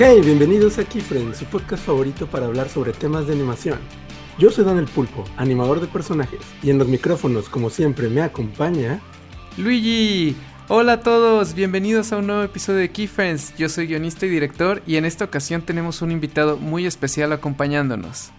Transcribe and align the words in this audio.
Hey, 0.00 0.20
bienvenidos 0.20 0.78
a 0.78 0.84
Keyfriends, 0.84 1.38
su 1.38 1.44
podcast 1.46 1.84
favorito 1.84 2.28
para 2.28 2.46
hablar 2.46 2.68
sobre 2.68 2.92
temas 2.92 3.26
de 3.26 3.32
animación. 3.32 3.80
Yo 4.38 4.48
soy 4.48 4.64
Dan 4.64 4.78
el 4.78 4.84
Pulpo, 4.84 5.24
animador 5.36 5.80
de 5.80 5.88
personajes, 5.88 6.38
y 6.62 6.70
en 6.70 6.78
los 6.78 6.86
micrófonos, 6.86 7.48
como 7.48 7.68
siempre, 7.68 8.08
me 8.08 8.22
acompaña... 8.22 9.00
Luigi, 9.56 10.36
hola 10.68 10.92
a 10.92 11.00
todos, 11.00 11.52
bienvenidos 11.52 12.12
a 12.12 12.18
un 12.18 12.28
nuevo 12.28 12.44
episodio 12.44 12.78
de 12.78 12.92
Keyfriends. 12.92 13.56
Yo 13.56 13.68
soy 13.68 13.88
guionista 13.88 14.24
y 14.26 14.28
director, 14.28 14.82
y 14.86 14.94
en 14.94 15.04
esta 15.04 15.24
ocasión 15.24 15.62
tenemos 15.62 16.00
un 16.00 16.12
invitado 16.12 16.58
muy 16.58 16.86
especial 16.86 17.32
acompañándonos. 17.32 18.30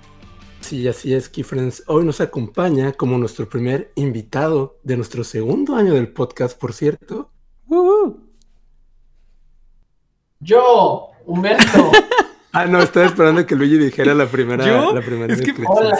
Sí, 0.61 0.87
así 0.87 1.13
es, 1.13 1.27
Keyfriends. 1.27 1.83
Hoy 1.87 2.05
nos 2.05 2.21
acompaña 2.21 2.93
como 2.93 3.17
nuestro 3.17 3.49
primer 3.49 3.91
invitado 3.95 4.79
de 4.83 4.95
nuestro 4.95 5.25
segundo 5.25 5.75
año 5.75 5.93
del 5.93 6.07
podcast, 6.07 6.57
por 6.57 6.71
cierto. 6.71 7.29
Yo, 10.39 11.08
Humberto. 11.29 11.91
Ah, 12.51 12.65
no, 12.65 12.81
estaba 12.81 13.05
esperando 13.05 13.45
que 13.45 13.55
Luigi 13.55 13.77
dijera 13.77 14.15
la 14.15 14.25
primera. 14.25 14.65
¿Yo? 14.65 14.91
La 14.91 15.01
primera 15.01 15.31
es 15.31 15.39
que, 15.39 15.53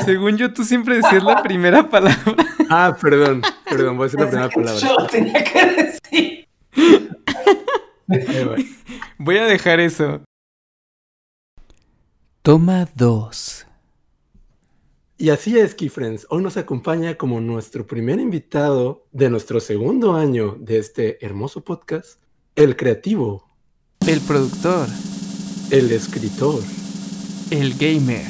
según 0.04 0.36
yo, 0.36 0.52
tú 0.52 0.64
siempre 0.64 0.96
decías 0.96 1.24
la 1.24 1.44
primera 1.44 1.88
palabra. 1.88 2.24
Ah, 2.72 2.98
perdón, 3.00 3.44
perdón, 3.70 3.98
voy 3.98 4.06
a 4.06 4.08
decir 4.08 4.20
la 4.20 4.28
primera 4.28 4.50
palabra. 4.50 4.80
Yo 4.80 4.96
lo 4.96 5.06
tenía 5.06 5.44
que 5.44 6.00
decir. 6.12 6.48
Voy 9.20 9.38
a 9.38 9.46
dejar 9.46 9.80
eso. 9.80 10.24
Toma 12.42 12.88
2. 12.96 13.68
Y 15.18 15.30
así 15.30 15.58
es, 15.58 15.76
Keyfriends. 15.76 16.26
Hoy 16.30 16.42
nos 16.42 16.58
acompaña 16.58 17.16
como 17.16 17.40
nuestro 17.42 17.86
primer 17.86 18.20
invitado 18.20 19.06
de 19.12 19.30
nuestro 19.30 19.60
segundo 19.60 20.16
año 20.16 20.58
de 20.60 20.80
este 20.80 21.24
hermoso 21.24 21.64
podcast, 21.64 22.20
el 22.56 22.76
creativo, 22.76 23.48
El 24.08 24.22
productor, 24.22 24.88
el 25.72 25.92
escritor, 25.92 26.62
el 27.52 27.76
gamer. 27.78 28.26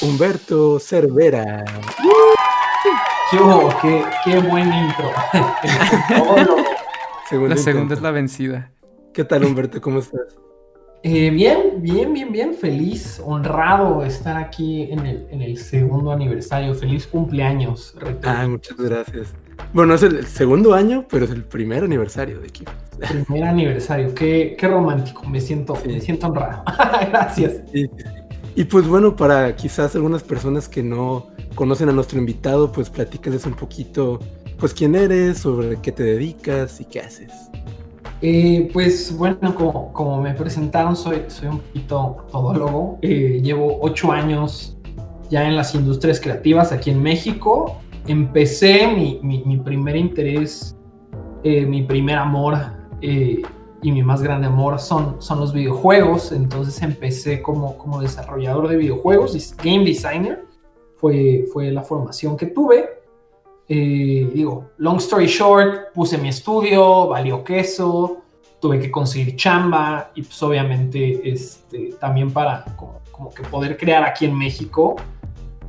Humberto 0.00 0.80
Cervera. 0.80 1.64
¿Qué 3.30 3.36
hubo? 3.36 3.72
Qué, 3.80 4.04
qué 4.24 4.38
buen 4.40 4.72
intro. 4.72 5.12
La 7.30 7.56
segunda 7.56 7.56
intento. 7.56 7.94
es 7.94 8.02
la 8.02 8.10
vencida. 8.10 8.72
¿Qué 9.14 9.24
tal, 9.24 9.44
Humberto? 9.44 9.80
¿Cómo 9.80 10.00
estás? 10.00 10.36
Eh, 11.04 11.30
bien, 11.30 11.58
bien, 11.82 12.12
bien, 12.12 12.30
bien. 12.30 12.54
Feliz, 12.54 13.20
honrado 13.24 14.02
de 14.02 14.08
estar 14.08 14.36
aquí 14.36 14.82
en 14.82 15.00
el, 15.04 15.26
en 15.30 15.42
el 15.42 15.58
segundo 15.58 16.12
aniversario. 16.12 16.74
Feliz 16.74 17.06
cumpleaños. 17.06 17.94
Reto. 17.98 18.28
Ah, 18.28 18.46
muchas 18.48 18.76
gracias. 18.76 19.34
Bueno, 19.72 19.94
es 19.94 20.02
el 20.04 20.24
segundo 20.26 20.74
año, 20.74 21.04
pero 21.10 21.24
es 21.24 21.30
el 21.32 21.44
primer 21.44 21.82
aniversario 21.84 22.40
de 22.40 22.48
Keyfriends. 22.48 23.24
Primer 23.26 23.44
aniversario. 23.44 24.14
Qué, 24.14 24.54
qué 24.58 24.68
romántico. 24.68 25.24
Me 25.28 25.40
siento, 25.40 25.74
Sí. 25.76 25.88
me 25.88 26.00
siento 26.00 26.28
honrado. 26.28 26.62
Gracias. 27.10 27.62
Sí. 27.72 27.90
Y 28.54 28.64
pues 28.64 28.86
bueno, 28.86 29.16
para 29.16 29.56
quizás 29.56 29.96
algunas 29.96 30.22
personas 30.22 30.68
que 30.68 30.82
no 30.82 31.28
conocen 31.54 31.88
a 31.88 31.92
nuestro 31.92 32.18
invitado, 32.18 32.70
pues 32.70 32.90
platícales 32.90 33.44
un 33.46 33.54
poquito, 33.54 34.20
pues 34.58 34.72
quién 34.74 34.94
eres, 34.94 35.38
sobre 35.38 35.80
qué 35.80 35.90
te 35.90 36.02
dedicas 36.04 36.80
y 36.80 36.84
qué 36.84 37.00
haces. 37.00 37.32
Eh, 38.24 38.70
pues 38.72 39.16
bueno, 39.16 39.54
como, 39.92 40.20
me 40.22 40.32
presentaron, 40.32 40.94
soy, 40.94 41.24
soy 41.26 41.48
un 41.48 41.58
poquito 41.58 42.18
todólogo. 42.30 42.98
Eh, 43.02 43.40
llevo 43.42 43.78
ocho 43.80 44.12
años 44.12 44.76
ya 45.28 45.46
en 45.48 45.56
las 45.56 45.74
industrias 45.74 46.20
creativas 46.20 46.70
aquí 46.70 46.90
en 46.90 47.02
México. 47.02 47.78
Empecé 48.06 48.86
mi, 48.86 49.20
mi- 49.22 49.56
primer 49.58 49.96
interés, 49.96 50.76
eh, 51.42 51.66
mi 51.66 51.82
primer 51.82 52.16
amor 52.18 52.56
eh, 53.00 53.42
y 53.82 53.90
mi 53.90 54.02
más 54.04 54.22
grande 54.22 54.46
amor 54.46 54.78
son, 54.78 55.20
son 55.20 55.40
los 55.40 55.52
videojuegos. 55.52 56.30
Entonces 56.30 56.80
empecé 56.82 57.42
como, 57.42 57.76
como 57.76 58.00
desarrollador 58.00 58.68
de 58.68 58.76
videojuegos, 58.76 59.56
game 59.64 59.84
designer. 59.84 60.44
Fue, 60.96 61.44
fue 61.52 61.72
la 61.72 61.82
formación 61.82 62.36
que 62.36 62.46
tuve. 62.46 62.84
Eh, 63.68 64.30
digo, 64.34 64.70
long 64.78 64.98
story 64.98 65.26
short, 65.26 65.92
puse 65.94 66.18
mi 66.18 66.28
estudio, 66.28 67.08
valió 67.08 67.42
queso, 67.44 68.22
tuve 68.60 68.78
que 68.78 68.90
conseguir 68.90 69.36
chamba 69.36 70.10
y 70.14 70.22
pues 70.22 70.42
obviamente 70.42 71.28
este, 71.28 71.94
también 72.00 72.30
para 72.30 72.64
como, 72.76 73.00
como 73.10 73.30
que 73.30 73.42
poder 73.44 73.76
crear 73.76 74.04
aquí 74.04 74.24
en 74.24 74.36
México 74.36 74.96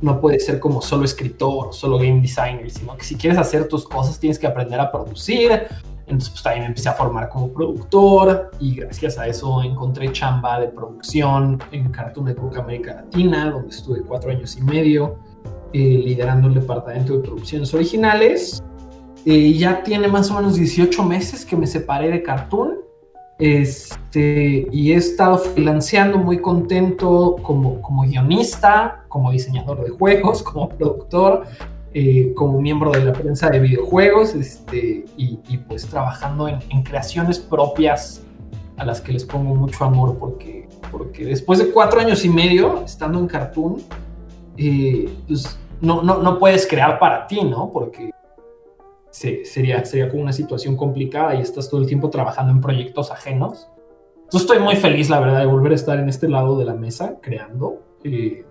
no 0.00 0.20
puede 0.20 0.38
ser 0.38 0.60
como 0.60 0.82
solo 0.82 1.04
escritor 1.04 1.68
o 1.68 1.72
solo 1.72 1.96
game 1.96 2.20
designer, 2.20 2.70
sino 2.70 2.96
que 2.96 3.04
si 3.04 3.16
quieres 3.16 3.38
hacer 3.38 3.68
tus 3.68 3.88
cosas 3.88 4.20
tienes 4.20 4.38
que 4.38 4.46
aprender 4.46 4.78
a 4.78 4.92
producir. 4.92 5.66
Entonces 6.06 6.28
pues 6.28 6.42
también 6.42 6.64
me 6.64 6.68
empecé 6.68 6.90
a 6.90 6.92
formar 6.92 7.30
como 7.30 7.50
productor 7.52 8.50
y 8.60 8.76
gracias 8.76 9.18
a 9.18 9.26
eso 9.26 9.62
encontré 9.62 10.12
chamba 10.12 10.60
de 10.60 10.68
producción 10.68 11.58
en 11.72 11.90
Cartoon 11.90 12.26
Network 12.26 12.58
América 12.58 12.94
Latina, 12.96 13.50
donde 13.50 13.70
estuve 13.70 14.02
cuatro 14.02 14.30
años 14.30 14.56
y 14.58 14.62
medio 14.62 15.16
eh, 15.74 16.00
liderando 16.04 16.46
el 16.46 16.54
departamento 16.54 17.14
de 17.14 17.18
producciones 17.18 17.74
originales. 17.74 18.62
Eh, 19.26 19.54
ya 19.54 19.82
tiene 19.82 20.06
más 20.06 20.30
o 20.30 20.34
menos 20.36 20.54
18 20.54 21.02
meses 21.02 21.44
que 21.44 21.56
me 21.56 21.66
separé 21.66 22.12
de 22.12 22.22
Cartoon. 22.22 22.76
Este, 23.40 24.68
y 24.70 24.92
he 24.92 24.94
estado 24.94 25.36
freelanceando 25.36 26.18
muy 26.18 26.38
contento 26.38 27.34
como, 27.42 27.82
como 27.82 28.04
guionista, 28.04 29.04
como 29.08 29.32
diseñador 29.32 29.82
de 29.82 29.90
juegos, 29.90 30.42
como 30.44 30.68
productor, 30.68 31.42
eh, 31.92 32.32
como 32.36 32.60
miembro 32.60 32.92
de 32.92 33.06
la 33.06 33.12
prensa 33.12 33.50
de 33.50 33.58
videojuegos, 33.58 34.36
este, 34.36 35.04
y, 35.16 35.40
y 35.48 35.58
pues 35.58 35.88
trabajando 35.88 36.46
en, 36.46 36.60
en 36.70 36.84
creaciones 36.84 37.40
propias 37.40 38.22
a 38.76 38.84
las 38.84 39.00
que 39.00 39.12
les 39.12 39.24
pongo 39.24 39.56
mucho 39.56 39.84
amor 39.84 40.18
porque, 40.20 40.68
porque 40.92 41.24
después 41.24 41.58
de 41.58 41.70
cuatro 41.72 41.98
años 41.98 42.24
y 42.24 42.28
medio 42.28 42.84
estando 42.84 43.18
en 43.18 43.26
Cartoon, 43.26 43.82
eh, 44.56 45.12
pues 45.26 45.58
no, 45.84 46.02
no, 46.02 46.18
no 46.22 46.38
puedes 46.38 46.66
crear 46.66 46.98
para 46.98 47.26
ti, 47.26 47.42
¿no? 47.44 47.70
Porque 47.72 48.10
se- 49.10 49.44
sería, 49.44 49.84
sería 49.84 50.08
como 50.08 50.22
una 50.22 50.32
situación 50.32 50.76
complicada 50.76 51.34
y 51.34 51.40
estás 51.40 51.68
todo 51.70 51.80
el 51.80 51.86
tiempo 51.86 52.10
trabajando 52.10 52.52
en 52.52 52.60
proyectos 52.60 53.10
ajenos. 53.10 53.68
Yo 54.32 54.38
estoy 54.38 54.58
muy 54.58 54.76
feliz, 54.76 55.10
la 55.10 55.20
verdad, 55.20 55.40
de 55.40 55.46
volver 55.46 55.72
a 55.72 55.74
estar 55.76 55.98
en 55.98 56.08
este 56.08 56.28
lado 56.28 56.58
de 56.58 56.64
la 56.64 56.74
mesa, 56.74 57.16
creando. 57.20 57.78
eh, 58.02 58.44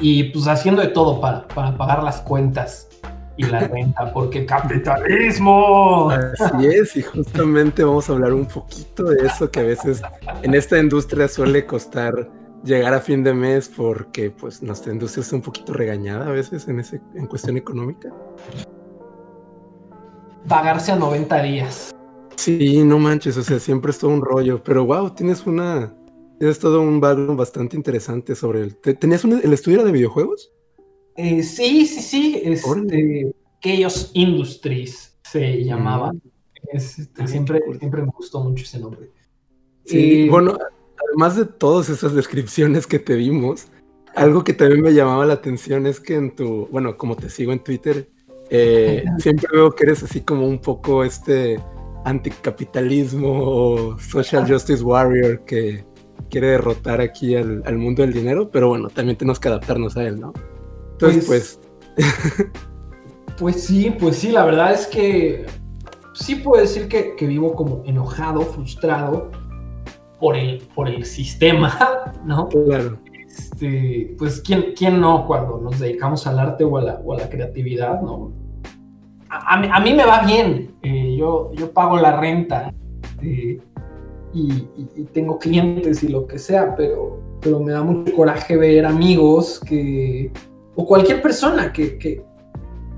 y 0.00 0.24
pues 0.24 0.48
haciendo 0.48 0.82
de 0.82 0.88
todo 0.88 1.20
para, 1.20 1.46
para 1.48 1.76
pagar 1.76 2.02
las 2.02 2.20
cuentas 2.20 2.88
y 3.36 3.44
la 3.44 3.60
renta, 3.60 4.12
porque 4.12 4.44
capitalismo. 4.44 6.10
Así 6.10 6.66
es, 6.66 6.96
y 6.96 7.02
justamente 7.02 7.84
vamos 7.84 8.08
a 8.08 8.12
hablar 8.14 8.32
un 8.32 8.46
poquito 8.46 9.04
de 9.04 9.26
eso 9.26 9.50
que 9.50 9.60
a 9.60 9.64
veces 9.64 10.02
en 10.42 10.54
esta 10.54 10.78
industria 10.78 11.28
suele 11.28 11.64
costar 11.66 12.28
llegar 12.64 12.94
a 12.94 13.00
fin 13.00 13.22
de 13.22 13.34
mes 13.34 13.68
porque 13.68 14.30
pues 14.30 14.62
nuestra 14.62 14.92
industria 14.92 15.22
está 15.22 15.36
un 15.36 15.42
poquito 15.42 15.72
regañada 15.72 16.26
a 16.26 16.30
veces 16.30 16.66
en, 16.68 16.80
ese, 16.80 17.00
en 17.14 17.26
cuestión 17.26 17.56
económica. 17.56 18.12
Pagarse 20.48 20.92
a 20.92 20.96
90 20.96 21.42
días. 21.42 21.94
Sí, 22.36 22.82
no 22.84 22.98
manches, 22.98 23.36
o 23.36 23.42
sea, 23.42 23.58
siempre 23.58 23.90
es 23.90 23.98
todo 23.98 24.10
un 24.10 24.20
rollo, 24.20 24.62
pero 24.62 24.84
wow, 24.84 25.10
tienes 25.14 25.46
una, 25.46 25.94
tienes 26.38 26.58
todo 26.58 26.82
un 26.82 27.00
background 27.00 27.38
bastante 27.38 27.76
interesante 27.76 28.34
sobre 28.34 28.60
el... 28.62 28.76
¿te- 28.76 28.94
¿Tenías 28.94 29.24
un- 29.24 29.40
el 29.42 29.52
estudio 29.52 29.84
de 29.84 29.92
videojuegos? 29.92 30.50
Eh, 31.16 31.42
sí, 31.42 31.86
sí, 31.86 32.00
sí. 32.02 32.40
Este. 32.44 33.34
Chaos 33.62 34.10
Industries 34.14 35.16
se 35.22 35.64
llamaba. 35.64 36.12
Mm. 36.12 36.20
Es, 36.72 36.98
este, 36.98 37.22
Ah, 37.22 37.26
siempre, 37.26 37.60
siempre 37.78 38.02
me 38.02 38.08
gustó 38.14 38.42
mucho 38.42 38.64
ese 38.64 38.78
nombre. 38.80 39.10
Sí, 39.86 40.24
Eh, 40.24 40.28
bueno, 40.30 40.58
además 41.08 41.36
de 41.36 41.44
todas 41.44 41.88
esas 41.88 42.14
descripciones 42.14 42.86
que 42.86 42.98
te 42.98 43.14
dimos, 43.16 43.66
algo 44.14 44.44
que 44.44 44.52
también 44.52 44.82
me 44.82 44.92
llamaba 44.94 45.26
la 45.26 45.34
atención 45.34 45.86
es 45.86 46.00
que 46.00 46.14
en 46.14 46.34
tu, 46.34 46.66
bueno, 46.70 46.96
como 46.96 47.16
te 47.16 47.28
sigo 47.28 47.52
en 47.52 47.62
Twitter, 47.62 48.08
eh, 48.50 49.04
siempre 49.18 49.48
veo 49.52 49.74
que 49.74 49.84
eres 49.84 50.02
así 50.02 50.20
como 50.20 50.46
un 50.46 50.60
poco 50.60 51.02
este 51.04 51.58
anticapitalismo 52.04 53.28
o 53.42 53.98
social 53.98 54.46
justice 54.46 54.82
warrior 54.82 55.44
que 55.44 55.84
quiere 56.30 56.48
derrotar 56.48 57.00
aquí 57.00 57.34
al, 57.34 57.62
al 57.64 57.76
mundo 57.78 58.02
del 58.02 58.12
dinero, 58.12 58.50
pero 58.50 58.68
bueno, 58.68 58.88
también 58.88 59.16
tenemos 59.16 59.40
que 59.40 59.48
adaptarnos 59.48 59.96
a 59.96 60.04
él, 60.04 60.20
¿no? 60.20 60.32
Entonces, 60.92 61.24
Pues- 61.26 61.60
pues, 61.96 62.06
Pues 63.38 63.64
sí, 63.64 63.92
pues 63.98 64.16
sí, 64.16 64.30
la 64.30 64.44
verdad 64.44 64.72
es 64.72 64.86
que 64.86 65.44
sí 66.12 66.36
puedo 66.36 66.62
decir 66.62 66.86
que, 66.86 67.16
que 67.16 67.26
vivo 67.26 67.54
como 67.54 67.82
enojado, 67.84 68.42
frustrado 68.42 69.32
por 70.24 70.36
el, 70.38 70.56
por 70.74 70.88
el 70.88 71.04
sistema, 71.04 71.70
¿no? 72.24 72.48
claro. 72.48 72.96
Este, 73.28 74.14
pues 74.16 74.40
¿quién, 74.40 74.72
quién 74.74 74.98
no 75.02 75.26
cuando 75.26 75.58
nos 75.58 75.78
dedicamos 75.80 76.26
al 76.26 76.38
arte 76.38 76.64
o 76.64 76.78
a 76.78 76.82
la, 76.82 76.94
o 77.04 77.12
a 77.12 77.18
la 77.18 77.28
creatividad, 77.28 78.00
¿no? 78.00 78.32
A, 79.28 79.54
a 79.54 79.60
mí, 79.60 79.68
a 79.70 79.80
mí 79.80 79.92
me 79.92 80.06
va 80.06 80.22
bien, 80.24 80.76
eh, 80.82 81.14
yo, 81.18 81.52
yo 81.52 81.70
pago 81.72 81.98
la 81.98 82.18
renta 82.18 82.72
eh, 83.20 83.58
y, 84.32 84.40
y- 84.52 84.88
y 84.96 85.04
tengo 85.12 85.38
clientes 85.38 86.02
y 86.02 86.08
lo 86.08 86.26
que 86.26 86.38
sea, 86.38 86.74
pero, 86.74 87.20
pero 87.42 87.60
me 87.60 87.72
da 87.72 87.82
mucho 87.82 88.14
coraje 88.14 88.56
ver 88.56 88.86
amigos 88.86 89.60
que, 89.60 90.32
o 90.74 90.86
cualquier 90.86 91.20
persona 91.20 91.70
que, 91.70 91.98
que, 91.98 92.24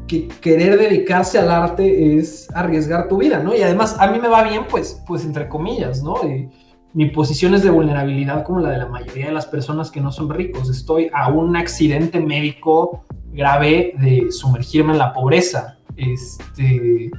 que 0.06 0.29
querer 0.40 0.79
dedicarse 0.79 1.38
al 1.40 1.50
arte 1.50 2.19
es 2.19 2.46
arriesgar 2.55 3.08
tu 3.08 3.17
vida, 3.17 3.40
¿no? 3.43 3.52
Y 3.52 3.62
además 3.62 3.96
a 3.99 4.06
mí 4.12 4.20
me 4.20 4.29
va 4.29 4.44
bien, 4.44 4.62
pues, 4.70 5.02
pues 5.08 5.25
entre 5.25 5.49
comillas, 5.49 6.02
¿no? 6.05 6.22
Eh, 6.25 6.49
mi 6.96 7.10
posición 7.10 7.52
es 7.52 7.62
de 7.62 7.69
vulnerabilidad 7.69 8.43
como 8.43 8.60
la 8.60 8.70
de 8.70 8.78
la 8.78 8.87
mayoría 8.87 9.26
de 9.26 9.32
las 9.32 9.44
personas 9.44 9.90
que 9.90 10.00
no 10.00 10.10
son 10.10 10.31
ricos. 10.31 10.70
Estoy 10.70 11.10
a 11.12 11.28
un 11.28 11.54
accidente 11.54 12.20
médico 12.20 13.04
grave 13.32 13.93
de 13.98 14.32
sumergirme 14.32 14.93
en 14.93 14.98
la 14.98 15.12
pobreza. 15.12 15.76
Este, 15.94 17.10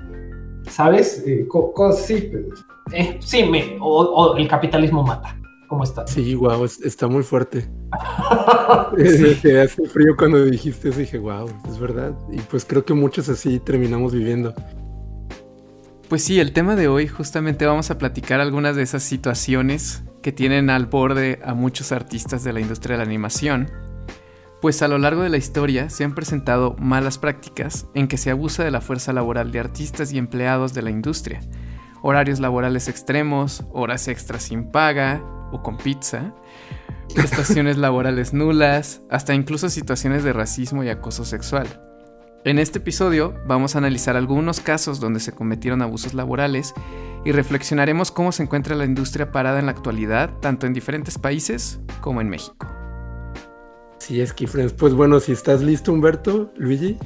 ¿sabes? 0.67 1.23
Eh, 1.27 1.47
sí, 1.95 2.31
eh, 2.91 3.17
sí 3.19 3.43
me, 3.43 3.77
o, 3.79 4.35
el 4.35 4.47
capitalismo 4.47 5.03
mata. 5.03 5.39
¿Cómo 5.67 5.83
está? 5.83 6.07
Sí, 6.07 6.33
wow, 6.33 6.65
está 6.65 7.07
muy 7.07 7.21
fuerte. 7.21 7.69
Te 9.43 9.61
hace 9.61 9.85
frío 9.85 10.15
cuando 10.17 10.43
dijiste 10.43 10.89
eso 10.89 10.97
dije, 10.97 11.19
wow, 11.19 11.47
es 11.69 11.77
verdad. 11.77 12.17
Y 12.31 12.39
pues 12.39 12.65
creo 12.65 12.83
que 12.83 12.95
muchos 12.95 13.29
así 13.29 13.59
terminamos 13.59 14.11
viviendo. 14.11 14.55
Pues 16.09 16.23
sí, 16.23 16.39
el 16.39 16.53
tema 16.53 16.77
de 16.77 16.87
hoy 16.87 17.09
justamente 17.09 17.65
vamos 17.65 17.91
a 17.91 17.97
platicar 17.97 18.39
algunas 18.39 18.77
de 18.77 18.81
esas 18.81 19.03
situaciones 19.03 20.03
que 20.21 20.31
tienen 20.31 20.69
al 20.69 20.85
borde 20.85 21.39
a 21.43 21.53
muchos 21.53 21.91
artistas 21.91 22.45
de 22.45 22.53
la 22.53 22.61
industria 22.61 22.93
de 22.93 23.03
la 23.03 23.09
animación. 23.09 23.69
Pues 24.61 24.81
a 24.81 24.87
lo 24.87 24.99
largo 24.99 25.21
de 25.21 25.29
la 25.29 25.35
historia 25.35 25.89
se 25.89 26.05
han 26.05 26.15
presentado 26.15 26.77
malas 26.79 27.17
prácticas 27.17 27.87
en 27.93 28.07
que 28.07 28.17
se 28.17 28.31
abusa 28.31 28.63
de 28.63 28.71
la 28.71 28.79
fuerza 28.79 29.11
laboral 29.11 29.51
de 29.51 29.59
artistas 29.59 30.13
y 30.13 30.17
empleados 30.17 30.73
de 30.73 30.81
la 30.81 30.91
industria. 30.91 31.41
Horarios 32.01 32.39
laborales 32.39 32.87
extremos, 32.87 33.65
horas 33.73 34.07
extras 34.07 34.43
sin 34.43 34.71
paga 34.71 35.21
o 35.51 35.61
con 35.61 35.75
pizza, 35.75 36.33
prestaciones 37.15 37.77
laborales 37.77 38.33
nulas, 38.33 39.01
hasta 39.09 39.35
incluso 39.35 39.69
situaciones 39.69 40.23
de 40.23 40.31
racismo 40.31 40.85
y 40.85 40.89
acoso 40.89 41.25
sexual. 41.25 41.86
En 42.47 42.59
este 42.59 42.79
episodio 42.79 43.33
vamos 43.45 43.75
a 43.75 43.79
analizar 43.79 44.15
algunos 44.15 44.61
casos 44.61 45.01
donde 45.01 45.19
se 45.19 45.33
cometieron 45.33 45.81
abusos 45.81 46.13
laborales 46.13 46.73
y 47.25 47.33
reflexionaremos 47.33 48.09
cómo 48.09 48.31
se 48.31 48.41
encuentra 48.41 48.73
la 48.73 48.85
industria 48.85 49.33
parada 49.33 49.59
en 49.59 49.65
la 49.65 49.73
actualidad, 49.73 50.29
tanto 50.39 50.65
en 50.65 50.71
diferentes 50.71 51.17
países 51.17 51.81
como 51.99 52.21
en 52.21 52.29
México. 52.29 52.65
Sí, 53.97 54.21
es 54.21 54.31
que, 54.31 54.47
pues 54.47 54.93
bueno, 54.93 55.19
si 55.19 55.33
estás 55.33 55.61
listo, 55.61 55.91
Humberto, 55.91 56.53
Luigi. 56.55 56.97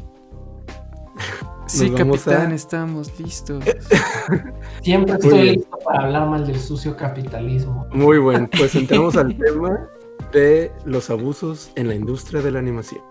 Sí, 1.65 1.89
capitán, 1.89 2.51
estamos 2.51 3.19
listos. 3.19 3.63
Siempre 4.83 5.15
estoy 5.15 5.55
listo 5.55 5.75
para 5.83 6.03
hablar 6.03 6.29
mal 6.29 6.45
del 6.45 6.59
sucio 6.59 6.95
capitalismo. 6.95 7.87
Muy 7.91 8.19
bueno, 8.19 8.47
pues 8.55 8.75
entramos 8.75 9.15
al 9.17 9.35
tema 9.35 9.89
de 10.31 10.71
los 10.85 11.09
abusos 11.09 11.71
en 11.73 11.87
la 11.87 11.95
industria 11.95 12.43
de 12.43 12.51
la 12.51 12.59
animación. 12.59 13.01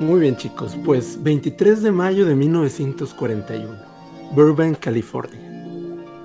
Muy 0.00 0.18
bien 0.18 0.36
chicos, 0.36 0.76
pues 0.84 1.22
23 1.22 1.80
de 1.80 1.92
mayo 1.92 2.26
de 2.26 2.34
1941, 2.34 3.76
Burbank, 4.34 4.80
California. 4.80 5.38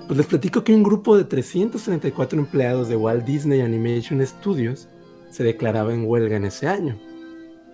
Pues 0.08 0.18
les 0.18 0.26
platico 0.26 0.64
que 0.64 0.74
un 0.74 0.82
grupo 0.82 1.16
de 1.16 1.22
334 1.22 2.36
empleados 2.36 2.88
de 2.88 2.96
Walt 2.96 3.24
Disney 3.24 3.60
Animation 3.60 4.26
Studios 4.26 4.88
se 5.30 5.44
declaraba 5.44 5.94
en 5.94 6.04
huelga 6.04 6.36
en 6.36 6.46
ese 6.46 6.66
año. 6.66 6.98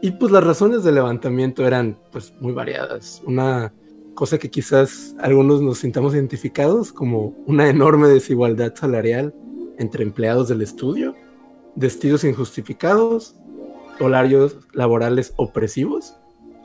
Y 0.02 0.10
pues 0.10 0.30
las 0.30 0.44
razones 0.44 0.84
del 0.84 0.96
levantamiento 0.96 1.66
eran 1.66 1.98
pues 2.12 2.34
muy 2.40 2.52
variadas. 2.52 3.22
Una 3.24 3.72
cosa 4.14 4.36
que 4.36 4.50
quizás 4.50 5.16
algunos 5.18 5.62
nos 5.62 5.78
sintamos 5.78 6.12
identificados 6.12 6.92
como 6.92 7.34
una 7.46 7.70
enorme 7.70 8.08
desigualdad 8.08 8.74
salarial 8.74 9.34
entre 9.78 10.02
empleados 10.02 10.48
del 10.48 10.60
estudio, 10.60 11.14
despidos 11.74 12.22
injustificados 12.22 13.34
horarios 14.00 14.58
laborales 14.72 15.32
opresivos, 15.36 16.16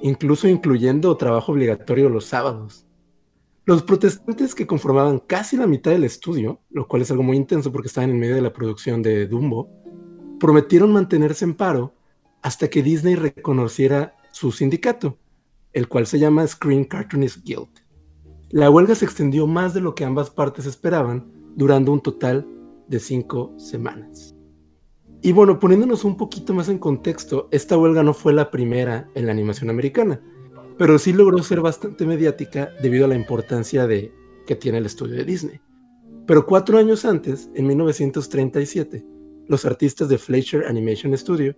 incluso 0.01 0.47
incluyendo 0.47 1.15
trabajo 1.17 1.51
obligatorio 1.51 2.09
los 2.09 2.25
sábados. 2.25 2.85
Los 3.65 3.83
protestantes 3.83 4.55
que 4.55 4.65
conformaban 4.65 5.19
casi 5.19 5.55
la 5.55 5.67
mitad 5.67 5.91
del 5.91 6.03
estudio, 6.03 6.61
lo 6.69 6.87
cual 6.87 7.03
es 7.03 7.11
algo 7.11 7.23
muy 7.23 7.37
intenso 7.37 7.71
porque 7.71 7.87
estaban 7.87 8.09
en 8.09 8.19
medio 8.19 8.35
de 8.35 8.41
la 8.41 8.53
producción 8.53 9.01
de 9.01 9.27
Dumbo, 9.27 9.69
prometieron 10.39 10.91
mantenerse 10.91 11.45
en 11.45 11.53
paro 11.53 11.93
hasta 12.41 12.69
que 12.69 12.81
Disney 12.81 13.15
reconociera 13.15 14.15
su 14.31 14.51
sindicato, 14.51 15.17
el 15.73 15.87
cual 15.87 16.07
se 16.07 16.17
llama 16.17 16.47
Screen 16.47 16.85
Cartoonist 16.85 17.45
Guild. 17.45 17.69
La 18.49 18.69
huelga 18.69 18.95
se 18.95 19.05
extendió 19.05 19.45
más 19.47 19.73
de 19.73 19.81
lo 19.81 19.95
que 19.95 20.03
ambas 20.03 20.29
partes 20.29 20.65
esperaban, 20.65 21.31
durando 21.55 21.91
un 21.91 22.01
total 22.01 22.47
de 22.87 22.99
cinco 22.99 23.53
semanas. 23.57 24.30
Y 25.23 25.33
bueno, 25.33 25.59
poniéndonos 25.59 26.03
un 26.03 26.17
poquito 26.17 26.53
más 26.53 26.67
en 26.67 26.79
contexto, 26.79 27.47
esta 27.51 27.77
huelga 27.77 28.01
no 28.01 28.13
fue 28.13 28.33
la 28.33 28.49
primera 28.49 29.07
en 29.13 29.27
la 29.27 29.31
animación 29.31 29.69
americana, 29.69 30.19
pero 30.79 30.97
sí 30.97 31.13
logró 31.13 31.43
ser 31.43 31.61
bastante 31.61 32.07
mediática 32.07 32.71
debido 32.81 33.05
a 33.05 33.07
la 33.07 33.15
importancia 33.15 33.85
de, 33.85 34.11
que 34.47 34.55
tiene 34.55 34.79
el 34.79 34.87
estudio 34.87 35.17
de 35.17 35.25
Disney. 35.25 35.61
Pero 36.25 36.47
cuatro 36.47 36.79
años 36.79 37.05
antes, 37.05 37.51
en 37.53 37.67
1937, 37.67 39.05
los 39.47 39.63
artistas 39.65 40.09
de 40.09 40.17
Fleischer 40.17 40.65
Animation 40.65 41.15
Studio, 41.15 41.55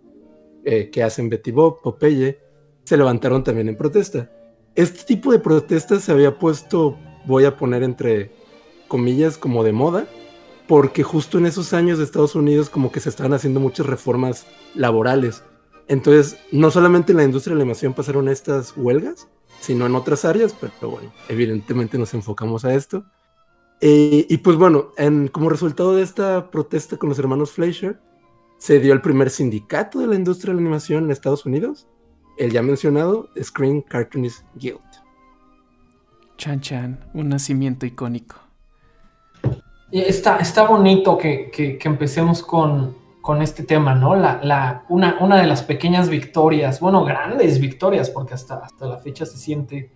eh, 0.66 0.90
que 0.90 1.04
hacen 1.04 1.30
Betty 1.30 1.52
Bob, 1.52 1.82
Popeye, 1.82 2.40
se 2.84 2.98
levantaron 2.98 3.46
también 3.46 3.70
en 3.70 3.78
protesta. 3.78 4.30
Este 4.76 5.06
tipo 5.06 5.32
de 5.32 5.40
protestas 5.40 6.04
se 6.04 6.12
había 6.12 6.38
puesto, 6.38 6.98
voy 7.26 7.46
a 7.46 7.56
poner 7.56 7.84
entre 7.84 8.32
comillas, 8.90 9.38
como 9.38 9.64
de 9.64 9.72
moda, 9.72 10.06
porque 10.74 11.04
justo 11.04 11.38
en 11.38 11.46
esos 11.46 11.72
años 11.74 12.00
de 12.00 12.04
Estados 12.04 12.34
Unidos 12.34 12.68
como 12.68 12.92
que 12.92 13.00
se 13.00 13.10
estaban 13.10 13.34
haciendo 13.34 13.60
muchas 13.60 13.86
reformas 13.86 14.48
laborales. 14.74 15.44
Entonces, 15.88 16.40
no 16.52 16.72
solamente 16.72 17.12
en 17.12 17.20
la 17.20 17.26
industria 17.26 17.54
de 17.54 17.60
la 17.60 17.62
animación 17.62 17.94
pasaron 17.94 18.28
estas 18.28 18.76
huelgas, 18.76 19.28
sino 19.60 19.86
en 19.86 19.94
otras 19.94 20.26
áreas, 20.26 20.56
pero 20.60 20.90
bueno, 20.90 21.14
evidentemente 21.30 22.00
nos 22.00 22.16
enfocamos 22.16 22.66
a 22.66 22.74
esto. 22.74 23.06
Y 23.82 24.36
pues 24.38 24.58
bueno, 24.58 24.94
en, 24.98 25.28
como 25.28 25.50
resultado 25.50 25.96
de 25.96 26.02
esta 26.02 26.50
protesta 26.50 26.98
con 26.98 27.10
los 27.10 27.20
hermanos 27.20 27.52
Fleischer, 27.52 28.02
se 28.58 28.80
dio 28.80 28.94
el 28.94 29.02
primer 29.02 29.30
sindicato 29.30 30.00
de 30.00 30.08
la 30.08 30.16
industria 30.16 30.54
de 30.54 30.56
la 30.56 30.62
animación 30.62 31.04
en 31.04 31.12
Estados 31.12 31.46
Unidos, 31.46 31.88
el 32.40 32.52
ya 32.52 32.64
mencionado 32.64 33.30
Screen 33.40 33.84
Cartoonist 33.84 34.44
Guild. 34.56 34.80
Chan 36.38 36.62
Chan, 36.62 37.12
un 37.14 37.30
nacimiento 37.30 37.86
icónico. 37.86 38.43
Está, 39.94 40.38
está 40.38 40.66
bonito 40.66 41.20
que, 41.20 41.78
empecemos 41.84 42.42
con, 42.42 42.96
este 43.42 43.62
tema, 43.62 43.94
¿no? 43.94 44.16
La, 44.16 44.86
una, 44.90 45.18
una, 45.20 45.40
de 45.40 45.46
las 45.46 45.62
pequeñas 45.62 46.10
victorias, 46.10 46.80
bueno, 46.80 47.06
grandes 47.06 47.60
victorias, 47.60 48.10
porque 48.10 48.34
hasta, 48.34 48.56
hasta 48.56 48.88
la 48.88 48.98
fecha 48.98 49.28
se 49.28 49.38
siente 49.38 49.92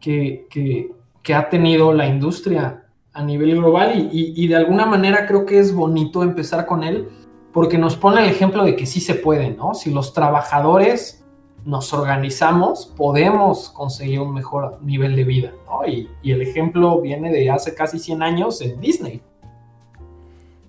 que, 0.00 0.94
ha 1.34 1.48
tenido 1.48 1.92
la 1.92 2.06
industria 2.06 2.84
a 3.12 3.24
nivel 3.24 3.56
global 3.56 4.08
y, 4.12 4.46
de 4.46 4.54
alguna 4.54 4.86
manera 4.86 5.26
creo 5.26 5.44
que 5.44 5.58
es 5.58 5.74
bonito 5.74 6.22
empezar 6.22 6.64
con 6.64 6.84
él 6.84 7.08
porque 7.52 7.76
nos 7.76 7.96
pone 7.96 8.22
el 8.22 8.30
ejemplo 8.30 8.64
de 8.64 8.76
que 8.76 8.86
sí 8.86 9.00
se 9.00 9.16
puede, 9.16 9.50
¿no? 9.50 9.74
Si 9.74 9.90
los 9.90 10.12
trabajadores 10.12 11.23
nos 11.64 11.92
organizamos, 11.92 12.86
podemos 12.96 13.70
conseguir 13.70 14.20
un 14.20 14.34
mejor 14.34 14.78
nivel 14.82 15.16
de 15.16 15.24
vida, 15.24 15.52
¿no? 15.66 15.86
Y, 15.86 16.08
el 16.24 16.42
ejemplo 16.42 17.00
viene 17.00 17.32
de 17.32 17.50
hace 17.50 17.74
casi 17.74 17.98
100 17.98 18.22
años 18.22 18.60
en 18.60 18.80
Disney. 18.80 19.22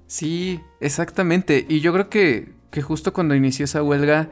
Sí, 0.07 0.61
exactamente. 0.79 1.65
Y 1.67 1.81
yo 1.81 1.91
creo 1.91 2.09
que, 2.09 2.53
que 2.71 2.81
justo 2.81 3.13
cuando 3.13 3.35
inició 3.35 3.65
esa 3.65 3.83
huelga, 3.83 4.29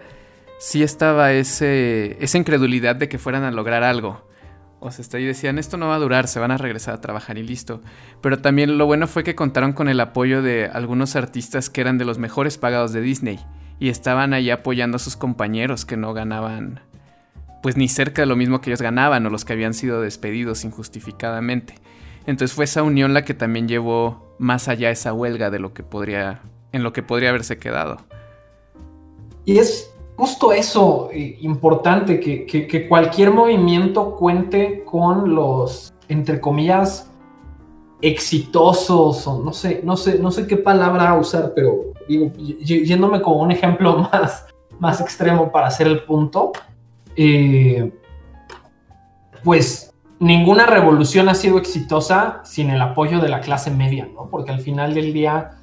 sí 0.60 0.84
estaba 0.84 1.34
ese, 1.34 2.18
esa 2.24 2.38
incredulidad 2.38 2.96
de 2.96 3.10
que 3.10 3.18
fueran 3.18 3.44
a 3.44 3.52
lograr 3.52 3.84
algo. 3.84 4.22
O 4.80 4.92
sea, 4.92 5.20
y 5.20 5.24
decían, 5.24 5.60
esto 5.60 5.78
no 5.78 5.88
va 5.88 5.96
a 5.96 6.00
durar, 6.00 6.28
se 6.28 6.40
van 6.40 6.52
a 6.52 6.58
regresar 6.58 6.94
a 6.94 7.02
trabajar 7.02 7.38
y 7.38 7.44
listo. 7.44 7.82
Pero 8.22 8.40
también 8.40 8.78
lo 8.78 8.86
bueno 8.86 9.08
fue 9.08 9.24
que 9.24 9.34
contaron 9.34 9.72
con 9.72 9.88
el 9.88 10.00
apoyo 10.00 10.42
de 10.42 10.70
algunos 10.72 11.16
artistas 11.16 11.70
que 11.70 11.82
eran 11.82 11.98
de 11.98 12.06
los 12.06 12.18
mejores 12.18 12.58
pagados 12.58 12.92
de 12.92 13.02
Disney 13.02 13.40
y 13.80 13.90
estaban 13.90 14.34
ahí 14.34 14.50
apoyando 14.50 14.98
a 14.98 15.00
sus 15.00 15.16
compañeros 15.16 15.86
que 15.86 15.98
no 15.98 16.14
ganaban 16.14 16.82
pues 17.62 17.78
ni 17.78 17.88
cerca 17.88 18.22
de 18.22 18.26
lo 18.26 18.36
mismo 18.36 18.60
que 18.60 18.70
ellos 18.70 18.82
ganaban 18.82 19.26
o 19.26 19.30
los 19.30 19.46
que 19.46 19.54
habían 19.54 19.74
sido 19.74 20.02
despedidos 20.02 20.66
injustificadamente. 20.66 21.76
Entonces 22.26 22.54
fue 22.54 22.66
esa 22.66 22.84
unión 22.84 23.14
la 23.14 23.24
que 23.24 23.34
también 23.34 23.70
llevó 23.70 24.36
más 24.38 24.68
allá 24.68 24.92
esa 24.92 25.14
huelga 25.14 25.50
de 25.50 25.60
lo 25.60 25.74
que 25.74 25.82
podría 25.82 26.42
en 26.74 26.84
lo 26.84 26.92
que 26.92 27.04
podría 27.04 27.30
haberse 27.30 27.58
quedado. 27.58 27.98
Y 29.46 29.58
es 29.60 29.94
justo 30.16 30.52
eso 30.52 31.10
eh, 31.14 31.38
importante, 31.42 32.20
que, 32.20 32.46
que, 32.46 32.88
cualquier 32.88 33.32
movimiento 33.32 34.16
cuente 34.16 34.84
con 34.86 35.34
los, 35.34 35.94
entre 36.08 36.42
comillas, 36.42 37.10
exitosos, 38.04 39.26
o 39.26 39.42
no 39.42 39.54
sé, 39.54 39.82
no 39.84 39.96
sé, 39.96 40.20
no 40.20 40.30
sé 40.30 40.46
qué 40.46 40.58
palabra 40.58 41.18
usar, 41.18 41.54
pero 41.56 41.94
digo, 42.08 42.32
yéndome 42.34 43.22
como 43.22 43.38
un 43.38 43.52
ejemplo 43.52 43.98
más, 44.12 44.46
más 44.78 45.00
extremo 45.00 45.52
para 45.52 45.68
hacer 45.68 45.88
el 45.88 46.04
punto, 46.04 46.52
eh, 47.16 47.94
pues 49.42 49.94
ninguna 50.20 50.66
revolución 50.66 51.30
ha 51.30 51.36
sido 51.36 51.58
exitosa 51.58 52.42
sin 52.44 52.70
el 52.70 52.82
apoyo 52.82 53.20
de 53.20 53.30
la 53.30 53.40
clase 53.40 53.72
media, 53.72 54.10
¿no? 54.14 54.30
Porque 54.30 54.52
al 54.52 54.60
final 54.60 54.94
del 54.94 55.14
día 55.14 55.62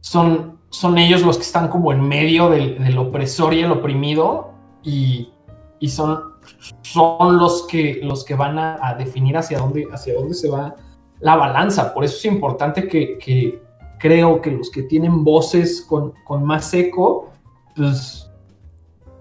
son, 0.00 0.58
son 0.70 0.96
ellos 0.96 1.22
los 1.22 1.38
que 1.38 1.42
están 1.42 1.68
como 1.68 1.92
en 1.92 2.00
medio 2.06 2.50
del, 2.50 2.96
opresor 2.98 3.52
y 3.54 3.60
el 3.60 3.72
oprimido 3.72 4.52
y, 4.84 5.32
y 5.80 5.88
son 5.88 6.38
son 6.82 7.36
los 7.36 7.66
que, 7.66 8.00
los 8.02 8.24
que 8.24 8.34
van 8.34 8.58
a, 8.58 8.94
definir 8.98 9.36
hacia 9.36 9.58
dónde, 9.58 9.86
hacia 9.92 10.14
dónde 10.14 10.34
se 10.34 10.48
va 10.48 10.74
la 11.20 11.36
balanza. 11.36 11.92
Por 11.94 12.04
eso 12.04 12.16
es 12.16 12.24
importante 12.26 12.88
que, 12.88 13.60
creo 13.98 14.40
que 14.40 14.50
los 14.50 14.70
que 14.70 14.82
tienen 14.82 15.24
voces 15.24 15.82
con, 15.82 16.14
más 16.44 16.72
eco, 16.74 17.30
pues, 17.74 18.30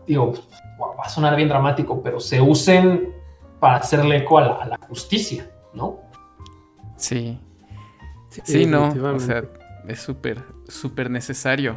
digo, 0.06 0.34
va 0.80 1.04
a 1.04 1.10
sonar 1.10 1.36
bien 1.36 1.50
dramático, 1.50 2.02
pero 2.02 2.20
se 2.20 2.42
usen 2.42 3.14
para 3.60 3.78
hacerle 3.78 4.18
eco 4.18 4.38
a 4.38 4.66
la, 4.66 4.80
justicia, 4.88 5.50
¿no? 5.74 6.00
Sí. 6.96 7.40
Sí, 8.44 8.66
no, 8.66 8.90
o 8.90 9.20
sea, 9.20 9.44
es 9.88 10.00
súper, 10.00 10.44
súper 10.68 11.10
necesario. 11.10 11.76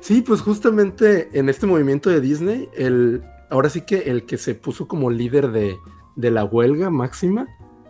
Sí, 0.00 0.22
pues 0.22 0.40
justamente 0.40 1.28
en 1.32 1.48
este 1.48 1.66
movimiento 1.66 2.08
de 2.10 2.20
Disney, 2.20 2.68
el, 2.76 3.22
ahora 3.50 3.68
sí 3.68 3.82
que 3.82 3.98
el 4.10 4.24
que 4.24 4.38
se 4.38 4.54
puso 4.54 4.86
como 4.86 5.10
líder 5.10 5.50
de, 5.50 5.76
la 6.16 6.44
huelga 6.44 6.90
máxima 6.90 7.46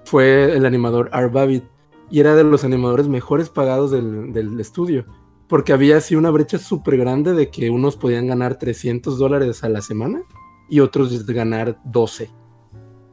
fue 0.09 0.57
el 0.57 0.65
animador 0.65 1.11
Art 1.12 1.33
Babbitt 1.33 1.65
y 2.11 2.21
era 2.21 2.35
de 2.35 2.43
los 2.43 2.65
animadores 2.65 3.09
mejores 3.09 3.50
pagados 3.50 3.91
del, 3.91 4.59
estudio, 4.59 5.05
porque 5.47 5.75
había 5.75 5.99
así 5.99 6.17
una 6.17 6.31
brecha 6.31 6.59
súper 6.59 6.97
grande 6.97 7.35
de 7.35 7.50
que 7.50 7.69
unos 7.69 7.97
podían 7.97 8.27
ganar 8.27 8.59
300 8.59 9.19
dólares 9.19 9.62
a 9.65 9.69
la 9.69 9.83
semana 9.83 10.23
y 10.71 10.81
otros 10.81 11.27
ganar 11.27 11.79
12. 11.85 12.31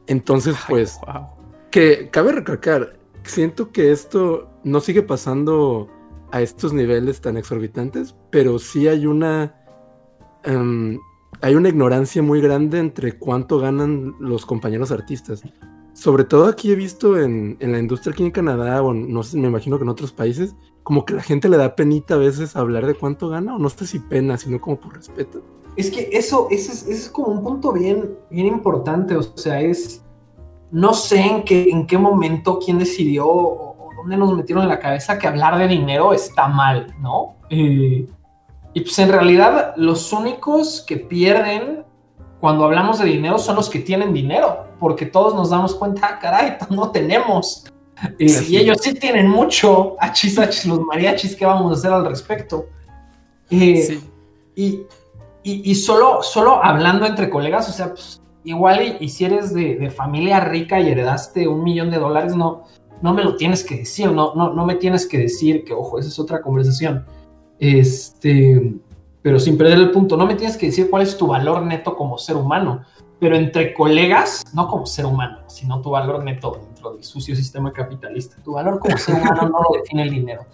Entonces, 0.07 0.55
pues, 0.69 0.97
que 1.71 2.09
cabe 2.09 2.31
recalcar, 2.31 2.97
siento 3.23 3.71
que 3.71 3.91
esto 3.91 4.49
no 4.63 4.79
sigue 4.79 5.01
pasando 5.01 5.89
a 6.31 6.41
estos 6.41 6.71
niveles 6.71 7.19
tan 7.19 7.35
exorbitantes, 7.37 8.15
pero 8.31 8.59
sí 8.59 8.87
hay 8.87 9.05
una... 9.05 9.55
Em, 10.43 10.99
hay 11.41 11.55
una 11.55 11.67
ignorancia 11.67 12.21
muy 12.21 12.39
grande 12.39 12.79
entre 12.79 13.17
cuánto 13.19 13.59
ganan 13.59 14.15
los 14.19 14.45
compañeros 14.45 14.91
artistas. 14.91 15.43
Sobre 15.95 16.25
todo 16.25 16.47
aquí 16.47 16.73
he 16.73 16.75
visto 16.75 17.17
en, 17.17 17.57
la 17.61 17.79
industria 17.79 18.11
aquí 18.11 18.23
en 18.23 18.31
Canadá, 18.31 18.83
o 18.83 18.93
no 18.93 19.23
sé, 19.23 19.37
me 19.37 19.47
imagino 19.47 19.77
que 19.77 19.83
en 19.83 19.89
otros 19.89 20.11
países, 20.11 20.53
como 20.83 21.05
que 21.05 21.13
la 21.13 21.23
gente 21.23 21.47
le 21.47 21.55
da 21.55 21.73
penita 21.73 22.15
a 22.15 22.17
veces 22.17 22.57
hablar 22.57 22.85
de 22.85 22.95
cuánto 22.95 23.29
gana, 23.29 23.55
o 23.55 23.59
no 23.59 23.69
sé 23.69 23.87
si 23.87 23.99
pena, 23.99 24.37
sino 24.37 24.59
como 24.59 24.77
por 24.77 24.93
respeto. 24.93 25.41
Es 25.77 25.89
que 25.89 26.09
eso, 26.11 26.49
es, 26.51 26.85
es 26.85 27.07
como 27.07 27.27
un 27.27 27.41
punto 27.41 27.71
bien, 27.71 28.17
bien 28.29 28.47
importante, 28.47 29.15
o 29.15 29.23
sea, 29.23 29.61
es, 29.61 30.03
no 30.69 30.93
sé 30.93 31.21
en 31.21 31.43
qué, 31.43 31.69
en 31.69 31.87
qué 31.87 31.97
momento, 31.97 32.59
quién 32.59 32.77
decidió 32.77 33.25
o, 33.27 33.89
dónde 33.95 34.17
nos 34.17 34.35
metieron 34.35 34.63
en 34.63 34.69
la 34.69 34.79
cabeza 34.79 35.17
que 35.17 35.27
hablar 35.27 35.57
de 35.57 35.69
dinero 35.69 36.11
está 36.11 36.49
mal, 36.49 36.93
¿no? 36.99 37.37
Eh, 37.49 38.05
y 38.73 38.81
pues 38.81 38.99
en 38.99 39.09
realidad 39.09 39.73
los 39.77 40.11
únicos 40.11 40.83
que 40.85 40.97
pierden 40.97 41.84
cuando 42.45 42.65
hablamos 42.65 42.99
de 42.99 43.05
dinero 43.05 43.39
son 43.39 43.55
los 43.55 43.71
que 43.71 43.79
tienen 43.79 44.13
dinero, 44.13 44.67
porque 44.79 45.07
todos 45.07 45.33
nos 45.33 45.49
damos 45.49 45.73
cuenta, 45.73 46.07
ah, 46.07 46.19
caray, 46.19 46.57
no 46.69 46.91
tenemos. 46.91 47.65
y 48.19 48.55
ellos 48.55 48.77
sí 48.81 48.93
tienen 48.93 49.27
mucho, 49.27 49.95
achis, 49.99 50.37
achis, 50.37 50.67
los 50.67 50.79
mariachis, 50.81 51.35
¿qué 51.35 51.43
vamos 51.43 51.71
a 51.71 51.73
hacer 51.73 51.91
al 51.91 52.05
respecto? 52.05 52.67
Eh, 53.49 53.99
y, 54.55 54.81
y, 55.41 55.71
y, 55.71 55.73
solo, 55.73 56.21
solo 56.21 56.63
hablando 56.63 57.07
entre 57.07 57.31
colegas, 57.31 57.67
o 57.67 57.71
sea, 57.71 57.89
pues, 57.89 58.21
igual 58.43 58.97
y, 58.99 59.09
si 59.09 59.25
eres 59.25 59.51
de, 59.51 59.77
de, 59.77 59.89
familia 59.89 60.39
rica 60.39 60.79
y 60.79 60.89
heredaste 60.89 61.47
un 61.47 61.63
millón 61.63 61.89
de 61.89 61.97
dólares, 61.97 62.35
no, 62.35 62.65
no 63.01 63.11
me 63.15 63.23
lo 63.23 63.37
tienes 63.37 63.63
que 63.63 63.77
decir, 63.77 64.11
no, 64.11 64.35
no, 64.35 64.53
no 64.53 64.67
me 64.67 64.75
tienes 64.75 65.07
que 65.07 65.17
decir 65.17 65.63
que, 65.63 65.73
ojo, 65.73 65.97
esa 65.97 66.09
es 66.09 66.19
otra 66.19 66.43
conversación 66.43 67.07
este, 67.59 68.75
pero 69.25 69.39
sin 69.39 69.57
perder 69.57 69.79
el 69.79 69.89
punto, 69.89 70.17
no 70.17 70.27
me 70.27 70.35
tienes 70.35 70.55
que 70.55 70.67
decir 70.67 70.87
cuál 70.87 71.01
es 71.01 71.17
tu 71.17 71.25
valor 71.25 71.63
neto 71.63 71.95
como 71.95 72.15
ser 72.19 72.35
humano, 72.35 72.83
pero 73.19 73.35
entre 73.35 73.73
colegas, 73.73 74.43
no 74.53 74.67
como 74.67 74.85
ser 74.85 75.07
humano, 75.07 75.39
sino 75.47 75.81
tu 75.81 75.89
valor 75.89 76.23
neto 76.23 76.61
dentro 76.63 76.93
del 76.93 77.03
sucio 77.03 77.35
sistema 77.35 77.73
capitalista. 77.73 78.35
Tu 78.43 78.51
valor 78.51 78.77
como 78.77 78.95
ser 78.99 79.15
humano 79.15 79.49
no 79.49 79.63
lo 79.63 79.79
define 79.81 80.03
el 80.03 80.11
dinero. 80.11 80.45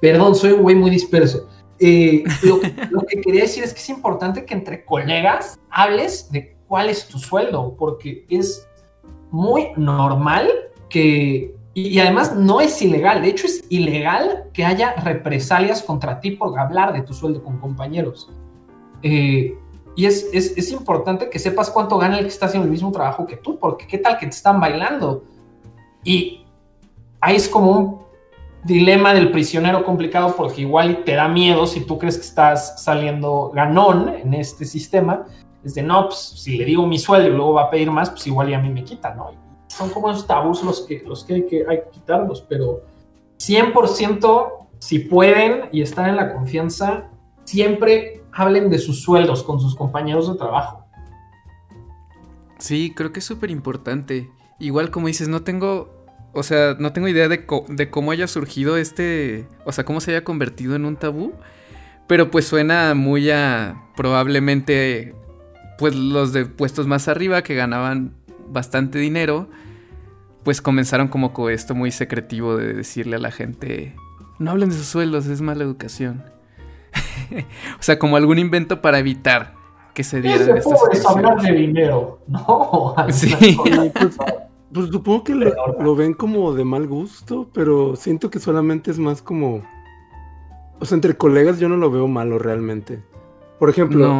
Perdón, 0.00 0.34
soy 0.34 0.50
un 0.50 0.62
güey 0.62 0.74
muy 0.74 0.90
disperso. 0.90 1.46
Eh, 1.78 2.24
lo, 2.42 2.58
lo, 2.90 3.02
que 3.02 3.20
quería 3.20 3.42
decir 3.42 3.62
es 3.62 3.72
que 3.72 3.78
es 3.78 3.88
importante 3.90 4.44
que 4.44 4.54
entre 4.54 4.84
colegas 4.84 5.60
hables 5.70 6.32
de 6.32 6.56
cuál 6.66 6.90
es 6.90 7.06
tu 7.06 7.16
sueldo, 7.16 7.76
porque 7.78 8.26
es 8.28 8.66
muy 9.30 9.68
normal 9.76 10.50
que 10.88 11.54
y, 11.72 12.00
además 12.00 12.34
no 12.34 12.60
es 12.60 12.82
ilegal, 12.82 13.22
de 13.22 13.28
hecho 13.28 13.46
es 13.46 13.64
ilegal 13.68 14.44
que 14.52 14.64
haya 14.64 14.94
represalias 14.94 15.82
contra 15.82 16.18
ti 16.20 16.32
por 16.32 16.58
hablar 16.58 16.92
de 16.92 17.02
tu 17.02 17.14
sueldo 17.14 17.44
con 17.44 17.58
compañeros. 17.58 18.28
Eh, 19.02 19.56
y 19.96 20.06
es, 20.06 20.30
es, 20.32 20.72
importante 20.72 21.30
que 21.30 21.38
sepas 21.38 21.70
cuánto 21.70 21.98
gana 21.98 22.18
el 22.18 22.24
que 22.24 22.30
está 22.30 22.46
haciendo 22.46 22.64
el 22.64 22.70
mismo 22.70 22.90
trabajo 22.90 23.26
que 23.26 23.36
tú, 23.36 23.58
porque 23.58 23.86
qué 23.86 23.98
tal 23.98 24.18
que 24.18 24.26
te 24.26 24.32
están 24.32 24.60
bailando. 24.60 25.24
Y 26.02 26.46
ahí 27.20 27.36
es 27.36 27.48
como 27.48 27.70
un 27.70 28.00
dilema 28.64 29.14
del 29.14 29.30
prisionero 29.30 29.84
complicado, 29.84 30.34
porque 30.36 30.62
igual 30.62 31.04
te 31.04 31.14
da 31.14 31.28
miedo 31.28 31.66
si 31.66 31.80
tú 31.82 31.98
crees 31.98 32.16
que 32.16 32.24
estás 32.24 32.82
saliendo 32.82 33.50
ganón 33.54 34.08
en 34.08 34.34
este 34.34 34.64
sistema. 34.64 35.26
Es 35.62 35.74
de 35.74 35.82
no, 35.82 36.06
pues 36.06 36.18
si 36.18 36.56
le 36.56 36.64
digo 36.64 36.86
mi 36.86 36.98
sueldo 36.98 37.28
y 37.28 37.32
luego 37.32 37.54
va 37.54 37.64
a 37.64 37.70
pedir 37.70 37.90
más, 37.90 38.10
pues 38.10 38.26
igual 38.26 38.50
y 38.50 38.54
a 38.54 38.58
mí 38.58 38.70
me 38.70 38.82
quita, 38.82 39.14
¿no? 39.14 39.49
Son 39.80 39.88
como 39.88 40.10
esos 40.10 40.26
tabús 40.26 40.62
los 40.62 40.82
que, 40.82 41.02
los 41.06 41.24
que 41.24 41.34
hay, 41.34 41.46
que 41.46 41.64
hay 41.66 41.78
que 41.78 41.90
quitarlos, 41.90 42.44
pero 42.46 42.82
100% 43.38 44.68
si 44.78 44.98
pueden 44.98 45.70
y 45.72 45.80
están 45.80 46.10
en 46.10 46.16
la 46.16 46.34
confianza, 46.34 47.08
siempre 47.44 48.22
hablen 48.30 48.68
de 48.68 48.78
sus 48.78 49.00
sueldos 49.00 49.42
con 49.42 49.58
sus 49.58 49.74
compañeros 49.74 50.30
de 50.30 50.36
trabajo. 50.36 50.84
Sí, 52.58 52.92
creo 52.94 53.10
que 53.10 53.20
es 53.20 53.24
súper 53.24 53.50
importante. 53.50 54.30
Igual 54.58 54.90
como 54.90 55.06
dices, 55.06 55.28
no 55.28 55.42
tengo, 55.42 55.90
o 56.34 56.42
sea, 56.42 56.76
no 56.78 56.92
tengo 56.92 57.08
idea 57.08 57.28
de, 57.28 57.46
de, 57.68 57.90
cómo 57.90 58.10
haya 58.10 58.26
surgido 58.26 58.76
este, 58.76 59.48
o 59.64 59.72
sea, 59.72 59.84
cómo 59.84 60.02
se 60.02 60.10
haya 60.10 60.24
convertido 60.24 60.76
en 60.76 60.84
un 60.84 60.96
tabú, 60.96 61.32
pero 62.06 62.30
pues 62.30 62.46
suena 62.46 62.92
muy 62.94 63.30
a 63.30 63.82
probablemente, 63.96 65.14
pues 65.78 65.94
los 65.94 66.34
de 66.34 66.44
puestos 66.44 66.86
más 66.86 67.08
arriba 67.08 67.42
que 67.42 67.54
ganaban 67.54 68.14
bastante 68.50 68.98
dinero, 68.98 69.48
pues 70.44 70.60
comenzaron 70.60 71.08
como 71.08 71.32
con 71.32 71.50
esto 71.52 71.74
muy 71.74 71.90
secretivo 71.90 72.56
de 72.56 72.72
decirle 72.72 73.16
a 73.16 73.18
la 73.20 73.30
gente, 73.30 73.94
no 74.38 74.50
hablen 74.50 74.70
de 74.70 74.76
sus 74.76 74.86
sueldos, 74.86 75.26
es 75.26 75.40
mala 75.40 75.64
educación. 75.64 76.24
o 77.78 77.82
sea, 77.82 77.98
como 77.98 78.16
algún 78.16 78.38
invento 78.38 78.80
para 78.80 78.98
evitar 78.98 79.54
que 79.94 80.04
se 80.04 80.20
dieran 80.20 80.56
estas 80.56 81.06
hablar 81.06 81.40
de 81.42 81.52
dinero, 81.52 82.20
¿no? 82.26 82.94
sí. 83.10 83.58
Pues, 83.92 84.16
pues, 84.72 84.86
supongo 84.90 85.24
que 85.24 85.34
lo, 85.34 85.96
ven 85.96 86.14
como 86.14 86.54
de 86.54 86.64
mal 86.64 86.86
gusto, 86.86 87.48
pero 87.52 87.96
siento 87.96 88.30
que 88.30 88.38
solamente 88.38 88.90
es 88.90 88.98
más 88.98 89.20
como... 89.20 89.62
O 90.78 90.86
sea, 90.86 90.94
entre 90.94 91.16
colegas 91.16 91.58
yo 91.58 91.68
no 91.68 91.76
lo 91.76 91.90
veo 91.90 92.08
malo 92.08 92.38
realmente. 92.38 93.02
Por 93.58 93.68
ejemplo, 93.68 94.14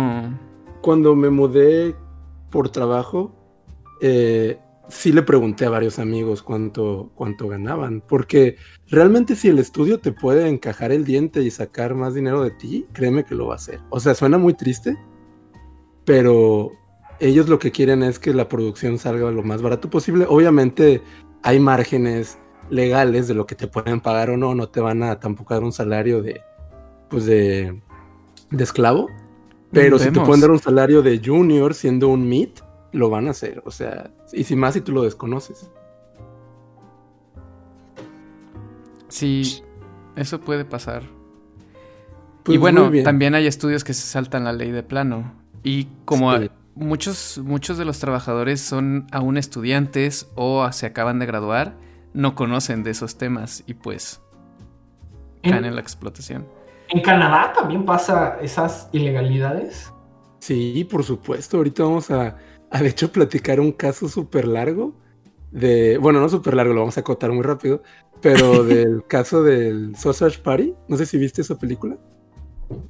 cuando 0.82 1.16
me 1.16 1.30
mudé 1.30 1.94
por 2.50 2.68
trabajo, 2.68 3.32
eh, 4.02 4.58
sí 4.90 5.12
le 5.12 5.23
pregunté 5.23 5.64
a 5.64 5.70
varios 5.70 5.99
amigos 5.99 6.42
cuánto, 6.42 7.11
cuánto 7.14 7.49
ganaban, 7.49 8.02
porque 8.06 8.56
realmente 8.88 9.37
si 9.37 9.49
el 9.49 9.59
estudio 9.59 10.00
te 10.00 10.12
puede 10.12 10.49
encajar 10.49 10.92
el 10.92 11.04
diente 11.04 11.42
y 11.42 11.50
sacar 11.50 11.94
más 11.94 12.14
dinero 12.14 12.42
de 12.42 12.50
ti, 12.50 12.87
créeme 12.92 13.25
que 13.25 13.35
lo 13.35 13.47
va 13.47 13.54
a 13.54 13.56
hacer. 13.56 13.80
O 13.90 14.00
sea, 14.00 14.14
suena 14.14 14.38
muy 14.38 14.54
triste, 14.54 14.97
pero 16.04 16.73
ellos 17.20 17.49
lo 17.49 17.59
que 17.59 17.70
quieren 17.70 18.02
es 18.02 18.18
que 18.18 18.35
la 18.35 18.49
producción 18.49 18.99
salga 18.99 19.30
lo 19.30 19.42
más 19.42 19.62
barato 19.62 19.90
posible. 19.90 20.26
Obviamente 20.28 21.02
hay 21.42 21.61
márgenes 21.61 22.38
legales 22.70 23.28
de 23.28 23.35
lo 23.35 23.47
que 23.47 23.54
te 23.54 23.66
pueden 23.66 24.00
pagar 24.00 24.30
o 24.30 24.37
no, 24.37 24.54
no 24.54 24.68
te 24.68 24.80
van 24.80 25.02
a 25.02 25.20
tampoco 25.20 25.54
dar 25.54 25.62
un 25.62 25.73
salario 25.73 26.23
de, 26.23 26.40
pues 27.09 27.26
de, 27.26 27.80
de 28.50 28.64
esclavo, 28.64 29.09
pero 29.73 29.99
si 29.99 30.11
te 30.11 30.20
pueden 30.20 30.40
dar 30.40 30.50
un 30.50 30.59
salario 30.59 31.02
de 31.02 31.20
junior 31.25 31.75
siendo 31.75 32.09
un 32.09 32.28
meet, 32.28 32.61
lo 32.92 33.11
van 33.11 33.28
a 33.28 33.30
hacer. 33.30 33.62
O 33.64 33.70
sea, 33.70 34.11
y 34.32 34.44
si 34.44 34.56
más 34.56 34.75
si 34.75 34.80
tú 34.80 34.92
lo 34.92 35.02
desconoces. 35.02 35.70
Sí, 39.09 39.62
eso 40.16 40.40
puede 40.40 40.64
pasar. 40.64 41.02
Pues 42.44 42.56
y 42.56 42.59
bueno, 42.59 42.90
también 43.04 43.35
hay 43.35 43.47
estudios 43.47 43.85
que 43.85 43.92
se 43.92 44.06
saltan 44.06 44.44
la 44.44 44.52
ley 44.52 44.70
de 44.70 44.82
plano. 44.82 45.35
Y 45.62 45.88
como 46.04 46.32
muchos, 46.75 47.38
muchos 47.44 47.76
de 47.76 47.85
los 47.85 47.99
trabajadores 47.99 48.61
son 48.61 49.06
aún 49.12 49.37
estudiantes 49.37 50.30
o 50.37 50.70
se 50.73 50.87
acaban 50.87 51.18
de 51.18 51.26
graduar, 51.26 51.75
no 52.14 52.35
conocen 52.35 52.82
de 52.82 52.90
esos 52.90 53.18
temas 53.18 53.62
y 53.66 53.75
pues 53.75 54.23
caen 55.42 55.64
en 55.64 55.75
la 55.75 55.80
explotación. 55.80 56.47
¿En 56.88 57.02
Canadá 57.02 57.52
también 57.52 57.85
pasa 57.85 58.38
esas 58.40 58.88
ilegalidades? 58.92 59.92
Sí, 60.40 60.87
por 60.90 61.04
supuesto. 61.04 61.59
Ahorita 61.59 61.85
vamos 61.85 62.11
a, 62.11 62.37
de 62.80 62.88
hecho 62.88 63.12
platicar 63.12 63.60
un 63.60 63.72
caso 63.72 64.08
súper 64.08 64.46
largo 64.46 64.94
de, 65.50 65.98
bueno, 65.98 66.20
no 66.20 66.28
súper 66.28 66.54
largo, 66.54 66.72
lo 66.72 66.80
vamos 66.80 66.96
a 66.96 67.00
acotar 67.00 67.32
muy 67.32 67.42
rápido, 67.42 67.82
pero 68.20 68.64
del 68.64 69.04
caso 69.06 69.42
del 69.42 69.96
Sausage 69.96 70.38
Party. 70.38 70.74
No 70.88 70.96
sé 70.96 71.06
si 71.06 71.18
viste 71.18 71.42
esa 71.42 71.58
película. 71.58 71.96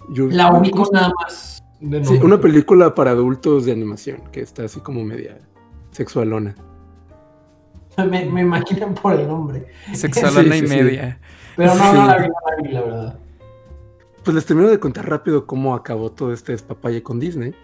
la 0.08 0.52
única 0.52 0.82
nada 0.92 1.12
más. 1.20 1.62
sí, 2.02 2.18
una 2.22 2.40
película 2.40 2.94
para 2.94 3.12
adultos 3.12 3.64
de 3.64 3.72
animación, 3.72 4.22
que 4.32 4.40
está 4.40 4.64
así 4.64 4.80
como 4.80 5.02
media 5.04 5.38
sexualona. 5.90 6.54
Me, 7.96 8.25
me 8.25 8.40
imaginan 8.42 8.94
por 8.94 9.18
el 9.18 9.26
nombre. 9.26 9.66
Sexualona 9.92 10.56
y 10.56 10.62
media. 10.62 11.20
Pero 11.56 11.75
no, 11.75 11.92
no 11.92 12.06
la 12.06 12.18
vi, 12.18 12.28
no 12.28 12.34
la 12.49 12.62
vi, 12.62 12.68
la 12.72 12.80
verdad. 12.80 13.18
Pues 14.25 14.34
les 14.34 14.46
termino 14.46 14.68
de 14.68 14.78
contar 14.78 15.08
rápido 15.08 15.46
cómo 15.46 15.75
acabó 15.75 16.10
todo 16.10 16.32
este 16.32 16.52
despapalle 16.52 17.02
con 17.02 17.18
Disney. 17.18 17.54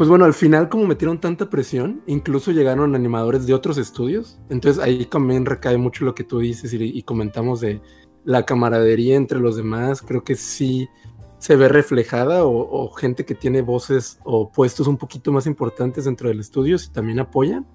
Pues 0.00 0.08
bueno, 0.08 0.24
al 0.24 0.32
final 0.32 0.70
como 0.70 0.86
metieron 0.86 1.20
tanta 1.20 1.50
presión, 1.50 2.00
incluso 2.06 2.52
llegaron 2.52 2.94
animadores 2.94 3.46
de 3.46 3.52
otros 3.52 3.76
estudios. 3.76 4.40
Entonces 4.48 4.82
ahí 4.82 5.04
también 5.04 5.44
recae 5.44 5.76
mucho 5.76 6.06
lo 6.06 6.14
que 6.14 6.24
tú 6.24 6.38
dices 6.38 6.72
y, 6.72 7.02
comentamos 7.02 7.60
de 7.60 7.82
la 8.24 8.46
camaradería 8.46 9.16
entre 9.16 9.38
los 9.40 9.56
demás. 9.56 10.00
Creo 10.00 10.24
que 10.24 10.36
sí 10.36 10.88
se 11.36 11.54
ve 11.54 11.68
reflejada 11.68 12.46
o, 12.46 12.90
gente 12.92 13.26
que 13.26 13.34
tiene 13.34 13.60
voces 13.60 14.18
o 14.24 14.50
puestos 14.50 14.86
un 14.86 14.96
poquito 14.96 15.32
más 15.32 15.46
importantes 15.46 16.06
dentro 16.06 16.30
del 16.30 16.40
estudio, 16.40 16.78
si 16.78 16.90
también 16.90 17.18
apoyan, 17.18 17.66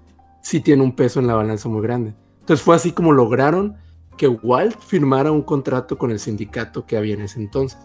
sí 0.42 0.58
tiene 0.58 0.82
un 0.82 0.96
peso 0.96 1.20
en 1.20 1.28
la 1.28 1.34
balanza 1.34 1.68
muy 1.68 1.80
grande. 1.80 2.16
Entonces 2.40 2.60
fue 2.60 2.74
así 2.74 2.90
como 2.90 3.12
lograron 3.12 3.76
que 4.18 4.26
Walt 4.26 4.80
firmara 4.80 5.30
un 5.30 5.42
contrato 5.42 5.96
con 5.96 6.10
el 6.10 6.18
sindicato 6.18 6.86
que 6.86 6.96
había 6.96 7.14
en 7.14 7.20
ese 7.20 7.38
entonces. 7.38 7.78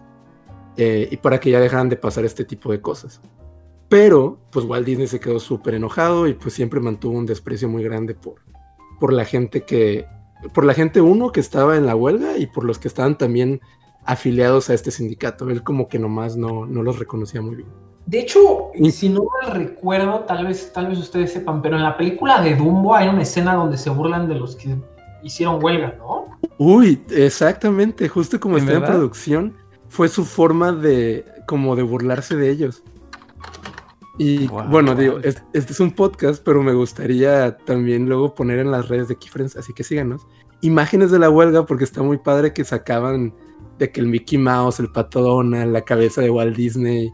Eh, 0.77 1.09
y 1.11 1.17
para 1.17 1.39
que 1.39 1.51
ya 1.51 1.59
dejaran 1.59 1.89
de 1.89 1.95
pasar 1.95 2.25
este 2.25 2.43
tipo 2.43 2.71
de 2.71 2.81
cosas. 2.81 3.21
Pero, 3.91 4.39
pues 4.53 4.65
Walt 4.65 4.85
Disney 4.85 5.07
se 5.07 5.19
quedó 5.19 5.37
súper 5.41 5.73
enojado 5.73 6.25
y 6.25 6.33
pues 6.33 6.53
siempre 6.53 6.79
mantuvo 6.79 7.17
un 7.17 7.25
desprecio 7.25 7.67
muy 7.67 7.83
grande 7.83 8.15
por, 8.15 8.35
por 9.01 9.11
la 9.11 9.25
gente 9.25 9.65
que, 9.65 10.05
por 10.53 10.63
la 10.63 10.73
gente 10.73 11.01
uno 11.01 11.33
que 11.33 11.41
estaba 11.41 11.75
en 11.75 11.85
la 11.85 11.93
huelga 11.93 12.37
y 12.37 12.47
por 12.47 12.63
los 12.63 12.79
que 12.79 12.87
estaban 12.87 13.17
también 13.17 13.59
afiliados 14.05 14.69
a 14.69 14.75
este 14.75 14.91
sindicato. 14.91 15.49
Él 15.49 15.61
como 15.61 15.89
que 15.89 15.99
nomás 15.99 16.37
no, 16.37 16.65
no 16.65 16.83
los 16.83 16.99
reconocía 16.99 17.41
muy 17.41 17.57
bien. 17.57 17.67
De 18.05 18.21
hecho, 18.21 18.71
y 18.75 18.91
si 18.91 19.09
no 19.09 19.25
mal 19.25 19.51
recuerdo, 19.57 20.21
tal 20.21 20.47
vez, 20.47 20.71
tal 20.71 20.87
vez 20.87 20.97
ustedes 20.97 21.33
sepan, 21.33 21.61
pero 21.61 21.75
en 21.75 21.83
la 21.83 21.97
película 21.97 22.41
de 22.41 22.55
Dumbo 22.55 22.95
hay 22.95 23.09
una 23.09 23.23
escena 23.23 23.55
donde 23.55 23.77
se 23.77 23.89
burlan 23.89 24.29
de 24.29 24.35
los 24.35 24.55
que 24.55 24.73
hicieron 25.21 25.61
huelga, 25.61 25.97
¿no? 25.97 26.27
Uy, 26.57 27.03
exactamente, 27.09 28.07
justo 28.07 28.39
como 28.39 28.55
está 28.55 28.71
en 28.71 28.83
producción, 28.83 29.57
fue 29.89 30.07
su 30.07 30.23
forma 30.23 30.71
de 30.71 31.25
como 31.45 31.75
de 31.75 31.83
burlarse 31.83 32.37
de 32.37 32.49
ellos. 32.49 32.83
Y 34.17 34.47
bueno, 34.47 34.93
digo, 34.93 35.19
este, 35.23 35.43
es 35.53 35.79
un 35.79 35.91
podcast, 35.91 36.43
pero 36.43 36.61
me 36.61 36.73
gustaría 36.73 37.57
también 37.57 38.07
luego 38.07 38.35
poner 38.35 38.59
en 38.59 38.71
las 38.71 38.89
redes 38.89 39.07
de 39.07 39.15
Keyfriends, 39.15 39.55
así 39.55 39.73
que 39.73 39.83
síganos, 39.83 40.27
imágenes 40.61 41.11
de 41.11 41.19
la 41.19 41.29
huelga, 41.29 41.65
porque 41.65 41.85
está 41.85 42.03
muy 42.03 42.17
padre 42.17 42.53
que 42.53 42.63
sacaban 42.63 43.33
de 43.79 43.91
que 43.91 44.01
el 44.01 44.07
Mickey 44.07 44.37
Mouse, 44.37 44.79
el 44.79 44.91
Pato 44.91 45.21
Donald, 45.21 45.71
la 45.71 45.81
cabeza 45.81 46.21
de 46.21 46.29
Walt 46.29 46.55
Disney, 46.55 47.11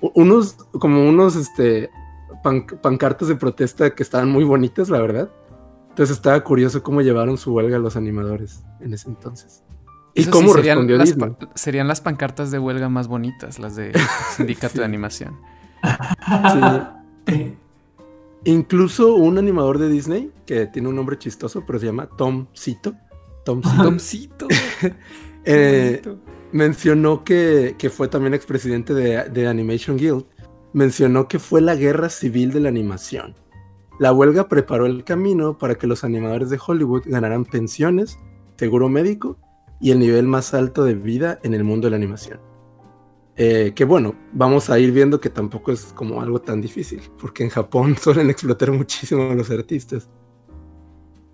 unos, 0.00 0.54
como 0.72 1.08
unos, 1.08 1.36
este, 1.36 1.90
pancartas 2.82 3.28
de 3.28 3.36
protesta 3.36 3.94
que 3.94 4.02
estaban 4.02 4.30
muy 4.30 4.44
bonitas, 4.44 4.88
la 4.90 5.00
verdad. 5.00 5.30
Entonces 5.90 6.16
estaba 6.16 6.42
curioso 6.42 6.82
cómo 6.82 7.00
llevaron 7.00 7.36
su 7.36 7.52
huelga 7.52 7.78
los 7.78 7.96
animadores 7.96 8.64
en 8.80 8.94
ese 8.94 9.08
entonces. 9.08 9.64
¿Y 10.14 10.24
cómo 10.26 10.52
serían 10.54 10.86
las, 10.98 11.16
Serían 11.54 11.88
las 11.88 12.00
pancartas 12.00 12.50
de 12.50 12.58
huelga 12.58 12.88
más 12.88 13.08
bonitas, 13.08 13.58
las 13.58 13.76
de 13.76 13.92
sindicato 14.36 14.78
de 14.78 14.84
animación. 14.84 15.38
Sí. 17.26 17.56
Incluso 18.44 19.14
un 19.14 19.38
animador 19.38 19.78
de 19.78 19.88
Disney, 19.88 20.30
que 20.46 20.66
tiene 20.66 20.88
un 20.88 20.96
nombre 20.96 21.18
chistoso, 21.18 21.64
pero 21.66 21.78
se 21.78 21.86
llama 21.86 22.08
Tom 22.16 22.46
Cito. 22.56 22.94
Tom 23.44 23.62
Cito. 23.98 24.48
Eh, 25.46 26.02
mencionó 26.52 27.24
que, 27.24 27.74
fue 27.90 28.08
también 28.08 28.34
expresidente 28.34 28.92
de, 28.92 29.24
de 29.30 29.48
Animation 29.48 29.96
Guild. 29.96 30.26
Mencionó 30.74 31.28
que 31.28 31.38
fue 31.38 31.62
la 31.62 31.74
guerra 31.76 32.10
civil 32.10 32.52
de 32.52 32.60
la 32.60 32.68
animación. 32.68 33.34
La 33.98 34.12
huelga 34.12 34.48
preparó 34.48 34.84
el 34.84 35.02
camino 35.02 35.56
para 35.56 35.76
que 35.76 35.86
los 35.86 36.04
animadores 36.04 36.50
de 36.50 36.60
Hollywood 36.64 37.04
ganaran 37.06 37.46
pensiones, 37.46 38.18
seguro 38.58 38.90
médico 38.90 39.38
y 39.80 39.92
el 39.92 39.98
nivel 39.98 40.26
más 40.26 40.52
alto 40.52 40.84
de 40.84 40.94
vida 40.94 41.38
en 41.42 41.54
el 41.54 41.64
mundo 41.64 41.86
de 41.86 41.92
la 41.92 41.96
animación. 41.96 42.49
Eh, 43.42 43.72
que 43.74 43.86
bueno, 43.86 44.14
vamos 44.34 44.68
a 44.68 44.78
ir 44.78 44.92
viendo 44.92 45.18
que 45.18 45.30
tampoco 45.30 45.72
es 45.72 45.94
como 45.94 46.20
algo 46.20 46.42
tan 46.42 46.60
difícil, 46.60 47.00
porque 47.18 47.42
en 47.42 47.48
Japón 47.48 47.96
suelen 47.98 48.28
explotar 48.28 48.70
muchísimo 48.70 49.30
a 49.30 49.34
los 49.34 49.50
artistas. 49.50 50.10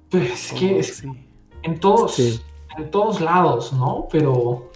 Pues 0.09 0.53
es 0.53 1.03
que 1.03 1.09
en 1.64 1.81
todos, 1.81 2.16
en 2.79 2.90
todos 2.92 3.21
lados, 3.21 3.73
¿no? 3.73 4.07
Pero, 4.09 4.71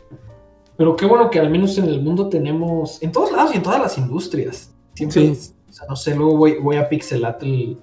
pero 0.76 0.96
qué 0.96 1.06
bueno 1.06 1.30
que 1.30 1.38
al 1.38 1.50
menos 1.50 1.78
en 1.78 1.84
el 1.84 2.02
mundo 2.02 2.28
tenemos, 2.28 3.00
en 3.00 3.12
todos 3.12 3.30
lados 3.30 3.54
y 3.54 3.58
en 3.58 3.62
todas 3.62 3.80
las 3.80 3.96
industrias. 3.96 4.74
Siempre, 4.94 5.30
o 5.30 5.72
sea, 5.72 5.86
no 5.88 5.94
sé, 5.94 6.16
luego 6.16 6.36
voy, 6.36 6.58
voy 6.58 6.78
a 6.78 6.88
Pixelatl 6.88 7.76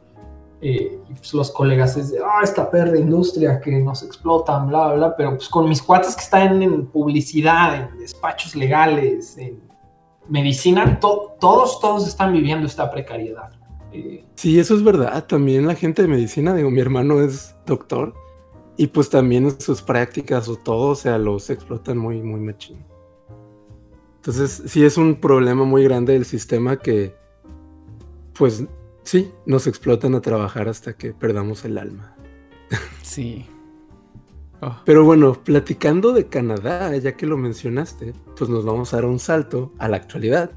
eh, 0.59 0.99
y 1.07 1.13
pues 1.13 1.33
los 1.33 1.51
colegas 1.51 1.97
es 1.97 2.11
de, 2.11 2.19
ah, 2.19 2.41
esta 2.43 2.69
perra 2.69 2.97
industria 2.97 3.61
que 3.61 3.79
nos 3.79 4.01
explotan, 4.01 4.67
bla, 4.67 4.93
bla, 4.93 5.15
pero 5.15 5.35
pues 5.35 5.47
con 5.49 5.69
mis 5.69 5.81
cuates 5.81 6.15
que 6.15 6.23
están 6.23 6.61
en 6.63 6.87
publicidad, 6.87 7.75
en 7.75 7.99
despachos 7.99 8.55
legales, 8.55 9.37
en 9.37 9.61
medicina, 10.27 10.99
todos, 10.99 11.79
todos 11.79 12.07
están 12.07 12.33
viviendo 12.33 12.65
esta 12.65 12.89
precariedad. 12.89 13.51
Eh, 13.93 14.25
sí, 14.35 14.59
eso 14.59 14.75
es 14.75 14.83
verdad. 14.83 15.25
También 15.27 15.67
la 15.67 15.75
gente 15.75 16.01
de 16.01 16.07
medicina, 16.07 16.55
digo, 16.55 16.71
mi 16.71 16.81
hermano 16.81 17.21
es 17.21 17.55
doctor 17.65 18.13
y 18.77 18.87
pues 18.87 19.09
también 19.09 19.45
en 19.45 19.59
sus 19.59 19.81
prácticas 19.81 20.47
o 20.47 20.55
todo, 20.55 20.89
o 20.89 20.95
sea, 20.95 21.17
los 21.17 21.49
explotan 21.49 21.97
muy, 21.97 22.21
muy 22.21 22.39
machín. 22.39 22.83
Entonces, 24.17 24.63
sí 24.65 24.83
es 24.83 24.97
un 24.97 25.15
problema 25.15 25.63
muy 25.63 25.83
grande 25.83 26.13
del 26.13 26.25
sistema 26.25 26.77
que, 26.77 27.15
pues, 28.37 28.65
Sí, 29.07 29.31
nos 29.45 29.67
explotan 29.67 30.15
a 30.15 30.21
trabajar 30.21 30.67
hasta 30.67 30.97
que 30.97 31.13
perdamos 31.13 31.63
el 31.63 31.77
alma. 31.77 32.13
Sí. 33.01 33.45
Oh. 34.59 34.75
Pero 34.83 35.05
bueno, 35.05 35.33
platicando 35.45 36.11
de 36.11 36.27
Canadá, 36.27 36.93
ya 36.97 37.15
que 37.15 37.25
lo 37.25 37.37
mencionaste, 37.37 38.11
pues 38.37 38.49
nos 38.49 38.65
vamos 38.65 38.91
a 38.91 38.97
dar 38.97 39.05
un 39.05 39.19
salto 39.19 39.71
a 39.77 39.87
la 39.87 39.95
actualidad 39.95 40.51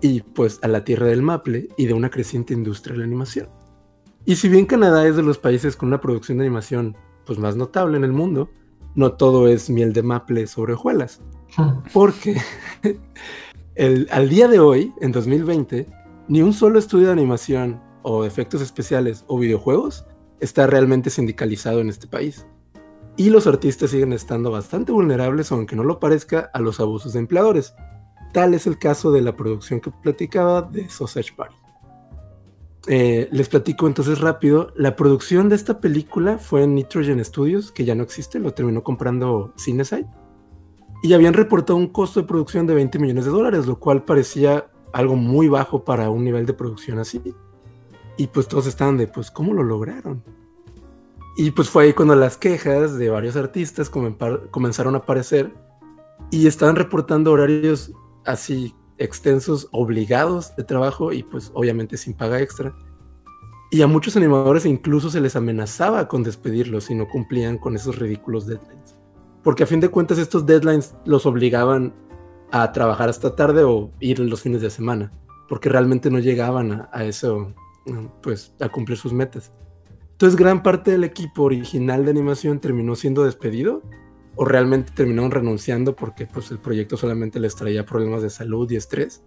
y 0.00 0.20
pues 0.20 0.60
a 0.62 0.68
la 0.68 0.84
tierra 0.84 1.06
del 1.06 1.22
maple 1.22 1.66
y 1.76 1.86
de 1.86 1.94
una 1.94 2.10
creciente 2.10 2.54
industria 2.54 2.92
de 2.92 3.00
la 3.00 3.06
animación. 3.06 3.48
Y 4.24 4.36
si 4.36 4.48
bien 4.48 4.66
Canadá 4.66 5.04
es 5.08 5.16
de 5.16 5.24
los 5.24 5.38
países 5.38 5.74
con 5.74 5.88
una 5.88 6.00
producción 6.00 6.38
de 6.38 6.44
animación 6.44 6.96
pues 7.26 7.40
más 7.40 7.56
notable 7.56 7.96
en 7.96 8.04
el 8.04 8.12
mundo, 8.12 8.50
no 8.94 9.14
todo 9.14 9.48
es 9.48 9.68
miel 9.68 9.92
de 9.92 10.04
maple 10.04 10.46
sobre 10.46 10.74
hojuelas. 10.74 11.20
Porque 11.92 12.40
el, 13.74 14.06
al 14.12 14.28
día 14.28 14.46
de 14.46 14.60
hoy, 14.60 14.92
en 15.00 15.10
2020, 15.10 15.88
ni 16.30 16.42
un 16.42 16.52
solo 16.52 16.78
estudio 16.78 17.06
de 17.06 17.12
animación 17.12 17.82
o 18.02 18.24
efectos 18.24 18.62
especiales 18.62 19.24
o 19.26 19.36
videojuegos 19.36 20.06
está 20.38 20.68
realmente 20.68 21.10
sindicalizado 21.10 21.80
en 21.80 21.88
este 21.88 22.06
país. 22.06 22.46
Y 23.16 23.30
los 23.30 23.48
artistas 23.48 23.90
siguen 23.90 24.12
estando 24.12 24.52
bastante 24.52 24.92
vulnerables, 24.92 25.50
aunque 25.50 25.74
no 25.74 25.82
lo 25.82 25.98
parezca, 25.98 26.48
a 26.54 26.60
los 26.60 26.78
abusos 26.78 27.14
de 27.14 27.18
empleadores. 27.18 27.74
Tal 28.32 28.54
es 28.54 28.68
el 28.68 28.78
caso 28.78 29.10
de 29.10 29.22
la 29.22 29.34
producción 29.34 29.80
que 29.80 29.90
platicaba 29.90 30.62
de 30.62 30.88
Sausage 30.88 31.34
Party. 31.36 31.56
Eh, 32.86 33.28
les 33.32 33.48
platico 33.48 33.88
entonces 33.88 34.20
rápido. 34.20 34.72
La 34.76 34.94
producción 34.94 35.48
de 35.48 35.56
esta 35.56 35.80
película 35.80 36.38
fue 36.38 36.62
en 36.62 36.76
Nitrogen 36.76 37.24
Studios, 37.24 37.72
que 37.72 37.84
ya 37.84 37.96
no 37.96 38.04
existe, 38.04 38.38
lo 38.38 38.54
terminó 38.54 38.84
comprando 38.84 39.52
Cinesite. 39.58 40.06
Y 41.02 41.12
habían 41.12 41.34
reportado 41.34 41.76
un 41.76 41.88
costo 41.88 42.20
de 42.20 42.28
producción 42.28 42.68
de 42.68 42.74
20 42.74 43.00
millones 43.00 43.24
de 43.24 43.32
dólares, 43.32 43.66
lo 43.66 43.80
cual 43.80 44.04
parecía 44.04 44.70
algo 44.92 45.16
muy 45.16 45.48
bajo 45.48 45.84
para 45.84 46.10
un 46.10 46.24
nivel 46.24 46.46
de 46.46 46.54
producción 46.54 46.98
así. 46.98 47.20
Y 48.16 48.26
pues 48.26 48.48
todos 48.48 48.66
estaban 48.66 48.96
de, 48.96 49.06
pues, 49.06 49.30
¿cómo 49.30 49.54
lo 49.54 49.62
lograron? 49.62 50.22
Y 51.36 51.52
pues 51.52 51.70
fue 51.70 51.84
ahí 51.84 51.92
cuando 51.92 52.14
las 52.16 52.36
quejas 52.36 52.98
de 52.98 53.08
varios 53.08 53.36
artistas 53.36 53.88
comenzaron 53.88 54.94
a 54.94 54.98
aparecer 54.98 55.54
y 56.30 56.46
estaban 56.46 56.76
reportando 56.76 57.32
horarios 57.32 57.92
así 58.26 58.74
extensos, 58.98 59.68
obligados 59.72 60.54
de 60.56 60.64
trabajo 60.64 61.12
y 61.12 61.22
pues 61.22 61.50
obviamente 61.54 61.96
sin 61.96 62.14
paga 62.14 62.40
extra. 62.40 62.74
Y 63.70 63.82
a 63.82 63.86
muchos 63.86 64.16
animadores 64.16 64.66
incluso 64.66 65.10
se 65.10 65.20
les 65.20 65.36
amenazaba 65.36 66.08
con 66.08 66.22
despedirlos 66.22 66.84
si 66.84 66.94
no 66.94 67.08
cumplían 67.08 67.56
con 67.56 67.74
esos 67.76 67.98
ridículos 67.98 68.46
deadlines. 68.46 68.98
Porque 69.42 69.62
a 69.62 69.66
fin 69.66 69.80
de 69.80 69.88
cuentas 69.88 70.18
estos 70.18 70.44
deadlines 70.44 70.94
los 71.06 71.24
obligaban 71.24 71.94
a 72.52 72.72
trabajar 72.72 73.08
hasta 73.08 73.34
tarde 73.36 73.64
o 73.64 73.90
ir 74.00 74.18
los 74.18 74.42
fines 74.42 74.60
de 74.60 74.70
semana, 74.70 75.12
porque 75.48 75.68
realmente 75.68 76.10
no 76.10 76.18
llegaban 76.18 76.88
a, 76.92 77.04
eso, 77.04 77.54
pues 78.22 78.54
a 78.60 78.68
cumplir 78.68 78.98
sus 78.98 79.12
metas. 79.12 79.52
Entonces 80.12 80.36
gran 80.36 80.62
parte 80.62 80.90
del 80.90 81.04
equipo 81.04 81.44
original 81.44 82.04
de 82.04 82.10
animación 82.10 82.60
terminó 82.60 82.94
siendo 82.94 83.24
despedido 83.24 83.82
o 84.36 84.44
realmente 84.44 84.92
terminaron 84.94 85.30
renunciando 85.30 85.96
porque 85.96 86.26
pues 86.26 86.50
el 86.50 86.58
proyecto 86.58 86.96
solamente 86.96 87.40
les 87.40 87.56
traía 87.56 87.86
problemas 87.86 88.22
de 88.22 88.30
salud 88.30 88.70
y 88.70 88.76
estrés. 88.76 89.22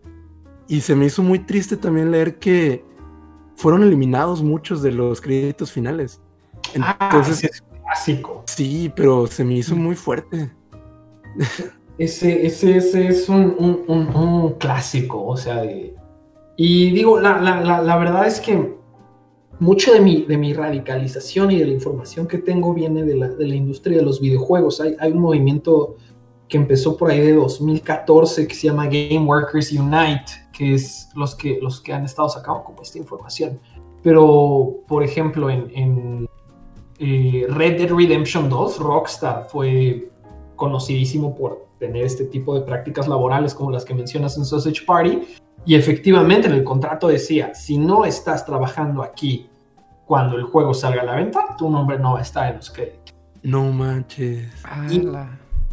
Y 0.67 0.81
se 0.81 0.95
me 0.95 1.05
hizo 1.05 1.23
muy 1.23 1.39
triste 1.39 1.77
también 1.77 2.11
leer 2.11 2.39
que 2.39 2.85
fueron 3.55 3.83
eliminados 3.83 4.43
muchos 4.43 4.81
de 4.81 4.91
los 4.91 5.19
créditos 5.19 5.71
finales. 5.71 6.21
Ah, 6.79 6.97
Entonces, 7.01 7.43
ah, 7.43 7.47
es 7.47 7.61
clásico. 7.83 8.43
Sí, 8.47 8.91
pero 8.95 9.27
se 9.27 9.43
me 9.43 9.55
hizo 9.55 9.75
muy 9.75 9.95
fuerte. 9.95 10.51
Ese, 11.97 12.45
ese, 12.45 12.77
ese 12.77 13.07
es 13.07 13.29
un, 13.29 13.55
un, 13.59 14.15
un, 14.15 14.53
clásico, 14.53 15.23
o 15.25 15.37
sea, 15.37 15.63
y 16.55 16.91
digo, 16.91 17.19
la, 17.19 17.39
la, 17.39 17.81
la, 17.81 17.97
verdad 17.97 18.27
es 18.27 18.39
que 18.39 18.75
mucho 19.59 19.93
de 19.93 20.01
mi, 20.01 20.23
de 20.23 20.37
mi 20.37 20.53
radicalización 20.53 21.51
y 21.51 21.59
de 21.59 21.65
la 21.65 21.73
información 21.73 22.27
que 22.27 22.37
tengo 22.37 22.73
viene 22.73 23.03
de 23.03 23.15
la, 23.15 23.27
de 23.29 23.47
la 23.47 23.55
industria 23.55 23.97
de 23.97 24.03
los 24.03 24.21
videojuegos. 24.21 24.79
Hay, 24.81 24.95
hay 24.99 25.11
un 25.11 25.19
movimiento 25.19 25.95
que 26.47 26.57
empezó 26.57 26.95
por 26.95 27.09
ahí 27.09 27.21
de 27.21 27.33
2014 27.33 28.47
que 28.47 28.53
se 28.53 28.67
llama 28.67 28.85
Game 28.85 29.25
Workers 29.25 29.71
Unite, 29.71 30.25
que 30.51 30.75
es 30.75 31.09
los 31.15 31.33
que, 31.35 31.59
los 31.61 31.81
que 31.81 31.93
han 31.93 32.05
estado 32.05 32.29
sacando 32.29 32.63
como 32.63 32.81
esta 32.83 32.99
información. 32.99 33.59
Pero, 34.03 34.75
por 34.87 35.03
ejemplo, 35.03 35.49
en, 35.49 35.71
en 35.73 36.29
eh, 36.99 37.47
Red 37.49 37.79
Dead 37.79 37.89
Redemption 37.89 38.49
2, 38.49 38.79
Rockstar 38.79 39.47
fue 39.49 40.09
conocidísimo 40.55 41.35
por 41.35 41.65
tener 41.83 42.05
este 42.05 42.23
tipo 42.23 42.55
de 42.55 42.61
prácticas 42.61 43.09
laborales 43.09 43.53
como 43.53 43.69
las 43.69 43.83
que 43.83 43.93
mencionas 43.93 44.37
en 44.37 44.45
Sausage 44.45 44.85
Party. 44.85 45.21
Y 45.65 45.75
efectivamente 45.75 46.47
en 46.47 46.53
el 46.53 46.63
contrato 46.63 47.09
decía, 47.09 47.53
si 47.53 47.77
no 47.77 48.05
estás 48.05 48.45
trabajando 48.45 49.03
aquí 49.03 49.49
cuando 50.05 50.37
el 50.37 50.43
juego 50.43 50.73
salga 50.73 51.01
a 51.01 51.05
la 51.05 51.15
venta, 51.15 51.55
tu 51.57 51.69
nombre 51.69 51.99
no 51.99 52.13
va 52.13 52.19
a 52.19 52.21
estar 52.21 52.49
en 52.49 52.57
los 52.57 52.69
créditos. 52.71 53.13
No 53.41 53.65
manches. 53.65 54.49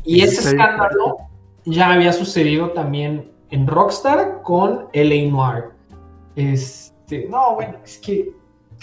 Y, 0.03 0.21
ese 0.23 0.51
escándalo 0.51 1.19
ya 1.65 1.93
había 1.93 2.13
sucedido 2.13 2.71
también 2.71 3.31
en 3.51 3.69
Rockstar 3.69 4.43
con 4.43 4.89
LA 4.93 5.31
Noir. 5.31 5.65
Este, 6.35 7.29
no, 7.29 7.55
bueno, 7.55 7.79
es 7.85 7.99
que 7.99 8.33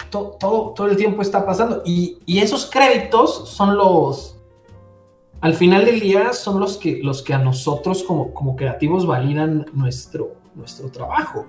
todo, 0.09 0.71
todo 0.73 0.87
el 0.87 0.95
tiempo 0.95 1.21
está 1.21 1.45
pasando. 1.45 1.81
Y, 1.85 2.19
y 2.25 2.39
esos 2.39 2.69
créditos 2.69 3.49
son 3.49 3.75
los, 3.75 4.36
al 5.41 5.53
final 5.53 5.85
del 5.85 5.99
día 5.99 6.33
son 6.33 6.59
los 6.59 6.77
que, 6.77 6.99
los 7.03 7.21
que 7.21 7.33
a 7.33 7.37
nosotros 7.37 8.03
como, 8.03 8.33
como 8.33 8.55
creativos 8.55 9.05
validan 9.05 9.65
nuestro, 9.73 10.35
nuestro 10.55 10.89
trabajo. 10.89 11.45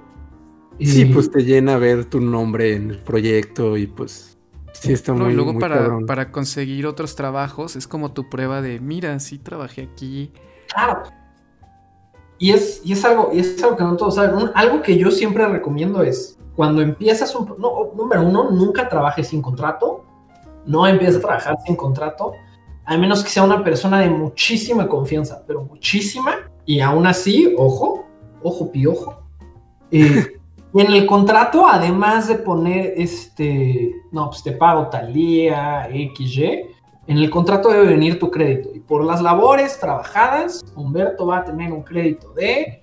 Sí, 0.78 1.06
pues 1.06 1.30
te 1.30 1.42
llena 1.42 1.76
ver 1.76 2.04
tu 2.04 2.20
nombre 2.20 2.74
en 2.74 2.90
el 2.90 2.98
proyecto 2.98 3.76
y 3.76 3.86
pues 3.88 4.38
sí 4.72 4.92
está 4.92 5.12
muy, 5.12 5.32
Y 5.32 5.34
luego 5.34 5.58
para, 5.58 5.98
para, 6.06 6.30
conseguir 6.30 6.86
otros 6.86 7.16
trabajos 7.16 7.74
es 7.74 7.88
como 7.88 8.12
tu 8.12 8.28
prueba 8.28 8.62
de, 8.62 8.78
mira, 8.78 9.18
sí 9.18 9.38
trabajé 9.38 9.88
aquí. 9.92 10.32
Claro. 10.72 11.02
Y 12.38 12.52
es, 12.52 12.80
y 12.84 12.92
es, 12.92 13.04
algo, 13.04 13.30
y 13.32 13.40
es 13.40 13.60
algo 13.62 13.76
que 13.76 13.82
no 13.82 13.96
todos 13.96 14.14
saben. 14.14 14.50
algo 14.54 14.82
que 14.82 14.96
yo 14.96 15.10
siempre 15.10 15.48
recomiendo 15.48 16.02
es, 16.02 16.38
cuando 16.54 16.82
empiezas 16.82 17.34
un... 17.34 17.56
No, 17.58 17.90
número 17.96 18.22
uno, 18.22 18.50
nunca 18.50 18.88
trabajes 18.88 19.28
sin 19.28 19.42
contrato. 19.42 20.04
No 20.64 20.86
empieces 20.86 21.16
a 21.16 21.20
trabajar 21.20 21.56
sin 21.66 21.74
contrato 21.74 22.34
a 22.88 22.96
menos 22.96 23.22
que 23.22 23.28
sea 23.28 23.42
una 23.42 23.62
persona 23.62 24.00
de 24.00 24.08
muchísima 24.08 24.88
confianza, 24.88 25.42
pero 25.46 25.62
muchísima, 25.62 26.50
y 26.64 26.80
aún 26.80 27.06
así, 27.06 27.54
ojo, 27.58 28.06
ojo 28.42 28.72
piojo. 28.72 29.24
Eh, 29.90 30.38
y 30.74 30.80
en 30.80 30.92
el 30.94 31.04
contrato, 31.04 31.66
además 31.68 32.28
de 32.28 32.36
poner 32.36 32.94
este, 32.96 33.94
no, 34.10 34.30
pues 34.30 34.42
te 34.42 34.52
pago 34.52 34.86
tal 34.88 35.12
día, 35.12 35.86
XY, 35.92 36.62
en 37.06 37.18
el 37.18 37.28
contrato 37.28 37.68
debe 37.68 37.88
venir 37.88 38.18
tu 38.18 38.30
crédito. 38.30 38.70
Y 38.74 38.80
por 38.80 39.04
las 39.04 39.20
labores 39.20 39.78
trabajadas, 39.78 40.64
Humberto 40.74 41.26
va 41.26 41.40
a 41.40 41.44
tener 41.44 41.70
un 41.70 41.82
crédito 41.82 42.32
de 42.32 42.82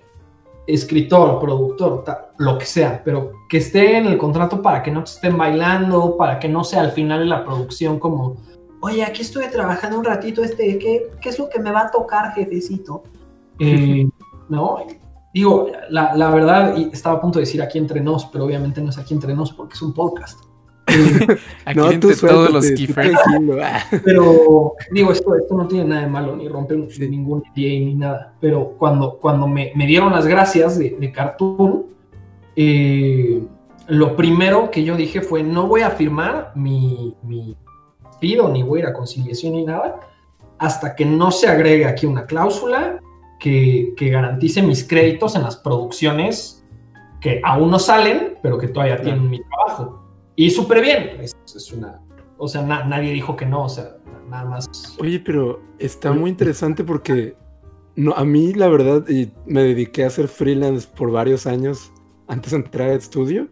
escritor, 0.68 1.40
productor, 1.40 2.04
lo 2.38 2.58
que 2.58 2.64
sea, 2.64 3.02
pero 3.04 3.32
que 3.48 3.56
esté 3.56 3.96
en 3.96 4.06
el 4.06 4.18
contrato 4.18 4.62
para 4.62 4.84
que 4.84 4.92
no 4.92 5.02
te 5.02 5.10
estén 5.10 5.36
bailando, 5.36 6.16
para 6.16 6.38
que 6.38 6.48
no 6.48 6.62
sea 6.62 6.82
al 6.82 6.92
final 6.92 7.18
de 7.20 7.26
la 7.26 7.44
producción 7.44 7.98
como 7.98 8.36
oye, 8.86 9.04
aquí 9.04 9.22
estuve 9.22 9.48
trabajando 9.48 9.98
un 9.98 10.04
ratito, 10.04 10.44
este, 10.44 10.78
¿qué, 10.78 11.10
qué 11.20 11.28
es 11.28 11.38
lo 11.38 11.48
que 11.48 11.58
me 11.58 11.72
va 11.72 11.82
a 11.82 11.90
tocar, 11.90 12.32
jefecito? 12.34 13.02
Eh, 13.58 14.08
no, 14.48 14.78
digo, 15.34 15.68
la, 15.90 16.14
la, 16.14 16.30
verdad, 16.30 16.76
estaba 16.92 17.16
a 17.16 17.20
punto 17.20 17.40
de 17.40 17.46
decir 17.46 17.60
aquí 17.62 17.78
entre 17.78 18.00
nos, 18.00 18.26
pero 18.26 18.44
obviamente 18.44 18.80
no 18.80 18.90
es 18.90 18.98
aquí 18.98 19.12
entre 19.12 19.34
nos 19.34 19.52
porque 19.52 19.74
es 19.74 19.82
un 19.82 19.92
podcast. 19.92 20.38
aquí 21.64 21.78
no, 21.78 21.90
entre 21.90 22.14
todos 22.14 22.52
los 22.52 22.70
kiffers. 22.70 23.18
Pero 24.04 24.74
digo, 24.92 25.10
esto, 25.10 25.34
esto 25.34 25.56
no 25.56 25.66
tiene 25.66 25.86
nada 25.86 26.02
de 26.02 26.06
malo, 26.06 26.36
ni 26.36 26.48
rompe 26.48 26.76
ningún 26.76 27.42
día 27.56 27.70
ni 27.70 27.94
nada. 27.96 28.34
Pero 28.40 28.74
cuando, 28.78 29.18
cuando 29.18 29.48
me, 29.48 29.72
me 29.74 29.86
dieron 29.86 30.12
las 30.12 30.28
gracias 30.28 30.78
de, 30.78 30.96
de 30.98 31.10
Cartoon, 31.10 31.86
eh, 32.54 33.42
lo 33.88 34.14
primero 34.14 34.70
que 34.70 34.84
yo 34.84 34.96
dije 34.96 35.22
fue, 35.22 35.42
no 35.42 35.66
voy 35.66 35.80
a 35.80 35.90
firmar 35.90 36.52
mi, 36.54 37.16
mi 37.24 37.56
pido 38.20 38.48
ni 38.48 38.62
voy 38.62 38.80
a 38.80 38.82
ir 38.82 38.88
a 38.88 38.92
conciliación 38.92 39.54
ni 39.54 39.64
nada 39.64 40.00
hasta 40.58 40.94
que 40.94 41.04
no 41.04 41.30
se 41.30 41.48
agregue 41.48 41.84
aquí 41.84 42.06
una 42.06 42.26
cláusula 42.26 43.00
que, 43.38 43.94
garantice 43.98 44.62
mis 44.62 44.86
créditos 44.86 45.36
en 45.36 45.42
las 45.42 45.56
producciones 45.56 46.64
que 47.20 47.40
aún 47.44 47.70
no 47.70 47.78
salen, 47.78 48.38
pero 48.42 48.58
que 48.58 48.68
todavía 48.68 49.00
tienen 49.00 49.28
mi 49.28 49.40
trabajo. 49.42 50.02
Y 50.34 50.50
súper 50.50 50.80
bien, 50.80 51.18
es, 51.20 51.72
una... 51.72 52.00
O 52.38 52.48
sea, 52.48 52.62
nadie 52.62 53.12
dijo 53.12 53.36
que 53.36 53.46
no, 53.46 53.64
o 53.64 53.68
sea, 53.68 53.96
nada 54.28 54.44
más... 54.44 54.96
Oye, 55.00 55.20
pero 55.20 55.60
está 55.78 56.12
muy 56.12 56.30
interesante 56.30 56.84
porque 56.84 57.36
no, 57.94 58.12
a 58.12 58.24
mí 58.24 58.52
la 58.52 58.68
verdad, 58.68 59.08
y 59.08 59.32
me 59.46 59.62
dediqué 59.62 60.04
a 60.04 60.08
hacer 60.08 60.28
freelance 60.28 60.86
por 60.94 61.10
varios 61.10 61.46
años 61.46 61.92
antes 62.28 62.50
de 62.52 62.58
entrar 62.58 62.90
al 62.90 62.98
estudio. 62.98 63.48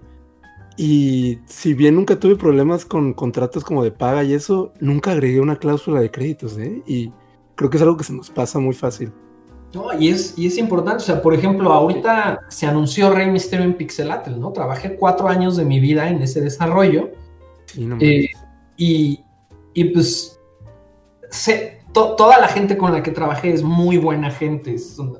Y 0.77 1.39
si 1.47 1.75
bien 1.75 1.95
nunca 1.95 2.19
tuve 2.19 2.37
problemas 2.37 2.85
con 2.85 3.15
contratos 3.15 3.65
como 3.65 3.85
de 3.85 3.93
paga 3.93 4.25
y 4.25 4.35
eso, 4.35 4.73
nunca 4.81 5.13
agregué 5.13 5.41
una 5.41 5.57
cláusula 5.57 6.01
de 6.01 6.11
créditos, 6.11 6.59
¿eh? 6.59 6.83
Y 6.87 7.13
creo 7.55 7.71
que 7.71 7.77
es 7.77 7.83
algo 7.83 7.97
que 7.97 8.05
se 8.05 8.13
nos 8.13 8.31
pasa 8.31 8.59
muy 8.59 8.75
fácil. 8.75 9.13
No, 9.73 9.93
y 9.99 10.09
es, 10.09 10.35
y 10.37 10.47
es 10.47 10.59
importante, 10.59 11.03
o 11.03 11.07
sea, 11.07 11.21
por 11.23 11.35
ejemplo, 11.35 11.73
ahorita 11.73 12.41
se 12.49 12.67
anunció 12.67 13.11
Rey 13.11 13.31
Misterio 13.31 13.65
en 13.65 13.75
Pixelatel, 13.75 14.39
¿no? 14.39 14.53
Trabajé 14.53 14.97
cuatro 14.97 15.29
años 15.29 15.57
de 15.57 15.65
mi 15.65 15.81
vida 15.81 16.09
en 16.09 16.23
ese 16.23 16.41
desarrollo. 16.41 17.11
Sí, 17.67 17.85
no 17.87 17.97
eh, 18.01 18.29
y, 18.77 19.21
y, 19.75 19.85
pues, 19.85 20.41
toda 21.93 22.41
la 22.41 22.49
gente 22.49 22.77
con 22.77 22.93
la 22.93 23.03
que 23.03 23.11
trabajé 23.11 23.53
es 23.53 23.63
muy 23.63 23.97
buena 23.97 24.31
gente, 24.31 24.77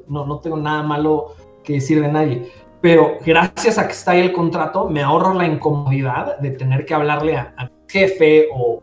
no, 0.09 0.27
no 0.27 0.39
tengo 0.39 0.57
nada 0.57 0.83
malo 0.83 1.35
que 1.63 1.75
decir 1.75 2.01
de 2.01 2.09
nadie 2.09 2.53
pero 2.85 3.17
gracias 3.25 3.79
a 3.79 3.87
que 3.87 3.95
está 3.95 4.11
ahí 4.11 4.21
el 4.21 4.31
contrato, 4.31 4.91
me 4.91 5.03
ahorro 5.03 5.33
la 5.33 5.47
incomodidad 5.47 6.37
de 6.37 6.51
tener 6.51 6.85
que 6.85 6.93
hablarle 6.93 7.35
a, 7.35 7.55
mi 7.59 7.71
jefe 7.89 8.47
o 8.55 8.83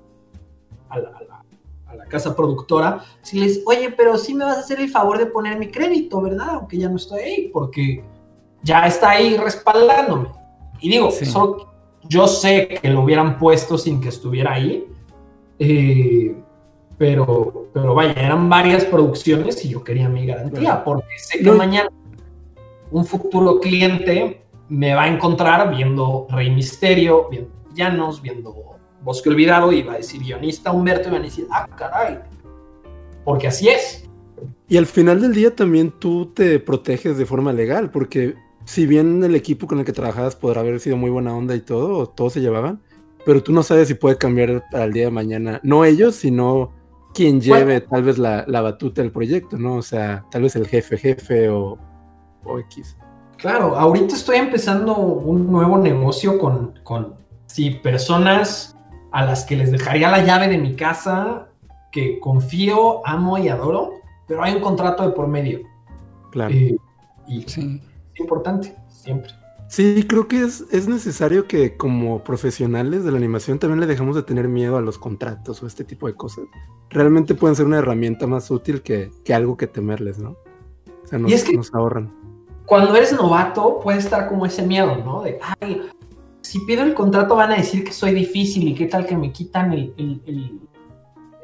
a 0.89 0.97
la, 0.97 2.05
casa 2.07 2.35
productora, 2.35 3.03
si 3.21 3.39
les, 3.39 3.61
oye, 3.67 3.91
pero 3.91 4.17
sí 4.17 4.33
me 4.33 4.43
vas 4.43 4.57
a 4.57 4.59
hacer 4.61 4.79
el 4.79 4.89
favor 4.89 5.19
de 5.19 5.27
poner 5.27 5.59
mi 5.59 5.69
crédito, 5.69 6.19
¿verdad? 6.19 6.49
Aunque 6.55 6.79
ya 6.79 6.89
no 6.89 6.95
estoy 6.95 7.21
ahí, 7.21 7.49
porque 7.53 8.03
ya 8.63 8.87
está 8.87 9.11
ahí 9.11 9.37
respaldándome. 9.37 10.29
Y 10.79 10.89
digo, 10.89 11.09
yo 12.09 12.27
sé 12.27 12.69
que 12.81 12.89
lo 12.89 13.03
hubieran 13.03 13.37
puesto 13.37 13.77
sin 13.77 14.01
que 14.01 14.09
estuviera 14.09 14.53
ahí, 14.53 14.87
eh, 15.59 16.35
pero, 16.97 17.67
pero 17.71 17.93
vaya, 17.93 18.13
eran 18.13 18.49
varias 18.49 18.83
producciones 18.83 19.63
y 19.63 19.69
yo 19.69 19.83
quería 19.83 20.09
mi 20.09 20.25
garantía, 20.25 20.83
porque 20.83 21.19
sé 21.19 21.43
que 21.43 21.51
mañana 21.51 21.91
un 22.91 23.05
futuro 23.05 23.59
cliente 23.59 24.45
me 24.69 24.93
va 24.93 25.03
a 25.03 25.07
encontrar 25.07 25.75
viendo 25.75 26.27
Rey 26.29 26.49
Misterio, 26.49 27.27
viendo 27.29 27.51
Llanos, 27.73 28.21
viendo 28.21 28.53
Bosque 29.03 29.29
Olvidado 29.29 29.71
y 29.71 29.81
va 29.81 29.93
a 29.93 29.97
decir 29.97 30.21
guionista 30.21 30.71
Humberto 30.71 31.09
y 31.09 31.11
van 31.11 31.21
a 31.21 31.25
decir, 31.25 31.47
ah, 31.51 31.67
caray, 31.75 32.19
porque 33.23 33.47
así 33.47 33.69
es. 33.69 34.09
Y 34.67 34.77
al 34.77 34.85
final 34.85 35.21
del 35.21 35.33
día 35.33 35.55
también 35.55 35.91
tú 35.91 36.27
te 36.27 36.59
proteges 36.59 37.17
de 37.17 37.25
forma 37.25 37.53
legal, 37.53 37.91
porque 37.91 38.35
si 38.65 38.85
bien 38.85 39.23
el 39.23 39.35
equipo 39.35 39.67
con 39.67 39.79
el 39.79 39.85
que 39.85 39.93
trabajabas 39.93 40.35
podrá 40.35 40.61
haber 40.61 40.79
sido 40.79 40.97
muy 40.97 41.09
buena 41.09 41.35
onda 41.35 41.55
y 41.55 41.61
todo, 41.61 42.07
todos 42.07 42.33
se 42.33 42.41
llevaban, 42.41 42.81
pero 43.25 43.43
tú 43.43 43.51
no 43.51 43.63
sabes 43.63 43.87
si 43.87 43.93
puede 43.93 44.17
cambiar 44.17 44.63
para 44.71 44.85
el 44.85 44.93
día 44.93 45.05
de 45.05 45.11
mañana, 45.11 45.59
no 45.63 45.85
ellos, 45.85 46.15
sino 46.15 46.71
quien 47.13 47.41
lleve 47.41 47.81
tal 47.81 48.03
vez 48.03 48.17
la, 48.17 48.45
la, 48.47 48.61
batuta 48.61 49.01
del 49.01 49.11
proyecto, 49.11 49.57
¿no? 49.57 49.75
O 49.75 49.81
sea, 49.81 50.25
tal 50.31 50.43
vez 50.43 50.55
el 50.55 50.65
jefe 50.65 50.97
jefe 50.97 51.49
o, 51.49 51.77
o 52.43 52.59
X. 52.59 52.97
Claro, 53.41 53.75
ahorita 53.75 54.13
estoy 54.13 54.37
empezando 54.37 54.95
un 54.95 55.51
nuevo 55.51 55.77
negocio 55.79 56.37
con, 56.37 56.79
con 56.83 57.15
sí, 57.47 57.71
personas 57.71 58.77
a 59.11 59.25
las 59.25 59.43
que 59.45 59.55
les 59.55 59.71
dejaría 59.71 60.11
la 60.11 60.23
llave 60.23 60.47
de 60.47 60.59
mi 60.59 60.75
casa, 60.75 61.49
que 61.91 62.19
confío, 62.19 63.05
amo 63.05 63.39
y 63.39 63.49
adoro, 63.49 63.93
pero 64.27 64.43
hay 64.43 64.53
un 64.53 64.61
contrato 64.61 65.03
de 65.03 65.09
por 65.09 65.27
medio. 65.27 65.61
Claro. 66.31 66.53
Eh, 66.53 66.77
y 67.27 67.41
sí. 67.47 67.81
es 68.13 68.19
importante, 68.19 68.75
siempre. 68.89 69.31
Sí, 69.67 70.05
creo 70.07 70.27
que 70.27 70.43
es, 70.43 70.65
es, 70.71 70.87
necesario 70.87 71.47
que 71.47 71.77
como 71.77 72.23
profesionales 72.23 73.03
de 73.03 73.11
la 73.11 73.17
animación 73.17 73.57
también 73.57 73.79
le 73.79 73.87
dejemos 73.87 74.15
de 74.15 74.23
tener 74.23 74.49
miedo 74.49 74.77
a 74.77 74.81
los 74.81 74.99
contratos 74.99 75.63
o 75.63 75.67
este 75.67 75.83
tipo 75.83 76.07
de 76.07 76.13
cosas. 76.13 76.45
Realmente 76.89 77.35
pueden 77.35 77.55
ser 77.55 77.65
una 77.65 77.77
herramienta 77.79 78.27
más 78.27 78.51
útil 78.51 78.81
que, 78.81 79.11
que 79.23 79.33
algo 79.33 79.57
que 79.57 79.67
temerles, 79.67 80.19
¿no? 80.19 80.37
O 81.03 81.07
sea, 81.07 81.17
nos, 81.17 81.31
y 81.31 81.33
es 81.33 81.43
que, 81.43 81.55
nos 81.55 81.73
ahorran 81.73 82.20
cuando 82.65 82.95
eres 82.95 83.13
novato 83.13 83.79
puede 83.79 83.99
estar 83.99 84.27
como 84.27 84.45
ese 84.45 84.63
miedo, 84.63 84.95
¿no? 85.03 85.21
De, 85.21 85.39
ay, 85.59 85.89
si 86.41 86.59
pido 86.65 86.83
el 86.83 86.93
contrato 86.93 87.35
van 87.35 87.51
a 87.51 87.55
decir 87.55 87.83
que 87.83 87.93
soy 87.93 88.13
difícil 88.13 88.67
y 88.67 88.75
qué 88.75 88.85
tal 88.85 89.05
que 89.05 89.15
me 89.15 89.31
quitan 89.31 89.73
el, 89.73 89.93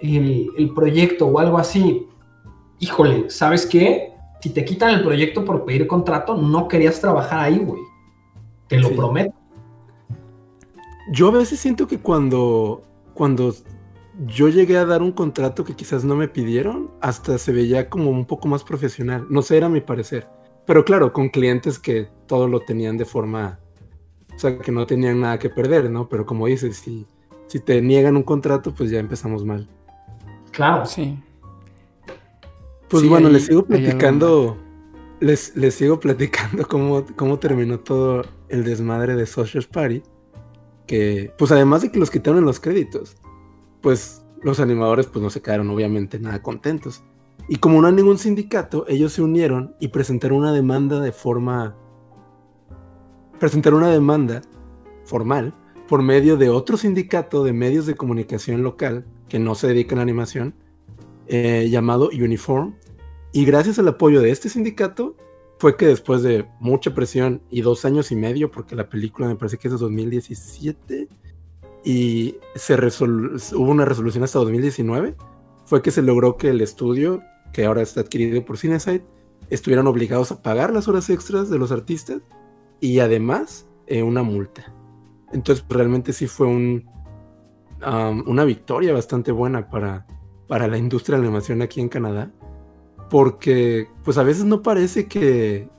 el, 0.01 0.73
proyecto 0.75 1.27
o 1.27 1.39
algo 1.39 1.58
así. 1.58 2.08
híjole, 2.80 3.30
¿sabes 3.30 3.65
qué? 3.65 4.13
Si 4.41 4.49
te 4.49 4.65
quitan 4.65 4.91
el 4.91 5.03
proyecto 5.03 5.43
por 5.43 5.65
pedir 5.65 5.88
contrato, 5.88 6.36
no 6.36 6.67
querías 6.67 6.99
trabajar 6.99 7.39
ahí, 7.39 7.60
güey. 7.60 7.82
Te 8.67 8.80
lo 8.80 8.91
prometo. 8.91 9.34
Yo 11.12 11.30
a 11.30 11.32
veces 11.32 11.60
siento 11.60 11.88
que 11.88 11.99
cuando, 11.99 12.82
cuando 13.13 13.53
yo 14.25 14.49
llegué 14.49 14.77
a 14.77 14.86
dar 14.86 15.01
un 15.01 15.12
contrato 15.12 15.63
que 15.63 15.75
quizás 15.75 16.03
no 16.03 16.15
me 16.15 16.27
pidieron, 16.27 16.91
hasta 17.01 17.38
se 17.38 17.53
veía 17.53 17.89
como 17.89 18.10
un 18.10 18.25
poco 18.25 18.47
más 18.47 18.63
profesional. 18.63 19.25
No 19.30 19.41
sé, 19.41 19.58
era 19.58 19.69
mi 19.69 19.80
parecer. 19.80 20.27
Pero 20.67 20.84
claro, 20.84 21.13
con 21.13 21.30
clientes 21.30 21.80
que 21.80 22.10
todo 22.27 22.47
lo 22.47 22.60
tenían 22.60 22.97
de 22.97 23.06
forma, 23.06 23.58
o 24.36 24.38
sea, 24.38 24.60
que 24.60 24.71
no 24.71 24.86
tenían 24.86 25.21
nada 25.21 25.39
que 25.39 25.49
perder, 25.49 25.89
¿no? 25.89 26.10
Pero 26.10 26.25
como 26.25 26.45
dices, 26.45 26.75
si, 26.75 27.08
si 27.47 27.62
te 27.62 27.82
niegan 27.82 28.17
un 28.17 28.23
contrato, 28.23 28.75
pues 28.75 28.91
ya 28.91 28.99
empezamos 28.99 29.45
mal. 29.45 29.67
Claro. 30.51 30.86
Sí. 30.86 31.17
Pues 32.89 33.08
bueno, 33.08 33.30
les 33.30 33.45
sigo 33.45 33.65
platicando, 33.65 34.58
les, 35.21 35.56
les 35.56 35.73
sigo 35.73 35.99
platicando 36.01 36.67
cómo, 36.67 37.06
cómo 37.15 37.39
terminó 37.39 37.80
todo 37.80 38.25
el 38.49 38.65
desmadre 38.65 39.15
de 39.15 39.25
Social 39.25 39.65
Party. 39.71 40.03
Que, 40.86 41.34
pues 41.38 41.51
además 41.51 41.82
de 41.82 41.91
que 41.91 41.99
los 41.99 42.12
quitaron 42.12 42.39
en 42.39 42.45
los 42.45 42.60
créditos, 42.60 43.15
pues 43.82 44.21
los 44.41 44.60
animadores 44.60 45.06
pues 45.08 45.23
no 45.23 45.30
se 45.30 45.41
quedaron 45.41 45.69
obviamente 45.69 46.19
nada 46.19 46.41
contentos. 46.41 47.03
Y 47.50 47.58
como 47.58 47.82
no 47.82 47.88
hay 47.88 47.93
ningún 47.93 48.17
sindicato, 48.17 48.86
ellos 48.88 49.13
se 49.13 49.21
unieron 49.21 49.76
y 49.80 49.89
presentaron 49.89 50.39
una 50.39 50.54
demanda 50.54 51.00
de 51.00 51.12
forma... 51.12 51.76
Presentaron 53.39 53.80
una 53.80 53.91
demanda 53.91 54.41
formal 55.06 55.54
por 55.88 56.02
medio 56.02 56.38
de 56.38 56.50
otro 56.50 56.76
sindicato 56.76 57.43
de 57.43 57.54
medios 57.54 57.86
de 57.86 57.95
comunicación 57.95 58.63
local 58.63 59.06
que 59.30 59.39
no 59.39 59.56
se 59.56 59.67
dedican 59.67 60.00
a 60.00 60.02
animación, 60.02 60.54
eh, 61.28 61.67
llamado 61.69 62.10
Uniform. 62.10 62.76
Y 63.32 63.45
gracias 63.45 63.80
al 63.80 63.88
apoyo 63.88 64.21
de 64.21 64.32
este 64.32 64.50
sindicato, 64.50 65.15
fue 65.60 65.76
que 65.76 65.88
después 65.88 66.21
de 66.21 66.45
mucha 66.60 66.93
presión 66.93 67.41
y 67.50 67.62
dos 67.62 67.86
años 67.86 68.12
y 68.12 68.15
medio, 68.15 68.52
porque 68.52 68.76
la 68.76 68.89
película 68.89 69.28
me 69.28 69.36
parece 69.36 69.58
que 69.58 69.67
es 69.67 69.73
de 69.73 69.80
2017, 69.80 71.08
y 71.84 72.38
se 72.56 72.76
hubo 72.76 73.71
una 73.71 73.86
resolución 73.86 74.23
hasta 74.23 74.39
2019, 74.39 75.15
fue 75.67 75.82
que 75.82 75.91
se 75.91 76.01
logró 76.01 76.38
que 76.38 76.49
el 76.49 76.62
estudio, 76.62 77.21
que 77.53 77.65
ahora 77.65 77.82
está 77.82 78.01
adquirido 78.01 78.43
por 78.43 78.58
Cinesite, 78.58 79.06
estuvieran 79.49 79.86
obligados 79.86 80.32
a 80.32 80.41
pagar 80.41 80.73
las 80.73 80.88
horas 80.88 81.10
extras 81.10 81.49
de 81.49 81.60
los 81.60 81.71
artistas 81.71 82.21
y 82.80 82.99
además 82.99 83.67
eh, 83.86 84.01
una 84.01 84.23
multa. 84.23 84.73
Entonces 85.34 85.63
realmente 85.69 86.13
sí 86.13 86.25
fue 86.25 86.47
un, 86.47 86.89
una 88.25 88.45
victoria 88.45 88.93
bastante 88.93 89.32
buena 89.32 89.69
para, 89.69 90.08
para 90.47 90.67
la 90.67 90.77
industria 90.77 91.17
de 91.17 91.23
la 91.23 91.27
animación 91.27 91.62
aquí 91.62 91.82
en 91.82 91.89
Canadá 91.89 92.32
porque 93.10 93.89
pues 94.03 94.17
a 94.17 94.23
veces 94.23 94.45
no 94.45 94.62
parece 94.62 95.08
que, 95.08 95.69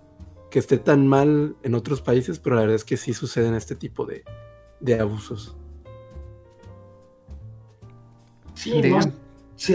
esté 0.52 0.76
tan 0.76 1.06
mal 1.06 1.54
en 1.62 1.76
otros 1.76 2.02
países, 2.02 2.40
pero 2.40 2.56
la 2.56 2.62
verdad 2.62 2.74
es 2.74 2.84
que 2.84 2.96
sí 2.96 3.14
suceden 3.14 3.54
este 3.54 3.76
tipo 3.76 4.06
de, 4.06 4.24
abusos. 5.00 5.56
Sí, 8.54 8.82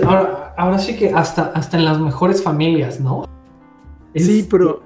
ahora, 0.06 0.80
sí 0.80 0.96
que 0.96 1.10
hasta, 1.13 1.43
hasta 1.56 1.78
en 1.78 1.86
las 1.86 2.00
mejores 2.00 2.41
familias, 2.41 3.00
¿no? 3.00 3.26
Sí, 4.15 4.48
pero 4.50 4.84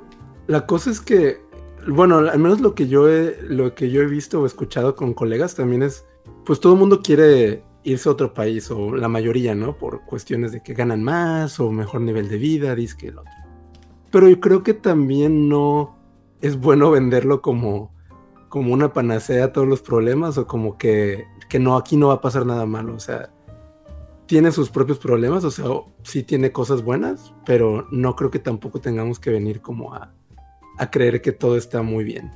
la 0.48 0.66
cosa 0.66 0.90
es 0.90 1.02
que, 1.02 1.42
bueno, 1.88 2.18
al 2.18 2.40
menos 2.40 2.62
lo 2.62 2.74
que 2.74 2.88
yo 2.88 3.10
he, 3.10 3.38
lo 3.44 3.76
que 3.76 3.90
yo 3.90 4.02
he 4.02 4.08
visto 4.08 4.42
o 4.42 4.46
escuchado 4.46 4.96
con 4.96 5.14
colegas 5.14 5.56
también 5.56 5.84
es, 5.84 6.06
pues 6.46 6.60
todo 6.60 6.74
el 6.74 6.80
mundo 6.80 7.02
quiere 7.02 7.64
irse 7.84 8.10
a 8.10 8.12
otro 8.12 8.34
país, 8.34 8.70
o 8.72 8.96
la 8.96 9.08
mayoría, 9.08 9.56
¿no? 9.56 9.78
Por 9.78 10.02
cuestiones 10.06 10.52
de 10.52 10.62
que 10.62 10.74
ganan 10.74 11.04
más 11.04 11.60
o 11.60 11.72
mejor 11.72 12.02
nivel 12.02 12.28
de 12.28 12.38
vida, 12.38 12.76
que 12.76 13.08
el 13.08 13.20
otro. 13.20 13.32
Pero 14.12 14.28
yo 14.30 14.40
creo 14.40 14.64
que 14.64 14.74
también 14.74 15.48
no 15.48 15.98
es 16.42 16.60
bueno 16.60 16.92
venderlo 16.92 17.42
como, 17.42 17.92
como 18.50 18.74
una 18.74 18.94
panacea 18.94 19.46
a 19.46 19.54
todos 19.54 19.68
los 19.68 19.82
problemas 19.82 20.38
o 20.38 20.48
como 20.48 20.78
que, 20.78 21.26
que 21.50 21.60
no, 21.60 21.78
aquí 21.78 21.98
no 21.98 22.08
va 22.08 22.16
a 22.16 22.22
pasar 22.22 22.46
nada 22.46 22.66
malo. 22.66 22.96
O 22.96 23.00
sea, 23.00 23.30
tiene 24.28 24.52
sus 24.52 24.70
propios 24.70 25.00
problemas, 25.00 25.44
o 25.44 25.52
sea, 25.52 25.66
sí 26.04 26.24
tiene 26.24 26.52
cosas 26.52 26.84
buenas, 26.84 27.34
pero 27.46 27.88
no 27.92 28.16
creo 28.16 28.30
que 28.30 28.40
tampoco 28.40 28.80
tengamos 28.80 29.20
que 29.20 29.32
venir 29.32 29.62
como 29.62 29.94
a, 29.94 30.14
a 30.78 30.92
creer 30.92 31.22
que 31.22 31.32
todo 31.32 31.58
está 31.58 31.82
muy 31.82 32.04
bien. 32.04 32.32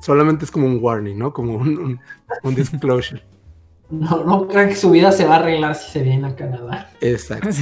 Solamente 0.00 0.44
es 0.44 0.50
como 0.50 0.66
un 0.66 0.78
warning, 0.80 1.18
¿no? 1.18 1.32
Como 1.32 1.56
un, 1.56 1.78
un, 1.78 2.00
un 2.42 2.54
disclosure. 2.54 3.22
No, 3.90 4.22
no 4.22 4.46
creo 4.46 4.68
que 4.68 4.76
su 4.76 4.92
vida 4.92 5.10
se 5.10 5.24
va 5.24 5.34
a 5.34 5.38
arreglar 5.40 5.74
si 5.74 5.90
se 5.90 6.04
viene 6.04 6.28
a 6.28 6.36
Canadá. 6.36 6.92
Exacto. 7.00 7.48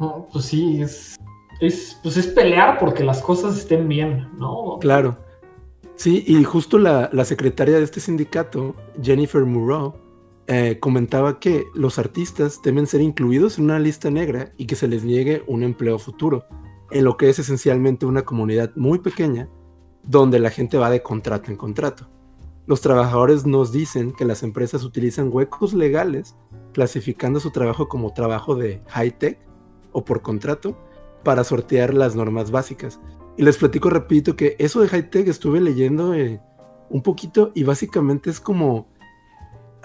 no, 0.00 0.26
pues 0.32 0.46
sí, 0.46 0.80
es, 0.80 1.16
es, 1.60 2.00
pues 2.02 2.16
es 2.16 2.28
pelear 2.28 2.78
porque 2.78 3.04
las 3.04 3.20
cosas 3.20 3.58
estén 3.58 3.88
bien, 3.88 4.26
¿no? 4.38 4.78
Claro. 4.80 5.18
Sí, 5.96 6.24
y 6.26 6.44
justo 6.44 6.78
la, 6.78 7.24
secretaria 7.24 7.78
de 7.78 7.84
este 7.84 8.00
sindicato, 8.00 8.74
Jennifer 9.02 9.44
Moreau, 9.44 9.94
eh, 10.48 10.78
comentaba 10.78 11.40
que 11.40 11.66
los 11.74 11.98
artistas 11.98 12.60
deben 12.62 12.86
ser 12.86 13.00
incluidos 13.00 13.58
en 13.58 13.64
una 13.64 13.80
lista 13.80 14.10
negra 14.10 14.52
y 14.56 14.66
que 14.66 14.76
se 14.76 14.86
les 14.86 15.02
niegue 15.02 15.42
un 15.46 15.64
empleo 15.64 15.98
futuro, 15.98 16.44
en 16.90 17.04
lo 17.04 17.16
que 17.16 17.28
es 17.28 17.38
esencialmente 17.38 18.06
una 18.06 18.22
comunidad 18.22 18.70
muy 18.76 19.00
pequeña 19.00 19.48
donde 20.04 20.38
la 20.38 20.50
gente 20.50 20.78
va 20.78 20.90
de 20.90 21.02
contrato 21.02 21.50
en 21.50 21.56
contrato. 21.56 22.08
Los 22.66 22.80
trabajadores 22.80 23.44
nos 23.44 23.72
dicen 23.72 24.12
que 24.12 24.24
las 24.24 24.42
empresas 24.42 24.84
utilizan 24.84 25.30
huecos 25.32 25.72
legales 25.72 26.36
clasificando 26.72 27.40
su 27.40 27.50
trabajo 27.50 27.88
como 27.88 28.12
trabajo 28.12 28.54
de 28.54 28.82
high-tech 28.88 29.38
o 29.92 30.04
por 30.04 30.22
contrato 30.22 30.76
para 31.24 31.42
sortear 31.42 31.94
las 31.94 32.14
normas 32.14 32.50
básicas. 32.50 33.00
Y 33.36 33.42
les 33.42 33.56
platico 33.56 33.90
repito 33.90 34.36
que 34.36 34.56
eso 34.58 34.80
de 34.80 34.88
high-tech 34.88 35.26
estuve 35.26 35.60
leyendo 35.60 36.14
eh, 36.14 36.40
un 36.88 37.02
poquito 37.02 37.50
y 37.54 37.64
básicamente 37.64 38.30
es 38.30 38.40
como 38.40 38.88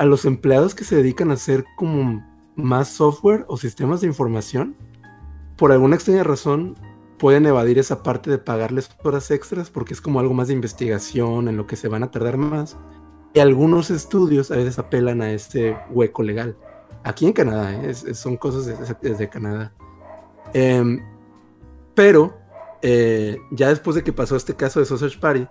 a 0.01 0.05
los 0.05 0.25
empleados 0.25 0.73
que 0.73 0.83
se 0.83 0.95
dedican 0.95 1.29
a 1.29 1.35
hacer 1.35 1.63
como 1.75 2.25
más 2.55 2.87
software 2.87 3.45
o 3.47 3.55
sistemas 3.55 4.01
de 4.01 4.07
información. 4.07 4.75
Por 5.57 5.71
alguna 5.71 5.95
extraña 5.95 6.23
razón, 6.23 6.75
pueden 7.19 7.45
evadir 7.45 7.77
esa 7.77 8.01
parte 8.01 8.31
de 8.31 8.39
pagarles 8.39 8.89
horas 9.03 9.29
extras 9.29 9.69
porque 9.69 9.93
es 9.93 10.01
como 10.01 10.19
algo 10.19 10.33
más 10.33 10.47
de 10.47 10.55
investigación 10.55 11.47
en 11.47 11.55
lo 11.55 11.67
que 11.67 11.75
se 11.75 11.87
van 11.87 12.01
a 12.01 12.09
tardar 12.09 12.37
más. 12.37 12.77
Y 13.35 13.41
algunos 13.41 13.91
estudios 13.91 14.49
a 14.49 14.55
veces 14.55 14.79
apelan 14.79 15.21
a 15.21 15.33
este 15.33 15.77
hueco 15.91 16.23
legal. 16.23 16.57
Aquí 17.03 17.27
en 17.27 17.33
Canadá, 17.33 17.71
¿eh? 17.85 17.93
son 17.93 18.37
cosas 18.37 18.65
desde, 19.03 19.29
Canadá. 19.29 19.71
Em, 20.55 20.99
pero 21.93 22.39
eh, 22.81 23.37
ya 23.51 23.69
después 23.69 23.95
de 23.95 24.03
que 24.03 24.13
pasó 24.13 24.35
este 24.35 24.55
caso 24.55 24.79
de 24.79 24.87
Sausage 24.87 25.19
Party, 25.19 25.47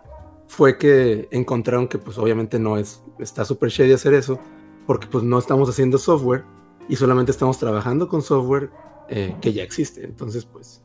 fue 0.50 0.78
que 0.78 1.28
encontraron 1.30 1.86
que 1.86 1.96
pues 1.96 2.18
obviamente 2.18 2.58
no 2.58 2.76
es, 2.76 3.04
está 3.20 3.44
súper 3.44 3.70
shady 3.70 3.92
hacer 3.92 4.14
eso, 4.14 4.40
porque 4.84 5.06
pues 5.06 5.22
no 5.22 5.38
estamos 5.38 5.70
haciendo 5.70 5.96
software 5.96 6.42
y 6.88 6.96
solamente 6.96 7.30
estamos 7.30 7.56
trabajando 7.56 8.08
con 8.08 8.20
software 8.20 8.68
eh, 9.08 9.36
que 9.40 9.52
ya 9.52 9.62
existe. 9.62 10.04
Entonces 10.04 10.44
pues 10.44 10.82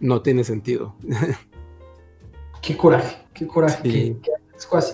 no 0.00 0.22
tiene 0.22 0.44
sentido. 0.44 0.94
Qué 2.62 2.74
coraje, 2.74 3.16
qué 3.34 3.46
coraje. 3.46 4.16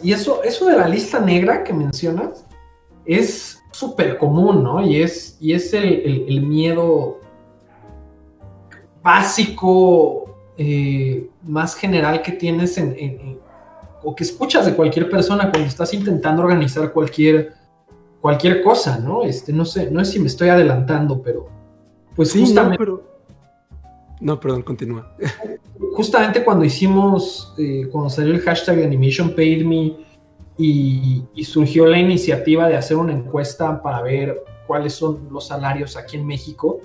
y 0.02 0.12
eso, 0.12 0.42
eso 0.44 0.66
de 0.66 0.76
la 0.76 0.88
lista 0.88 1.18
negra 1.18 1.64
que 1.64 1.72
mencionas 1.72 2.44
es 3.04 3.62
súper 3.72 4.18
común, 4.18 4.62
¿no? 4.62 4.84
Y 4.84 5.02
es, 5.02 5.36
y 5.40 5.52
es 5.52 5.74
el, 5.74 6.42
miedo 6.42 7.20
básico, 9.02 10.36
eh, 10.56 11.28
más 11.42 11.74
general 11.74 12.22
que 12.22 12.32
tienes 12.32 12.78
en, 12.78 13.36
o 14.08 14.14
que 14.14 14.22
escuchas 14.22 14.64
de 14.64 14.74
cualquier 14.74 15.10
persona 15.10 15.50
cuando 15.50 15.66
estás 15.66 15.92
intentando 15.92 16.40
organizar 16.40 16.92
cualquier, 16.92 17.54
cualquier 18.20 18.62
cosa, 18.62 19.00
¿no? 19.00 19.24
Este, 19.24 19.52
no 19.52 19.64
sé, 19.64 19.90
no 19.90 20.04
sé 20.04 20.12
si 20.12 20.20
me 20.20 20.28
estoy 20.28 20.48
adelantando, 20.48 21.20
pero 21.20 21.48
pues 22.14 22.32
justamente. 22.32 22.84
No, 24.20 24.38
perdón, 24.38 24.62
continúa. 24.62 25.12
Justamente 25.96 26.44
cuando 26.44 26.64
hicimos, 26.64 27.52
eh, 27.58 27.88
cuando 27.90 28.08
salió 28.08 28.32
el 28.32 28.40
hashtag 28.40 28.76
de 28.76 28.84
Animation 28.84 29.34
Paid 29.34 29.66
Me 29.66 29.96
y, 30.56 31.24
surgió 31.42 31.84
la 31.86 31.98
iniciativa 31.98 32.68
de 32.68 32.76
hacer 32.76 32.96
una 32.96 33.12
encuesta 33.12 33.82
para 33.82 34.02
ver 34.02 34.40
cuáles 34.68 34.94
son 34.94 35.28
los 35.32 35.48
salarios 35.48 35.96
aquí 35.96 36.16
en 36.16 36.26
México, 36.26 36.80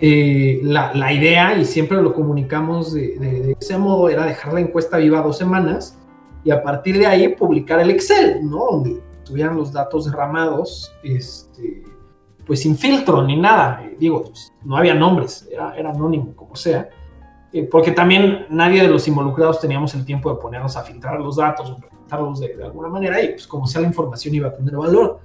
eh, 0.00 0.60
la, 0.64 1.12
idea, 1.12 1.56
y 1.56 1.64
siempre 1.64 2.02
lo 2.02 2.12
comunicamos 2.12 2.92
de, 2.92 3.56
ese 3.60 3.78
modo, 3.78 4.08
era 4.08 4.26
dejar 4.26 4.52
la 4.52 4.60
encuesta 4.60 4.98
viva 4.98 5.22
dos 5.22 5.38
semanas 5.38 5.98
y 6.44 6.50
a 6.50 6.62
partir 6.62 6.98
de 6.98 7.06
ahí 7.06 7.28
publicar 7.28 7.80
el 7.80 7.90
Excel, 7.90 8.40
¿no? 8.48 8.66
Donde 8.70 9.02
tuvieran 9.24 9.56
los 9.56 9.72
datos 9.72 10.06
derramados, 10.06 10.92
este, 11.02 11.82
pues 12.46 12.60
sin 12.62 12.76
filtro 12.76 13.22
ni 13.22 13.36
nada. 13.36 13.82
Eh, 13.84 13.96
digo, 13.98 14.24
pues, 14.24 14.52
no 14.64 14.76
había 14.76 14.94
nombres, 14.94 15.48
era, 15.52 15.72
anónimo, 15.90 16.34
como 16.34 16.56
sea. 16.56 16.88
Eh, 17.52 17.64
porque 17.64 17.92
también 17.92 18.46
nadie 18.50 18.82
de 18.82 18.88
los 18.88 19.06
involucrados 19.08 19.60
teníamos 19.60 19.94
el 19.94 20.04
tiempo 20.04 20.30
de 20.30 20.40
ponernos 20.40 20.76
a 20.76 20.82
filtrar 20.82 21.18
los 21.20 21.36
datos 21.36 21.70
o 21.70 21.76
presentarlos 21.76 22.40
de, 22.40 22.62
alguna 22.62 22.88
manera 22.88 23.22
y 23.22 23.28
pues 23.30 23.46
como 23.46 23.66
sea 23.66 23.80
la 23.80 23.86
información 23.86 24.34
iba 24.34 24.48
a 24.48 24.54
tener 24.54 24.76
valor. 24.76 25.20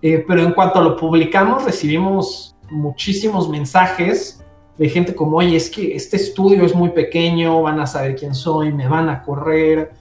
Eh, 0.00 0.24
pero 0.26 0.42
en 0.42 0.52
cuanto 0.52 0.80
lo 0.80 0.96
publicamos 0.96 1.64
recibimos 1.64 2.56
muchísimos 2.70 3.48
mensajes 3.48 4.44
de 4.78 4.88
gente 4.88 5.14
como, 5.14 5.38
oye, 5.38 5.56
es 5.56 5.68
que 5.68 5.94
este 5.94 6.16
estudio 6.16 6.64
es 6.64 6.74
muy 6.74 6.90
pequeño, 6.90 7.62
van 7.62 7.80
a 7.80 7.86
saber 7.86 8.14
quién 8.14 8.34
soy, 8.34 8.72
me 8.72 8.86
van 8.86 9.08
a 9.08 9.22
correr, 9.22 9.92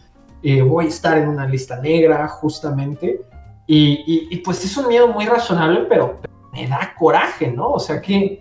eh, 0.43 0.61
voy 0.61 0.85
a 0.85 0.89
estar 0.89 1.17
en 1.17 1.27
una 1.27 1.47
lista 1.47 1.79
negra, 1.79 2.27
justamente. 2.27 3.21
Y, 3.65 4.37
pues 4.45 4.63
es 4.63 4.77
un 4.77 4.87
miedo 4.87 5.07
muy 5.09 5.25
razonable, 5.25 5.81
pero 5.89 6.19
me 6.53 6.67
da 6.67 6.93
coraje, 6.97 7.51
¿no? 7.51 7.71
O 7.71 7.79
sea 7.79 8.01
que 8.01 8.39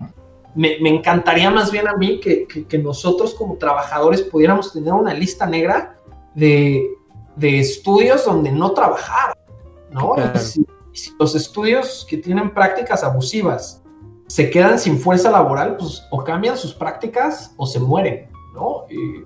me, 0.55 0.77
encantaría 0.89 1.51
más 1.51 1.71
bien 1.71 1.89
a 1.89 1.95
mí 1.95 2.21
que, 2.21 2.79
nosotros 2.79 3.35
como 3.35 3.57
trabajadores 3.57 4.23
pudiéramos 4.23 4.73
tener 4.73 4.93
una 4.93 5.13
lista 5.13 5.47
negra 5.47 5.97
de, 6.35 6.93
estudios 7.41 8.25
donde 8.25 8.53
no 8.53 8.71
trabajar, 8.73 9.37
¿no? 9.91 10.15
si 10.93 11.13
los 11.19 11.35
estudios 11.35 12.07
que 12.09 12.17
tienen 12.17 12.55
prácticas 12.55 13.05
abusivas 13.05 13.83
se 14.29 14.49
quedan 14.49 14.79
sin 14.79 14.99
fuerza 14.99 15.31
laboral, 15.31 15.77
pues 15.77 16.03
o 16.11 16.25
cambian 16.25 16.57
sus 16.57 16.73
prácticas 16.73 17.53
o 17.57 17.67
se 17.67 17.79
mueren, 17.79 18.31
¿no? 18.55 18.87
Y, 18.89 19.25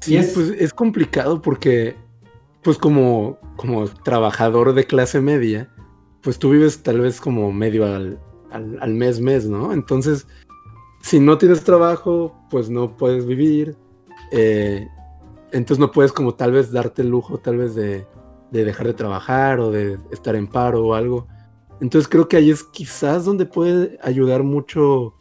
sí, 0.00 0.16
es... 0.16 0.32
pues 0.32 0.50
es 0.50 0.72
complicado 0.72 1.42
porque, 1.42 1.96
pues 2.62 2.78
como, 2.78 3.38
como 3.56 3.86
trabajador 3.86 4.74
de 4.74 4.84
clase 4.84 5.20
media, 5.20 5.70
pues 6.22 6.38
tú 6.38 6.50
vives 6.50 6.82
tal 6.82 7.00
vez 7.00 7.20
como 7.20 7.52
medio 7.52 7.86
al, 7.86 8.18
al, 8.50 8.94
mes, 8.94 9.20
mes, 9.20 9.46
¿no? 9.46 9.72
Entonces, 9.72 10.26
si 11.02 11.20
no 11.20 11.38
tienes 11.38 11.62
trabajo, 11.62 12.34
pues 12.50 12.68
no 12.70 12.96
puedes 12.96 13.26
vivir. 13.26 13.76
Eh, 14.32 14.88
entonces 15.52 15.78
no 15.78 15.92
puedes 15.92 16.12
como 16.12 16.34
tal 16.34 16.52
vez 16.52 16.72
darte 16.72 17.02
el 17.02 17.08
lujo 17.08 17.38
tal 17.38 17.58
vez 17.58 17.74
de, 17.76 18.04
de 18.50 18.64
dejar 18.64 18.88
de 18.88 18.94
trabajar 18.94 19.60
o 19.60 19.70
de 19.70 19.98
estar 20.10 20.34
en 20.34 20.46
paro 20.46 20.84
o 20.84 20.94
algo. 20.94 21.26
Entonces 21.80 22.08
creo 22.08 22.28
que 22.28 22.36
ahí 22.36 22.50
es 22.50 22.64
quizás 22.64 23.24
donde 23.24 23.46
puede 23.46 23.98
ayudar 24.02 24.42
mucho 24.42 25.14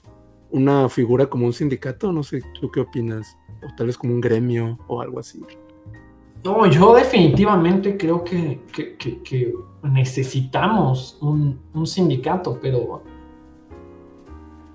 una 0.51 0.87
figura 0.89 1.27
como 1.27 1.45
un 1.45 1.53
sindicato, 1.53 2.11
no 2.11 2.23
sé, 2.23 2.41
¿tú 2.59 2.71
qué 2.71 2.79
opinas? 2.79 3.35
O 3.65 3.75
tal 3.75 3.87
vez 3.87 3.97
como 3.97 4.13
un 4.13 4.21
gremio 4.21 4.77
o 4.87 5.01
algo 5.01 5.19
así. 5.19 5.43
No, 6.43 6.67
yo 6.67 6.93
definitivamente 6.93 7.97
creo 7.97 8.23
que, 8.23 8.61
necesitamos 9.81 11.17
un, 11.21 11.59
sindicato, 11.87 12.59
pero, 12.61 13.01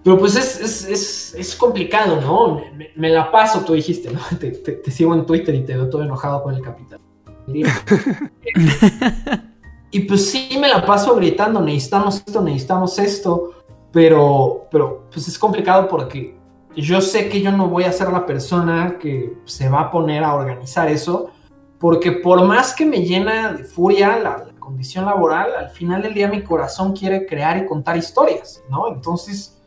pero 0.03 0.19
pues 0.19 0.35
es, 0.37 1.57
complicado, 1.57 2.21
¿no? 2.21 2.61
Me, 2.97 3.11
la 3.11 3.31
paso, 3.31 3.65
tú 3.65 3.75
dijiste, 3.75 4.13
¿no? 4.13 4.19
Te, 4.39 4.51
te, 4.51 4.91
sigo 4.91 5.15
en 5.15 5.25
Twitter 5.25 5.55
y 5.55 5.65
te 5.65 5.75
veo 5.75 5.89
todo 5.89 6.03
enojado 6.03 6.43
con 6.43 6.55
el 6.55 6.61
capital. 6.61 7.01
Y 9.93 10.01
pues 10.01 10.31
sí 10.31 10.57
me 10.61 10.69
la 10.69 10.87
paso 10.87 11.17
gritando, 11.17 11.61
necesitamos 11.61 12.23
esto, 12.25 12.41
necesitamos 12.41 12.97
esto, 13.01 13.51
pero, 13.91 14.69
pero 14.71 15.09
pues 15.13 15.27
es 15.27 15.37
complicado 15.37 15.89
porque 15.89 16.39
yo 16.77 17.01
sé 17.01 17.29
que 17.29 17.41
yo 17.41 17.53
no 17.53 17.69
voy 17.69 17.85
a 17.85 17.93
ser 17.93 18.09
la 18.09 18.27
persona 18.27 18.97
que 18.99 19.37
se 19.45 19.69
va 19.69 19.83
a 19.83 19.91
poner 19.91 20.23
a 20.23 20.35
organizar 20.35 20.89
eso, 20.89 21.31
porque 21.79 22.13
por 22.13 22.45
más 22.45 22.75
que 22.75 22.85
me 22.85 23.05
llena 23.05 23.53
de 23.53 23.65
furia 23.65 24.19
la, 24.19 24.47
condición 24.61 25.05
laboral, 25.05 25.51
al 25.59 25.71
final 25.71 26.01
del 26.01 26.15
día 26.15 26.29
mi 26.29 26.45
corazón 26.45 26.93
quiere 26.93 27.27
crear 27.27 27.57
y 27.57 27.67
contar 27.67 27.97
historias, 27.97 28.63
¿no? 28.71 28.87
Entonces, 28.87 29.61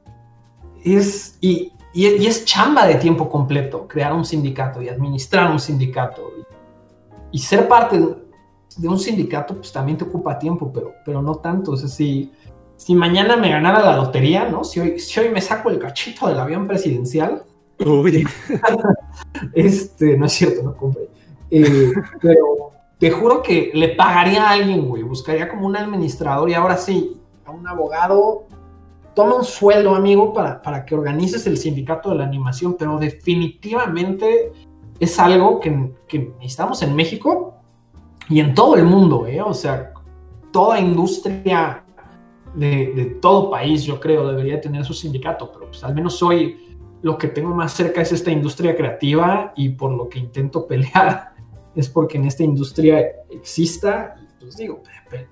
es, 0.81 1.37
y, 1.41 1.73
y, 1.93 2.25
es 2.25 2.45
chamba 2.45 2.87
de 2.87 2.95
tiempo 2.95 3.27
completo 3.27 3.85
crear 3.85 4.13
un 4.13 4.23
sindicato 4.23 4.81
y 4.81 4.87
administrar 4.87 5.51
un 5.51 5.59
sindicato 5.59 6.31
y, 7.31 7.39
ser 7.39 7.67
parte 7.67 7.99
de 7.99 8.23
de 8.77 8.87
un 8.87 8.99
sindicato, 8.99 9.55
pues 9.55 9.71
también 9.71 9.97
te 9.97 10.03
ocupa 10.03 10.37
tiempo, 10.37 10.71
pero, 10.73 10.93
pero 11.05 11.21
no 11.21 11.35
tanto. 11.35 11.71
O 11.71 11.77
sea, 11.77 11.87
si, 11.87 12.31
si 12.77 12.95
mañana 12.95 13.37
me 13.37 13.49
ganara 13.49 13.81
la 13.81 13.95
lotería, 13.95 14.47
¿no? 14.49 14.63
Si 14.63 14.79
hoy, 14.79 14.99
si 14.99 15.19
hoy 15.19 15.29
me 15.29 15.41
saco 15.41 15.69
el 15.69 15.79
cachito 15.79 16.27
del 16.27 16.39
avión 16.39 16.67
presidencial. 16.67 17.43
este, 19.53 20.17
no 20.17 20.25
es 20.25 20.33
cierto, 20.33 20.63
no 20.63 20.75
compré. 20.75 21.09
Eh, 21.49 21.91
pero 22.21 22.71
te 22.97 23.11
juro 23.11 23.41
que 23.41 23.71
le 23.73 23.89
pagaría 23.89 24.47
a 24.47 24.51
alguien, 24.51 24.87
güey. 24.87 25.03
Buscaría 25.03 25.49
como 25.49 25.67
un 25.67 25.75
administrador 25.75 26.49
y 26.49 26.53
ahora 26.53 26.77
sí, 26.77 27.19
a 27.45 27.51
un 27.51 27.67
abogado. 27.67 28.45
Toma 29.13 29.35
un 29.35 29.43
sueldo, 29.43 29.93
amigo, 29.93 30.33
para, 30.33 30.61
para 30.61 30.85
que 30.85 30.95
organices 30.95 31.45
el 31.45 31.57
sindicato 31.57 32.09
de 32.09 32.15
la 32.15 32.23
animación, 32.23 32.75
pero 32.77 32.97
definitivamente 32.97 34.51
es 34.99 35.19
algo 35.19 35.59
que, 35.59 35.91
que 36.07 36.31
necesitamos 36.39 36.81
en 36.81 36.95
México 36.95 37.55
y 38.29 38.39
en 38.39 38.55
todo 38.55 38.75
el 38.75 38.85
mundo, 38.85 39.27
¿eh? 39.27 39.41
O 39.41 39.53
sea, 39.53 39.93
toda 40.51 40.79
industria 40.79 41.82
de, 42.55 43.17
todo 43.21 43.49
país, 43.49 43.83
yo 43.83 43.99
creo, 43.99 44.27
debería 44.27 44.61
tener 44.61 44.85
su 44.85 44.93
sindicato, 44.93 45.51
pero 45.51 45.67
pues 45.67 45.83
al 45.83 45.93
menos 45.93 46.21
hoy 46.21 46.77
lo 47.01 47.17
que 47.17 47.27
tengo 47.27 47.53
más 47.53 47.73
cerca 47.73 48.01
es 48.01 48.11
esta 48.11 48.31
industria 48.31 48.75
creativa 48.75 49.53
y 49.55 49.69
por 49.69 49.91
lo 49.91 50.07
que 50.09 50.19
intento 50.19 50.67
pelear 50.67 51.33
es 51.75 51.89
porque 51.89 52.17
en 52.17 52.25
esta 52.25 52.43
industria 52.43 53.03
exista, 53.31 54.15
pues 54.39 54.57
digo, 54.57 54.83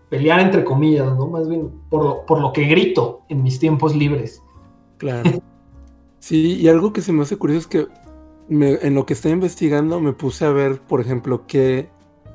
pelear 0.09 0.39
entre 0.39 0.63
comillas, 0.63 1.15
¿no? 1.15 1.27
Más 1.27 1.47
bien 1.47 1.69
por 1.89 2.03
lo, 2.03 2.25
por 2.25 2.41
lo 2.41 2.51
que 2.51 2.65
grito 2.65 3.21
en 3.29 3.43
mis 3.43 3.59
tiempos 3.59 3.95
libres. 3.95 4.41
Claro. 4.97 5.29
Sí, 6.19 6.59
y 6.59 6.67
algo 6.67 6.93
que 6.93 7.01
se 7.01 7.11
me 7.11 7.21
hace 7.21 7.37
curioso 7.37 7.61
es 7.61 7.67
que 7.67 7.87
en 8.49 8.95
lo 8.95 9.05
que 9.05 9.13
estoy 9.13 9.31
investigando 9.31 9.99
me 9.99 10.13
puse 10.13 10.45
a 10.45 10.51
ver, 10.51 10.81
por 10.81 10.99
ejemplo, 10.99 11.45
qué 11.47 11.89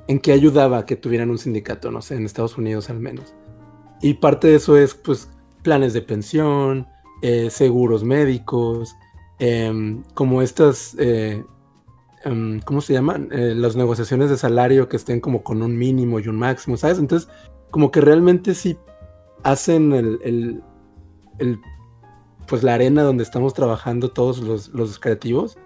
en 0.09 0.21
qué 0.21 0.33
ayudaba 0.33 0.87
que 0.87 0.97
tuvieran 0.97 1.31
un 1.31 1.39
sindicato, 1.39 1.91
no 1.91 2.01
sé, 2.01 2.17
en 2.17 2.25
Estados 2.25 2.57
Unidos 2.59 2.91
al 2.91 3.01
menos. 3.01 3.35
Y 4.01 4.15
parte 4.15 4.49
de 4.49 4.57
eso 4.57 4.77
es, 4.77 4.95
pues, 4.95 5.31
planes 5.63 5.93
de 5.93 6.03
pensión, 6.03 6.87
eh, 7.23 7.51
seguros 7.51 8.05
médicos, 8.05 8.95
em, 9.39 10.03
como 10.15 10.43
estas, 10.43 10.95
eh, 10.99 11.45
em, 12.25 12.61
¿cómo 12.61 12.81
se 12.81 12.93
llaman? 12.93 13.29
Eh, 13.33 13.55
las 13.55 13.75
negociaciones 13.77 14.31
de 14.31 14.37
salario 14.37 14.89
que 14.89 14.97
estén 14.97 15.21
como 15.21 15.43
con 15.43 15.63
un 15.63 15.77
mínimo 15.77 16.21
y 16.21 16.29
un 16.29 16.39
máximo, 16.39 16.77
¿sabes? 16.77 16.99
Entonces, 16.99 17.29
como 17.71 17.91
que 17.91 18.01
realmente 18.01 18.55
sí 18.55 18.79
hacen 19.43 19.93
el, 19.93 20.63
el, 21.39 21.61
pues 22.47 22.63
la 22.63 22.75
arena 22.75 23.03
donde 23.03 23.23
estamos 23.25 23.55
trabajando 23.55 24.11
todos 24.11 24.39
los, 24.39 24.69
los 24.69 24.99
creativos, 24.99 25.59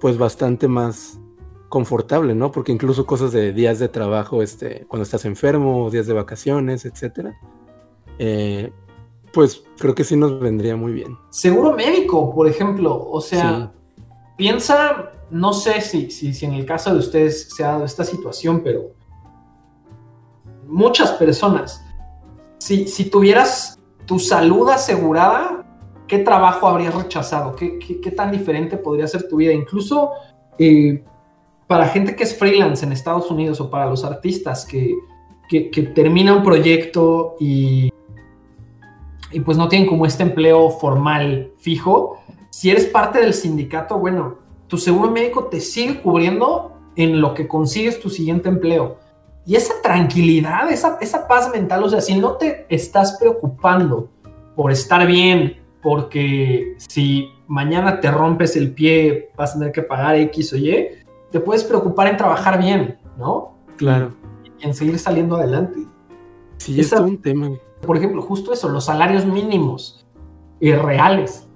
pues 0.00 0.18
bastante 0.18 0.68
más 0.68 1.18
confortable, 1.68 2.34
¿no? 2.34 2.52
Porque 2.52 2.72
incluso 2.72 3.06
cosas 3.06 3.32
de 3.32 3.52
días 3.52 3.78
de 3.78 3.88
trabajo, 3.88 4.42
este, 4.42 4.86
cuando 4.88 5.02
estás 5.02 5.24
enfermo, 5.24 5.90
días 5.90 6.06
de 6.06 6.14
vacaciones, 6.14 6.84
etcétera, 6.84 7.38
eh, 8.18 8.72
pues 9.32 9.62
creo 9.78 9.94
que 9.94 10.04
sí 10.04 10.16
nos 10.16 10.40
vendría 10.40 10.76
muy 10.76 10.92
bien. 10.92 11.16
Seguro 11.30 11.74
médico, 11.74 12.34
por 12.34 12.48
ejemplo, 12.48 13.08
o 13.10 13.20
sea, 13.20 13.72
piensa, 14.36 15.12
no 15.30 15.52
sé 15.52 15.80
si, 15.80 16.10
si, 16.10 16.32
si 16.32 16.46
en 16.46 16.54
el 16.54 16.64
caso 16.64 16.92
de 16.92 16.98
ustedes 16.98 17.48
se 17.54 17.64
ha 17.64 17.68
dado 17.68 17.84
esta 17.84 18.04
situación, 18.04 18.62
pero 18.62 18.92
muchas 20.66 21.12
personas, 21.12 21.84
si, 22.58 22.88
si 22.88 23.10
tuvieras 23.10 23.78
tu 24.06 24.18
salud 24.18 24.68
asegurada, 24.70 25.66
¿qué 26.06 26.18
trabajo 26.18 26.66
habrías 26.66 26.94
rechazado? 26.94 27.54
¿Qué, 27.56 27.78
qué, 27.78 28.10
tan 28.10 28.30
diferente 28.30 28.76
podría 28.76 29.06
ser 29.06 29.28
tu 29.28 29.36
vida? 29.36 29.52
Incluso 29.52 30.10
eh, 30.58 31.04
para 31.66 31.88
gente 31.88 32.14
que 32.14 32.24
es 32.24 32.36
freelance 32.36 32.84
en 32.84 32.92
Estados 32.92 33.30
Unidos 33.30 33.60
o 33.60 33.68
para 33.68 33.86
los 33.86 34.04
artistas 34.04 34.64
que, 34.64 34.94
que, 35.48 35.82
termina 35.94 36.34
un 36.34 36.42
proyecto 36.42 37.36
y, 37.40 37.90
y 39.30 39.40
pues 39.40 39.58
no 39.58 39.68
tienen 39.68 39.88
como 39.88 40.06
este 40.06 40.22
empleo 40.22 40.70
formal 40.70 41.52
fijo, 41.58 42.18
si 42.50 42.70
eres 42.70 42.86
parte 42.86 43.20
del 43.20 43.34
sindicato, 43.34 43.98
bueno, 43.98 44.38
tu 44.66 44.78
seguro 44.78 45.10
médico 45.10 45.44
te 45.44 45.60
sigue 45.60 46.00
cubriendo 46.00 46.72
en 46.96 47.20
lo 47.20 47.34
que 47.34 47.46
consigues 47.46 48.00
tu 48.00 48.08
siguiente 48.08 48.48
empleo. 48.48 48.98
Y 49.44 49.54
esa 49.54 49.74
tranquilidad, 49.82 50.70
esa, 50.70 50.98
esa 51.00 51.28
paz 51.28 51.50
mental, 51.52 51.84
o 51.84 51.88
sea, 51.88 52.00
si 52.00 52.18
no 52.18 52.32
te 52.32 52.66
estás 52.68 53.16
preocupando 53.20 54.08
por 54.56 54.72
estar 54.72 55.06
bien, 55.06 55.58
porque 55.82 56.74
si 56.78 57.28
mañana 57.46 58.00
te 58.00 58.10
rompes 58.10 58.56
el 58.56 58.72
pie 58.72 59.30
vas 59.36 59.50
a 59.50 59.58
tener 59.58 59.72
que 59.72 59.82
pagar 59.82 60.16
X 60.16 60.52
o 60.52 60.56
Y, 60.56 60.88
te 61.30 61.40
puedes 61.40 61.62
preocupar 61.62 62.08
en 62.08 62.16
trabajar 62.16 62.58
bien, 62.58 62.98
¿no? 63.18 63.56
Claro. 63.76 64.14
Y 64.60 64.66
en 64.66 64.74
seguir 64.74 64.98
saliendo 64.98 65.36
adelante. 65.36 65.80
Sí, 66.56 66.80
es 66.80 66.90
un 66.92 67.20
tema. 67.20 67.50
Por 67.82 67.96
ejemplo, 67.96 68.22
justo 68.22 68.52
eso, 68.52 68.68
los 68.68 68.84
salarios 68.84 69.24
mínimos 69.24 70.06
reales 70.60 71.46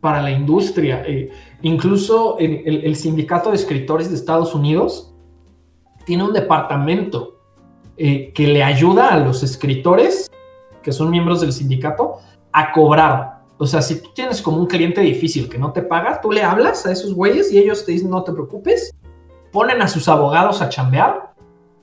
para 0.00 0.20
la 0.20 0.30
industria. 0.30 1.02
Eh, 1.06 1.30
incluso 1.62 2.36
el, 2.38 2.96
sindicato 2.96 3.50
de 3.50 3.56
escritores 3.56 4.10
de 4.10 4.16
Estados 4.16 4.54
Unidos 4.54 5.14
tiene 6.04 6.24
un 6.24 6.32
departamento 6.32 7.38
eh, 7.96 8.32
que 8.34 8.46
le 8.48 8.62
ayuda 8.62 9.08
a 9.08 9.18
los 9.18 9.42
escritores, 9.42 10.30
que 10.82 10.92
son 10.92 11.10
miembros 11.10 11.40
del 11.40 11.52
sindicato, 11.52 12.18
a 12.52 12.72
cobrar 12.72 13.42
o 13.62 13.66
sea, 13.68 13.80
si 13.80 14.02
tú 14.02 14.10
tienes 14.12 14.42
como 14.42 14.56
un 14.56 14.66
cliente 14.66 15.00
difícil 15.02 15.48
que 15.48 15.56
no 15.56 15.72
te 15.72 15.82
paga, 15.82 16.20
tú 16.20 16.32
le 16.32 16.42
hablas 16.42 16.84
a 16.84 16.90
esos 16.90 17.14
güeyes 17.14 17.52
y 17.52 17.58
ellos 17.58 17.86
te 17.86 17.92
dicen 17.92 18.10
no 18.10 18.24
te 18.24 18.32
preocupes, 18.32 18.92
ponen 19.52 19.80
a 19.82 19.86
sus 19.86 20.08
abogados 20.08 20.60
a 20.60 20.68
chambear 20.68 21.31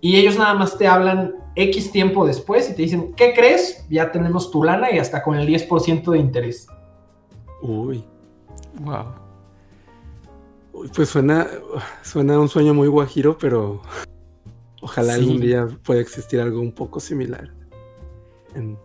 y 0.01 0.15
ellos 0.17 0.37
nada 0.37 0.53
más 0.53 0.77
te 0.77 0.87
hablan 0.87 1.35
X 1.55 1.91
tiempo 1.91 2.25
después 2.25 2.69
y 2.69 2.75
te 2.75 2.81
dicen, 2.83 3.13
¿qué 3.15 3.33
crees? 3.33 3.85
Ya 3.89 4.11
tenemos 4.11 4.49
tu 4.51 4.63
lana 4.63 4.91
y 4.91 4.97
hasta 4.97 5.21
con 5.21 5.35
el 5.35 5.47
10% 5.47 6.11
de 6.11 6.17
interés. 6.17 6.67
Uy. 7.61 8.03
Wow. 8.79 9.05
pues 10.95 11.09
suena, 11.09 11.47
suena 12.01 12.39
un 12.39 12.47
sueño 12.47 12.73
muy 12.73 12.87
guajiro, 12.87 13.37
pero 13.37 13.81
ojalá 14.81 15.15
algún 15.15 15.41
día 15.41 15.67
pueda 15.83 15.99
existir 15.99 16.39
algo 16.39 16.61
un 16.61 16.71
poco 16.71 16.99
similar. 16.99 17.51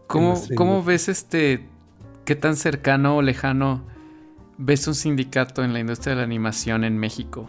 ¿Cómo, 0.09 0.35
¿Cómo 0.57 0.83
ves 0.83 1.09
este, 1.09 1.69
qué 2.25 2.35
tan 2.35 2.57
cercano 2.57 3.17
o 3.17 3.23
lejano 3.23 3.83
ves 4.59 4.87
un 4.89 4.95
sindicato 4.95 5.63
en 5.63 5.73
la 5.73 5.81
industria 5.81 6.11
de 6.11 6.17
la 6.19 6.25
animación 6.25 6.85
en 6.85 6.99
México? 6.99 7.49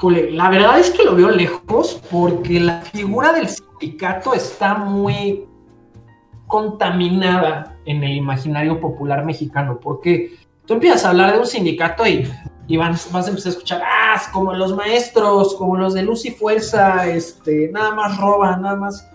Jule, 0.00 0.30
la 0.30 0.50
verdad 0.50 0.78
es 0.78 0.90
que 0.90 1.04
lo 1.04 1.14
veo 1.14 1.30
lejos 1.30 2.02
porque 2.10 2.60
la 2.60 2.82
figura 2.82 3.32
del 3.32 3.48
sindicato 3.48 4.34
está 4.34 4.74
muy 4.74 5.48
contaminada 6.46 7.76
en 7.86 8.04
el 8.04 8.12
imaginario 8.12 8.78
popular 8.78 9.24
mexicano, 9.24 9.80
porque 9.80 10.36
tú 10.66 10.74
empiezas 10.74 11.04
a 11.04 11.10
hablar 11.10 11.32
de 11.32 11.38
un 11.38 11.46
sindicato 11.46 12.06
y, 12.06 12.30
y 12.66 12.76
vas, 12.76 13.12
a 13.14 13.18
empezar 13.28 13.46
a 13.46 13.50
escuchar, 13.50 13.82
ah, 13.84 14.20
como 14.32 14.52
los 14.52 14.76
maestros, 14.76 15.54
como 15.54 15.76
los 15.76 15.94
de 15.94 16.02
luz 16.02 16.26
y 16.26 16.30
fuerza, 16.30 17.06
este, 17.06 17.70
nada 17.72 17.94
más 17.94 18.18
roban, 18.18 18.62
nada 18.62 18.76
más. 18.76 19.08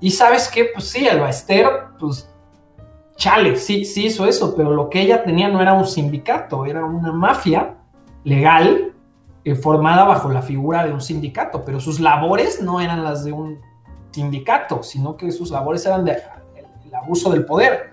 Y 0.00 0.12
sabes 0.12 0.48
qué, 0.48 0.70
pues 0.72 0.88
sí, 0.88 1.04
el 1.04 1.20
Baester, 1.20 1.66
pues 1.98 2.28
chale, 3.16 3.56
sí, 3.56 3.84
sí 3.84 4.06
hizo 4.06 4.26
eso, 4.26 4.54
pero 4.56 4.72
lo 4.72 4.88
que 4.88 5.00
ella 5.00 5.24
tenía 5.24 5.48
no 5.48 5.60
era 5.60 5.74
un 5.74 5.86
sindicato, 5.86 6.64
era 6.64 6.84
una 6.84 7.12
mafia 7.12 7.74
legal 8.24 8.91
eh, 9.44 9.56
formada 9.56 10.04
bajo 10.04 10.30
la 10.30 10.40
figura 10.40 10.84
de 10.86 10.92
un 10.92 11.00
sindicato, 11.00 11.64
pero 11.64 11.80
sus 11.80 11.98
labores 11.98 12.62
no 12.62 12.80
eran 12.80 13.02
las 13.02 13.24
de 13.24 13.32
un 13.32 13.58
sindicato, 14.12 14.84
sino 14.84 15.16
que 15.16 15.32
sus 15.32 15.50
labores 15.50 15.84
eran 15.84 16.04
de 16.04 16.12
el, 16.12 16.94
abuso 16.94 17.28
del 17.30 17.44
poder. 17.44 17.92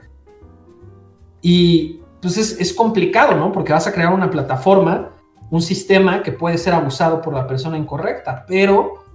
Y 1.41 2.02
pues 2.22 2.38
es, 2.38 2.74
complicado, 2.74 3.36
¿no? 3.36 3.52
Porque 3.52 3.74
vas 3.74 3.88
a 3.88 3.93
crear 3.93 4.14
una 4.14 4.30
plataforma, 4.30 5.10
un 5.50 5.62
sistema 5.64 6.22
que 6.22 6.34
puede 6.34 6.60
ser 6.60 6.74
abusado 6.74 7.20
por 7.20 7.34
la 7.34 7.47
persona 7.47 7.80
incorrecta, 7.80 8.45
pero 8.47 9.06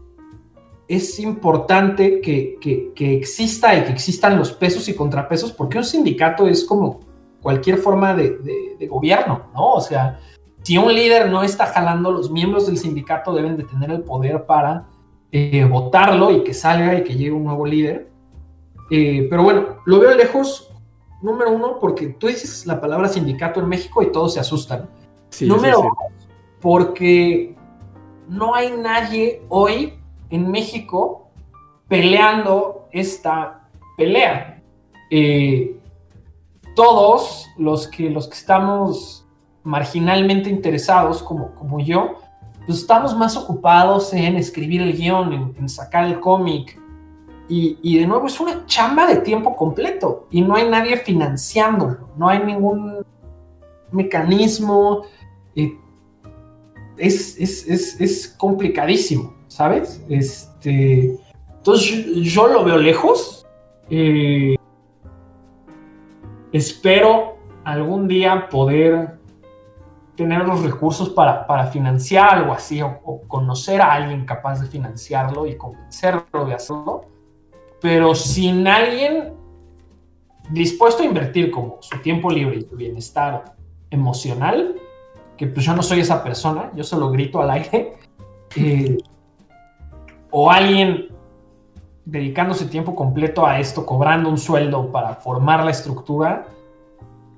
es 0.89 1.21
importante 1.21 2.21
que, 2.21 2.59
exista 2.99 3.77
y 3.77 3.85
que 3.85 3.93
existan 3.93 4.37
los 4.37 4.51
pesos 4.53 4.89
y 4.89 4.95
contrapesos, 4.95 5.53
porque 5.53 5.79
un 5.79 5.85
sindicato 5.85 6.49
es 6.49 6.65
como 6.65 6.99
cualquier 7.41 7.79
forma 7.79 8.13
de, 8.13 8.77
de 8.77 8.87
gobierno, 8.89 9.51
¿no? 9.55 9.75
O 9.75 9.81
sea, 9.81 10.19
si 10.65 10.79
un 10.79 10.95
líder 10.95 11.31
no 11.31 11.43
está 11.43 11.67
jalando, 11.67 12.11
los 12.11 12.31
miembros 12.31 12.67
del 12.67 12.79
sindicato 12.79 13.35
deben 13.35 13.59
de 13.59 13.65
tener 13.65 13.91
el 13.91 14.03
poder 14.03 14.47
para 14.47 14.87
eh, 15.31 15.65
votarlo 15.71 16.31
y 16.31 16.43
que 16.43 16.55
salga 16.55 16.95
y 16.95 17.05
que 17.05 17.15
llegue 17.15 17.33
un 17.33 17.45
nuevo 17.45 17.67
líder. 17.67 18.11
Eh, 18.91 19.27
pero 19.29 19.43
bueno, 19.43 19.77
lo 19.85 20.01
veo 20.01 20.15
lejos, 20.15 20.73
número 21.21 21.53
uno, 21.53 21.79
porque 21.79 22.07
tú 22.09 22.29
dices 22.29 22.67
la 22.67 22.81
palabra 22.81 23.09
sindicato 23.09 23.61
en 23.61 23.69
México 23.69 24.03
y 24.03 24.11
todos 24.11 24.33
se 24.33 24.41
asustan. 24.41 24.89
número 25.43 25.83
dos, 25.83 25.93
porque 26.63 27.55
no 28.27 28.55
hay 28.55 28.73
nadie 28.73 29.43
hoy 29.51 29.99
en 30.31 30.51
México 30.51 31.29
peleando 31.89 32.89
esta 32.91 33.69
pelea. 33.99 34.63
Eh, 35.11 35.79
todos 36.75 37.51
los 37.59 37.87
que, 37.87 38.09
los 38.09 38.29
que 38.29 38.35
estamos 38.35 39.24
marginalmente 39.65 40.51
interesados 40.51 41.23
como, 41.23 41.55
como 41.55 41.81
yo, 41.81 42.19
pues 42.67 42.79
estamos 42.79 43.17
más 43.17 43.37
ocupados 43.37 44.13
en 44.13 44.37
escribir 44.37 44.83
el 44.83 44.97
guion, 44.97 45.55
en, 45.59 45.69
sacar 45.69 46.05
el 46.05 46.21
cómic. 46.21 46.81
Y, 47.47 47.99
de 47.99 48.07
nuevo 48.07 48.27
es 48.27 48.41
una 48.41 48.65
chamba 48.67 49.07
de 49.07 49.17
tiempo 49.17 49.55
completo 49.55 50.27
y 50.31 50.41
no 50.41 50.55
hay 50.55 50.69
nadie 50.69 50.97
financiándolo, 50.97 52.09
no 52.17 52.29
hay 52.29 52.43
ningún 52.43 53.05
mecanismo. 53.93 55.03
es, 56.97 57.39
es, 57.39 58.35
complicadísimo, 58.39 59.35
¿sabes? 59.47 60.03
Este, 60.09 61.19
entonces 61.59 62.07
yo, 62.33 62.47
lo 62.47 62.65
veo 62.65 62.79
lejos. 62.79 63.47
Eh, 63.91 64.57
espero 66.53 67.37
algún 67.65 68.09
día 68.09 68.49
poder 68.49 69.19
tener 70.17 70.47
los 70.47 70.63
recursos 70.63 71.11
para, 71.11 71.47
para 71.47 71.67
financiar 71.67 72.39
algo 72.39 72.53
así 72.53 72.81
o, 72.83 73.23
conocer 73.27 73.81
a 73.81 73.93
alguien 73.93 74.25
capaz 74.25 74.61
de 74.61 74.67
financiarlo 74.67 75.47
y 75.47 75.57
convencerlo 75.57 76.47
de 76.47 76.55
hacerlo, 76.55 77.07
pero 77.81 78.15
sin 78.15 78.67
alguien 78.67 79.35
dispuesto 80.51 81.03
a 81.03 81.07
invertir 81.07 81.51
como 81.51 81.79
su 81.81 81.99
tiempo 81.99 82.31
libre 82.31 82.59
y 82.59 82.63
su 82.63 82.77
bienestar 82.77 83.57
emocional, 83.91 84.77
que 85.37 85.47
pues 85.49 85.67
yo 85.67 85.75
no 85.75 85.83
soy 85.83 86.01
esa 86.01 86.23
persona, 86.23 86.71
yo 86.75 86.85
solo 86.85 87.11
grito 87.11 87.41
al 87.41 87.51
aire, 87.51 87.97
eh, 88.57 88.99
o 90.31 90.51
alguien 90.51 91.09
dedicándose 92.05 92.67
tiempo 92.67 92.95
completo 92.95 93.47
a 93.47 93.59
esto, 93.59 93.87
cobrando 93.87 94.29
un 94.29 94.39
sueldo 94.39 94.93
para 94.93 95.15
formar 95.15 95.65
la 95.65 95.71
estructura, 95.71 96.47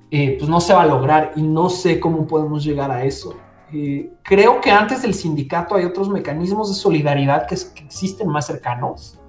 eh, 0.09 0.35
pues 0.37 0.49
no 0.49 0.61
se 0.61 0.73
va 0.73 0.83
a 0.83 0.87
lograr 0.87 1.33
y 1.35 1.41
no 1.41 1.69
sé 1.69 1.99
cómo 1.99 2.25
podemos 2.25 2.63
llegar 2.63 2.91
a 2.91 3.03
eso. 3.03 3.35
Eh, 3.73 4.13
creo 4.23 4.61
que 4.61 4.71
antes 4.71 5.01
del 5.01 5.13
sindicato 5.13 5.75
hay 5.75 5.83
otros 5.83 6.07
mecanismos 6.09 6.69
de 6.69 6.75
solidaridad 6.75 7.45
que, 7.45 7.55
existen 7.55 8.29
más 8.29 8.47
cercanos 8.47 9.19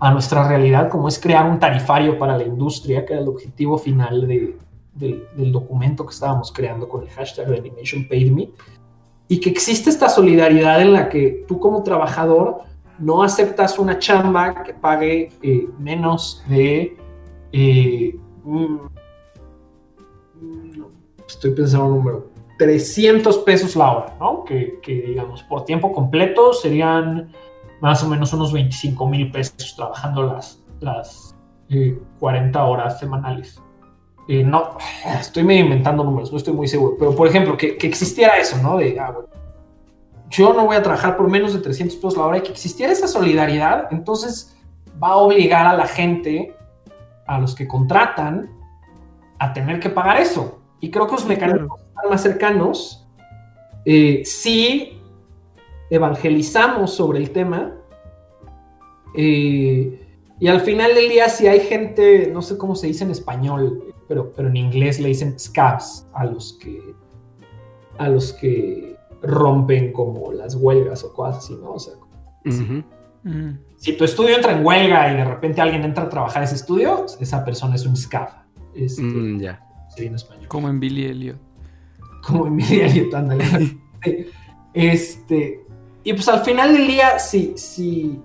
a 0.00 0.10
nuestra 0.10 0.48
realidad, 0.48 0.88
como 0.88 1.08
es 1.08 1.18
crear 1.18 1.48
un 1.48 1.58
tarifario 1.58 2.18
para 2.18 2.36
la 2.36 2.44
industria, 2.44 3.04
que 3.04 3.12
era 3.12 3.22
el 3.22 3.28
objetivo 3.28 3.76
final 3.76 4.26
del 4.26 5.52
documento 5.52 6.06
que 6.06 6.12
estábamos 6.12 6.52
creando 6.52 6.88
con 6.88 7.02
el 7.02 7.10
hashtag 7.10 7.48
de 7.48 7.58
Animation 7.58 8.06
Paid 8.08 8.30
Me, 8.32 8.50
y 9.28 9.40
que 9.40 9.50
existe 9.50 9.90
esta 9.90 10.08
solidaridad 10.08 10.80
en 10.80 10.92
la 10.92 11.08
que 11.08 11.44
tú 11.46 11.58
como 11.58 11.82
trabajador 11.82 12.60
no 12.98 13.22
aceptas 13.22 13.78
una 13.78 13.98
chamba 13.98 14.62
que 14.62 14.72
pague 14.72 15.30
eh, 15.42 15.68
menos 15.78 16.42
de 16.48 16.96
estoy 21.26 21.52
pensando 21.52 21.86
un 21.86 21.96
número, 21.96 22.30
300 22.58 23.38
pesos 23.38 23.76
la 23.76 23.92
hora, 23.92 24.16
¿no? 24.18 24.44
Que, 24.44 24.80
digamos, 24.86 25.42
por 25.42 25.64
tiempo 25.64 25.92
completo 25.92 26.52
serían 26.52 27.32
más 27.80 28.02
o 28.02 28.08
menos 28.08 28.32
unos 28.32 28.52
25 28.52 29.08
mil 29.08 29.30
pesos 29.30 29.74
trabajando 29.76 30.22
las, 30.22 30.62
las 30.80 31.36
40 32.18 32.58
eh, 32.58 32.62
horas 32.62 32.98
semanales. 32.98 33.60
Eh, 34.28 34.42
no, 34.42 34.76
estoy 35.20 35.44
medio 35.44 35.64
inventando 35.64 36.02
números, 36.02 36.32
no 36.32 36.38
estoy 36.38 36.54
muy 36.54 36.66
seguro, 36.66 36.96
pero 36.98 37.14
por 37.14 37.28
ejemplo, 37.28 37.56
que, 37.56 37.76
existiera 37.82 38.38
eso, 38.38 38.56
¿no? 38.62 38.78
De, 38.78 38.98
ah, 38.98 39.14
yo 40.30 40.52
no 40.52 40.66
voy 40.66 40.76
a 40.76 40.82
trabajar 40.82 41.16
por 41.16 41.30
menos 41.30 41.52
de 41.52 41.60
300 41.60 41.96
pesos 41.96 42.16
la 42.16 42.24
hora 42.24 42.38
y 42.38 42.40
que 42.40 42.50
existiera 42.50 42.92
esa 42.92 43.06
solidaridad, 43.06 43.88
entonces 43.92 44.56
va 45.00 45.08
a 45.08 45.16
obligar 45.16 45.66
a 45.66 45.74
la 45.74 45.86
gente, 45.86 46.56
a 47.26 47.38
los 47.38 47.54
que 47.54 47.68
contratan, 47.68 48.50
a 49.38 49.52
tener 49.52 49.78
que 49.78 49.90
pagar 49.90 50.20
eso. 50.20 50.60
Y 50.86 50.90
creo 50.92 51.08
que 51.08 51.14
los 51.14 51.26
mecanismos 51.26 51.80
están 51.80 52.08
más 52.08 52.22
cercanos 52.22 53.08
eh, 53.84 54.22
si 54.24 55.00
evangelizamos 55.90 56.94
sobre 56.94 57.18
el 57.18 57.30
tema. 57.30 57.74
Eh, 59.16 60.06
y 60.38 60.46
al 60.46 60.60
final 60.60 60.94
del 60.94 61.08
día, 61.08 61.28
si 61.28 61.48
hay 61.48 61.58
gente, 61.58 62.30
no 62.32 62.40
sé 62.40 62.56
cómo 62.56 62.76
se 62.76 62.86
dice 62.86 63.02
en 63.02 63.10
español, 63.10 63.96
pero, 64.06 64.32
pero 64.32 64.46
en 64.46 64.56
inglés 64.56 65.00
le 65.00 65.08
dicen 65.08 65.36
scabs 65.40 66.06
a 66.12 66.24
los 66.24 66.52
que 66.52 66.80
a 67.98 68.08
los 68.08 68.32
que 68.34 68.94
rompen 69.22 69.92
como 69.92 70.30
las 70.30 70.54
huelgas 70.54 71.02
o 71.02 71.12
cosas 71.12 71.38
así, 71.38 71.54
¿no? 71.60 71.72
O 71.72 71.80
sea, 71.80 71.94
si, 73.76 73.96
tu 73.96 74.04
estudio 74.04 74.36
entra 74.36 74.52
en 74.52 74.64
huelga 74.64 75.12
y 75.12 75.16
de 75.16 75.24
repente 75.24 75.60
alguien 75.60 75.82
entra 75.82 76.04
a 76.04 76.08
trabajar 76.08 76.44
ese 76.44 76.54
estudio, 76.54 77.06
esa 77.18 77.44
persona 77.44 77.74
es 77.74 77.84
un 77.86 77.96
scab. 77.96 78.28
Este, 78.72 79.02
mm, 79.02 79.40
en 79.98 80.14
español. 80.14 80.48
Como 80.48 80.68
en 80.68 80.80
Billy 80.80 81.06
Elliot. 81.06 81.38
Como 82.26 82.46
en 82.46 82.56
Billy 82.56 82.80
Elliot, 82.80 83.14
ándale. 83.14 83.78
este, 84.74 85.64
y 86.04 86.12
pues 86.12 86.28
al 86.28 86.44
final 86.44 86.72
del 86.72 86.86
día, 86.86 87.18
si, 87.18 87.54
si, 87.56 88.20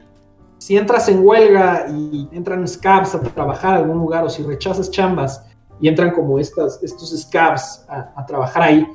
si 0.57 0.77
entras 0.77 1.07
en 1.09 1.25
huelga 1.25 1.87
y 1.89 2.27
entran 2.31 2.67
scabs 2.67 3.15
a 3.15 3.21
trabajar 3.21 3.73
a 3.73 3.77
algún 3.77 3.97
lugar 3.97 4.23
o 4.23 4.29
si 4.29 4.43
rechazas 4.43 4.91
chambas 4.91 5.45
y 5.79 5.87
entran 5.87 6.11
como 6.11 6.37
estas, 6.37 6.81
estos 6.83 7.19
scabs 7.19 7.85
a, 7.89 8.25
trabajar 8.25 8.63
ahí, 8.63 8.87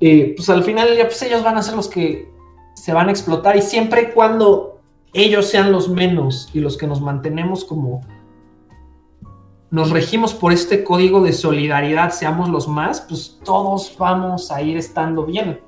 eh, 0.00 0.34
pues 0.36 0.48
al 0.48 0.62
final 0.62 0.86
del 0.86 0.96
día, 0.96 1.06
pues 1.06 1.20
ellos 1.22 1.42
van 1.42 1.58
a 1.58 1.62
ser 1.62 1.74
los 1.74 1.88
que 1.88 2.30
se 2.74 2.92
van 2.92 3.08
a 3.08 3.10
explotar 3.10 3.56
y 3.56 3.62
siempre 3.62 4.02
y 4.02 4.14
cuando 4.14 4.80
ellos 5.12 5.46
sean 5.46 5.72
los 5.72 5.88
menos 5.88 6.48
y 6.54 6.60
los 6.60 6.76
que 6.76 6.86
nos 6.86 7.00
mantenemos 7.00 7.64
como 7.64 8.00
nos 9.70 9.90
regimos 9.90 10.34
por 10.34 10.52
este 10.52 10.82
código 10.82 11.22
de 11.22 11.32
solidaridad, 11.32 12.10
seamos 12.10 12.48
los 12.48 12.66
más, 12.66 13.02
pues 13.02 13.38
todos 13.44 13.94
vamos 13.96 14.50
a 14.50 14.60
ir 14.62 14.76
estando 14.76 15.24
bien. 15.24 15.60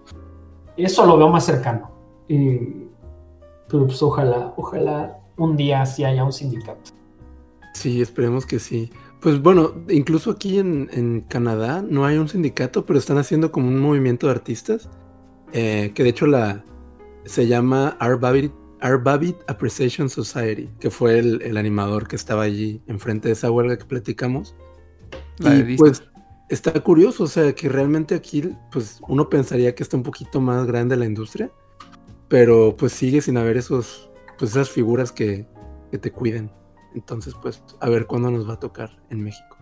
Eso 0.76 1.06
lo 1.06 1.16
veo 1.16 1.28
más 1.28 1.44
cercano. 1.44 1.90
pero 2.26 3.86
pues 3.86 4.02
ojalá, 4.02 4.52
ojalá 4.56 5.18
un 5.36 5.56
día 5.56 5.86
sí 5.86 6.04
haya 6.04 6.24
un 6.24 6.32
sindicato. 6.32 6.90
Sí, 7.74 8.02
esperemos 8.02 8.44
que 8.44 8.58
sí. 8.58 8.90
Pues 9.20 9.40
bueno, 9.40 9.72
incluso 9.88 10.32
aquí 10.32 10.58
en, 10.58 11.24
Canadá 11.28 11.82
no 11.88 12.04
hay 12.04 12.18
un 12.18 12.28
sindicato, 12.28 12.84
pero 12.84 12.98
están 12.98 13.18
haciendo 13.18 13.52
como 13.52 13.68
un 13.68 13.78
movimiento 13.78 14.26
de 14.26 14.32
artistas, 14.32 14.88
eh, 15.52 15.92
que 15.94 16.02
de 16.02 16.08
hecho 16.08 16.26
la, 16.26 16.64
se 17.24 17.46
llama 17.46 17.96
Art 18.00 18.20
Babbitt, 18.90 19.36
Appreciation 19.48 20.08
Society, 20.10 20.68
que 20.80 20.90
fue 20.90 21.18
el, 21.18 21.56
animador 21.56 22.08
que 22.08 22.16
estaba 22.16 22.42
allí 22.42 22.82
enfrente 22.86 23.28
de 23.28 23.34
esa 23.34 23.50
huelga 23.50 23.78
que 23.78 23.84
platicamos. 23.84 24.54
y 25.38 25.76
pues 25.76 26.02
está 26.48 26.72
curioso, 26.80 27.24
o 27.24 27.26
sea, 27.26 27.54
que 27.54 27.68
realmente 27.68 28.14
aquí, 28.14 28.54
pues 28.70 29.00
uno 29.08 29.28
pensaría 29.28 29.74
que 29.74 29.82
está 29.82 29.96
un 29.96 30.02
poquito 30.02 30.40
más 30.40 30.66
grande 30.66 30.96
la 30.96 31.06
industria, 31.06 31.50
pero 32.28 32.76
pues 32.76 32.92
sigue 32.92 33.20
sin 33.20 33.36
haber 33.36 33.56
esos, 33.56 34.10
pues 34.38 34.50
esas 34.52 34.70
figuras 34.70 35.12
que, 35.12 35.46
te 36.00 36.10
cuiden. 36.10 36.50
Entonces, 36.94 37.34
pues, 37.42 37.62
a 37.80 37.88
ver 37.90 38.06
cuándo 38.06 38.30
nos 38.30 38.48
va 38.48 38.54
a 38.54 38.58
tocar 38.58 38.98
en 39.10 39.22
México. 39.22 39.58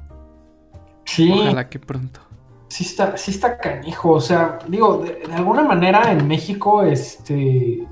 Sí. 1.05 1.29
Ojalá 1.33 1.69
que 1.69 1.81
pronto. 1.81 2.21
Sí 2.69 2.85
está, 2.85 3.17
sí 3.17 3.33
está 3.33 3.59
canijo. 3.59 4.13
O 4.13 4.21
sea, 4.21 4.61
digo, 4.69 4.99
de, 4.99 5.35
alguna 5.35 5.65
manera 5.65 6.13
en 6.13 6.27
México, 6.29 6.85
este. 6.85 7.85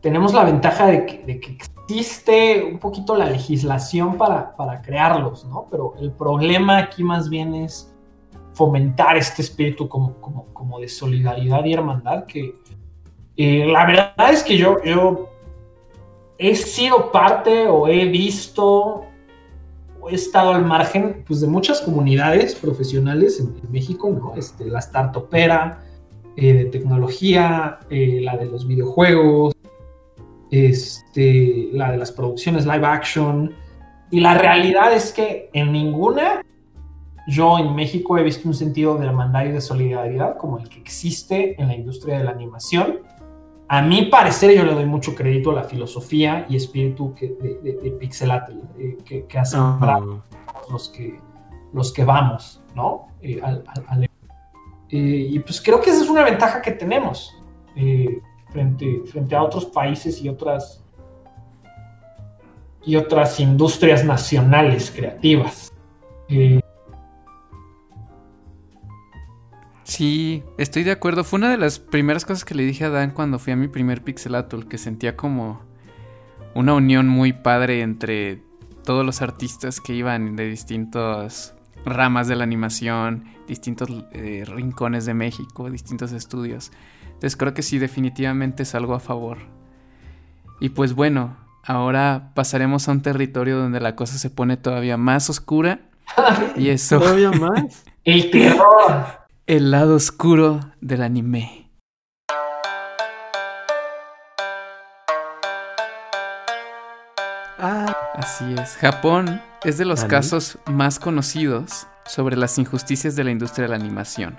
Tenemos 0.00 0.32
la 0.32 0.44
ventaja 0.44 0.86
de 0.86 1.06
que, 1.06 1.58
existe 1.86 2.62
un 2.62 2.78
poquito 2.78 3.16
la 3.16 3.28
legislación 3.28 4.16
para, 4.16 4.54
para 4.54 4.80
crearlos, 4.80 5.44
¿no? 5.46 5.66
Pero 5.70 5.94
el 5.98 6.12
problema 6.12 6.78
aquí 6.78 7.02
más 7.02 7.28
bien 7.28 7.54
es 7.54 7.92
fomentar 8.52 9.16
este 9.16 9.42
espíritu 9.42 9.88
como, 9.88 10.14
como, 10.20 10.46
como 10.52 10.78
de 10.80 10.88
solidaridad 10.88 11.64
y 11.64 11.72
hermandad 11.72 12.26
que, 12.26 12.54
eh, 13.36 13.64
la 13.66 13.86
verdad 13.86 14.32
es 14.32 14.42
que 14.42 14.56
yo, 14.58 14.76
yo 14.84 15.30
he 16.36 16.54
sido 16.54 17.10
parte 17.10 17.66
o 17.66 17.88
he 17.88 18.06
visto 18.06 19.06
o 20.00 20.10
he 20.10 20.14
estado 20.14 20.52
al 20.52 20.64
margen 20.64 21.24
pues, 21.26 21.40
de 21.40 21.46
muchas 21.46 21.80
comunidades 21.80 22.54
profesionales 22.54 23.40
en, 23.40 23.54
México, 23.70 24.10
¿no? 24.10 24.34
Este, 24.36 24.66
la 24.66 24.80
startupera, 24.80 25.84
eh, 26.36 26.52
de 26.52 26.64
tecnología, 26.66 27.80
eh, 27.88 28.20
la 28.22 28.36
de 28.36 28.46
los 28.46 28.66
videojuegos, 28.66 29.54
este, 30.50 31.68
la 31.72 31.92
de 31.92 31.98
las 31.98 32.12
producciones 32.12 32.66
live 32.66 32.86
action. 32.86 33.54
Y 34.10 34.20
la 34.20 34.34
realidad 34.34 34.92
es 34.92 35.12
que 35.12 35.50
en 35.52 35.72
ninguna 35.72 36.42
yo 37.28 37.58
en 37.58 37.74
México 37.74 38.18
he 38.18 38.22
visto 38.22 38.48
un 38.48 38.54
sentido 38.54 38.96
de 38.96 39.06
hermandad 39.06 39.44
y 39.44 39.52
de 39.52 39.60
solidaridad 39.60 40.36
como 40.36 40.58
el 40.58 40.68
que 40.68 40.80
existe 40.80 41.60
en 41.60 41.68
la 41.68 41.74
industria 41.74 42.18
de 42.18 42.24
la 42.24 42.32
animación 42.32 43.00
a 43.72 43.82
mi 43.82 44.06
parecer, 44.06 44.52
yo 44.52 44.64
le 44.64 44.74
doy 44.74 44.84
mucho 44.84 45.14
crédito 45.14 45.52
a 45.52 45.54
la 45.54 45.62
filosofía 45.62 46.44
y 46.48 46.56
espíritu 46.56 47.14
que, 47.14 47.28
de, 47.28 47.78
de, 47.80 47.90
Pixelatel 47.92 48.60
eh, 48.76 48.98
que, 49.04 49.26
que, 49.26 49.38
hacen 49.38 49.78
para 49.78 50.00
los 50.68 50.88
que, 50.88 51.20
los 51.72 51.92
que 51.92 52.04
vamos, 52.04 52.64
¿no? 52.74 53.06
Eh, 53.22 53.40
eh, 54.88 55.28
y 55.30 55.38
pues 55.38 55.62
creo 55.62 55.80
que 55.80 55.90
esa 55.90 56.02
es 56.02 56.10
una 56.10 56.24
ventaja 56.24 56.60
que 56.60 56.72
tenemos 56.72 57.32
frente, 58.52 59.02
frente 59.06 59.34
a 59.34 59.42
otros 59.42 59.66
países 59.66 60.20
y 60.22 60.28
otras, 60.28 60.82
y 62.84 62.96
otras 62.96 63.40
industrias 63.40 64.04
nacionales 64.04 64.90
creativas. 64.90 65.72
Sí, 69.84 70.44
estoy 70.56 70.84
de 70.84 70.92
acuerdo. 70.92 71.24
Fue 71.24 71.38
una 71.38 71.50
de 71.50 71.58
las 71.58 71.78
primeras 71.78 72.24
cosas 72.24 72.44
que 72.44 72.54
le 72.54 72.64
dije 72.64 72.84
a 72.84 72.90
Dan 72.90 73.10
cuando 73.10 73.38
fui 73.38 73.52
a 73.52 73.56
mi 73.56 73.68
primer 73.68 74.02
Pixelatul, 74.02 74.68
que 74.68 74.78
sentía 74.78 75.16
como 75.16 75.62
una 76.54 76.74
unión 76.74 77.08
muy 77.08 77.32
padre 77.32 77.82
entre 77.82 78.42
todos 78.84 79.04
los 79.04 79.20
artistas 79.22 79.80
que 79.80 79.94
iban 79.94 80.36
de 80.36 80.48
distintas 80.48 81.54
ramas 81.84 82.28
de 82.28 82.36
la 82.36 82.44
animación, 82.44 83.24
distintos 83.46 83.88
eh, 84.12 84.44
rincones 84.46 85.06
de 85.06 85.14
México, 85.14 85.70
distintos 85.70 86.12
estudios. 86.12 86.70
Entonces 87.20 87.36
creo 87.36 87.52
que 87.52 87.62
sí, 87.62 87.78
definitivamente 87.78 88.62
es 88.62 88.74
algo 88.74 88.94
a 88.94 89.00
favor. 89.00 89.38
Y 90.58 90.70
pues 90.70 90.94
bueno, 90.94 91.36
ahora 91.62 92.32
pasaremos 92.34 92.88
a 92.88 92.92
un 92.92 93.02
territorio 93.02 93.58
donde 93.58 93.80
la 93.80 93.94
cosa 93.94 94.16
se 94.18 94.30
pone 94.30 94.56
todavía 94.56 94.96
más 94.96 95.28
oscura. 95.28 95.80
y 96.56 96.68
eso. 96.70 96.98
Todavía 96.98 97.30
más. 97.32 97.84
El 98.04 98.30
terror 98.30 99.20
el 99.50 99.72
lado 99.72 99.96
oscuro 99.96 100.60
del 100.80 101.02
anime. 101.02 101.68
Ah. 107.58 107.92
Así 108.14 108.44
es. 108.56 108.76
Japón 108.76 109.42
es 109.64 109.76
de 109.76 109.86
los 109.86 110.04
casos 110.04 110.60
más 110.66 111.00
conocidos 111.00 111.88
sobre 112.06 112.36
las 112.36 112.58
injusticias 112.58 113.16
de 113.16 113.24
la 113.24 113.32
industria 113.32 113.64
de 113.64 113.70
la 113.70 113.74
animación. 113.84 114.38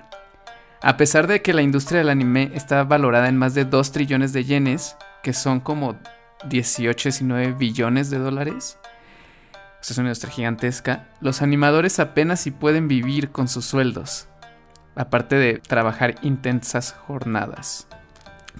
A 0.82 0.96
pesar 0.96 1.26
de 1.26 1.42
que 1.42 1.54
la 1.54 1.62
industria 1.62 1.98
del 1.98 2.10
anime 2.10 2.50
está 2.54 2.84
valorada 2.84 3.28
en 3.28 3.36
más 3.36 3.54
de 3.54 3.64
2 3.64 3.92
trillones 3.92 4.32
de 4.32 4.44
yenes, 4.44 4.96
que 5.22 5.32
son 5.32 5.60
como 5.60 5.96
18, 6.48 7.08
19 7.08 7.52
billones 7.52 8.10
de 8.10 8.18
dólares, 8.18 8.78
es 9.80 9.98
una 9.98 10.08
industria 10.08 10.32
gigantesca, 10.32 11.08
los 11.20 11.42
animadores 11.42 11.98
apenas 12.00 12.40
si 12.40 12.50
pueden 12.50 12.88
vivir 12.88 13.30
con 13.30 13.48
sus 13.48 13.64
sueldos 13.64 14.28
aparte 14.94 15.36
de 15.36 15.58
trabajar 15.58 16.16
intensas 16.22 16.92
jornadas. 16.92 17.86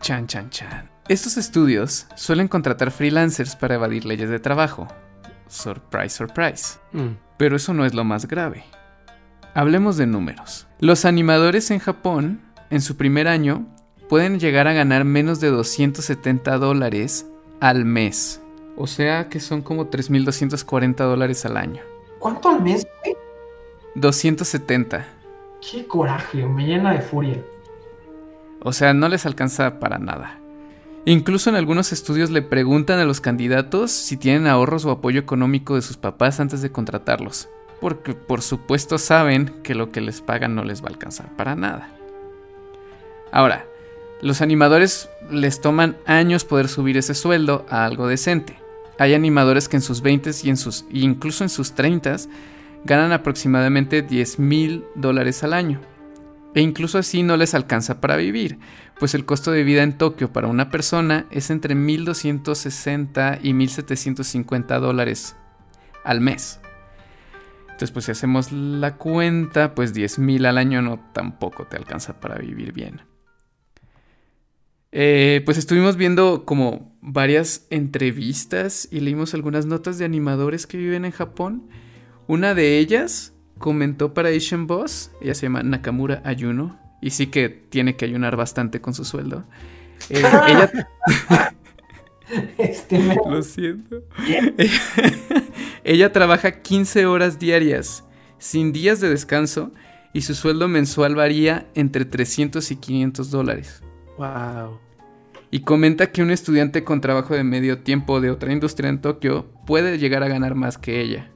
Chan, 0.01 0.27
chan, 0.27 0.51
chan. 0.51 0.91
Estos 1.09 1.37
estudios 1.37 2.07
suelen 2.15 2.49
contratar 2.49 2.91
freelancers 2.91 3.57
para 3.57 3.75
evadir 3.75 4.05
leyes 4.05 4.31
de 4.31 4.39
trabajo. 4.39 4.89
Surprise, 5.49 6.11
surprise. 6.11 6.79
Mm. 6.93 7.17
Pero 7.37 7.57
eso 7.57 7.75
no 7.75 7.85
es 7.85 7.95
lo 7.95 8.05
más 8.05 8.27
grave. 8.27 8.65
Hablemos 9.55 9.99
de 9.99 10.07
números. 10.07 10.67
Los 10.81 11.05
animadores 11.05 11.71
en 11.71 11.79
Japón, 11.79 12.41
en 12.71 12.81
su 12.81 12.97
primer 12.97 13.29
año, 13.29 13.67
pueden 14.09 14.41
llegar 14.41 14.67
a 14.67 14.73
ganar 14.73 15.05
menos 15.05 15.41
de 15.41 15.49
270 15.49 16.57
dólares 16.57 17.27
al 17.61 17.85
mes. 17.85 18.41
O 18.79 18.87
sea 18.87 19.29
que 19.29 19.41
son 19.41 19.61
como 19.61 19.91
3.240 19.91 20.97
dólares 20.97 21.45
al 21.45 21.59
año. 21.59 21.83
¿Cuánto 22.19 22.49
al 22.49 22.63
mes? 22.63 22.87
270. 23.95 25.07
Qué 25.61 25.87
coraje, 25.87 26.47
me 26.47 26.67
llena 26.67 26.95
de 26.95 27.03
furia. 27.03 27.45
O 28.63 28.73
sea, 28.73 28.95
no 28.95 29.09
les 29.11 29.27
alcanza 29.27 29.79
para 29.79 29.99
nada. 29.99 30.39
Incluso 31.05 31.51
en 31.51 31.57
algunos 31.57 31.93
estudios 31.93 32.31
le 32.31 32.41
preguntan 32.41 33.01
a 33.01 33.05
los 33.05 33.21
candidatos 33.21 33.91
si 33.91 34.17
tienen 34.17 34.47
ahorros 34.47 34.87
o 34.87 34.91
apoyo 34.93 35.21
económico 35.21 35.75
de 35.75 35.83
sus 35.83 35.99
papás 35.99 36.41
antes 36.41 36.63
de 36.63 36.71
contratarlos, 36.71 37.49
porque 37.83 38.15
por 38.15 38.43
supuesto 38.43 38.97
saben 38.97 39.53
que 39.65 39.75
lo 39.75 39.91
que 39.91 40.01
les 40.01 40.21
pagan 40.21 40.55
no 40.55 40.63
les 40.63 40.83
va 40.83 40.87
a 40.87 40.91
alcanzar 40.91 41.35
para 41.37 41.57
nada. 41.57 41.91
Ahora, 43.33 43.67
los 44.23 44.41
animadores 44.41 45.11
les 45.33 45.61
toman 45.61 45.97
años 46.07 46.45
poder 46.45 46.69
subir 46.69 46.97
ese 46.97 47.15
sueldo 47.15 47.67
a 47.69 47.85
algo 47.85 48.07
decente. 48.07 48.57
Hay 49.01 49.15
animadores 49.15 49.69
que 49.69 49.79
en 49.79 49.83
sus 49.83 50.01
20 50.01 50.31
y 50.45 50.51
en 50.51 50.57
sus, 50.57 50.85
incluso 50.93 51.43
en 51.43 51.51
sus 51.51 51.73
30 51.73 52.19
ganan 52.85 53.11
aproximadamente 53.11 54.03
10 54.03 54.39
mil 54.39 54.85
dólares 54.95 55.43
al 55.43 55.53
año. 55.53 55.81
E 56.55 56.61
incluso 56.61 56.99
así 56.99 57.25
no 57.25 57.37
les 57.37 57.53
alcanza 57.53 58.01
para 58.01 58.15
vivir, 58.15 58.61
pues 59.01 59.17
el 59.17 59.25
costo 59.25 59.51
de 59.51 59.65
vida 59.65 59.83
en 59.83 59.99
Tokio 59.99 60.33
para 60.33 60.47
una 60.47 60.71
persona 60.71 61.27
es 61.33 61.51
entre 61.51 61.75
1.260 61.75 63.41
y 63.43 63.53
1.750 63.55 64.79
dólares 64.79 65.35
al 66.05 66.21
mes. 66.21 66.61
Entonces, 67.83 67.95
pues 67.95 68.05
si 68.05 68.13
hacemos 68.13 68.53
la 68.53 68.97
cuenta, 68.97 69.75
pues 69.75 69.93
10 69.93 70.21
mil 70.21 70.47
al 70.47 70.57
año 70.57 70.83
no 70.83 71.01
tampoco 71.13 71.67
te 71.67 71.77
alcanza 71.77 72.21
para 72.21 72.37
vivir 72.37 72.73
bien. 72.73 73.01
Eh, 74.93 75.43
pues 75.45 75.59
estuvimos 75.59 75.97
viendo 75.97 76.45
como 76.45 76.97
varias 77.01 77.67
entrevistas 77.71 78.87
y 78.93 79.01
leímos 79.01 79.35
algunas 79.35 79.67
notas 79.67 79.99
de 79.99 80.05
animadores 80.05 80.69
que 80.69 80.77
viven 80.77 81.05
en 81.05 81.11
Japón. 81.11 81.71
Una 82.29 82.55
de 82.55 82.79
ellas 82.79 83.35
comentó 83.59 84.15
para 84.15 84.29
Asian 84.29 84.69
Boss, 84.69 85.11
ella 85.21 85.35
se 85.35 85.47
llama 85.47 85.65
Nakamura 85.65 86.23
Ayuno, 86.25 86.79
y 87.01 87.11
sí 87.11 87.27
que 87.27 87.49
tiene 87.49 87.97
que 87.97 88.05
ayunar 88.05 88.37
bastante 88.37 88.81
con 88.81 88.95
su 88.95 89.05
sueldo. 89.05 89.43
Eh, 90.09 90.23
ella... 90.47 90.71
Este 92.59 92.99
Lo 93.29 93.43
siento. 93.43 94.03
ella 95.85 96.13
trabaja 96.13 96.63
15 96.63 97.07
horas 97.07 97.39
diarias, 97.39 98.05
sin 98.39 98.73
días 98.73 99.01
de 99.01 99.09
descanso, 99.09 99.73
y 100.13 100.23
su 100.23 100.35
sueldo 100.35 100.69
mensual 100.69 101.15
varía 101.15 101.67
entre 101.75 102.05
300 102.05 102.71
y 102.71 102.77
500 102.77 103.31
dólares. 103.31 103.83
Wow. 104.19 104.79
Y 105.51 105.61
comenta 105.61 106.11
que 106.11 106.23
un 106.23 106.31
estudiante 106.31 106.85
con 106.85 107.01
trabajo 107.01 107.35
de 107.35 107.45
medio 107.45 107.79
tiempo 107.79 108.21
de 108.21 108.31
otra 108.31 108.53
industria 108.53 108.91
en 108.91 109.01
Tokio 109.01 109.47
puede 109.67 109.99
llegar 109.99 110.23
a 110.23 110.29
ganar 110.29 110.55
más 110.55 110.79
que 110.79 111.01
ella. 111.01 111.31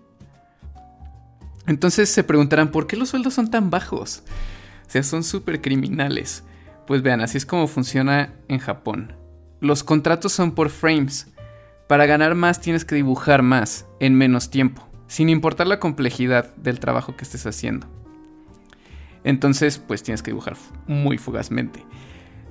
Entonces 1.66 2.08
se 2.08 2.24
preguntarán, 2.24 2.70
¿por 2.70 2.86
qué 2.86 2.96
los 2.96 3.10
sueldos 3.10 3.34
son 3.34 3.50
tan 3.50 3.70
bajos? 3.70 4.22
O 4.86 4.90
sea, 4.90 5.02
son 5.02 5.24
súper 5.24 5.60
criminales. 5.60 6.44
Pues 6.86 7.02
vean, 7.02 7.20
así 7.20 7.38
es 7.38 7.44
como 7.44 7.66
funciona 7.66 8.32
en 8.48 8.58
Japón. 8.58 9.16
Los 9.60 9.84
contratos 9.84 10.32
son 10.32 10.52
por 10.52 10.70
frames. 10.70 11.28
Para 11.88 12.06
ganar 12.06 12.34
más 12.34 12.60
tienes 12.60 12.84
que 12.84 12.94
dibujar 12.94 13.42
más 13.42 13.86
en 14.00 14.14
menos 14.14 14.50
tiempo, 14.50 14.86
sin 15.06 15.28
importar 15.28 15.66
la 15.66 15.80
complejidad 15.80 16.54
del 16.56 16.80
trabajo 16.80 17.16
que 17.16 17.24
estés 17.24 17.46
haciendo. 17.46 17.86
Entonces, 19.24 19.78
pues 19.78 20.02
tienes 20.02 20.22
que 20.22 20.30
dibujar 20.30 20.56
muy 20.86 21.18
fugazmente. 21.18 21.84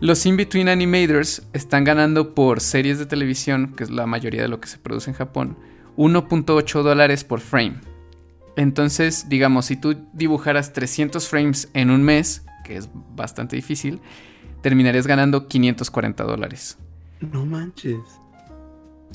Los 0.01 0.25
in-between 0.25 0.67
animators 0.67 1.43
están 1.53 1.85
ganando 1.85 2.35
por 2.35 2.59
series 2.59 2.99
de 2.99 3.05
televisión, 3.05 3.73
que 3.77 3.85
es 3.85 3.89
la 3.89 4.05
mayoría 4.05 4.41
de 4.41 4.49
lo 4.49 4.59
que 4.59 4.67
se 4.67 4.77
produce 4.77 5.09
en 5.09 5.15
Japón, 5.15 5.57
1.8 5.95 6.83
dólares 6.83 7.23
por 7.23 7.39
frame. 7.39 7.79
Entonces, 8.57 9.29
digamos, 9.29 9.65
si 9.65 9.77
tú 9.77 9.95
dibujaras 10.13 10.73
300 10.73 11.27
frames 11.27 11.69
en 11.73 11.91
un 11.91 12.03
mes, 12.03 12.45
que 12.65 12.75
es 12.75 12.89
bastante 12.93 13.55
difícil, 13.55 14.01
terminarías 14.61 15.07
ganando 15.07 15.47
540 15.47 16.23
dólares. 16.23 16.77
No 17.31 17.45
manches. 17.45 17.99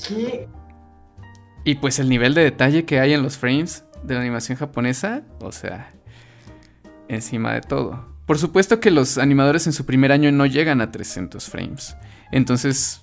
¿Qué? 0.07 0.47
Y 1.63 1.75
pues 1.75 1.99
el 1.99 2.09
nivel 2.09 2.33
de 2.33 2.43
detalle 2.43 2.85
que 2.85 2.99
hay 2.99 3.13
en 3.13 3.23
los 3.23 3.37
frames 3.37 3.85
de 4.03 4.15
la 4.15 4.21
animación 4.21 4.57
japonesa, 4.57 5.23
o 5.39 5.51
sea, 5.51 5.93
encima 7.07 7.53
de 7.53 7.61
todo. 7.61 8.11
Por 8.25 8.39
supuesto 8.39 8.79
que 8.79 8.91
los 8.91 9.17
animadores 9.17 9.67
en 9.67 9.73
su 9.73 9.85
primer 9.85 10.11
año 10.11 10.31
no 10.31 10.45
llegan 10.45 10.81
a 10.81 10.91
300 10.91 11.49
frames. 11.49 11.95
Entonces, 12.31 13.01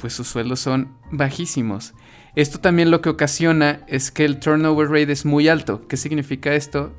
pues 0.00 0.14
sus 0.14 0.28
sueldos 0.28 0.60
son 0.60 0.96
bajísimos. 1.10 1.94
Esto 2.34 2.58
también 2.58 2.90
lo 2.90 3.02
que 3.02 3.10
ocasiona 3.10 3.82
es 3.86 4.10
que 4.10 4.24
el 4.24 4.40
turnover 4.40 4.88
rate 4.88 5.12
es 5.12 5.24
muy 5.24 5.48
alto. 5.48 5.86
¿Qué 5.86 5.96
significa 5.96 6.54
esto? 6.54 6.92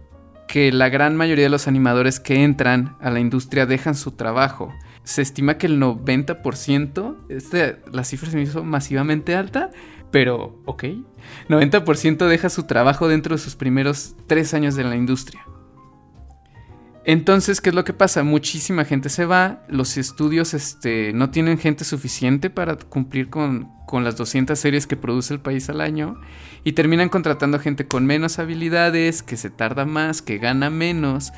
Que 0.47 0.72
la 0.72 0.89
gran 0.89 1.18
mayoría 1.18 1.45
de 1.45 1.49
los 1.49 1.68
animadores 1.68 2.20
que 2.20 2.43
entran 2.43 2.95
a 3.01 3.10
la 3.10 3.20
industria 3.20 3.66
dejan 3.66 3.95
su 3.95 4.12
trabajo. 4.12 4.72
Se 5.04 5.22
estima 5.22 5.58
que 5.58 5.68
el 5.68 5.82
90%, 5.82 7.18
este, 7.30 7.82
la 7.91 8.04
cifra 8.04 8.30
se 8.30 8.38
me 8.38 8.43
hizo 8.43 8.64
masivamente 8.64 9.36
alta, 9.36 9.72
pero 10.12 10.62
ok, 10.66 10.84
90% 11.49 12.28
deja 12.28 12.49
su 12.49 12.64
trabajo 12.64 13.08
dentro 13.08 13.36
de 13.36 13.41
sus 13.41 13.56
primeros 13.56 14.16
tres 14.28 14.54
años 14.54 14.76
de 14.76 14.84
la 14.84 14.95
industria. 14.95 15.45
Entonces, 17.06 17.60
¿qué 17.60 17.70
es 17.70 17.76
lo 17.76 17.84
que 17.84 17.91
pasa? 17.91 18.24
Muchísima 18.24 18.86
gente 18.86 19.10
se 19.10 19.26
va, 19.26 19.66
los 19.68 19.97
estudios 19.97 20.54
este, 20.54 21.12
no 21.14 21.32
tienen 21.32 21.58
gente 21.58 21.84
suficiente 21.84 22.49
para 22.49 22.78
cumplir 22.78 23.30
con, 23.30 23.70
con, 23.86 24.06
las 24.06 24.16
200 24.16 24.58
series 24.58 24.88
que 24.88 24.95
produce 24.95 25.34
el 25.34 25.41
país 25.41 25.70
al 25.70 25.82
año 25.82 26.22
y 26.64 26.74
terminan 26.74 27.10
contratando 27.10 27.60
gente 27.60 27.88
con 27.88 28.06
menos 28.06 28.39
habilidades, 28.39 29.22
que 29.22 29.36
se 29.36 29.49
tarda 29.49 29.86
más, 29.86 30.22
que 30.22 30.38
gana 30.38 30.70
menos, 30.70 31.34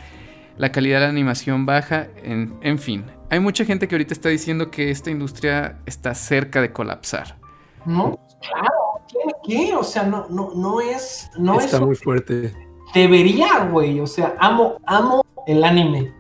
la 0.58 0.72
calidad 0.72 1.00
de 1.00 1.06
la 1.06 1.10
animación 1.10 1.66
baja, 1.66 2.08
en, 2.24 2.58
en 2.62 2.80
fin. 2.80 3.06
Hay 3.30 3.40
mucha 3.40 3.66
gente 3.66 3.88
que 3.88 3.96
ahorita 3.96 4.14
está 4.14 4.30
diciendo 4.30 4.72
que 4.72 4.92
esta 4.92 5.10
industria 5.12 5.80
está 5.86 6.14
cerca 6.16 6.62
de 6.62 6.72
colapsar. 6.72 7.38
No, 7.86 8.20
claro, 8.40 9.06
¿qué? 9.08 9.66
qué? 9.68 9.76
O 9.76 9.84
sea, 9.84 10.04
no, 10.04 10.28
no, 10.30 10.52
no 10.56 10.80
es... 10.82 11.30
No 11.38 11.60
está 11.60 11.78
es, 11.78 11.82
muy 11.82 11.96
fuerte. 11.96 12.54
Debería, 12.94 13.66
güey, 13.66 14.00
o 14.00 14.08
sea, 14.08 14.36
amo, 14.40 14.78
amo 14.86 15.26
el 15.48 15.64
anime. 15.64 16.14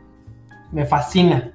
Me 0.72 0.86
fascina. 0.86 1.54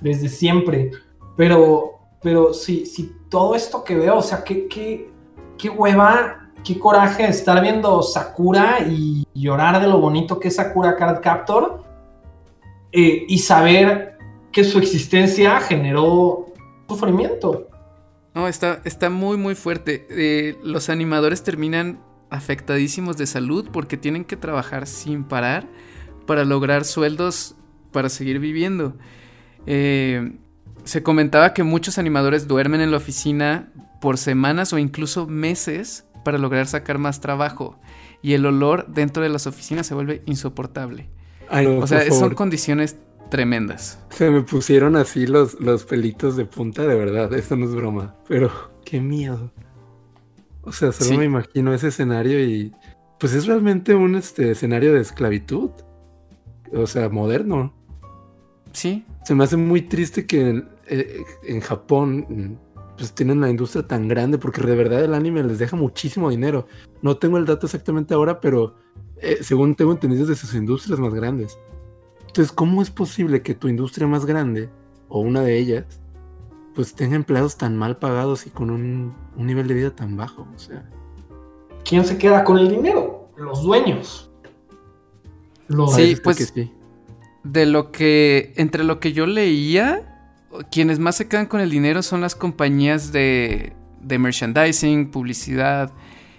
Desde 0.00 0.28
siempre. 0.28 0.90
Pero, 1.36 2.00
pero 2.22 2.52
si, 2.52 2.86
si 2.86 3.14
todo 3.28 3.54
esto 3.54 3.84
que 3.84 3.94
veo, 3.94 4.16
o 4.16 4.22
sea, 4.22 4.42
qué, 4.42 4.66
qué, 4.66 5.10
qué 5.56 5.70
hueva, 5.70 6.50
qué 6.64 6.78
coraje 6.78 7.28
estar 7.28 7.60
viendo 7.62 8.02
Sakura 8.02 8.80
y 8.80 9.26
llorar 9.34 9.80
de 9.80 9.86
lo 9.86 10.00
bonito 10.00 10.40
que 10.40 10.48
es 10.48 10.56
Sakura 10.56 10.96
Card 10.96 11.20
Captor 11.20 11.89
eh, 12.92 13.24
y 13.28 13.38
saber 13.38 14.18
que 14.52 14.64
su 14.64 14.78
existencia 14.78 15.60
generó 15.60 16.46
sufrimiento. 16.88 17.68
No, 18.34 18.48
está, 18.48 18.80
está 18.84 19.10
muy, 19.10 19.36
muy 19.36 19.54
fuerte. 19.54 20.06
Eh, 20.10 20.56
los 20.62 20.88
animadores 20.88 21.42
terminan 21.42 22.00
afectadísimos 22.30 23.16
de 23.16 23.26
salud 23.26 23.68
porque 23.72 23.96
tienen 23.96 24.24
que 24.24 24.36
trabajar 24.36 24.86
sin 24.86 25.24
parar 25.24 25.68
para 26.26 26.44
lograr 26.44 26.84
sueldos 26.84 27.56
para 27.92 28.08
seguir 28.08 28.38
viviendo. 28.38 28.96
Eh, 29.66 30.38
se 30.84 31.02
comentaba 31.02 31.52
que 31.54 31.64
muchos 31.64 31.98
animadores 31.98 32.46
duermen 32.46 32.80
en 32.80 32.90
la 32.90 32.96
oficina 32.96 33.72
por 34.00 34.16
semanas 34.16 34.72
o 34.72 34.78
incluso 34.78 35.26
meses 35.26 36.06
para 36.24 36.38
lograr 36.38 36.66
sacar 36.66 36.98
más 36.98 37.20
trabajo 37.20 37.78
y 38.22 38.34
el 38.34 38.46
olor 38.46 38.86
dentro 38.88 39.22
de 39.22 39.28
las 39.28 39.46
oficinas 39.46 39.86
se 39.86 39.94
vuelve 39.94 40.22
insoportable. 40.26 41.08
Ay, 41.50 41.66
no, 41.66 41.78
o 41.80 41.86
sea, 41.86 42.10
son 42.10 42.34
condiciones 42.34 42.96
tremendas. 43.28 43.98
Se 44.10 44.30
me 44.30 44.42
pusieron 44.42 44.96
así 44.96 45.26
los, 45.26 45.60
los 45.60 45.84
pelitos 45.84 46.36
de 46.36 46.44
punta, 46.44 46.86
de 46.86 46.94
verdad. 46.94 47.32
Esto 47.34 47.56
no 47.56 47.66
es 47.66 47.74
broma. 47.74 48.14
Pero 48.28 48.50
qué 48.84 49.00
miedo. 49.00 49.52
O 50.62 50.72
sea, 50.72 50.92
solo 50.92 51.10
Sí. 51.10 51.18
me 51.18 51.24
imagino 51.24 51.74
ese 51.74 51.88
escenario 51.88 52.42
y. 52.44 52.72
Pues 53.18 53.34
es 53.34 53.46
realmente 53.46 53.94
un 53.94 54.14
este, 54.14 54.50
escenario 54.52 54.94
de 54.94 55.00
esclavitud. 55.00 55.70
O 56.72 56.86
sea, 56.86 57.08
moderno. 57.08 57.74
Sí, 58.72 59.04
Se 59.24 59.34
me 59.34 59.44
hace 59.44 59.56
muy 59.56 59.82
triste 59.82 60.26
que 60.26 60.48
en, 60.48 60.68
eh, 60.86 61.24
en 61.44 61.60
Japón 61.60 62.58
pues 62.96 63.12
tienen 63.14 63.40
la 63.40 63.50
industria 63.50 63.86
tan 63.86 64.06
grande 64.08 64.38
porque 64.38 64.60
de 64.62 64.76
verdad 64.76 65.02
el 65.02 65.14
anime 65.14 65.42
les 65.42 65.58
deja 65.58 65.74
muchísimo 65.76 66.30
dinero. 66.30 66.66
No 67.02 67.16
tengo 67.16 67.36
el 67.38 67.46
dato 67.46 67.66
exactamente 67.66 68.14
ahora, 68.14 68.40
pero 68.40 68.76
eh, 69.22 69.38
según 69.42 69.74
tengo 69.74 69.92
entendido 69.92 70.22
es 70.22 70.28
de 70.28 70.36
sus 70.36 70.54
industrias 70.54 70.98
más 70.98 71.12
grandes. 71.14 71.58
Entonces, 72.26 72.52
¿cómo 72.52 72.80
es 72.82 72.90
posible 72.90 73.42
que 73.42 73.54
tu 73.54 73.68
industria 73.68 74.06
más 74.06 74.24
grande, 74.24 74.68
o 75.08 75.20
una 75.20 75.40
de 75.42 75.58
ellas, 75.58 75.84
pues 76.74 76.94
tenga 76.94 77.16
empleados 77.16 77.56
tan 77.56 77.76
mal 77.76 77.98
pagados 77.98 78.46
y 78.46 78.50
con 78.50 78.70
un, 78.70 79.14
un 79.36 79.46
nivel 79.46 79.66
de 79.66 79.74
vida 79.74 79.90
tan 79.94 80.16
bajo? 80.16 80.46
O 80.54 80.58
sea, 80.58 80.88
¿Quién 81.84 82.04
se 82.04 82.18
queda 82.18 82.44
con 82.44 82.58
el 82.58 82.68
dinero? 82.68 83.30
Los 83.36 83.62
dueños. 83.62 84.30
Los, 85.68 85.94
Sí, 85.94 86.16
pues- 86.22 86.36
que 86.36 86.44
sí. 86.44 86.72
de 87.42 87.66
lo 87.66 87.90
que, 87.90 88.52
entre 88.56 88.84
lo 88.84 89.00
que 89.00 89.12
yo 89.12 89.26
leía, 89.26 90.06
quienes 90.70 90.98
más 90.98 91.16
se 91.16 91.26
quedan 91.28 91.46
con 91.46 91.60
el 91.60 91.70
dinero 91.70 92.02
son 92.02 92.20
las 92.20 92.34
compañías 92.34 93.12
de, 93.12 93.72
de 94.02 94.18
merchandising, 94.18 95.10
publicidad 95.10 95.92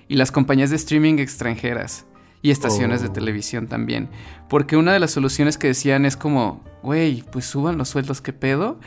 y 0.08 0.16
las 0.16 0.32
compañías 0.32 0.70
de 0.70 0.76
streaming 0.76 1.16
extranjeras 1.20 2.06
y 2.42 2.52
estaciones 2.52 3.02
de 3.02 3.10
Oh. 3.10 3.12
televisión 3.14 3.68
también. 3.68 4.10
Porque 4.50 4.78
una 4.78 4.94
de 4.94 5.00
las 5.00 5.12
soluciones 5.12 5.58
que 5.58 5.68
decían 5.68 6.06
es 6.06 6.18
como, 6.18 6.62
güey, 6.84 7.24
pues 7.32 7.46
suban 7.46 7.78
los 7.78 7.90
sueldos, 7.90 8.22
¿qué 8.22 8.34
pedo? 8.34 8.80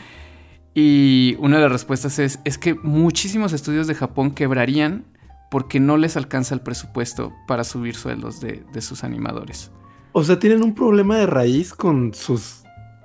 Y 0.75 1.37
una 1.39 1.57
de 1.57 1.63
las 1.63 1.73
respuestas 1.73 2.19
es, 2.19 2.41
es 2.45 2.59
que 2.59 2.75
muchísimos 2.75 3.53
estudios 3.53 3.87
de 3.87 3.95
Japón 3.95 4.33
quebrarían 4.33 5.05
porque 5.51 5.79
no 5.79 5.97
les 5.97 6.17
alcanza 6.17 6.55
el 6.55 6.61
presupuesto 6.63 7.33
para 7.47 7.63
subir 7.63 7.95
sueldos 7.95 8.41
de, 8.41 8.65
de 8.73 8.81
sus 8.81 9.05
animadores. 9.05 9.71
O 10.13 10.25
sea, 10.25 10.39
tienen 10.39 10.63
un 10.65 10.75
problema 10.75 11.17
de 11.19 11.27
raíz 11.27 11.73
con 11.73 12.13
sus 12.15 12.63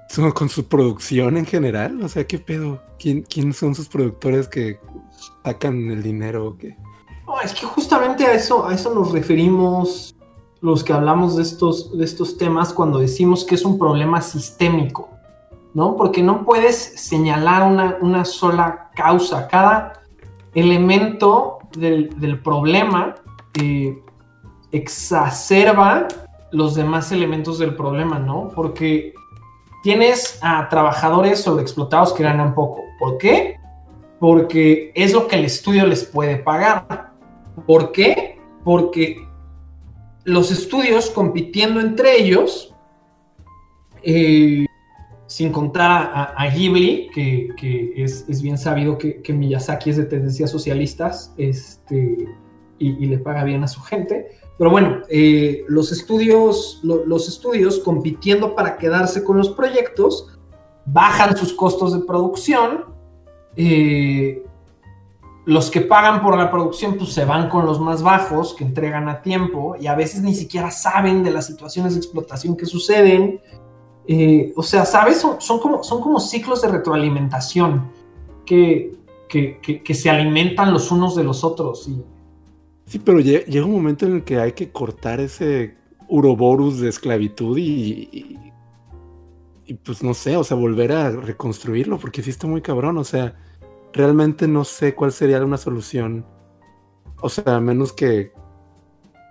su- 0.10 0.34
con 0.34 0.50
su 0.50 0.68
producción 0.68 1.38
en 1.38 1.46
general. 1.46 2.02
O 2.04 2.10
sea, 2.10 2.26
¿qué 2.26 2.40
pedo? 2.40 2.82
¿Quién, 2.98 3.22
quién 3.22 3.54
son 3.54 3.76
sus 3.76 3.88
productores 3.88 4.48
que 4.48 4.80
sacan 5.44 5.92
el 5.92 6.02
dinero 6.02 6.48
o 6.48 6.58
qué? 6.58 6.76
No, 7.28 7.40
es 7.42 7.54
que 7.54 7.68
justamente 7.68 8.26
a 8.26 8.34
eso, 8.34 8.68
a 8.68 8.74
eso 8.74 8.94
nos 8.96 9.12
referimos 9.12 10.16
los 10.62 10.84
que 10.84 10.94
hablamos 10.94 11.36
de 11.36 11.44
estos, 11.44 11.98
de 11.98 12.04
estos 12.04 12.38
temas 12.38 12.74
cuando 12.74 13.00
decimos 13.00 13.46
que 13.46 13.56
es 13.56 13.64
un 13.64 13.80
problema 13.80 14.22
sistémico, 14.22 15.10
¿no? 15.74 15.96
Porque 15.96 16.22
no 16.22 16.44
puedes 16.46 16.76
señalar 16.76 17.70
una, 17.70 17.98
una 18.02 18.26
sola 18.26 18.90
causa. 18.96 19.48
Cada 19.48 20.02
elemento 20.54 21.60
del, 21.78 22.20
del 22.20 22.42
problema 22.42 23.16
eh, 23.62 24.02
exacerba 24.72 26.08
los 26.52 26.76
demás 26.76 27.12
elementos 27.12 27.60
del 27.60 27.76
problema, 27.76 28.20
¿no? 28.20 28.50
Porque 28.54 29.14
tienes 29.84 30.40
a 30.42 30.68
trabajadores 30.68 31.42
sobreexplotados 31.42 32.14
que 32.14 32.24
ganan 32.24 32.54
poco. 32.54 32.82
¿Por 33.00 33.18
qué? 33.18 33.58
Porque 34.20 34.92
es 34.96 35.14
lo 35.14 35.28
que 35.28 35.38
el 35.38 35.46
estudio 35.46 35.86
les 35.86 36.04
puede 36.04 36.38
pagar. 36.38 37.14
¿Por 37.66 37.92
qué? 37.92 38.40
Porque 38.64 39.29
los 40.30 40.52
estudios 40.52 41.10
compitiendo 41.10 41.80
entre 41.80 42.22
ellos, 42.22 42.74
eh, 44.04 44.66
sin 45.28 45.52
contar 45.52 46.12
a, 46.36 46.50
Ghibli, 46.50 47.10
que, 47.14 47.94
es, 47.96 48.26
es, 48.28 48.42
bien 48.42 48.58
sabido 48.58 48.98
que, 48.98 49.34
Miyazaki 49.34 49.92
es 49.92 49.98
de 49.98 50.06
tendencias 50.06 50.50
socialistas 50.50 51.34
este, 51.38 52.28
y, 52.80 53.06
le 53.06 53.18
paga 53.20 53.44
bien 53.44 53.64
a 53.64 53.68
su 53.68 53.82
gente. 53.82 54.28
Pero 54.58 54.72
bueno, 54.72 55.02
eh, 55.10 55.64
los, 55.68 55.92
estudios, 55.92 56.80
lo, 56.84 57.06
los 57.06 57.28
estudios 57.28 57.80
compitiendo 57.80 58.56
para 58.56 58.78
quedarse 58.78 59.24
con 59.24 59.38
los 59.38 59.50
proyectos 59.50 60.40
bajan 60.86 61.38
sus 61.38 61.54
costos 61.54 61.94
de 61.94 62.06
producción. 62.06 62.86
Eh, 63.56 64.44
los 65.50 65.72
que 65.72 65.82
pagan 65.82 66.22
por 66.22 66.38
la 66.38 66.52
producción 66.52 66.96
pues 66.96 67.12
se 67.12 67.26
van 67.26 67.50
con 67.50 67.66
los 67.66 67.80
más 67.80 68.04
bajos, 68.04 68.54
que 68.54 68.64
entregan 68.64 69.10
a 69.10 69.24
tiempo 69.24 69.76
y 69.82 69.88
a 69.88 69.96
veces 69.96 70.22
ni 70.22 70.36
siquiera 70.36 70.70
saben 70.70 71.24
de 71.24 71.32
las 71.32 71.48
situaciones 71.48 71.94
de 71.94 72.02
explotación 72.02 72.56
que 72.56 72.68
suceden. 72.68 73.42
Eh, 74.08 74.54
o 74.56 74.62
sea, 74.62 74.86
¿sabes? 74.86 75.18
Son, 75.18 75.42
son, 75.42 75.60
como, 75.60 75.84
son 75.84 76.02
como 76.02 76.20
ciclos 76.20 76.62
de 76.62 76.68
retroalimentación 76.68 77.92
que, 78.46 78.92
que, 79.28 79.60
que, 79.60 79.94
se 79.96 80.12
alimentan 80.12 80.72
los 80.72 80.92
unos 80.92 81.16
de 81.16 81.24
los 81.24 81.44
otros. 81.44 81.88
Y... 81.88 82.00
Sí, 82.86 83.00
pero 83.00 83.20
llega 83.20 83.66
un 83.66 83.72
momento 83.72 84.06
en 84.06 84.18
el 84.18 84.24
que 84.24 84.40
hay 84.40 84.52
que 84.52 84.72
cortar 84.72 85.20
ese 85.20 85.76
uroboros 86.08 86.80
de 86.80 86.90
esclavitud 86.90 87.58
y, 87.58 88.40
y, 89.66 89.74
pues 89.74 90.04
no 90.04 90.14
sé, 90.14 90.38
o 90.38 90.44
sea, 90.44 90.58
volver 90.58 90.92
a 90.92 91.10
reconstruirlo, 91.10 91.98
porque 91.98 92.22
sí 92.22 92.30
está 92.30 92.46
muy 92.46 92.62
cabrón, 92.62 93.00
o 93.00 93.04
sea, 93.04 93.36
realmente 93.94 94.48
no 94.48 94.64
sé 94.64 94.96
cuál 94.96 95.12
sería 95.12 95.44
una 95.44 95.58
solución. 95.58 96.26
O 97.22 97.30
sea, 97.30 97.56
a 97.56 97.60
menos 97.60 97.94
que 97.94 98.32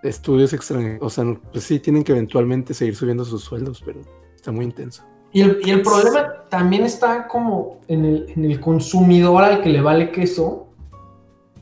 estudios 0.03 0.53
extranjeros, 0.53 1.01
o 1.03 1.11
sea, 1.11 1.25
pues 1.53 1.65
sí, 1.65 1.81
tienen 1.81 2.05
que 2.05 2.13
eventualmente 2.13 2.75
seguir 2.75 2.95
subiendo 2.95 3.25
sus 3.25 3.43
sueldos, 3.43 3.83
pero 3.85 4.01
está 4.35 4.53
muy 4.53 4.65
intenso. 4.65 5.03
Y 5.33 5.43
el, 5.43 5.83
problema 5.83 6.45
también 6.49 6.85
está 6.85 7.29
como 7.29 7.81
en 7.87 8.05
el, 8.05 8.61
consumidor 8.61 9.45
al 9.45 9.61
que 9.61 9.69
le 9.69 9.81
vale 9.81 10.11
queso. 10.11 10.69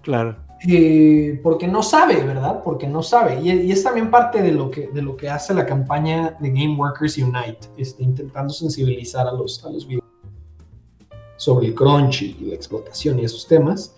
Claro. 0.03 0.37
Eh, 0.69 1.41
porque 1.43 1.67
no 1.67 1.83
sabe, 1.83 2.23
¿verdad? 2.23 2.63
Porque 2.63 2.87
no 2.87 3.03
sabe. 3.03 3.41
Y, 3.41 3.71
es 3.71 3.83
también 3.83 4.11
parte 4.11 4.41
de 4.41 4.53
lo, 4.53 4.71
que, 4.71 4.89
de 4.89 5.03
lo 5.03 5.17
que 5.17 5.29
hace 5.29 5.53
la 5.53 5.67
campaña 5.67 6.37
de 6.39 6.51
Game 6.51 6.77
Workers 6.77 7.19
Unite, 7.19 7.69
este, 7.77 8.05
intentando 8.05 8.55
sensibilizar 8.55 9.27
a 9.27 9.33
los, 9.33 9.65
a 9.65 9.71
los 9.71 9.87
sobre 11.37 11.69
el 11.69 11.75
crunch 11.75 12.23
y 12.23 12.37
la 12.41 12.55
explotación 12.55 13.19
y 13.19 13.25
esos 13.25 13.47
temas. 13.47 13.95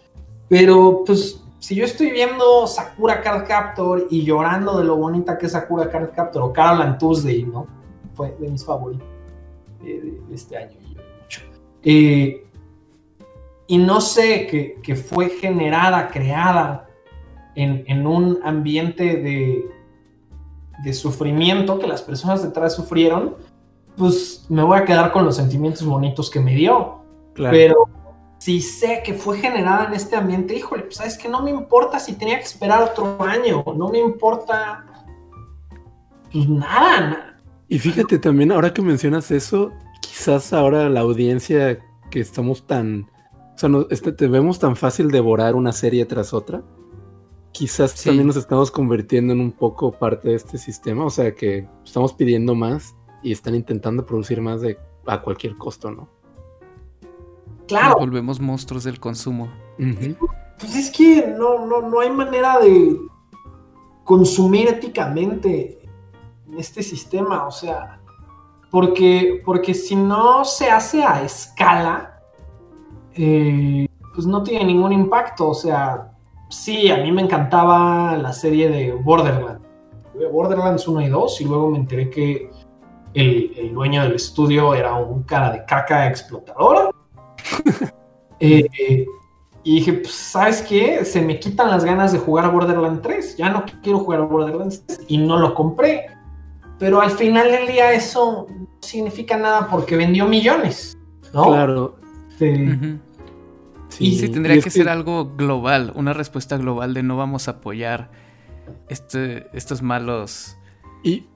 Pero 0.49 1.03
pues 1.05 1.41
si 1.59 1.75
yo 1.75 1.85
estoy 1.85 2.11
viendo 2.11 2.67
Sakura 2.67 3.21
Card 3.21 3.47
Captor 3.47 4.07
y 4.11 4.25
llorando 4.25 4.79
de 4.79 4.85
lo 4.85 4.97
bonita 4.97 5.37
que 5.37 5.47
es 5.47 5.53
Sakura 5.53 5.91
Card 5.91 6.11
Captor 6.15 6.43
o 6.43 6.53
Carol 6.53 6.83
and 6.83 6.99
Tuesday, 6.99 7.43
¿no? 7.43 7.67
Fue 8.15 8.35
de 8.39 8.49
mis 8.49 8.65
favoritos 8.65 9.07
de, 9.83 10.21
este 10.33 10.57
año 10.57 10.77
y 10.81 10.97
mucho. 11.23 11.41
Eh, 11.83 12.45
y 13.67 13.79
no 13.79 14.01
sé 14.01 14.47
que, 14.47 14.97
fue 14.97 15.29
generada, 15.29 16.09
creada 16.09 16.89
en, 17.55 18.07
un 18.07 18.39
ambiente 18.43 19.17
de, 19.17 19.69
de, 20.83 20.93
sufrimiento 20.95 21.79
que 21.79 21.87
las 21.87 22.01
personas 22.01 22.43
detrás 22.43 22.75
sufrieron, 22.75 23.35
pues 23.97 24.47
me 24.49 24.63
voy 24.63 24.79
a 24.79 24.85
quedar 24.85 25.13
con 25.13 25.25
los 25.25 25.37
sentimientos 25.37 25.85
bonitos 25.85 26.31
que 26.31 26.41
me 26.41 26.55
dio. 26.55 26.98
Pero 27.39 27.89
si 28.39 28.61
sé 28.61 29.03
que 29.05 29.15
fue 29.15 29.39
generada 29.39 29.87
en 29.87 29.95
este 29.95 30.17
ambiente, 30.17 30.55
híjole, 30.55 30.85
pues 30.85 30.97
sabes 30.97 31.19
que 31.19 31.29
no 31.29 31.43
me 31.43 31.51
importa 31.51 31.99
si 31.99 32.15
tenía 32.15 32.39
que 32.39 32.45
esperar 32.45 32.83
otro 32.83 33.21
año, 33.23 33.65
no 33.77 33.89
me 33.89 33.99
importa, 33.99 34.85
pues 36.33 36.49
nada, 36.49 37.37
Y 37.69 37.79
fíjate 37.79 38.19
también, 38.19 38.53
ahora 38.53 38.73
que 38.73 38.81
mencionas 38.81 39.31
eso, 39.31 39.73
quizás 40.01 40.53
ahora 40.53 40.89
la 40.89 41.01
audiencia 41.01 41.79
que 42.11 42.21
estamos 42.21 42.67
tan, 42.67 43.11
o 43.55 43.59
sea, 43.59 43.71
este, 43.91 44.13
te 44.13 44.29
vemos 44.29 44.59
tan 44.59 44.77
fácil 44.77 45.11
devorar 45.11 45.55
una 45.55 45.73
serie 45.73 46.07
tras 46.07 46.33
otra, 46.33 46.63
quizás 47.53 48.03
también 48.03 48.27
nos 48.27 48.37
estamos 48.37 48.71
convirtiendo 48.71 49.33
en 49.33 49.41
un 49.41 49.53
poco 49.53 49.93
parte 49.93 50.29
de 50.29 50.37
este 50.37 50.59
sistema, 50.59 51.05
o 51.05 51.11
sea, 51.11 51.35
que 51.35 51.69
estamos 51.85 52.13
pidiendo 52.13 52.55
más 52.55 52.95
y 53.23 53.33
están 53.33 53.55
intentando 53.55 54.07
producir 54.07 54.41
más 54.41 54.61
de 54.61 54.79
a 55.07 55.23
cualquier 55.23 55.57
costo, 55.57 55.91
¿no? 55.91 56.18
Claro. 57.69 57.97
volvemos 57.99 58.41
monstruos 58.41 58.85
del 58.85 58.99
consumo. 58.99 59.49
Pues 60.59 60.75
es 60.75 60.91
que 60.91 61.35
no, 61.39 61.67
no, 61.67 61.83
no 61.83 62.01
hay 62.01 62.11
manera 62.11 62.59
de 62.59 62.99
consumir 64.05 64.69
éticamente 64.69 65.79
en 66.47 66.59
este 66.59 66.83
sistema, 66.83 67.47
o 67.47 67.51
sea, 67.51 68.01
porque, 68.71 69.43
porque 69.45 69.75
si 69.75 69.95
no 69.95 70.45
se 70.45 70.71
hace 70.71 71.05
a 71.05 71.23
escala, 71.23 72.21
eh, 73.15 73.87
pues 74.15 74.27
no 74.27 74.43
tiene 74.43 74.65
ningún 74.65 74.93
impacto, 74.93 75.51
o 75.51 75.55
sea, 75.55 76.11
sí, 76.49 76.91
a 76.91 76.97
mí 76.97 77.13
me 77.13 77.23
encantaba 77.23 78.17
la 78.17 78.33
serie 78.33 78.69
de 78.71 78.93
Borderlands, 78.93 79.63
Borderlands 80.33 80.89
1 80.89 81.03
y 81.03 81.09
2, 81.09 81.41
y 81.43 81.45
luego 81.45 81.71
me 81.71 81.79
enteré 81.79 82.11
que 82.11 82.51
el, 83.15 83.53
el 83.57 83.75
dueño 83.75 84.03
del 84.03 84.15
estudio 84.15 84.75
era 84.75 84.95
un 84.95 85.23
cara 85.23 85.53
de 85.53 85.65
caca 85.65 86.09
explotadora 86.09 86.91
Eh, 88.41 89.05
y 89.65 89.75
dije, 89.81 89.95
pues, 89.95 90.15
¿sabes 90.15 90.63
qué? 90.63 91.05
Se 91.05 91.21
me 91.21 91.41
quitan 91.41 91.71
las 91.71 91.85
ganas 91.85 92.13
de 92.13 92.19
jugar 92.19 92.45
a 92.45 92.49
Borderlands 92.49 93.03
3. 93.03 93.37
Ya 93.37 93.51
no 93.51 93.65
quiero 93.83 93.99
jugar 93.99 94.21
a 94.21 94.25
Borderlands 94.25 94.85
3 94.87 95.01
y 95.09 95.19
no 95.19 95.39
lo 95.39 95.55
compré. 95.55 96.07
Pero 96.79 97.01
al 97.01 97.11
final 97.11 97.51
del 97.51 97.67
día 97.67 97.93
eso 97.93 98.47
no 98.49 98.69
significa 98.81 99.37
nada 99.37 99.69
porque 99.69 99.97
vendió 99.97 100.27
millones. 100.27 100.97
¿no? 101.35 101.49
Claro. 101.49 101.97
Sí. 102.39 102.55
sí, 103.89 104.29
tendría 104.29 104.61
que, 104.61 104.71
ser 104.71 104.89
algo 104.89 105.35
global, 105.37 105.93
una 105.97 106.13
respuesta 106.13 106.57
global 106.57 106.95
de 106.95 107.03
no 107.03 107.17
vamos 107.17 107.49
a 107.49 107.53
apoyar 107.53 108.11
este, 108.89 109.49
estos 109.53 109.83
malos. 109.83 110.57
Y, 111.03 111.27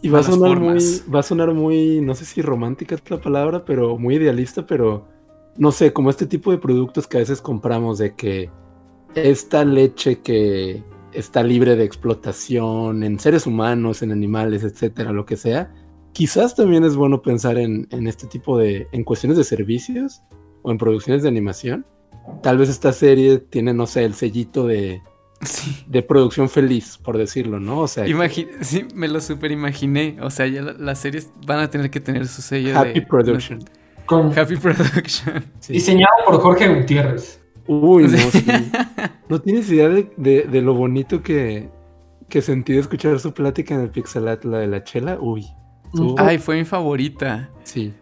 y 0.00 0.08
va, 0.10 0.20
a 0.20 0.22
sonar 0.22 0.60
muy, 0.60 0.78
va 1.12 1.20
a 1.20 1.22
sonar 1.24 1.52
muy, 1.52 2.00
no 2.00 2.14
sé 2.14 2.24
si 2.24 2.40
romántica 2.40 2.94
es 2.94 3.02
la 3.10 3.20
palabra, 3.20 3.64
pero 3.64 3.98
muy 3.98 4.14
idealista, 4.14 4.64
pero 4.64 5.08
no 5.56 5.72
sé, 5.72 5.92
como 5.92 6.10
este 6.10 6.26
tipo 6.26 6.50
de 6.50 6.58
productos 6.58 7.06
que 7.06 7.18
a 7.18 7.20
veces 7.20 7.40
compramos 7.40 7.98
de 7.98 8.14
que 8.14 8.50
esta 9.14 9.64
leche 9.64 10.20
que 10.20 10.82
está 11.12 11.42
libre 11.42 11.76
de 11.76 11.84
explotación 11.84 13.04
en 13.04 13.18
seres 13.20 13.46
humanos, 13.46 14.02
en 14.02 14.10
animales, 14.12 14.64
etcétera, 14.64 15.12
lo 15.12 15.24
que 15.24 15.36
sea, 15.36 15.72
quizás 16.12 16.54
también 16.54 16.84
es 16.84 16.96
bueno 16.96 17.22
pensar 17.22 17.56
en, 17.58 17.86
este 17.90 18.26
tipo 18.26 18.58
de, 18.58 18.88
en 18.92 19.04
cuestiones 19.04 19.38
de 19.38 19.44
servicios 19.44 20.22
o 20.62 20.70
en 20.70 20.78
producciones 20.78 21.22
de 21.22 21.28
animación. 21.28 21.86
Tal 22.42 22.58
vez 22.58 22.68
esta 22.68 22.92
serie 22.92 23.38
tiene, 23.38 23.74
no 23.74 23.86
sé, 23.86 24.04
el 24.04 24.14
sellito 24.14 24.66
de, 24.66 25.02
de 25.86 26.02
producción 26.02 26.48
feliz, 26.48 26.98
por 26.98 27.18
decirlo, 27.18 27.60
¿no? 27.60 27.80
O 27.80 27.88
sea, 27.88 28.06
sí, 28.62 28.86
me 28.94 29.08
lo 29.08 29.20
super 29.20 29.50
imaginé. 29.52 30.16
O 30.22 30.30
sea, 30.30 30.46
ya 30.46 30.62
las 30.62 30.98
series 30.98 31.30
van 31.46 31.60
a 31.60 31.70
tener 31.70 31.90
que 31.90 32.00
tener 32.00 32.26
su 32.26 32.42
sello 32.42 32.76
Happy 32.78 33.02
Production. 33.02 33.60
Con... 34.06 34.38
Happy 34.38 34.56
Production. 34.56 35.44
Diseñado 35.68 36.12
por 36.26 36.40
Jorge 36.40 36.68
Gutiérrez. 36.74 37.40
Uy, 37.66 38.04
no, 38.04 38.18
No 39.28 39.40
tienes 39.40 39.70
idea 39.70 39.88
de, 39.88 40.62
lo 40.62 40.74
bonito 40.74 41.22
que, 41.22 41.70
que 42.28 42.42
sentí 42.42 42.74
de 42.74 42.80
escuchar 42.80 43.18
su 43.20 43.32
plática 43.32 43.74
en 43.74 43.80
el 43.80 43.90
Pixelat, 43.90 44.44
la 44.44 44.58
de 44.58 44.66
la 44.66 44.84
chela. 44.84 45.18
Uy. 45.20 45.46
Ay, 46.18 46.38
fue 46.38 46.56
mi 46.56 46.64
favorita. 46.64 47.50
Sí. 47.62 47.92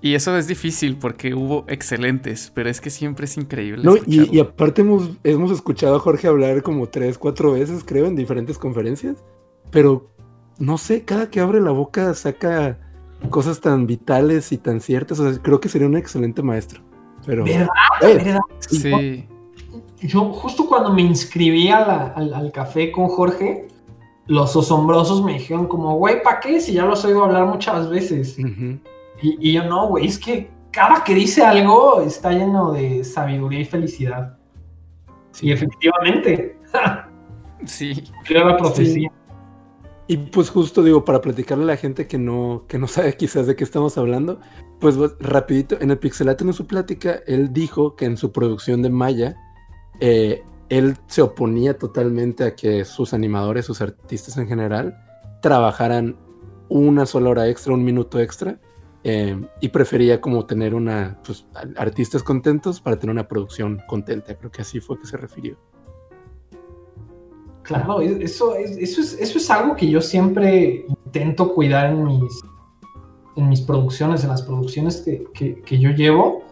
Y 0.00 0.14
eso 0.14 0.36
es 0.36 0.46
difícil 0.46 0.96
porque 0.98 1.34
hubo 1.34 1.64
excelentes, 1.68 2.52
pero 2.54 2.68
es 2.68 2.80
que 2.80 2.90
siempre 2.90 3.24
es 3.24 3.36
increíble. 3.36 3.82
No, 3.82 3.96
y, 4.06 4.38
aparte 4.38 4.82
hemos, 4.82 5.10
hemos 5.24 5.50
escuchado 5.50 5.96
a 5.96 5.98
Jorge 5.98 6.28
hablar 6.28 6.62
como 6.62 6.88
tres, 6.88 7.18
cuatro 7.18 7.52
veces, 7.52 7.82
creo, 7.84 8.06
en 8.06 8.14
diferentes 8.14 8.58
conferencias. 8.58 9.24
Pero 9.70 10.10
no 10.58 10.78
sé, 10.78 11.02
cada 11.02 11.30
que 11.30 11.40
abre 11.40 11.60
la 11.60 11.72
boca 11.72 12.14
saca 12.14 12.78
cosas 13.30 13.60
tan 13.60 13.86
vitales 13.86 14.52
y 14.52 14.58
tan 14.58 14.80
ciertas. 14.80 15.18
O 15.20 15.30
sea, 15.30 15.42
creo 15.42 15.60
que 15.60 15.68
sería 15.68 15.86
un 15.86 15.96
excelente 15.96 16.42
maestro. 16.42 16.82
Pero, 17.24 17.44
¿Verdad? 17.44 17.68
¿Verdad? 18.00 18.40
Sí. 18.60 19.26
Yo 20.00 20.32
justo 20.32 20.66
cuando 20.66 20.92
me 20.92 21.02
inscribí 21.02 21.68
al, 21.68 22.50
café 22.52 22.92
con 22.92 23.08
Jorge, 23.08 23.68
los 24.26 24.54
asombrosos 24.56 25.24
me 25.24 25.34
dijeron 25.34 25.66
como, 25.66 25.96
güey, 25.96 26.22
¿para 26.22 26.40
qué? 26.40 26.60
Si 26.60 26.72
ya 26.72 26.84
los 26.84 27.04
oigo 27.04 27.24
hablar 27.24 27.46
muchas 27.46 27.88
veces. 27.90 28.36
y, 29.20 29.52
yo 29.52 29.64
no, 29.64 29.88
güey, 29.88 30.06
es 30.06 30.18
que 30.18 30.50
cada 30.70 31.02
que 31.02 31.14
dice 31.14 31.42
algo 31.42 32.02
está 32.02 32.30
lleno 32.32 32.72
de 32.72 33.02
sabiduría 33.02 33.60
y 33.60 33.64
felicidad. 33.64 34.36
Sí, 35.32 35.46
y 35.46 35.52
efectivamente. 35.52 36.58
sí. 37.64 38.04
Creo 38.24 38.46
la 38.48 38.56
profecía. 38.56 39.10
Y 40.08 40.18
pues 40.18 40.50
justo 40.50 40.82
digo, 40.82 41.04
para 41.04 41.20
platicarle 41.20 41.64
a 41.64 41.68
la 41.68 41.76
gente 41.76 42.06
que 42.06 42.18
no, 42.18 42.64
que 42.68 42.78
no 42.78 42.86
sabe 42.86 43.16
quizás 43.16 43.46
de 43.46 43.56
qué 43.56 43.64
estamos 43.64 43.98
hablando, 43.98 44.40
pues 44.78 44.96
rapidito, 45.18 45.76
en 45.80 45.90
el 45.90 45.98
Pixelate 45.98 46.44
en 46.44 46.52
su 46.52 46.66
plática, 46.66 47.20
él 47.26 47.52
dijo 47.52 47.96
que 47.96 48.04
en 48.04 48.16
su 48.16 48.30
producción 48.30 48.82
de 48.82 48.90
Maya, 48.90 49.36
eh, 50.00 50.42
él 50.68 50.96
se 51.06 51.22
oponía 51.22 51.76
totalmente 51.78 52.44
a 52.44 52.54
que 52.54 52.84
sus 52.84 53.14
animadores, 53.14 53.66
sus 53.66 53.80
artistas 53.80 54.36
en 54.36 54.46
general, 54.46 54.96
trabajaran 55.42 56.16
una 56.68 57.06
sola 57.06 57.30
hora 57.30 57.48
extra, 57.48 57.74
un 57.74 57.84
minuto 57.84 58.20
extra, 58.20 58.60
eh, 59.02 59.40
y 59.60 59.68
prefería 59.68 60.20
como 60.20 60.46
tener 60.46 60.74
una, 60.74 61.20
pues, 61.24 61.46
artistas 61.76 62.22
contentos 62.22 62.80
para 62.80 62.98
tener 62.98 63.12
una 63.12 63.28
producción 63.28 63.80
contenta. 63.86 64.34
Creo 64.36 64.50
que 64.50 64.62
así 64.62 64.80
fue 64.80 64.98
que 64.98 65.06
se 65.06 65.16
refirió. 65.16 65.58
Claro, 67.66 68.00
eso 68.00 68.54
es, 68.54 68.76
eso, 68.76 69.00
es, 69.38 69.50
algo 69.50 69.74
que 69.74 69.90
yo 69.90 70.00
siempre 70.00 70.84
intento 70.88 71.52
cuidar 71.52 71.86
en 71.90 72.04
mis, 72.04 72.40
en 73.34 73.48
mis 73.48 73.60
producciones, 73.60 74.22
en 74.22 74.30
las 74.30 74.42
producciones 74.42 75.04
que, 75.34 75.78
yo 75.78 75.90
llevo. 75.90 76.44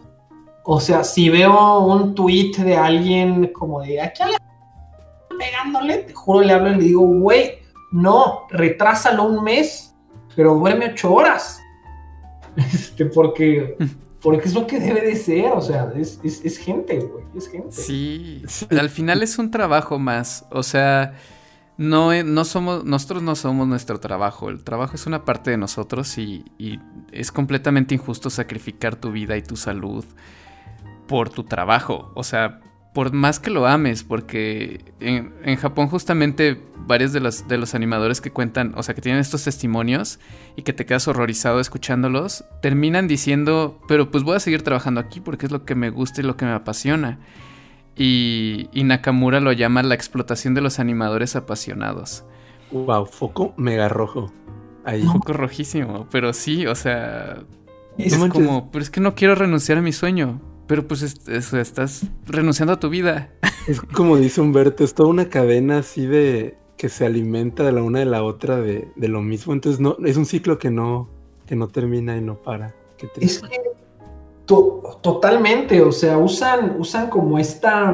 O 0.65 0.81
sea, 0.81 1.05
si 1.05 1.29
veo 1.29 1.79
un 1.85 2.15
tweet 2.15 2.51
de 2.57 2.75
alguien 2.75 3.47
como 3.53 3.81
de 3.81 4.01
aquí 4.01 4.23
le 4.23 5.37
pegándole, 5.37 5.99
te 5.99 6.13
juro, 6.13 6.41
le 6.41 6.51
hablo 6.51 6.71
y 6.71 6.75
le 6.75 6.83
digo, 6.83 7.01
güey, 7.01 7.59
no, 7.93 8.41
retrásalo 8.49 9.23
un 9.23 9.41
mes, 9.41 9.95
pero 10.35 10.55
duerme 10.55 10.91
ocho 10.91 11.13
horas. 11.13 11.61
Este, 12.57 13.05
porque, 13.05 13.77
porque 14.25 14.47
es 14.47 14.55
lo 14.55 14.65
que 14.65 14.79
debe 14.79 15.01
de 15.01 15.15
ser, 15.15 15.51
o 15.51 15.61
sea, 15.61 15.93
es, 15.95 16.57
gente, 16.57 16.97
güey, 16.97 17.25
es 17.35 17.47
gente. 17.47 17.69
Sí, 17.69 18.41
al 18.71 18.89
final 18.89 19.21
es 19.21 19.37
un 19.37 19.51
trabajo 19.51 19.99
más, 19.99 20.47
o 20.49 20.63
sea, 20.63 21.13
no, 21.77 22.11
no 22.23 22.43
somos, 22.43 22.83
nosotros 22.85 23.21
no 23.21 23.35
somos 23.35 23.67
nuestro 23.67 23.99
trabajo, 23.99 24.49
el 24.49 24.63
trabajo 24.63 24.95
es 24.95 25.05
una 25.05 25.25
parte 25.25 25.51
de 25.51 25.57
nosotros 25.57 26.17
y, 26.17 26.43
y 26.57 26.79
es 27.11 27.31
completamente 27.31 27.93
injusto 27.93 28.31
sacrificar 28.31 28.95
tu 28.95 29.11
vida 29.11 29.37
y 29.37 29.43
tu 29.43 29.57
salud 29.57 30.03
por 31.07 31.29
tu 31.29 31.43
trabajo, 31.43 32.11
o 32.15 32.23
sea, 32.23 32.61
por 32.95 33.11
más 33.11 33.41
que 33.41 33.49
lo 33.51 33.67
ames, 33.67 34.05
porque 34.05 34.85
en, 35.01 35.33
en, 35.43 35.57
Japón 35.57 35.89
justamente 35.89 36.61
varios 36.87 37.11
de 37.11 37.19
los, 37.19 37.45
de 37.45 37.57
los 37.57 37.75
animadores 37.75 38.21
que 38.21 38.31
cuentan, 38.31 38.71
o 38.77 38.83
sea, 38.83 38.95
que 38.95 39.01
tienen 39.01 39.19
estos 39.19 39.43
testimonios 39.43 40.17
y 40.55 40.61
que 40.61 40.71
te 40.71 40.85
quedas 40.85 41.09
horrorizado 41.09 41.59
escuchándolos, 41.59 42.45
terminan 42.61 43.09
diciendo, 43.09 43.81
pero 43.89 44.11
pues 44.11 44.23
voy 44.23 44.37
a 44.37 44.39
seguir 44.39 44.61
trabajando 44.61 45.01
aquí 45.01 45.19
porque 45.19 45.45
es 45.45 45.51
lo 45.51 45.65
que 45.65 45.75
me 45.75 45.89
gusta 45.89 46.21
y 46.21 46.23
lo 46.23 46.37
que 46.37 46.45
me 46.45 46.53
apasiona. 46.53 47.19
Y, 47.97 48.69
y 48.71 48.85
Nakamura 48.85 49.41
lo 49.41 49.51
llama 49.51 49.83
la 49.83 49.93
explotación 49.93 50.53
de 50.53 50.61
los 50.61 50.79
animadores 50.79 51.35
apasionados. 51.35 52.23
Wow, 52.71 53.07
foco 53.07 53.53
mega 53.57 53.89
rojo. 53.89 54.31
Ahí. 54.85 55.03
Foco 55.03 55.33
rojísimo, 55.33 56.07
pero 56.11 56.31
sí, 56.31 56.65
o 56.65 56.75
sea, 56.75 57.39
es 57.97 58.15
como, 58.15 58.71
pero 58.71 58.81
es 58.81 58.89
que 58.89 59.01
no 59.01 59.15
quiero 59.15 59.35
renunciar 59.35 59.79
a 59.79 59.81
mi 59.81 59.91
sueño. 59.91 60.39
Pero 60.67 60.87
pues 60.87 61.01
estás 61.01 62.05
renunciando 62.25 62.73
a 62.73 62.79
tu 62.79 62.89
vida. 62.89 63.29
Es 63.67 63.81
como 63.81 64.17
dice 64.17 64.41
Humberto, 64.41 64.83
es 64.83 64.93
toda 64.93 65.09
una 65.09 65.27
cadena 65.27 65.79
así 65.79 66.05
de 66.05 66.55
que 66.77 66.87
se 66.87 67.03
alimenta 67.03 67.63
de 67.63 67.71
la 67.71 67.81
una 67.81 67.97
de 67.97 68.05
la 68.05 68.23
otra 68.23 68.57
de, 68.57 68.91
lo 68.95 69.21
mismo. 69.21 69.53
Entonces 69.53 69.79
no, 69.79 69.97
es 70.05 70.17
un 70.17 70.27
ciclo 70.27 70.59
que 70.59 70.69
no, 70.69 71.09
que 71.47 71.55
no 71.55 71.67
termina 71.67 72.15
y 72.15 72.21
no 72.21 72.35
para. 72.35 72.75
es 73.19 73.39
que 73.39 73.47
totalmente, 74.45 75.81
o 75.81 75.91
sea, 75.91 76.17
usan, 76.17 76.75
usan 76.79 77.09
como 77.09 77.39
esta. 77.39 77.93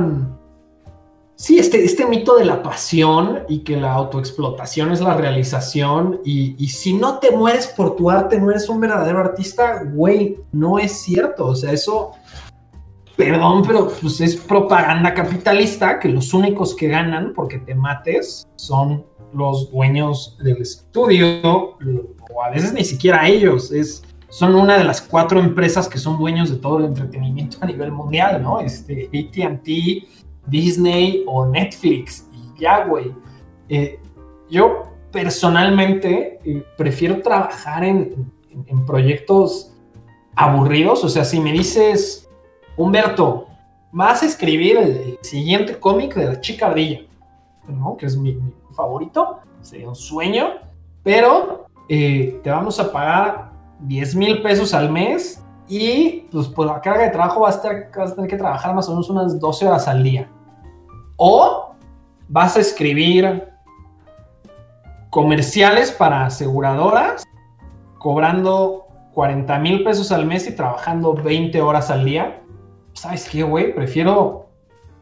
Sí, 1.35 1.57
este, 1.57 1.83
este 1.83 2.05
mito 2.05 2.35
de 2.35 2.45
la 2.45 2.61
pasión 2.61 3.39
y 3.49 3.59
que 3.59 3.75
la 3.75 3.93
autoexplotación 3.93 4.91
es 4.91 5.01
la 5.01 5.15
realización. 5.15 6.21
Y, 6.23 6.55
y 6.63 6.67
si 6.67 6.93
no 6.93 7.17
te 7.17 7.31
mueres 7.31 7.67
por 7.67 7.95
tu 7.95 8.11
arte, 8.11 8.39
no 8.39 8.51
eres 8.51 8.69
un 8.69 8.79
verdadero 8.79 9.19
artista, 9.19 9.83
güey, 9.83 10.37
no 10.51 10.77
es 10.77 11.01
cierto. 11.01 11.47
O 11.47 11.55
sea, 11.55 11.71
eso 11.71 12.11
perdón, 13.15 13.63
pero 13.65 13.91
pues 14.01 14.21
es 14.21 14.35
propaganda 14.35 15.13
capitalista 15.13 15.99
que 15.99 16.09
los 16.09 16.33
únicos 16.33 16.75
que 16.75 16.87
ganan 16.87 17.33
porque 17.35 17.59
te 17.59 17.75
mates 17.75 18.47
son 18.55 19.05
los 19.33 19.71
dueños 19.71 20.37
del 20.43 20.61
estudio, 20.61 21.77
o 22.33 22.43
a 22.43 22.49
veces 22.49 22.73
ni 22.73 22.83
siquiera 22.83 23.27
ellos, 23.27 23.71
es, 23.71 24.03
son 24.29 24.55
una 24.55 24.77
de 24.77 24.83
las 24.83 25.01
cuatro 25.01 25.39
empresas 25.39 25.87
que 25.87 25.97
son 25.97 26.17
dueños 26.17 26.49
de 26.49 26.57
todo 26.57 26.79
el 26.79 26.85
entretenimiento 26.85 27.57
a 27.61 27.65
nivel 27.65 27.91
mundial, 27.91 28.41
¿no? 28.41 28.59
Este, 28.59 29.09
ATT, 29.13 29.67
Disney 30.47 31.23
o 31.27 31.45
Netflix, 31.45 32.27
y 32.33 32.61
ya, 32.61 32.85
güey. 32.85 33.13
Eh, 33.69 33.99
yo 34.49 34.91
personalmente 35.11 36.39
eh, 36.43 36.65
prefiero 36.77 37.21
trabajar 37.21 37.83
en, 37.83 38.31
en 38.67 38.85
proyectos 38.85 39.73
aburridos, 40.35 41.03
o 41.03 41.09
sea, 41.09 41.23
si 41.23 41.39
me 41.39 41.51
dices 41.51 42.29
Humberto, 42.77 43.47
vas 43.91 44.23
a 44.23 44.25
escribir 44.25 44.77
el, 44.77 45.19
siguiente 45.21 45.79
cómic 45.79 46.15
de 46.15 46.25
la 46.25 46.41
chica 46.41 46.67
ardilla, 46.67 47.01
que 47.97 48.05
es 48.05 48.17
mi, 48.17 48.37
favorito, 48.71 49.39
sería 49.61 49.89
un 49.89 49.95
sueño, 49.95 50.47
pero 51.03 51.65
eh, 51.89 52.39
te 52.43 52.49
vamos 52.49 52.79
a 52.79 52.91
pagar 52.91 53.51
10 53.81 54.15
mil 54.15 54.41
pesos 54.41 54.73
al 54.73 54.91
mes 54.91 55.43
y 55.67 56.27
pues 56.31 56.47
por 56.47 56.67
la 56.67 56.81
carga 56.81 57.03
de 57.03 57.09
trabajo 57.11 57.41
vas 57.41 57.57
a, 57.57 57.61
tener 57.61 58.29
que 58.29 58.37
trabajar 58.37 58.75
más 58.75 58.87
o 58.89 58.91
menos 58.91 59.09
unas 59.09 59.39
12 59.39 59.67
horas 59.67 59.87
al 59.87 60.03
día. 60.03 60.29
O 61.17 61.75
vas 62.27 62.57
a 62.57 62.59
escribir 62.59 63.47
comerciales 65.09 65.91
para 65.91 66.25
aseguradoras 66.25 67.23
cobrando 67.97 68.87
40 69.13 69.59
mil 69.59 69.83
pesos 69.83 70.11
al 70.11 70.25
mes 70.25 70.47
y 70.47 70.55
trabajando 70.55 71.13
20 71.13 71.61
horas 71.61 71.91
al 71.91 72.05
día. 72.05 72.40
¿Sabes 73.01 73.27
qué, 73.27 73.41
güey? 73.41 73.73
Prefiero 73.73 74.49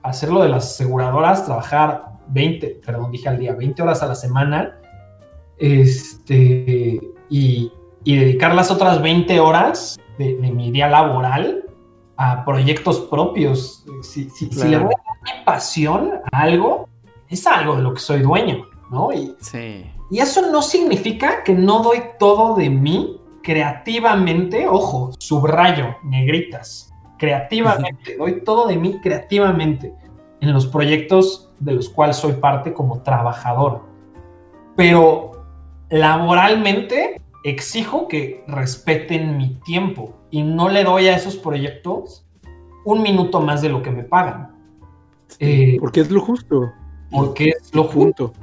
hacerlo 0.04 0.42
de 0.42 0.48
las 0.48 0.72
aseguradoras, 0.72 1.46
trabajar 1.46 2.14
20, 2.30 2.82
perdón, 2.86 3.12
dije 3.12 3.28
al 3.28 3.38
día, 3.38 3.54
20 3.54 3.82
horas 3.82 4.02
a 4.02 4.08
la 4.08 4.16
semana, 4.16 4.80
este, 5.58 6.98
y, 7.30 7.74
dedicar 8.06 8.56
las 8.56 8.72
otras 8.72 9.02
20 9.02 9.38
horas 9.42 10.00
de, 10.18 10.34
mi 10.36 10.72
día 10.72 10.88
laboral 10.88 11.66
a 12.16 12.46
proyectos 12.46 13.02
propios. 13.02 13.86
Si, 14.02 14.30
le 14.50 14.78
voy 14.78 14.94
a 14.94 15.04
dar 15.04 15.18
mi 15.22 15.44
pasión 15.46 16.14
a 16.32 16.42
algo, 16.42 16.88
es 17.28 17.46
algo 17.46 17.76
de 17.76 17.82
lo 17.82 17.94
que 17.94 18.00
soy 18.00 18.22
dueño, 18.22 18.66
¿no? 18.90 19.12
Y, 19.12 19.36
sí. 19.42 19.92
y 20.10 20.20
eso 20.20 20.50
no 20.50 20.62
significa 20.62 21.44
que 21.44 21.54
no 21.54 21.84
doy 21.84 22.02
todo 22.18 22.56
de 22.56 22.70
mí 22.70 23.20
creativamente, 23.44 24.68
ojo, 24.70 25.12
subrayo, 25.20 25.98
negritas 26.04 26.89
creativamente, 27.20 28.18
doy 28.18 28.42
todo 28.42 28.68
de 28.68 28.78
mí 28.78 29.00
creativamente 29.02 29.94
en 30.42 30.54
los 30.54 30.66
proyectos 30.66 31.52
de 31.60 31.74
los 31.74 31.90
cuales 31.90 32.16
soy 32.16 32.34
parte 32.34 32.74
como 32.74 33.04
trabajador. 33.04 33.84
Pero 34.76 35.46
laboralmente 35.90 37.22
exijo 37.44 38.08
que 38.08 38.44
respeten 38.48 39.38
mi 39.38 39.56
tiempo 39.66 40.14
y 40.32 40.44
no 40.44 40.70
le 40.70 40.84
doy 40.84 41.08
a 41.08 41.16
esos 41.16 41.36
proyectos 41.36 42.26
un 42.86 43.02
minuto 43.02 43.42
más 43.42 43.62
de 43.62 43.70
lo 43.70 43.84
que 43.84 43.92
me 43.92 44.04
pagan. 44.04 44.56
Eh, 45.40 45.78
porque 45.80 46.02
es 46.02 46.10
lo 46.10 46.22
justo. 46.22 46.72
Porque 47.12 47.50
es 47.50 47.74
lo 47.76 47.84
justo. 47.84 48.34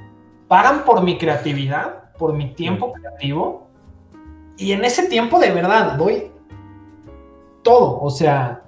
Pagan 0.48 0.84
por 0.84 1.02
mi 1.02 1.18
creatividad, 1.18 2.12
por 2.18 2.34
mi 2.34 2.52
tiempo 2.52 2.92
creativo. 2.92 3.68
Y 4.58 4.72
en 4.72 4.84
ese 4.84 5.08
tiempo 5.08 5.38
de 5.38 5.50
verdad 5.50 5.96
doy 5.96 6.30
todo. 7.62 8.00
O 8.00 8.10
sea, 8.10 8.65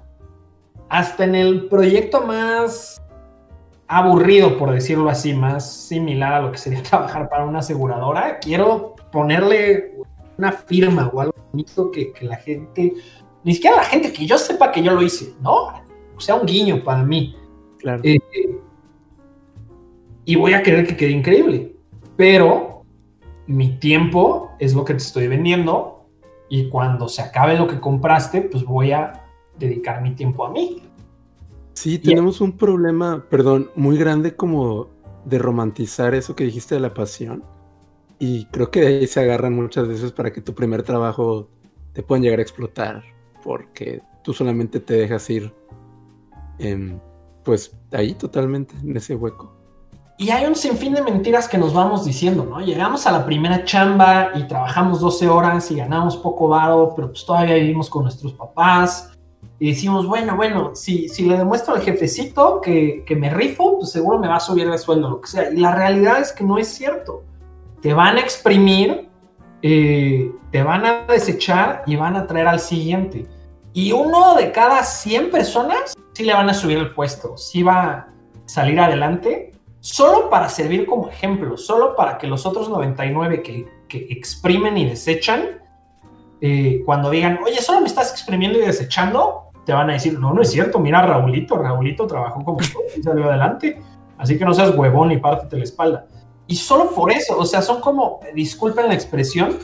hasta 0.89 1.23
en 1.23 1.35
el 1.35 1.67
proyecto 1.67 2.21
más 2.21 3.01
aburrido, 3.87 4.57
por 4.57 4.71
decirlo 4.71 5.09
así, 5.09 5.33
más 5.33 5.71
similar 5.71 6.33
a 6.33 6.41
lo 6.41 6.51
que 6.51 6.57
sería 6.57 6.83
trabajar 6.83 7.29
para 7.29 7.45
una 7.45 7.59
aseguradora, 7.59 8.39
quiero 8.39 8.95
ponerle 9.11 9.93
una 10.37 10.51
firma 10.51 11.09
o 11.13 11.21
algo 11.21 11.33
bonito 11.51 11.91
que, 11.91 12.13
la 12.21 12.37
gente, 12.37 12.93
ni 13.43 13.53
siquiera 13.53 13.77
la 13.77 13.83
gente 13.83 14.13
que 14.13 14.25
yo 14.25 14.37
sepa 14.37 14.71
que 14.71 14.83
yo 14.83 14.93
lo 14.93 15.01
hice, 15.01 15.33
¿no? 15.41 15.67
O 16.15 16.19
sea, 16.19 16.35
un 16.35 16.45
guiño 16.45 16.83
para 16.83 17.03
mí. 17.03 17.35
Claro. 17.79 18.01
Eh, 18.03 18.19
y 20.25 20.35
voy 20.35 20.53
a 20.53 20.61
querer 20.61 20.85
que 20.85 20.95
quede 20.95 21.11
increíble, 21.11 21.75
pero 22.15 22.83
mi 23.47 23.79
tiempo 23.79 24.51
es 24.59 24.73
lo 24.75 24.85
que 24.85 24.93
te 24.93 24.99
estoy 24.99 25.27
vendiendo 25.27 26.05
y 26.49 26.69
cuando 26.69 27.07
se 27.07 27.21
acabe 27.21 27.57
lo 27.57 27.67
que 27.67 27.79
compraste, 27.79 28.41
pues 28.41 28.63
voy 28.63 28.91
a 28.91 29.25
dedicar 29.59 30.01
mi 30.01 30.15
tiempo 30.15 30.45
a 30.45 30.51
mí. 30.51 30.81
Sí, 31.73 31.99
tenemos 31.99 32.41
un 32.41 32.57
problema, 32.57 33.25
perdón, 33.29 33.69
muy 33.75 33.97
grande 33.97 34.35
como 34.35 34.87
de 35.25 35.37
romantizar 35.37 36.15
eso 36.15 36.35
que 36.35 36.43
dijiste 36.43 36.75
de 36.75 36.81
la 36.81 36.93
pasión. 36.93 37.43
Y 38.17 38.45
creo 38.45 38.69
que 38.69 38.81
de 38.81 38.87
ahí 38.87 39.07
se 39.07 39.21
agarran 39.21 39.55
muchas 39.55 39.87
veces 39.87 40.11
para 40.11 40.33
que 40.33 40.41
tu 40.41 40.53
primer 40.53 40.83
trabajo 40.83 41.47
te 41.93 42.03
puedan 42.03 42.23
llegar 42.23 42.39
a 42.39 42.41
explotar, 42.41 43.03
porque 43.43 44.01
tú 44.23 44.33
solamente 44.33 44.81
te 44.81 44.95
dejas 44.95 45.29
ir, 45.29 45.53
pues 47.45 47.77
ahí 47.93 48.13
totalmente, 48.13 48.75
en 48.83 48.97
ese 48.97 49.15
hueco. 49.15 49.55
Y 50.17 50.31
hay 50.31 50.45
un 50.45 50.55
sinfín 50.57 50.93
de 50.93 51.01
mentiras 51.01 51.47
que 51.47 51.57
nos 51.57 51.73
vamos 51.73 52.03
diciendo, 52.03 52.43
¿no? 52.43 52.59
Llegamos 52.59 53.07
a 53.07 53.13
la 53.13 53.25
primera 53.25 53.63
chamba 53.63 54.31
y 54.35 54.43
trabajamos 54.49 54.99
12 54.99 55.29
horas 55.29 55.71
y 55.71 55.77
ganamos 55.77 56.17
poco 56.17 56.49
varo, 56.49 56.91
pero 56.93 57.07
pues 57.07 57.25
todavía 57.25 57.55
vivimos 57.55 57.89
con 57.89 58.03
nuestros 58.03 58.33
papás 58.33 59.17
y 59.59 59.71
decimos, 59.71 60.07
bueno, 60.07 60.37
bueno, 60.37 60.73
si, 60.73 61.09
si 61.09 61.25
le 61.25 61.37
demuestro 61.37 61.75
al 61.75 61.81
jefecito 61.81 62.61
que, 62.61 63.03
que, 63.05 63.15
me 63.15 63.29
rifo, 63.29 63.77
pues 63.77 63.91
seguro 63.91 64.17
me 64.17 64.29
va 64.29 64.37
a 64.37 64.39
subir 64.39 64.65
el 64.67 64.79
sueldo, 64.79 65.09
lo 65.09 65.21
que 65.21 65.27
sea. 65.27 65.51
Y 65.51 65.57
la 65.57 65.75
realidad 65.75 66.21
es 66.21 66.31
que 66.31 66.45
no 66.45 66.57
es 66.57 66.69
cierto. 66.69 67.23
Te 67.81 67.93
van 67.93 68.15
a 68.15 68.21
exprimir, 68.21 69.09
eh, 69.61 70.31
te 70.51 70.63
van 70.63 70.85
a 70.85 71.05
desechar 71.07 71.83
y 71.85 71.97
van 71.97 72.15
a 72.15 72.25
traer 72.25 72.47
al 72.47 72.61
siguiente. 72.61 73.27
Y 73.73 73.91
uno 73.91 74.35
de 74.35 74.51
cada 74.53 74.81
100 74.83 75.29
personas 75.29 75.93
sí 76.13 76.23
le 76.23 76.33
van 76.33 76.49
a 76.49 76.53
subir 76.53 76.77
el 76.77 76.93
puesto, 76.93 77.37
sí 77.37 77.61
va 77.61 77.83
a 77.83 78.07
salir 78.45 78.79
adelante, 78.79 79.51
solo 79.81 80.29
para 80.29 80.47
servir 80.47 80.85
como 80.85 81.09
ejemplo, 81.09 81.57
solo 81.57 81.97
para 81.97 82.17
que 82.17 82.27
los 82.27 82.45
otros 82.45 82.69
99 82.69 83.43
que, 83.43 83.67
que 83.89 84.07
exprimen 84.09 84.77
y 84.77 84.85
desechan, 84.85 85.59
eh, 86.41 86.81
cuando 86.85 87.09
digan, 87.09 87.39
oye, 87.45 87.61
solo 87.61 87.81
me 87.81 87.87
estás 87.87 88.11
exprimiendo 88.11 88.57
y 88.57 88.61
desechando, 88.61 89.48
te 89.69 89.73
van 89.75 89.87
a 89.91 89.93
decir, 89.93 90.17
no, 90.17 90.33
no 90.33 90.41
es 90.41 90.49
cierto, 90.49 90.79
mira 90.79 91.03
Raulito, 91.03 91.55
Raulito 91.55 92.07
trabajó 92.07 92.43
como 92.43 92.57
y 92.97 93.03
salió 93.03 93.25
adelante, 93.25 93.79
así 94.17 94.35
que 94.35 94.43
no 94.43 94.51
seas 94.51 94.75
huevón 94.75 95.11
y 95.11 95.17
pártete 95.17 95.57
la 95.57 95.63
espalda. 95.63 96.07
Y 96.47 96.55
solo 96.55 96.89
por 96.89 97.11
eso, 97.11 97.37
o 97.37 97.45
sea, 97.45 97.61
son 97.61 97.79
como, 97.79 98.19
disculpen 98.33 98.87
la 98.87 98.95
expresión, 98.95 99.59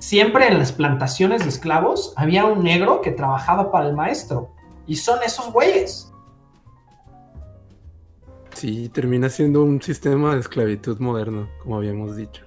siempre 0.00 0.48
en 0.48 0.58
las 0.58 0.72
plantaciones 0.72 1.44
de 1.44 1.50
esclavos 1.50 2.12
había 2.16 2.44
un 2.44 2.64
negro 2.64 3.00
que 3.00 3.12
trabajaba 3.12 3.70
para 3.70 3.86
el 3.86 3.94
maestro. 3.94 4.50
Y 4.84 4.96
son 4.96 5.20
esos 5.24 5.52
güeyes. 5.52 6.12
Sí, 8.52 8.88
termina 8.88 9.28
siendo 9.28 9.62
un 9.62 9.80
sistema 9.80 10.34
de 10.34 10.40
esclavitud 10.40 10.98
moderno, 10.98 11.48
como 11.62 11.76
habíamos 11.76 12.16
dicho. 12.16 12.42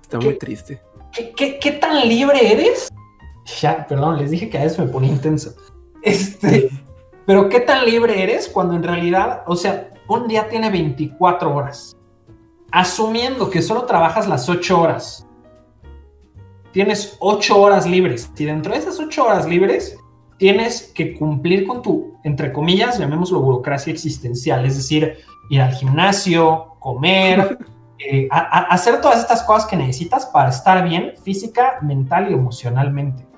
Está 0.00 0.18
muy 0.18 0.38
triste. 0.38 0.80
¿qué, 1.36 1.78
tan 1.78 2.08
libre 2.08 2.50
eres? 2.50 2.88
Ya, 3.60 3.86
perdón, 3.86 4.16
les 4.16 4.30
dije 4.30 4.48
que 4.48 4.56
a 4.56 4.62
veces 4.62 4.78
me 4.78 4.86
ponía 4.86 5.10
intenso. 5.10 5.54
Este, 6.04 6.68
pero 7.26 7.48
¿qué 7.48 7.60
tan 7.60 7.86
libre 7.86 8.22
eres 8.22 8.48
cuando 8.48 8.74
en 8.74 8.82
realidad, 8.82 9.42
o 9.46 9.56
sea, 9.56 9.88
un 10.06 10.28
día 10.28 10.48
tiene 10.48 10.70
24 10.70 11.54
horas? 11.54 11.96
Asumiendo 12.70 13.48
que 13.48 13.62
solo 13.62 13.84
trabajas 13.84 14.28
las 14.28 14.48
8 14.48 14.80
horas, 14.80 15.26
tienes 16.72 17.16
8 17.20 17.58
horas 17.58 17.86
libres. 17.86 18.30
Si 18.34 18.44
dentro 18.44 18.72
de 18.72 18.80
esas 18.80 19.00
8 19.00 19.24
horas 19.24 19.48
libres 19.48 19.96
tienes 20.36 20.92
que 20.94 21.14
cumplir 21.14 21.66
con 21.66 21.80
tu, 21.80 22.18
entre 22.22 22.52
comillas, 22.52 22.98
llamémoslo 22.98 23.40
burocracia 23.40 23.92
existencial, 23.92 24.66
es 24.66 24.76
decir, 24.76 25.18
ir 25.48 25.62
al 25.62 25.72
gimnasio, 25.72 26.74
comer, 26.80 27.56
eh, 27.98 28.28
hacer 28.30 29.00
todas 29.00 29.20
estas 29.20 29.42
cosas 29.44 29.66
que 29.66 29.76
necesitas 29.76 30.26
para 30.26 30.50
estar 30.50 30.86
bien 30.86 31.14
física, 31.22 31.78
mental 31.80 32.30
y 32.30 32.34
emocionalmente. 32.34 33.33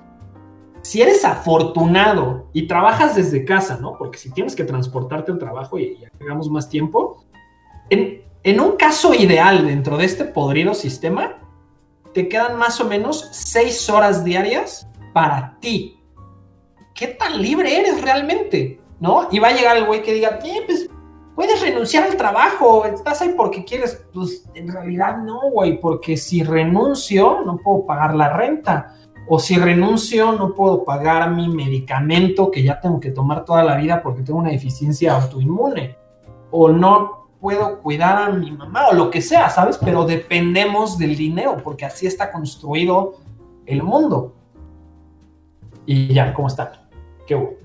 Si 0.87 1.01
eres 1.01 1.25
afortunado 1.25 2.47
y 2.53 2.65
trabajas 2.65 3.17
desde 3.17 3.43
casa, 3.43 3.77
¿no? 3.81 3.97
Porque 3.97 4.17
si 4.17 4.31
tienes 4.31 4.55
que 4.55 4.63
transportarte 4.63 5.33
al 5.33 5.37
trabajo 5.37 5.77
y, 5.77 5.83
y 5.83 6.49
más 6.49 6.69
tiempo, 6.69 7.25
en, 7.89 8.59
un 8.61 8.77
caso 8.77 9.13
ideal 9.13 9.67
dentro 9.67 9.97
de 9.97 10.05
este 10.05 10.23
podrido 10.23 10.73
sistema, 10.73 11.39
te 12.13 12.29
quedan 12.29 12.55
más 12.55 12.79
o 12.79 12.85
menos 12.85 13.27
seis 13.33 13.89
horas 13.89 14.23
diarias 14.23 14.87
para 15.13 15.57
ti. 15.59 15.99
¿Qué 16.95 17.07
tan 17.07 17.41
libre 17.41 17.81
eres 17.81 18.01
realmente? 18.01 18.79
¿No? 19.01 19.27
Y 19.29 19.39
va 19.39 19.49
a 19.49 19.55
llegar 19.57 19.75
el 19.75 19.87
güey 19.87 20.01
que 20.01 20.13
diga, 20.13 20.39
pues 20.65 20.89
puedes 21.35 21.59
renunciar 21.59 22.05
al 22.05 22.15
trabajo, 22.15 22.85
estás 22.85 23.21
ahí 23.21 23.33
porque 23.35 23.65
quieres. 23.65 24.05
Pues 24.13 24.49
en 24.53 24.71
realidad 24.71 25.17
no, 25.17 25.51
güey, 25.51 25.81
porque 25.81 26.15
si 26.15 26.43
renuncio 26.43 27.41
no 27.45 27.57
puedo 27.57 27.85
pagar 27.85 28.15
la 28.15 28.37
renta. 28.37 28.93
O 29.27 29.39
si 29.39 29.57
renuncio 29.57 30.31
no 30.31 30.53
puedo 30.53 30.85
pagar 30.85 31.31
mi 31.31 31.49
medicamento 31.49 32.49
que 32.49 32.63
ya 32.63 32.79
tengo 32.79 32.99
que 32.99 33.11
tomar 33.11 33.43
toda 33.43 33.63
la 33.63 33.75
vida 33.75 34.01
porque 34.01 34.21
tengo 34.21 34.39
una 34.39 34.51
deficiencia 34.51 35.15
autoinmune. 35.15 35.97
O 36.49 36.69
no 36.69 37.27
puedo 37.41 37.81
cuidar 37.81 38.29
a 38.29 38.29
mi 38.29 38.51
mamá 38.51 38.87
o 38.87 38.93
lo 38.93 39.11
que 39.11 39.21
sea, 39.21 39.49
¿sabes? 39.49 39.77
Pero 39.77 40.05
dependemos 40.05 40.97
del 40.97 41.15
dinero 41.15 41.57
porque 41.63 41.85
así 41.85 42.07
está 42.07 42.31
construido 42.31 43.15
el 43.65 43.83
mundo. 43.83 44.33
Y 45.85 46.13
ya, 46.13 46.33
¿cómo 46.33 46.47
está? 46.47 46.87
Qué 47.25 47.35
bueno. 47.35 47.57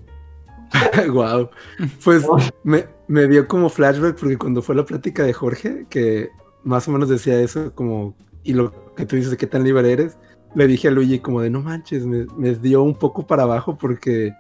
wow. 1.13 1.51
Pues 2.05 2.27
me, 2.65 2.87
me, 3.09 3.29
dio 3.29 3.47
como 3.47 3.69
flashback 3.69 4.19
porque 4.19 4.39
cuando 4.39 4.63
fue 4.63 4.75
la 4.75 4.85
plática 4.85 5.23
de 5.23 5.33
Jorge, 5.33 5.87
que 5.89 6.31
más 6.65 6.89
o 6.89 6.91
menos 6.91 7.09
decía 7.09 7.41
eso, 7.41 7.75
como, 7.75 8.15
y 8.43 8.53
lo 8.53 8.95
que 8.95 9.07
tú 9.07 9.17
dices 9.17 9.31
de 9.31 9.37
qué 9.37 9.47
tan 9.47 9.65
libre 9.65 9.93
eres, 9.93 10.19
le 10.55 10.67
dije 10.67 10.89
a 10.89 10.91
Luigi 10.91 11.19
como 11.19 11.41
de 11.41 11.51
no 11.51 11.63
manches, 11.63 12.05
me, 12.07 12.27
me 12.37 12.55
dio 12.55 12.83
un 12.83 12.95
poco 12.95 13.27
para 13.27 13.45
abajo 13.45 13.77
porque, 13.79 14.35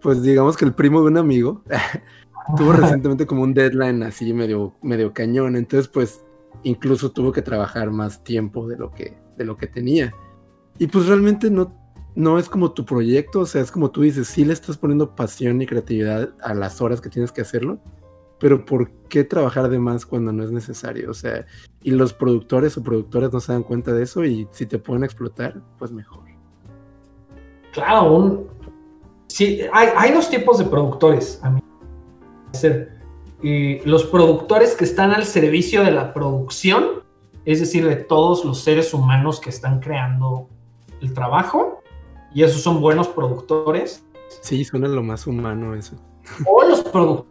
pues 0.00 0.22
digamos 0.22 0.56
que 0.56 0.64
el 0.64 0.74
primo 0.74 1.00
de 1.00 1.08
un 1.08 1.18
amigo 1.18 1.62
tuvo 2.56 2.72
recientemente 2.72 3.26
como 3.26 3.42
un 3.42 3.54
deadline 3.54 4.02
así 4.02 4.32
medio, 4.32 4.74
medio 4.82 5.12
cañón, 5.12 5.56
entonces 5.56 5.88
pues 5.88 6.24
incluso 6.62 7.10
tuvo 7.12 7.32
que 7.32 7.42
trabajar 7.42 7.90
más 7.90 8.22
tiempo 8.24 8.66
de 8.66 8.76
lo 8.76 8.90
que, 8.90 9.16
de 9.36 9.44
lo 9.44 9.56
que 9.56 9.66
tenía. 9.66 10.12
Y 10.78 10.86
pues 10.86 11.06
realmente 11.06 11.50
no, 11.50 11.74
no 12.14 12.38
es 12.38 12.48
como 12.48 12.72
tu 12.72 12.84
proyecto, 12.84 13.40
o 13.40 13.46
sea, 13.46 13.62
es 13.62 13.70
como 13.70 13.90
tú 13.90 14.02
dices, 14.02 14.28
sí 14.28 14.44
le 14.44 14.52
estás 14.52 14.76
poniendo 14.76 15.14
pasión 15.14 15.60
y 15.60 15.66
creatividad 15.66 16.30
a 16.42 16.54
las 16.54 16.80
horas 16.80 17.00
que 17.00 17.08
tienes 17.08 17.32
que 17.32 17.42
hacerlo, 17.42 17.78
pero 18.40 18.64
¿por 18.64 18.90
qué 19.08 19.22
trabajar 19.22 19.68
de 19.68 19.78
más 19.78 20.06
cuando 20.06 20.32
no 20.32 20.42
es 20.42 20.50
necesario? 20.50 21.10
O 21.10 21.14
sea, 21.14 21.44
y 21.82 21.90
los 21.90 22.12
productores 22.12 22.76
o 22.76 22.82
productoras 22.82 23.32
no 23.32 23.38
se 23.38 23.52
dan 23.52 23.62
cuenta 23.62 23.92
de 23.92 24.02
eso 24.02 24.24
y 24.24 24.48
si 24.50 24.66
te 24.66 24.78
pueden 24.78 25.04
explotar, 25.04 25.60
pues 25.78 25.92
mejor. 25.92 26.24
Claro, 27.72 28.12
un... 28.12 28.46
sí, 29.28 29.60
hay, 29.72 29.88
hay 29.94 30.12
dos 30.12 30.28
tipos 30.28 30.58
de 30.58 30.64
productores, 30.64 31.38
a 31.42 31.50
mí. 31.50 31.60
los 33.84 34.04
productores 34.04 34.74
que 34.74 34.84
están 34.84 35.12
al 35.12 35.24
servicio 35.24 35.84
de 35.84 35.92
la 35.92 36.12
producción, 36.14 37.04
es 37.44 37.60
decir, 37.60 37.86
de 37.86 37.96
todos 37.96 38.44
los 38.44 38.60
seres 38.62 38.92
humanos 38.94 39.38
que 39.38 39.50
están 39.50 39.80
creando 39.80 40.48
el 41.00 41.12
trabajo, 41.12 41.82
y 42.34 42.42
esos 42.42 42.62
son 42.62 42.80
buenos 42.80 43.08
productores. 43.08 44.04
Sí, 44.40 44.64
suena 44.64 44.88
lo 44.88 45.02
más 45.02 45.26
humano 45.26 45.74
eso. 45.74 45.96
O 46.46 46.62
los 46.64 46.80
productores 46.82 47.29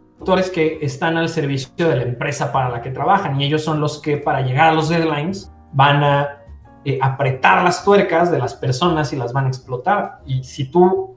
que 0.52 0.78
están 0.82 1.16
al 1.16 1.28
servicio 1.28 1.88
de 1.88 1.96
la 1.96 2.02
empresa 2.02 2.52
para 2.52 2.68
la 2.68 2.82
que 2.82 2.90
trabajan 2.90 3.40
y 3.40 3.44
ellos 3.44 3.64
son 3.64 3.80
los 3.80 4.00
que 4.00 4.16
para 4.16 4.42
llegar 4.42 4.68
a 4.68 4.72
los 4.72 4.88
deadlines 4.88 5.50
van 5.72 6.04
a 6.04 6.40
eh, 6.84 6.98
apretar 7.02 7.62
las 7.62 7.84
tuercas 7.84 8.30
de 8.30 8.38
las 8.38 8.54
personas 8.54 9.12
y 9.12 9.16
las 9.16 9.32
van 9.32 9.46
a 9.46 9.48
explotar. 9.48 10.20
Y 10.26 10.44
si 10.44 10.70
tú 10.70 11.16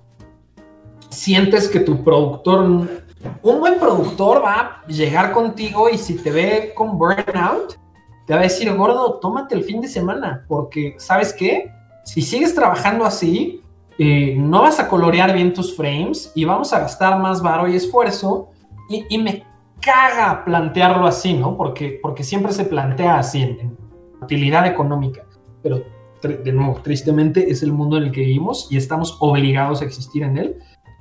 sientes 1.10 1.68
que 1.68 1.80
tu 1.80 2.04
productor, 2.04 2.64
un 2.64 3.60
buen 3.60 3.80
productor 3.80 4.44
va 4.44 4.82
a 4.84 4.88
llegar 4.88 5.32
contigo 5.32 5.90
y 5.90 5.98
si 5.98 6.16
te 6.16 6.32
ve 6.32 6.74
con 6.76 6.98
burnout, 6.98 7.78
te 8.26 8.34
va 8.34 8.40
a 8.40 8.44
decir, 8.44 8.74
gordo, 8.74 9.20
tómate 9.20 9.56
el 9.56 9.64
fin 9.64 9.82
de 9.82 9.88
semana, 9.88 10.46
porque 10.48 10.96
¿sabes 10.98 11.34
qué? 11.34 11.72
Si 12.06 12.22
sigues 12.22 12.56
trabajando 12.56 13.06
así, 13.06 13.62
eh, 13.98 14.36
no 14.38 14.62
vas 14.62 14.80
a 14.80 14.88
colorear 14.88 15.34
bien 15.34 15.54
tus 15.54 15.76
frames 15.76 16.32
y 16.34 16.46
vamos 16.46 16.74
a 16.74 16.80
gastar 16.80 17.20
más 17.20 17.42
varo 17.42 17.68
y 17.68 17.76
esfuerzo. 17.76 18.50
Y, 18.90 19.18
me 19.18 19.46
caga 19.82 20.44
plantearlo 20.46 21.08
así, 21.08 21.34
¿no? 21.34 21.58
Porque, 21.58 22.00
porque 22.02 22.24
siempre 22.24 22.52
se 22.52 22.66
plantea 22.66 23.20
así, 23.20 23.42
en, 23.42 23.78
utilidad 24.22 24.66
económica. 24.66 25.26
Pero, 25.62 25.84
de 26.22 26.52
nuevo, 26.54 26.80
tristemente 26.82 27.50
es 27.52 27.64
el 27.64 27.74
mundo 27.74 27.98
en 27.98 28.04
el 28.04 28.12
que 28.12 28.22
vivimos 28.22 28.68
y 28.72 28.78
estamos 28.78 29.18
obligados 29.20 29.82
a 29.82 29.86
existir 29.86 30.24
en 30.24 30.38
él. 30.38 30.58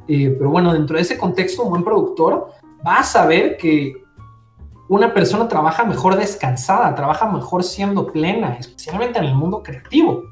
Eh, 0.08 0.34
pero 0.36 0.50
bueno, 0.50 0.72
dentro 0.72 0.96
de 0.96 1.02
ese 1.02 1.16
contexto, 1.16 1.62
un 1.62 1.70
buen 1.70 1.84
productor 1.84 2.50
va 2.84 2.98
a 2.98 3.04
saber 3.04 3.56
que 3.56 4.02
una 4.88 5.14
persona 5.14 5.48
trabaja 5.48 5.84
mejor 5.84 6.16
descansada, 6.16 6.94
trabaja 6.94 7.30
mejor 7.30 7.62
siendo 7.62 8.08
plena, 8.08 8.56
especialmente 8.58 9.18
en 9.18 9.26
el 9.26 9.34
mundo 9.34 9.62
creativo. 9.62 10.24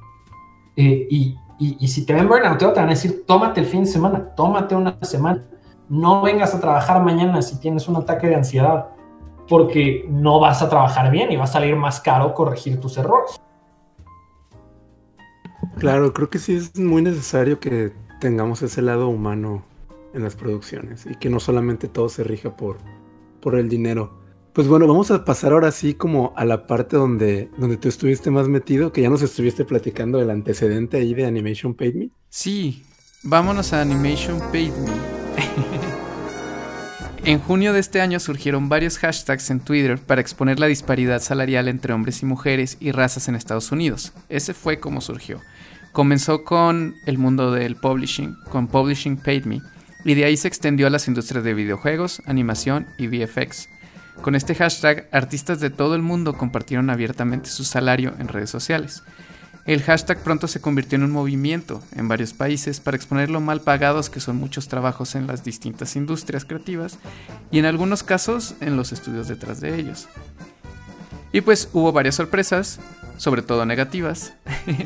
Eh, 0.76 1.06
y, 1.10 1.36
y, 1.58 1.88
si 1.88 2.04
te 2.04 2.14
ven 2.14 2.26
burnout, 2.26 2.58
te 2.58 2.66
van 2.66 2.86
a 2.86 2.90
decir, 2.90 3.24
tómate 3.26 3.60
el 3.60 3.66
fin 3.66 3.84
de 3.84 3.90
semana, 3.90 4.34
tómate 4.34 4.74
una 4.74 4.98
semana. 5.02 5.46
No 5.90 6.22
vengas 6.22 6.54
a 6.54 6.60
trabajar 6.60 7.02
mañana 7.02 7.42
si 7.42 7.58
tienes 7.58 7.88
un 7.88 7.96
ataque 7.96 8.28
de 8.28 8.36
ansiedad, 8.36 8.90
porque 9.48 10.06
no 10.08 10.38
vas 10.38 10.62
a 10.62 10.68
trabajar 10.68 11.10
bien 11.10 11.32
y 11.32 11.36
va 11.36 11.44
a 11.44 11.48
salir 11.48 11.74
más 11.74 12.00
caro 12.00 12.32
corregir 12.32 12.80
tus 12.80 12.96
errores. 12.96 13.40
Claro, 15.78 16.12
creo 16.12 16.30
que 16.30 16.38
sí 16.38 16.54
es 16.54 16.78
muy 16.78 17.02
necesario 17.02 17.58
que 17.58 17.92
tengamos 18.20 18.62
ese 18.62 18.82
lado 18.82 19.08
humano 19.08 19.64
en 20.14 20.22
las 20.22 20.36
producciones 20.36 21.06
y 21.06 21.16
que 21.16 21.28
no 21.28 21.40
solamente 21.40 21.88
todo 21.88 22.08
se 22.08 22.22
rija 22.22 22.56
por, 22.56 22.78
por 23.40 23.56
el 23.56 23.68
dinero. 23.68 24.20
Pues 24.52 24.68
bueno, 24.68 24.86
vamos 24.86 25.10
a 25.10 25.24
pasar 25.24 25.52
ahora 25.52 25.72
sí 25.72 25.94
como 25.94 26.32
a 26.36 26.44
la 26.44 26.68
parte 26.68 26.96
donde, 26.96 27.50
donde 27.58 27.76
tú 27.76 27.88
estuviste 27.88 28.30
más 28.30 28.46
metido, 28.46 28.92
que 28.92 29.02
ya 29.02 29.10
nos 29.10 29.22
estuviste 29.22 29.64
platicando 29.64 30.18
del 30.18 30.30
antecedente 30.30 30.98
ahí 30.98 31.14
de 31.14 31.26
Animation 31.26 31.74
Paid 31.74 31.94
Me. 31.96 32.10
Sí, 32.28 32.84
vámonos 33.24 33.72
a 33.72 33.80
Animation 33.80 34.38
Paid 34.52 34.72
Me. 34.84 35.19
en 37.24 37.38
junio 37.40 37.72
de 37.72 37.80
este 37.80 38.00
año 38.00 38.20
surgieron 38.20 38.68
varios 38.68 38.98
hashtags 38.98 39.50
en 39.50 39.60
Twitter 39.60 39.98
para 39.98 40.20
exponer 40.20 40.58
la 40.58 40.66
disparidad 40.66 41.20
salarial 41.20 41.68
entre 41.68 41.92
hombres 41.92 42.22
y 42.22 42.26
mujeres 42.26 42.76
y 42.80 42.92
razas 42.92 43.28
en 43.28 43.34
Estados 43.34 43.72
Unidos. 43.72 44.12
Ese 44.28 44.54
fue 44.54 44.80
como 44.80 45.00
surgió. 45.00 45.40
Comenzó 45.92 46.44
con 46.44 46.94
el 47.06 47.18
mundo 47.18 47.50
del 47.50 47.76
publishing, 47.76 48.36
con 48.50 48.68
Publishing 48.68 49.16
Paid 49.16 49.44
Me, 49.44 49.60
y 50.04 50.14
de 50.14 50.24
ahí 50.24 50.36
se 50.36 50.48
extendió 50.48 50.86
a 50.86 50.90
las 50.90 51.08
industrias 51.08 51.44
de 51.44 51.54
videojuegos, 51.54 52.22
animación 52.26 52.86
y 52.96 53.08
VFX. 53.08 53.68
Con 54.22 54.34
este 54.34 54.54
hashtag, 54.54 55.08
artistas 55.12 55.60
de 55.60 55.70
todo 55.70 55.94
el 55.94 56.02
mundo 56.02 56.34
compartieron 56.34 56.90
abiertamente 56.90 57.48
su 57.48 57.64
salario 57.64 58.14
en 58.18 58.28
redes 58.28 58.50
sociales. 58.50 59.02
El 59.66 59.82
hashtag 59.82 60.22
pronto 60.22 60.48
se 60.48 60.60
convirtió 60.60 60.96
en 60.96 61.04
un 61.04 61.10
movimiento 61.10 61.82
en 61.94 62.08
varios 62.08 62.32
países 62.32 62.80
para 62.80 62.96
exponer 62.96 63.30
lo 63.30 63.40
mal 63.40 63.60
pagados 63.60 64.10
que 64.10 64.20
son 64.20 64.36
muchos 64.36 64.68
trabajos 64.68 65.14
en 65.14 65.26
las 65.26 65.44
distintas 65.44 65.96
industrias 65.96 66.44
creativas 66.44 66.98
y 67.50 67.58
en 67.58 67.66
algunos 67.66 68.02
casos 68.02 68.54
en 68.60 68.76
los 68.76 68.92
estudios 68.92 69.28
detrás 69.28 69.60
de 69.60 69.78
ellos. 69.78 70.08
Y 71.32 71.42
pues 71.42 71.68
hubo 71.72 71.92
varias 71.92 72.16
sorpresas, 72.16 72.80
sobre 73.16 73.42
todo 73.42 73.64
negativas, 73.66 74.32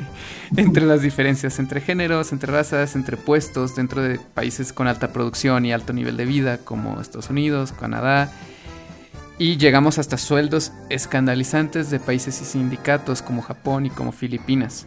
entre 0.57 0.85
las 0.85 1.01
diferencias 1.01 1.59
entre 1.59 1.81
géneros, 1.81 2.33
entre 2.33 2.53
razas, 2.53 2.97
entre 2.97 3.17
puestos 3.17 3.77
dentro 3.77 4.03
de 4.03 4.19
países 4.19 4.73
con 4.73 4.89
alta 4.89 5.13
producción 5.13 5.65
y 5.65 5.73
alto 5.73 5.93
nivel 5.93 6.17
de 6.17 6.27
vida 6.27 6.59
como 6.59 7.01
Estados 7.01 7.31
Unidos, 7.31 7.73
Canadá 7.73 8.31
y 9.39 9.57
llegamos 9.57 9.99
hasta 9.99 10.17
sueldos 10.17 10.73
escandalizantes 10.91 11.91
de 11.91 11.99
países 12.01 12.41
y 12.41 12.45
sindicatos 12.45 13.23
como 13.23 13.43
Japón 13.43 13.87
y 13.87 13.91
como 13.91 14.13
Filipinas. 14.13 14.87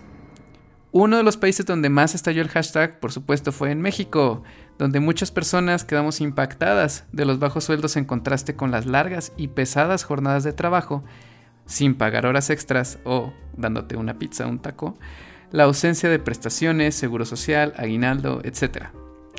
Uno 0.91 1.17
de 1.17 1.23
los 1.23 1.35
países 1.35 1.65
donde 1.65 1.89
más 1.89 2.15
estalló 2.15 2.41
el 2.41 2.47
hashtag, 2.47 2.99
por 2.99 3.11
supuesto, 3.11 3.51
fue 3.51 3.71
en 3.71 3.81
México, 3.81 4.43
donde 4.79 5.01
muchas 5.01 5.31
personas 5.31 5.83
quedamos 5.83 6.21
impactadas 6.21 7.05
de 7.11 7.25
los 7.25 7.39
bajos 7.39 7.65
sueldos 7.65 7.97
en 7.97 8.05
contraste 8.05 8.55
con 8.55 8.71
las 8.71 8.85
largas 8.85 9.33
y 9.35 9.49
pesadas 9.49 10.05
jornadas 10.05 10.43
de 10.43 10.53
trabajo, 10.53 11.03
sin 11.65 11.95
pagar 11.95 12.25
horas 12.25 12.49
extras 12.49 12.99
o 13.03 13.33
dándote 13.57 13.97
una 13.97 14.17
pizza 14.17 14.47
un 14.47 14.59
taco, 14.59 14.97
la 15.51 15.63
ausencia 15.63 16.09
de 16.09 16.19
prestaciones, 16.19 16.95
seguro 16.95 17.25
social, 17.25 17.73
aguinaldo, 17.77 18.41
etc. 18.45 18.87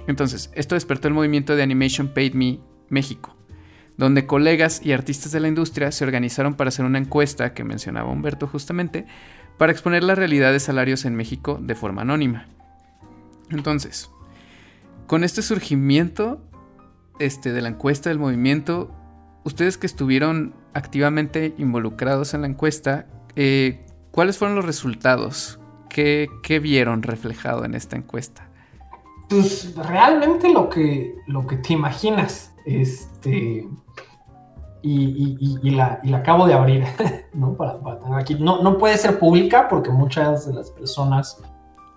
Entonces, 0.06 0.50
esto 0.54 0.74
despertó 0.74 1.08
el 1.08 1.14
movimiento 1.14 1.56
de 1.56 1.62
Animation 1.62 2.08
Paid 2.08 2.34
Me 2.34 2.60
México, 2.90 3.37
donde 3.98 4.26
colegas 4.26 4.80
y 4.82 4.92
artistas 4.92 5.32
de 5.32 5.40
la 5.40 5.48
industria 5.48 5.92
se 5.92 6.04
organizaron 6.04 6.54
para 6.54 6.68
hacer 6.68 6.86
una 6.86 6.98
encuesta 6.98 7.52
que 7.52 7.64
mencionaba 7.64 8.10
Humberto 8.10 8.46
justamente, 8.46 9.06
para 9.58 9.72
exponer 9.72 10.04
la 10.04 10.14
realidad 10.14 10.52
de 10.52 10.60
salarios 10.60 11.04
en 11.04 11.16
México 11.16 11.58
de 11.60 11.74
forma 11.74 12.02
anónima. 12.02 12.46
Entonces, 13.50 14.10
con 15.06 15.24
este 15.24 15.42
surgimiento 15.42 16.40
este, 17.18 17.52
de 17.52 17.60
la 17.60 17.70
encuesta 17.70 18.08
del 18.08 18.20
movimiento, 18.20 18.94
ustedes 19.42 19.76
que 19.76 19.86
estuvieron 19.86 20.54
activamente 20.74 21.54
involucrados 21.58 22.34
en 22.34 22.42
la 22.42 22.46
encuesta, 22.46 23.06
eh, 23.34 23.84
¿cuáles 24.12 24.38
fueron 24.38 24.54
los 24.54 24.64
resultados? 24.64 25.58
¿Qué, 25.88 26.28
vieron 26.62 27.02
reflejado 27.02 27.64
en 27.64 27.74
esta 27.74 27.96
encuesta? 27.96 28.48
Pues 29.28 29.74
realmente 29.74 30.52
lo 30.52 30.68
que, 30.68 31.16
lo 31.26 31.48
que 31.48 31.56
te 31.56 31.72
imaginas. 31.72 32.52
Este, 32.68 33.66
y, 34.82 35.70
la, 35.70 36.00
acabo 36.14 36.46
de 36.46 36.52
abrir, 36.52 36.84
¿no? 37.32 37.54
Para, 37.56 37.78
tener 37.98 38.18
aquí. 38.18 38.34
No, 38.34 38.62
no 38.62 38.76
puede 38.76 38.98
ser 38.98 39.18
pública 39.18 39.68
porque 39.68 39.90
muchas 39.90 40.46
de 40.46 40.52
las 40.52 40.70
personas 40.70 41.40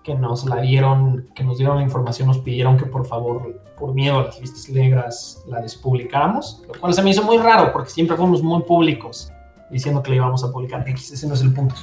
que 0.02 0.14
nos 0.14 0.46
la 0.46 0.62
dieron, 0.62 1.28
que 1.34 1.44
nos 1.44 1.58
dieron 1.58 1.76
la 1.76 1.82
información, 1.82 2.28
nos 2.28 2.38
pidieron 2.38 2.78
que 2.78 2.86
por 2.86 3.06
favor, 3.06 3.62
por 3.76 3.92
miedo 3.92 4.18
a 4.18 4.22
las 4.24 4.40
listas 4.40 4.68
negras, 4.70 5.44
la 5.46 5.60
despublicáramos, 5.60 6.62
lo 6.66 6.80
cual 6.80 6.94
se 6.94 7.02
me 7.02 7.10
hizo 7.10 7.22
muy 7.22 7.36
raro 7.36 7.70
porque 7.72 7.90
siempre 7.90 8.16
fuimos 8.16 8.42
muy 8.42 8.62
públicos 8.62 9.30
diciendo 9.70 10.02
que 10.02 10.10
la 10.10 10.16
íbamos 10.16 10.42
a 10.42 10.50
publicar. 10.50 10.88
Ese 10.88 11.28
no 11.28 11.34
es 11.34 11.42
el 11.42 11.52
punto. 11.52 11.74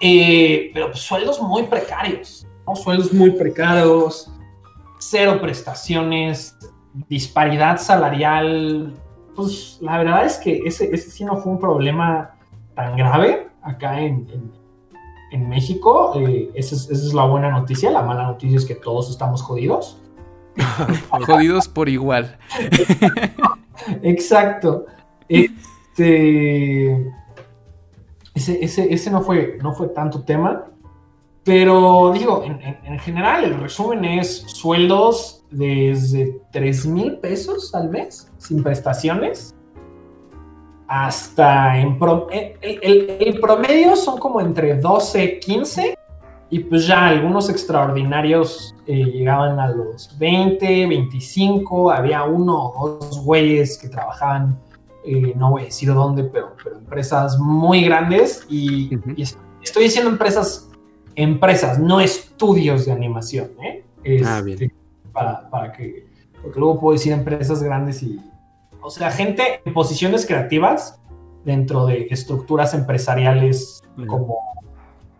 Eh, 0.00 0.70
pero 0.72 0.86
pues, 0.86 1.00
sueldos 1.00 1.42
muy 1.42 1.64
precarios, 1.64 2.46
¿no? 2.66 2.76
sueldos 2.76 3.12
muy 3.12 3.32
precarios, 3.32 4.30
cero 4.98 5.38
prestaciones, 5.40 6.56
disparidad 7.08 7.78
salarial 7.78 8.94
pues 9.34 9.78
la 9.80 9.98
verdad 9.98 10.24
es 10.24 10.36
que 10.36 10.62
ese, 10.64 10.94
ese 10.94 11.10
sí 11.10 11.24
no 11.24 11.36
fue 11.38 11.52
un 11.52 11.58
problema 11.58 12.32
tan 12.74 12.96
grave 12.96 13.48
acá 13.62 14.00
en, 14.00 14.52
en, 15.32 15.48
México. 15.48 16.12
Eh, 16.16 16.50
esa, 16.54 16.74
es, 16.74 17.14
la 17.14 17.24
buena 17.24 17.50
noticia. 17.50 17.90
La 17.90 18.02
mala 18.02 18.24
noticia 18.24 18.56
es 18.56 18.64
que 18.64 18.74
todos 18.74 19.10
estamos 19.10 19.42
jodidos. 19.42 19.98
jodidos 21.26 21.68
por 21.68 21.88
igual. 21.88 22.38
Exacto. 24.02 24.86
Este, 25.28 26.92
ese, 28.34 28.64
ese, 28.64 28.92
ese, 28.92 29.10
no, 29.10 29.22
fue, 29.22 29.58
no 29.62 29.72
fue 29.72 29.88
tanto 29.88 30.22
tema. 30.22 30.66
Pero 31.44 32.12
digo, 32.12 32.42
en, 32.44 32.60
en, 32.84 32.98
general, 32.98 33.44
el 33.44 33.58
resumen 33.58 34.04
es 34.04 34.42
sueldos 34.46 35.39
desde 35.50 36.40
3 36.52 36.86
mil 36.86 37.18
pesos 37.18 37.74
al 37.74 37.90
mes, 37.90 38.30
sin 38.38 38.62
prestaciones, 38.62 39.54
hasta 40.86 41.78
en 41.78 41.98
el, 42.60 43.38
promedio 43.40 43.94
son 43.94 44.18
como 44.18 44.40
entre 44.40 44.74
12, 44.78 45.38
15, 45.38 45.96
y 46.50 46.58
pues 46.60 46.86
ya 46.86 47.06
algunos 47.06 47.48
extraordinarios 47.48 48.74
eh, 48.86 49.04
llegaban 49.04 49.60
a 49.60 49.68
los 49.70 50.18
20, 50.18 50.86
25, 50.86 51.92
había 51.92 52.24
uno 52.24 52.72
o 52.74 52.88
dos 53.00 53.24
güeyes 53.24 53.78
que 53.78 53.88
trabajaban, 53.88 54.58
eh, 55.04 55.32
no 55.36 55.50
voy 55.50 55.62
a 55.62 55.64
decir 55.66 55.94
dónde, 55.94 56.24
pero, 56.24 56.56
pero 56.62 56.76
empresas 56.78 57.38
muy 57.38 57.84
grandes, 57.84 58.44
y, 58.48 58.90
y 59.16 59.22
estoy 59.62 59.84
diciendo 59.84 60.10
empresas 60.10 60.70
empresas, 61.14 61.78
no 61.78 62.00
estudios 62.00 62.86
de 62.86 62.92
animación. 62.92 63.50
¿eh? 63.62 63.84
ah, 64.24 64.40
bien. 64.42 64.72
Este, 65.10 65.48
para, 65.50 65.72
que, 65.72 66.06
porque 66.42 66.58
luego 66.58 66.80
puedo 66.80 66.92
decir 66.96 67.12
empresas 67.12 67.62
grandes 67.62 68.02
y, 68.02 68.20
o 68.80 68.90
sea, 68.90 69.10
gente 69.10 69.60
en 69.64 69.72
posiciones 69.74 70.26
creativas 70.26 71.00
dentro 71.44 71.86
de 71.86 72.06
estructuras 72.10 72.74
empresariales 72.74 73.82
como 74.06 74.38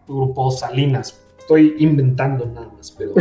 grupos 0.07 0.61
Salinas. 0.61 1.21
Estoy 1.39 1.75
inventando 1.79 2.47
nada 2.47 2.71
más, 2.77 2.93
pero... 2.93 3.13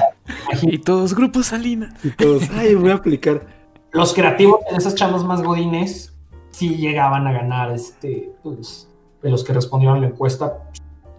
y 0.62 0.78
todos 0.78 1.14
grupos 1.14 1.46
Salinas. 1.46 1.94
Y 2.04 2.10
todos, 2.10 2.48
ay, 2.54 2.74
voy 2.74 2.90
a 2.90 2.94
aplicar. 2.94 3.46
Los 3.92 4.14
creativos 4.14 4.60
en 4.70 4.76
esas 4.76 4.94
chamas 4.94 5.24
más 5.24 5.42
godines 5.42 6.14
sí 6.50 6.76
llegaban 6.76 7.26
a 7.26 7.32
ganar, 7.32 7.72
este, 7.72 8.32
pues, 8.42 8.88
de 9.22 9.30
los 9.30 9.44
que 9.44 9.52
respondieron 9.52 9.98
a 9.98 10.00
la 10.00 10.06
encuesta, 10.08 10.58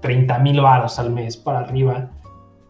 30 0.02 0.40
mil 0.40 0.62
varos 0.62 1.00
al 1.00 1.12
mes 1.12 1.38
para 1.38 1.60
arriba. 1.60 2.12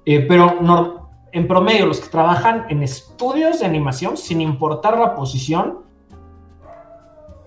Eh, 0.05 0.26
pero 0.28 0.61
no, 0.61 1.03
en 1.34 1.48
promedio, 1.48 1.88
los 1.88 2.00
que 2.00 2.10
trabajan 2.10 2.66
en 2.70 2.84
estudios 2.84 3.60
de 3.60 3.66
animación, 3.66 4.16
sin 4.16 4.40
importar 4.40 4.98
la 4.98 5.16
posición, 5.16 5.80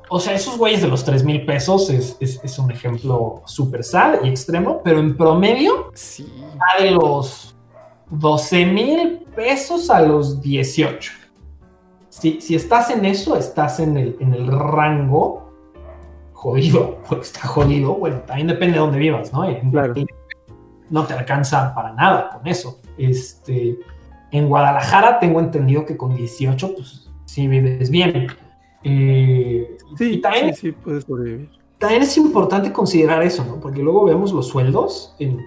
o 0.09 0.20
sea, 0.20 0.34
esos 0.34 0.59
güeyes 0.59 0.82
de 0.82 0.89
los 0.89 1.05
3 1.05 1.24
mil 1.24 1.45
pesos 1.45 1.91
es, 1.91 2.16
es, 2.20 2.59
un 2.59 2.70
ejemplo 2.70 3.43
súper 3.45 3.82
sad 3.82 4.22
y 4.22 4.28
extremo, 4.28 4.80
pero 4.84 5.01
en 5.01 5.16
promedio, 5.16 5.91
sí. 5.95 6.32
va 6.55 6.82
de 6.82 6.93
los 6.93 7.57
12 8.11 8.66
mil 8.66 9.26
pesos 9.34 9.91
a 9.91 10.01
los 10.03 10.41
18. 10.41 11.12
Si, 12.09 12.41
si, 12.41 12.55
estás 12.55 12.91
en 12.91 13.05
eso, 13.05 13.37
estás 13.37 13.80
en 13.80 13.97
el, 13.97 14.16
en 14.20 14.32
el 14.34 14.47
rango 14.47 15.53
jodido, 16.32 16.99
porque 17.09 17.24
está 17.24 17.47
jodido, 17.47 17.95
bueno, 17.95 18.18
también 18.20 18.47
depende 18.47 18.74
de 18.74 18.80
dónde 18.80 18.99
vivas, 18.99 19.32
¿no? 19.32 19.45
No 20.89 21.05
te 21.05 21.14
alcanza 21.14 21.74
para 21.74 21.93
nada 21.93 22.30
con 22.30 22.47
eso. 22.47 22.80
Este, 22.99 23.78
en 24.30 24.49
Guadalajara 24.49 25.18
tengo 25.18 25.40
entendido 25.40 25.84
que 25.84 25.97
con 25.97 26.14
18, 26.14 26.74
pues 26.74 27.11
sí 27.24 27.49
vives 27.49 27.90
bien. 27.90 28.28
Eh, 28.82 29.76
sí, 29.97 30.18
también, 30.18 30.55
sí, 30.55 30.72
puedes 30.72 31.05
sobrevivir. 31.05 31.51
También 31.78 32.03
es 32.03 32.16
importante 32.16 32.72
considerar 32.72 33.22
eso, 33.22 33.44
¿no? 33.44 33.61
Porque 33.61 33.82
luego 33.82 34.05
vemos 34.05 34.32
los 34.32 34.49
sueldos 34.49 35.14
en, 35.18 35.44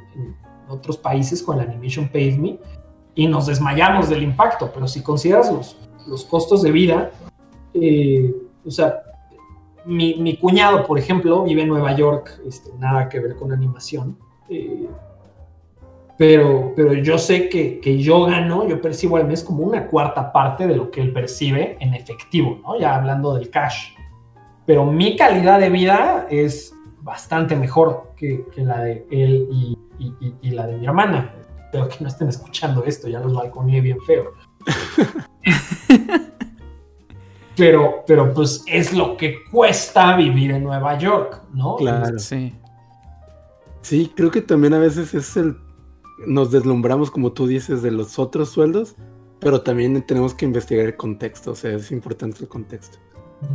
otros 0.67 0.97
países 0.97 1.41
con 1.41 1.57
la 1.57 1.63
Animation 1.63 2.07
Pay 2.09 2.37
Me 2.37 2.59
y 3.15 3.25
nos 3.25 3.47
desmayamos 3.47 4.07
del 4.07 4.21
impacto, 4.21 4.69
pero 4.71 4.87
si 4.87 5.01
consideras 5.01 5.51
los, 5.51 5.75
los 6.07 6.23
costos 6.25 6.61
de 6.61 6.71
vida, 6.71 7.11
eh, 7.73 8.35
o 8.63 8.69
sea, 8.69 9.01
mi, 9.85 10.37
cuñado, 10.37 10.85
por 10.85 10.99
ejemplo, 10.99 11.43
vive 11.43 11.63
en 11.63 11.69
Nueva 11.69 11.95
York, 11.95 12.39
este, 12.45 12.71
nada 12.77 13.09
que 13.09 13.19
ver 13.19 13.35
con 13.35 13.51
animación. 13.51 14.17
Eh, 14.47 14.87
pero, 16.19 16.73
pero 16.75 16.93
yo 16.95 17.17
sé 17.17 17.47
que, 17.47 17.97
yo 17.97 18.25
gano, 18.25 18.67
yo 18.67 18.81
percibo 18.81 19.15
al 19.15 19.25
mes 19.25 19.41
como 19.41 19.63
una 19.63 19.87
cuarta 19.87 20.33
parte 20.33 20.67
de 20.67 20.75
lo 20.75 20.91
que 20.91 20.99
él 20.99 21.13
percibe 21.13 21.77
en 21.79 21.93
efectivo, 21.93 22.59
¿no? 22.61 22.77
Ya 22.77 22.93
hablando 22.93 23.35
del 23.35 23.49
cash. 23.49 23.93
Pero 24.65 24.85
mi 24.85 25.15
calidad 25.15 25.61
de 25.61 25.69
vida 25.69 26.27
es 26.29 26.75
bastante 26.99 27.55
mejor 27.55 28.11
que, 28.17 28.45
la 28.57 28.81
de 28.81 29.07
él 29.09 29.47
y, 29.49 30.49
la 30.51 30.67
de 30.67 30.75
mi 30.75 30.87
hermana. 30.87 31.33
Espero 31.63 31.87
que 31.87 31.95
no 32.01 32.09
estén 32.09 32.27
escuchando 32.27 32.83
esto, 32.83 33.07
ya 33.07 33.21
los 33.21 33.33
balconé 33.33 33.79
bien 33.79 34.01
feo. 34.01 34.33
pero, 37.55 38.03
pero 38.05 38.33
pues 38.33 38.65
es 38.67 38.91
lo 38.91 39.15
que 39.15 39.45
cuesta 39.49 40.17
vivir 40.17 40.51
en 40.51 40.65
Nueva 40.65 40.97
York, 40.97 41.43
¿no? 41.53 41.77
Claro. 41.77 42.19
Sí. 42.19 42.53
Sí, 43.79 44.11
creo 44.13 44.29
que 44.29 44.41
también 44.41 44.73
a 44.73 44.79
veces 44.79 45.13
es 45.13 45.37
el. 45.37 45.68
Nos 46.25 46.51
deslumbramos, 46.51 47.11
como 47.11 47.31
tú 47.31 47.47
dices, 47.47 47.81
de 47.81 47.91
los 47.91 48.19
otros 48.19 48.49
sueldos, 48.49 48.95
pero 49.39 49.61
también 49.61 50.01
tenemos 50.05 50.33
que 50.33 50.45
investigar 50.45 50.85
el 50.85 50.97
contexto, 50.97 51.51
o 51.51 51.55
sea, 51.55 51.75
es 51.75 51.91
importante 51.91 52.39
el 52.41 52.47
contexto. 52.47 52.97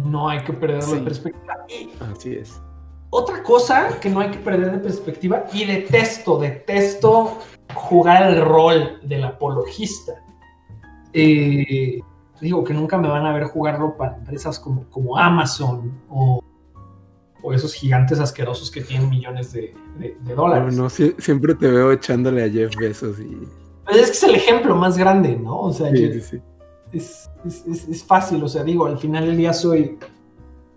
No 0.06 0.28
hay 0.28 0.42
que 0.42 0.52
perder 0.52 0.82
de 0.82 1.00
perspectiva. 1.00 1.58
Así 2.10 2.34
es. 2.34 2.60
Otra 3.10 3.42
cosa 3.42 4.00
que 4.00 4.08
no 4.08 4.20
hay 4.20 4.30
que 4.30 4.38
perder 4.38 4.72
de 4.72 4.78
perspectiva, 4.78 5.44
y 5.52 5.64
detesto, 5.64 6.38
detesto 6.38 7.38
jugar 7.74 8.32
el 8.32 8.44
rol 8.44 9.00
del 9.02 9.24
apologista. 9.24 10.14
Eh, 11.12 12.00
digo 12.40 12.64
que 12.64 12.74
nunca 12.74 12.98
me 12.98 13.08
van 13.08 13.24
a 13.26 13.32
ver 13.32 13.44
jugarlo 13.44 13.96
para 13.96 14.16
empresas 14.16 14.58
como, 14.58 14.84
como 14.90 15.16
Amazon 15.16 15.92
o, 16.08 16.42
esos 17.52 17.74
gigantes 17.74 18.20
asquerosos 18.20 18.70
que 18.70 18.80
tienen 18.80 19.10
millones 19.10 19.52
de, 19.52 19.74
dólares. 20.34 20.76
No, 20.76 20.88
siempre 20.88 21.54
te 21.54 21.70
veo 21.70 21.92
echándole 21.92 22.44
a 22.44 22.48
Jeff 22.48 22.74
Bezos 22.76 23.18
y... 23.20 23.38
Pues 23.84 23.96
es 23.98 24.06
que 24.06 24.12
es 24.12 24.22
el 24.22 24.34
ejemplo 24.34 24.74
más 24.76 24.96
grande, 24.96 25.36
¿no? 25.36 25.60
O 25.60 25.72
sea, 25.72 25.90
Es, 26.92 27.28
es, 27.44 28.04
fácil, 28.04 28.42
o 28.42 28.48
sea, 28.48 28.64
digo, 28.64 28.86
al 28.86 28.98
final 28.98 29.26
del 29.26 29.36
día 29.36 29.52
soy... 29.52 29.98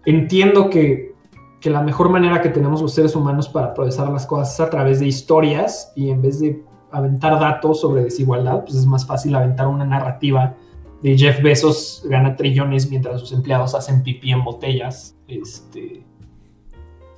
Entiendo 0.06 0.70
que, 0.70 1.14
que 1.62 1.70
la 1.70 1.82
mejor 1.82 2.10
manera 2.10 2.42
que 2.42 2.50
tenemos 2.50 2.82
los 2.82 2.94
seres 2.94 3.16
humanos 3.16 3.48
para 3.48 3.74
procesar 3.74 4.10
las 4.10 4.26
cosas 4.26 4.54
es 4.54 4.60
a 4.60 4.70
través 4.70 5.00
de 5.00 5.08
historias 5.08 5.92
y 5.96 6.10
en 6.10 6.22
vez 6.22 6.40
de 6.40 6.64
aventar 6.92 7.40
datos 7.40 7.82
sobre 7.82 8.04
desigualdad, 8.04 8.64
pues 8.64 8.76
es 8.76 8.86
más 8.86 9.06
fácil 9.06 9.36
aventar 9.36 9.68
una 9.68 9.86
narrativa 9.86 10.56
de 11.02 11.18
Jeff 11.18 11.42
Bezos 11.42 12.04
gana 12.06 12.36
trillones 12.36 12.90
mientras 12.90 13.20
sus 13.22 13.32
empleados 13.32 13.76
hacen 13.76 14.04
pipí 14.04 14.32
en 14.32 14.44
botellas, 14.44 15.16
este, 15.28 16.06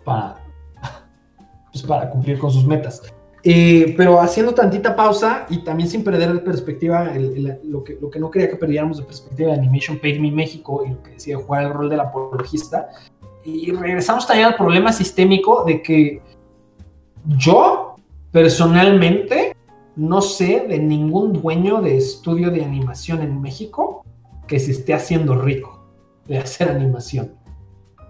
para, 0.10 0.36
pues 1.72 1.84
para 1.84 2.10
cumplir 2.10 2.40
con 2.40 2.52
sus 2.52 2.66
metas. 2.66 3.02
Eh, 3.44 3.94
pero 3.96 4.20
haciendo 4.20 4.54
tantita 4.54 4.96
pausa 4.96 5.46
y 5.50 5.64
también 5.64 5.90
sin 5.90 6.04
perder 6.04 6.34
de 6.34 6.40
perspectiva 6.40 7.14
lo, 7.64 7.84
que, 7.86 7.98
lo 8.02 8.10
que 8.10 8.20
no 8.20 8.30
quería 8.30 8.50
que 8.50 8.58
perdiéramos 8.58 8.98
de 8.98 9.04
perspectiva 9.04 9.52
de 9.52 9.60
Animation 9.60 9.98
Paid 9.98 10.20
Me 10.20 10.30
México 10.30 10.84
y 10.86 10.90
lo 10.90 11.02
que 11.02 11.12
decía 11.12 11.38
jugar 11.38 11.64
el 11.64 11.74
rol 11.74 11.90
del 11.90 12.02
apologista. 12.02 12.90
Y 13.46 13.72
regresamos 13.72 14.28
también 14.28 14.48
al 14.48 14.56
problema 14.56 14.92
sistémico 14.92 15.64
de 15.64 15.82
que 15.82 16.22
yo 17.38 17.96
personalmente 18.32 19.56
no 19.96 20.22
sé 20.22 20.66
de 20.68 20.80
ningún 20.80 21.34
dueño 21.34 21.82
de 21.82 21.98
estudio 21.98 22.52
de 22.52 22.64
animación 22.64 23.22
en 23.22 23.42
México 23.42 24.04
que 24.48 24.60
se 24.60 24.72
esté 24.72 24.94
haciendo 24.94 25.36
rico 25.36 25.86
de 26.28 26.40
hacer 26.40 26.70
animación. 26.70 27.36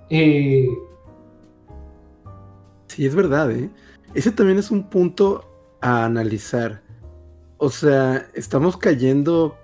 Eh, 0.10 0.68
sí, 3.00 3.06
es 3.06 3.16
verdad, 3.16 3.50
¿eh? 3.52 3.70
Ese 4.14 4.30
también 4.32 4.60
es 4.60 4.72
un 4.72 4.90
punto 4.90 5.46
a 5.80 6.04
analizar. 6.04 6.84
O 7.58 7.70
sea, 7.70 8.28
estamos 8.34 8.76
cayendo 8.76 9.56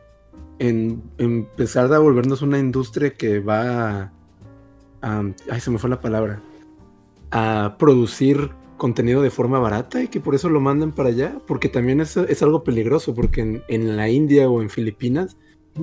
en, 0.59 1.03
empezar 1.17 1.93
a 1.93 1.99
volvernos 1.99 2.41
una 2.41 2.59
industria 2.59 3.13
que 3.13 3.39
va 3.39 4.13
a, 5.01 5.23
Ay, 5.51 5.59
se 5.59 5.69
me 5.69 5.77
fue 5.79 5.89
la 5.89 5.99
palabra. 5.99 6.41
A 7.31 7.75
producir 7.77 8.51
contenido 8.77 9.21
de 9.21 9.29
forma 9.29 9.59
barata 9.59 10.01
y 10.01 10.07
que 10.07 10.21
por 10.21 10.33
eso 10.33 10.47
lo 10.47 10.61
mandan 10.61 10.93
para 10.93 11.09
allá. 11.09 11.37
Porque 11.45 11.67
también 11.67 11.99
es, 11.99 12.15
es 12.15 12.41
algo 12.41 12.63
peligroso, 12.63 13.13
porque 13.13 13.61
en, 13.67 13.97
la 13.97 14.07
India 14.07 14.49
o 14.49 14.61
en 14.61 14.69
Filipinas 14.69 15.35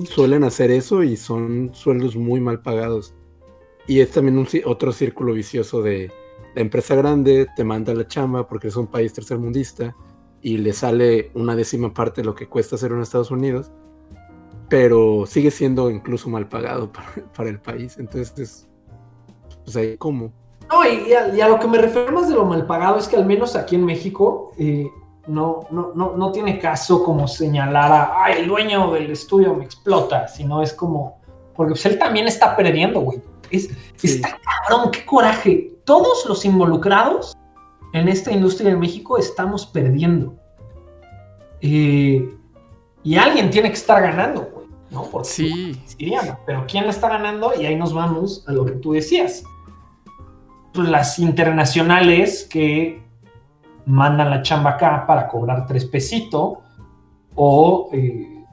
suelen 0.05 0.43
hacer 0.43 0.71
eso 0.71 1.03
y 1.03 1.17
son 1.17 1.69
sueldos 1.75 2.15
muy 2.15 2.39
mal 2.39 2.63
pagados. 2.63 3.13
Y 3.85 3.99
es 3.99 4.09
también 4.09 4.39
un, 4.39 4.47
otro 4.65 4.91
círculo 4.91 5.33
vicioso 5.33 5.83
de 5.83 6.11
la 6.55 6.61
empresa 6.61 6.95
grande 6.95 7.47
te 7.55 7.63
manda 7.63 7.93
la 7.93 8.07
chamba 8.07 8.47
porque 8.47 8.67
es 8.67 8.75
un 8.75 8.87
país 8.87 9.13
tercermundista 9.13 9.95
y 10.41 10.57
le 10.57 10.73
sale 10.73 11.31
una 11.33 11.55
décima 11.55 11.93
parte 11.93 12.21
de 12.21 12.25
lo 12.25 12.35
que 12.35 12.47
cuesta 12.47 12.75
hacer 12.75 12.91
en 12.91 13.01
Estados 13.01 13.31
Unidos, 13.31 13.71
pero 14.69 15.25
sigue 15.25 15.51
siendo 15.51 15.89
incluso 15.89 16.29
mal 16.29 16.47
pagado 16.47 16.91
para, 17.35 17.49
el 17.49 17.59
país. 17.59 17.97
Entonces, 17.97 18.67
pues 19.63 19.75
ahí 19.75 19.97
cómo. 19.97 20.31
No, 20.69 20.81
y 20.85 21.13
a, 21.13 21.47
lo 21.47 21.59
que 21.59 21.67
me 21.67 21.77
refiero 21.77 22.11
más 22.11 22.29
de 22.29 22.35
lo 22.35 22.45
mal 22.45 22.65
pagado 22.65 22.97
es 22.97 23.07
que 23.07 23.15
al 23.15 23.25
menos 23.25 23.55
aquí 23.55 23.75
en 23.75 23.85
México 23.85 24.51
eh, 24.57 24.87
no, 25.27 25.61
no, 25.71 25.93
no, 25.93 26.31
tiene 26.31 26.59
caso 26.59 27.03
como 27.03 27.27
señalar 27.27 28.13
a, 28.15 28.31
el 28.31 28.47
dueño 28.47 28.91
del 28.91 29.11
estudio 29.11 29.53
me 29.53 29.65
explota, 29.65 30.27
sino 30.27 30.61
es 30.61 30.73
como, 30.73 31.21
porque 31.55 31.71
pues 31.71 31.85
él 31.85 31.97
también 31.97 32.27
está 32.27 32.55
perdiendo, 32.55 33.01
güey. 33.01 33.21
Es, 33.49 33.69
Está 34.01 34.37
cabrón, 34.41 34.91
qué 34.91 35.05
coraje 35.05 35.72
todos 35.85 36.25
los 36.27 36.45
involucrados 36.45 37.37
en 37.93 38.07
esta 38.07 38.31
industria 38.31 38.71
en 38.71 38.79
México 38.79 39.17
estamos 39.17 39.65
perdiendo. 39.65 40.35
Eh, 41.61 42.35
y 43.03 43.15
alguien 43.15 43.49
tiene 43.49 43.69
que 43.69 43.75
estar 43.75 44.01
ganando, 44.01 44.49
güey, 44.53 44.67
¿no? 44.89 45.03
Porque, 45.03 45.29
sí. 45.29 45.81
pero 46.45 46.65
¿quién 46.67 46.85
está 46.85 47.09
ganando? 47.09 47.53
Y 47.59 47.65
ahí 47.65 47.75
nos 47.75 47.93
vamos 47.93 48.43
a 48.47 48.51
lo 48.51 48.65
que 48.65 48.73
tú 48.73 48.93
decías. 48.93 49.43
Pues 50.73 50.89
las 50.89 51.19
internacionales 51.19 52.47
que 52.49 53.03
mandan 53.85 54.29
la 54.29 54.41
chamba 54.41 54.71
acá 54.71 55.05
para 55.05 55.27
cobrar 55.27 55.67
tres 55.67 55.85
pesitos 55.85 56.57
o, 57.35 57.89
eh, 57.93 58.43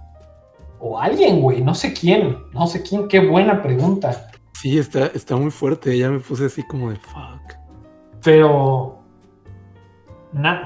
o 0.80 0.98
alguien, 0.98 1.40
güey, 1.40 1.62
no 1.62 1.74
sé 1.74 1.92
quién, 1.92 2.38
no 2.52 2.66
sé 2.66 2.82
quién, 2.82 3.08
qué 3.08 3.20
buena 3.20 3.62
pregunta. 3.62 4.29
Sí, 4.60 4.78
está, 4.78 5.06
está 5.06 5.36
muy 5.36 5.50
fuerte. 5.50 5.96
Ya 5.96 6.10
me 6.10 6.20
puse 6.20 6.44
así 6.44 6.62
como 6.62 6.90
de 6.90 6.96
fuck. 6.96 7.56
Pero. 8.22 8.98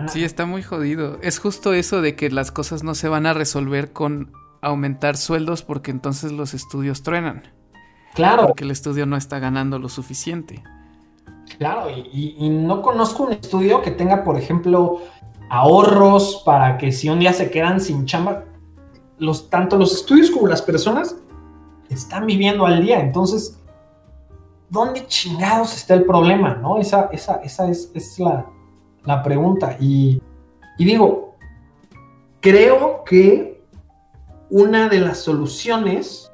Sí, 0.08 0.24
está 0.24 0.46
muy 0.46 0.64
jodido. 0.64 1.18
Es 1.22 1.38
justo 1.38 1.72
eso 1.72 2.02
de 2.02 2.16
que 2.16 2.28
las 2.28 2.50
cosas 2.50 2.82
no 2.82 2.96
se 2.96 3.08
van 3.08 3.24
a 3.24 3.34
resolver 3.34 3.92
con 3.92 4.32
aumentar 4.62 5.16
sueldos 5.16 5.62
porque 5.62 5.92
entonces 5.92 6.32
los 6.32 6.54
estudios 6.54 7.04
truenan. 7.04 7.44
Claro. 8.14 8.48
Porque 8.48 8.64
el 8.64 8.72
estudio 8.72 9.06
no 9.06 9.16
está 9.16 9.38
ganando 9.38 9.78
lo 9.78 9.88
suficiente. 9.88 10.64
Claro, 11.58 11.88
y, 11.88 12.34
y, 12.36 12.48
no 12.48 12.82
conozco 12.82 13.22
un 13.22 13.34
estudio 13.34 13.80
que 13.80 13.92
tenga, 13.92 14.24
por 14.24 14.36
ejemplo, 14.36 15.02
ahorros 15.50 16.42
para 16.44 16.78
que 16.78 16.90
si 16.90 17.08
un 17.08 17.20
día 17.20 17.32
se 17.32 17.48
quedan 17.48 17.80
sin 17.80 18.06
chamba, 18.06 18.44
los, 19.18 19.50
tanto 19.50 19.76
los 19.76 19.92
estudios 19.92 20.32
como 20.32 20.48
las 20.48 20.62
personas 20.62 21.16
están 21.90 22.26
viviendo 22.26 22.66
al 22.66 22.82
día. 22.82 22.98
Entonces, 22.98 23.60
¿dónde 24.74 25.06
chingados 25.06 25.74
está 25.74 25.94
el 25.94 26.04
problema? 26.04 26.56
¿no? 26.56 26.78
Esa, 26.78 27.08
esa, 27.12 27.36
esa 27.36 27.70
es, 27.70 28.18
la, 28.18 29.22
pregunta. 29.22 29.76
Y, 29.80 30.20
digo, 30.76 31.36
creo 32.40 33.04
que 33.04 33.62
una 34.50 34.88
de 34.88 35.00
las 35.00 35.18
soluciones 35.18 36.30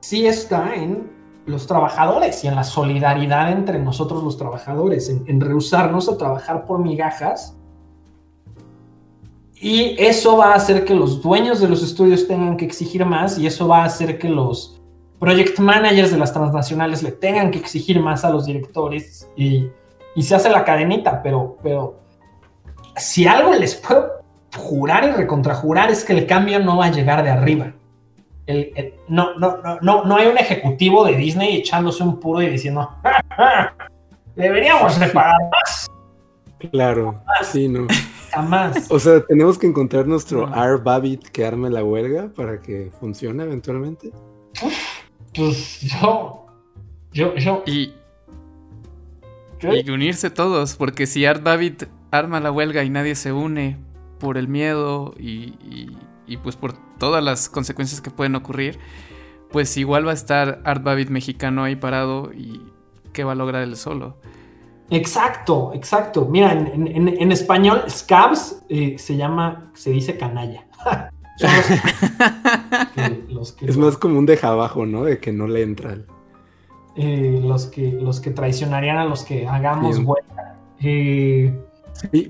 sí 0.00 0.26
está 0.26 0.74
en 0.76 1.10
los 1.44 1.66
trabajadores 1.66 2.44
y 2.44 2.46
en 2.46 2.54
la 2.54 2.64
solidaridad 2.64 3.50
entre 3.50 3.78
nosotros 3.78 4.22
los 4.22 4.36
trabajadores, 4.38 5.08
en, 5.08 5.24
en, 5.26 5.40
rehusarnos 5.40 6.08
a 6.08 6.16
trabajar 6.16 6.66
por 6.66 6.78
migajas. 6.78 7.56
Y 9.60 9.96
eso 9.98 10.36
va 10.36 10.52
a 10.52 10.54
hacer 10.54 10.84
que 10.84 10.94
los 10.94 11.20
dueños 11.20 11.58
de 11.58 11.68
los 11.68 11.82
estudios 11.82 12.28
tengan 12.28 12.56
que 12.56 12.64
exigir 12.64 13.04
más 13.04 13.38
y 13.38 13.46
eso 13.48 13.66
va 13.66 13.82
a 13.82 13.86
hacer 13.86 14.16
que 14.16 14.28
los 14.28 14.77
project 15.18 15.58
managers 15.58 16.10
de 16.10 16.18
las 16.18 16.32
transnacionales 16.32 17.02
le 17.02 17.12
tengan 17.12 17.50
que 17.50 17.58
exigir 17.58 18.00
más 18.00 18.24
a 18.24 18.30
los 18.30 18.46
directores 18.46 19.28
y, 19.36 19.70
se 20.20 20.34
hace 20.34 20.50
la 20.50 20.64
cadenita, 20.64 21.22
pero, 21.22 21.58
pero 21.62 22.00
si 22.96 23.28
algo 23.28 23.52
les 23.54 23.76
puedo 23.76 24.18
jurar 24.56 25.04
y 25.04 25.12
recontrajurar 25.12 25.92
es 25.92 26.04
que 26.04 26.12
el 26.12 26.26
cambio 26.26 26.58
no 26.58 26.76
va 26.76 26.86
a 26.86 26.90
llegar 26.90 27.22
de 27.22 27.30
arriba. 27.30 27.72
no, 29.06 29.38
no, 29.38 29.58
no, 29.80 30.04
no, 30.04 30.16
hay 30.16 30.26
un 30.26 30.38
ejecutivo 30.38 31.04
de 31.04 31.14
Disney 31.14 31.58
echándose 31.58 32.02
un 32.02 32.18
puro 32.18 32.42
y 32.42 32.48
diciendo, 32.48 32.90
deberíamos 34.34 34.98
de 34.98 35.06
pagar 35.06 35.36
más. 35.52 35.88
Claro, 36.72 37.22
sí, 37.44 37.68
no. 37.68 37.86
Jamás. 38.32 38.86
O 38.90 38.98
sea, 38.98 39.20
tenemos 39.24 39.56
que 39.56 39.66
encontrar 39.66 40.06
nuestro 40.06 40.48
R. 40.52 40.78
Babbitt 40.82 41.28
que 41.28 41.46
arme 41.46 41.70
la 41.70 41.84
huelga 41.84 42.28
para 42.34 42.60
que 42.60 42.90
funcione 42.98 43.44
eventualmente. 43.44 44.10
Pues 45.38 45.80
yo. 45.82 46.46
Yo, 47.12 47.36
yo. 47.36 47.62
Y. 47.64 47.94
Y 49.62 49.90
unirse 49.90 50.30
todos, 50.30 50.74
porque 50.74 51.06
si 51.06 51.24
Art 51.26 51.42
Babbitt 51.42 51.84
arma 52.10 52.40
la 52.40 52.50
huelga 52.50 52.82
y 52.82 52.90
nadie 52.90 53.14
se 53.14 53.32
une 53.32 53.76
por 54.18 54.36
el 54.36 54.48
miedo 54.48 55.14
y, 55.18 55.54
y, 56.26 56.36
pues 56.38 56.56
por 56.56 56.74
todas 56.98 57.22
las 57.22 57.48
consecuencias 57.48 58.00
que 58.00 58.10
pueden 58.10 58.34
ocurrir, 58.34 58.78
pues 59.50 59.76
igual 59.76 60.06
va 60.06 60.10
a 60.12 60.14
estar 60.14 60.60
Art 60.64 60.82
Babbitt 60.82 61.08
mexicano 61.08 61.64
ahí 61.64 61.76
parado 61.76 62.32
y 62.32 62.62
¿qué 63.12 63.24
va 63.24 63.32
a 63.32 63.36
lograr 63.36 63.62
él 63.62 63.76
solo? 63.76 64.16
Exacto, 64.90 65.72
exacto. 65.74 66.24
Mira, 66.24 66.52
en, 66.52 67.32
español, 67.32 67.82
scabs 67.88 68.62
eh, 68.68 68.96
se 68.98 69.16
llama, 69.16 69.70
se 69.74 69.90
dice 69.90 70.16
canalla. 70.16 70.66
es 73.60 73.76
más 73.76 73.96
como 73.96 74.18
un 74.18 74.26
deja 74.26 74.48
abajo, 74.48 74.86
¿no? 74.86 75.04
De 75.04 75.18
que 75.18 75.32
no 75.32 75.46
le 75.46 75.62
entran. 75.62 76.06
Eh, 76.96 77.40
los, 77.42 77.66
que, 77.66 77.92
los 77.92 78.20
que 78.20 78.30
traicionarían 78.30 78.98
a 78.98 79.04
los 79.04 79.22
que 79.22 79.46
hagamos 79.46 79.98
huelga. 79.98 80.56
Eh, 80.80 81.56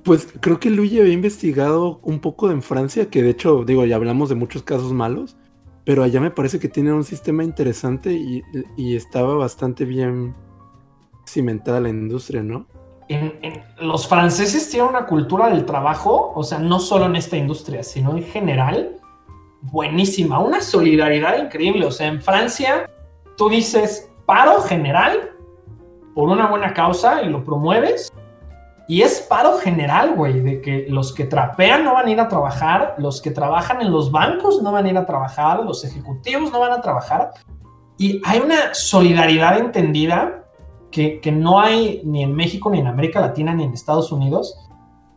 pues 0.05 0.29
creo 0.41 0.61
que 0.61 0.71
Luigi 0.71 1.01
había 1.01 1.13
investigado 1.13 2.01
un 2.03 2.21
poco 2.21 2.51
en 2.51 2.63
Francia, 2.63 3.11
que 3.11 3.23
de 3.23 3.31
hecho, 3.31 3.65
digo, 3.65 3.85
ya 3.85 3.97
hablamos 3.97 4.29
de 4.29 4.35
muchos 4.35 4.63
casos 4.63 4.93
malos, 4.93 5.37
pero 5.85 6.03
allá 6.03 6.21
me 6.21 6.31
parece 6.31 6.59
que 6.59 6.69
tiene 6.69 6.93
un 6.93 7.05
sistema 7.05 7.45
interesante 7.45 8.13
y, 8.13 8.43
estaba 8.95 9.35
bastante 9.37 9.85
bien 9.85 10.35
cimentada 11.27 11.81
la 11.81 11.89
industria, 11.89 12.43
¿no? 12.43 12.67
Los 13.81 14.07
franceses 14.07 14.69
tienen 14.71 14.91
una 14.91 15.07
cultura 15.07 15.49
del 15.49 15.65
trabajo, 15.65 16.33
o 16.35 16.43
sea, 16.43 16.59
no 16.59 16.79
solo 16.79 17.07
en 17.07 17.17
esta 17.17 17.37
industria, 17.37 17.83
sino 17.83 18.17
en 18.17 18.23
general, 18.25 18.97
buenísima, 19.63 20.39
una 20.39 20.61
solidaridad 20.61 21.43
increíble. 21.43 21.87
O 21.87 21.91
sea, 21.91 22.09
en 22.09 22.21
Francia 22.21 22.89
tú 23.37 23.49
dices 23.49 24.11
paro 24.27 24.61
general 24.61 25.31
por 26.15 26.29
una 26.29 26.47
buena 26.49 26.75
causa 26.75 27.23
y 27.23 27.29
lo 27.29 27.45
promueves. 27.45 28.13
Y 28.89 29.03
es 29.03 29.21
paro 29.21 29.59
general, 29.59 30.15
güey, 30.15 30.41
de 30.41 30.61
que 30.63 30.87
los 30.89 31.13
que 31.13 31.25
trapean 31.25 31.85
no 31.85 31.93
van 31.93 32.07
a 32.07 32.11
ir 32.11 32.21
a 32.21 32.29
trabajar, 32.29 32.95
los 32.99 33.21
que 33.21 33.31
trabajan 33.31 33.83
en 33.83 33.93
los 33.93 34.11
bancos 34.11 34.63
no 34.63 34.73
van 34.73 34.87
a 34.87 34.89
ir 34.89 34.97
a 34.97 35.05
trabajar, 35.05 35.63
los 35.63 35.85
ejecutivos 35.85 36.51
no 36.51 36.59
van 36.59 36.73
a 36.73 36.81
trabajar. 36.81 37.33
Y 37.99 38.23
hay 38.25 38.41
una 38.41 38.73
solidaridad 38.73 39.59
entendida 39.59 40.48
que, 40.91 41.21
no 41.33 41.61
hay 41.61 42.03
ni 42.05 42.23
en 42.23 42.35
México, 42.35 42.71
ni 42.71 42.79
en 42.79 42.87
América 42.87 43.21
Latina, 43.21 43.55
ni 43.55 43.65
en 43.65 43.73
Estados 43.73 44.11
Unidos, 44.13 44.59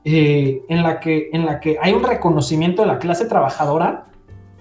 eh, 0.04 0.64
en, 0.68 0.84
la 0.84 1.00
que, 1.00 1.30
en 1.32 1.46
la 1.46 1.60
que 1.60 1.78
hay 1.82 1.94
un 1.94 2.04
reconocimiento 2.04 2.82
de 2.82 2.88
la 2.88 3.00
clase 3.00 3.26
trabajadora 3.26 4.06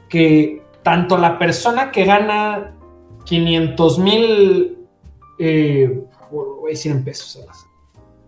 que 0.08 0.62
tanto 0.82 1.16
la 1.16 1.38
persona 1.38 1.90
que 1.90 2.04
gana 2.04 2.74
500 3.24 3.98
mil, 3.98 4.78
eh, 5.38 6.04
voy 6.30 6.68
a 6.68 6.70
decir 6.70 6.92
en 6.92 7.04
pesos, 7.04 7.38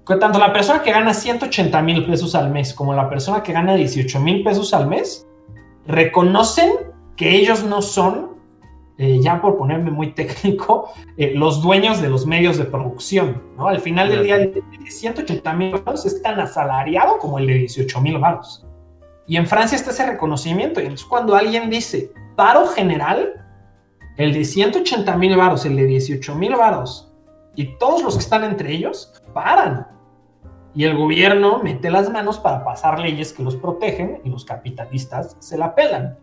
que 0.06 0.16
tanto 0.16 0.38
la 0.38 0.52
persona 0.52 0.82
que 0.82 0.90
gana 0.90 1.14
180 1.14 1.82
mil 1.82 2.04
pesos 2.04 2.34
al 2.34 2.50
mes 2.50 2.74
como 2.74 2.92
la 2.94 3.08
persona 3.08 3.42
que 3.42 3.52
gana 3.52 3.74
18 3.74 4.20
mil 4.20 4.42
pesos 4.42 4.74
al 4.74 4.88
mes 4.88 5.26
reconocen 5.86 6.70
que 7.16 7.36
ellos 7.36 7.64
no 7.64 7.82
son, 7.82 8.31
eh, 9.02 9.20
ya 9.20 9.42
por 9.42 9.58
ponerme 9.58 9.90
muy 9.90 10.12
técnico, 10.14 10.90
eh, 11.16 11.32
los 11.34 11.60
dueños 11.60 12.00
de 12.00 12.08
los 12.08 12.24
medios 12.24 12.56
de 12.56 12.64
producción. 12.64 13.42
¿no? 13.56 13.66
Al 13.66 13.80
final 13.80 14.08
del 14.08 14.22
día, 14.22 14.36
el 14.36 14.54
de 14.54 14.90
180 14.90 15.52
mil 15.54 15.72
baros 15.72 16.06
es 16.06 16.22
tan 16.22 16.38
asalariado 16.38 17.18
como 17.18 17.38
el 17.38 17.48
de 17.48 17.54
18 17.54 18.00
mil 18.00 18.18
baros. 18.18 18.64
Y 19.26 19.36
en 19.36 19.46
Francia 19.46 19.76
está 19.76 19.90
ese 19.90 20.06
reconocimiento. 20.06 20.80
Y 20.80 20.84
entonces 20.84 21.06
cuando 21.06 21.34
alguien 21.34 21.68
dice 21.68 22.12
paro 22.36 22.66
general, 22.66 23.44
el 24.16 24.32
de 24.32 24.44
180 24.44 25.16
mil 25.16 25.36
varos, 25.36 25.64
el 25.66 25.76
de 25.76 25.86
18 25.86 26.34
mil 26.34 26.54
varos 26.54 27.12
y 27.54 27.76
todos 27.78 28.02
los 28.02 28.14
que 28.14 28.22
están 28.22 28.44
entre 28.44 28.72
ellos 28.72 29.12
paran. 29.32 29.88
Y 30.74 30.84
el 30.84 30.96
gobierno 30.96 31.60
mete 31.62 31.90
las 31.90 32.10
manos 32.10 32.38
para 32.38 32.64
pasar 32.64 32.98
leyes 32.98 33.32
que 33.32 33.42
los 33.42 33.56
protegen 33.56 34.20
y 34.24 34.30
los 34.30 34.44
capitalistas 34.44 35.36
se 35.38 35.58
la 35.58 35.74
pelan. 35.74 36.18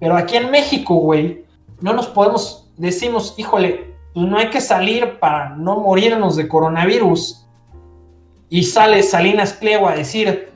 Pero 0.00 0.16
aquí 0.16 0.36
en 0.36 0.50
México, 0.50 0.94
güey, 0.96 1.44
no 1.80 1.92
nos 1.92 2.06
podemos, 2.08 2.70
decimos, 2.76 3.34
híjole, 3.36 3.94
pues 4.14 4.26
no 4.26 4.38
hay 4.38 4.50
que 4.50 4.60
salir 4.60 5.18
para 5.18 5.50
no 5.50 5.80
morirnos 5.80 6.36
de 6.36 6.48
coronavirus. 6.48 7.46
Y 8.48 8.64
sale 8.64 9.02
Salinas 9.02 9.52
Pliego 9.52 9.88
a 9.88 9.94
decir, 9.94 10.50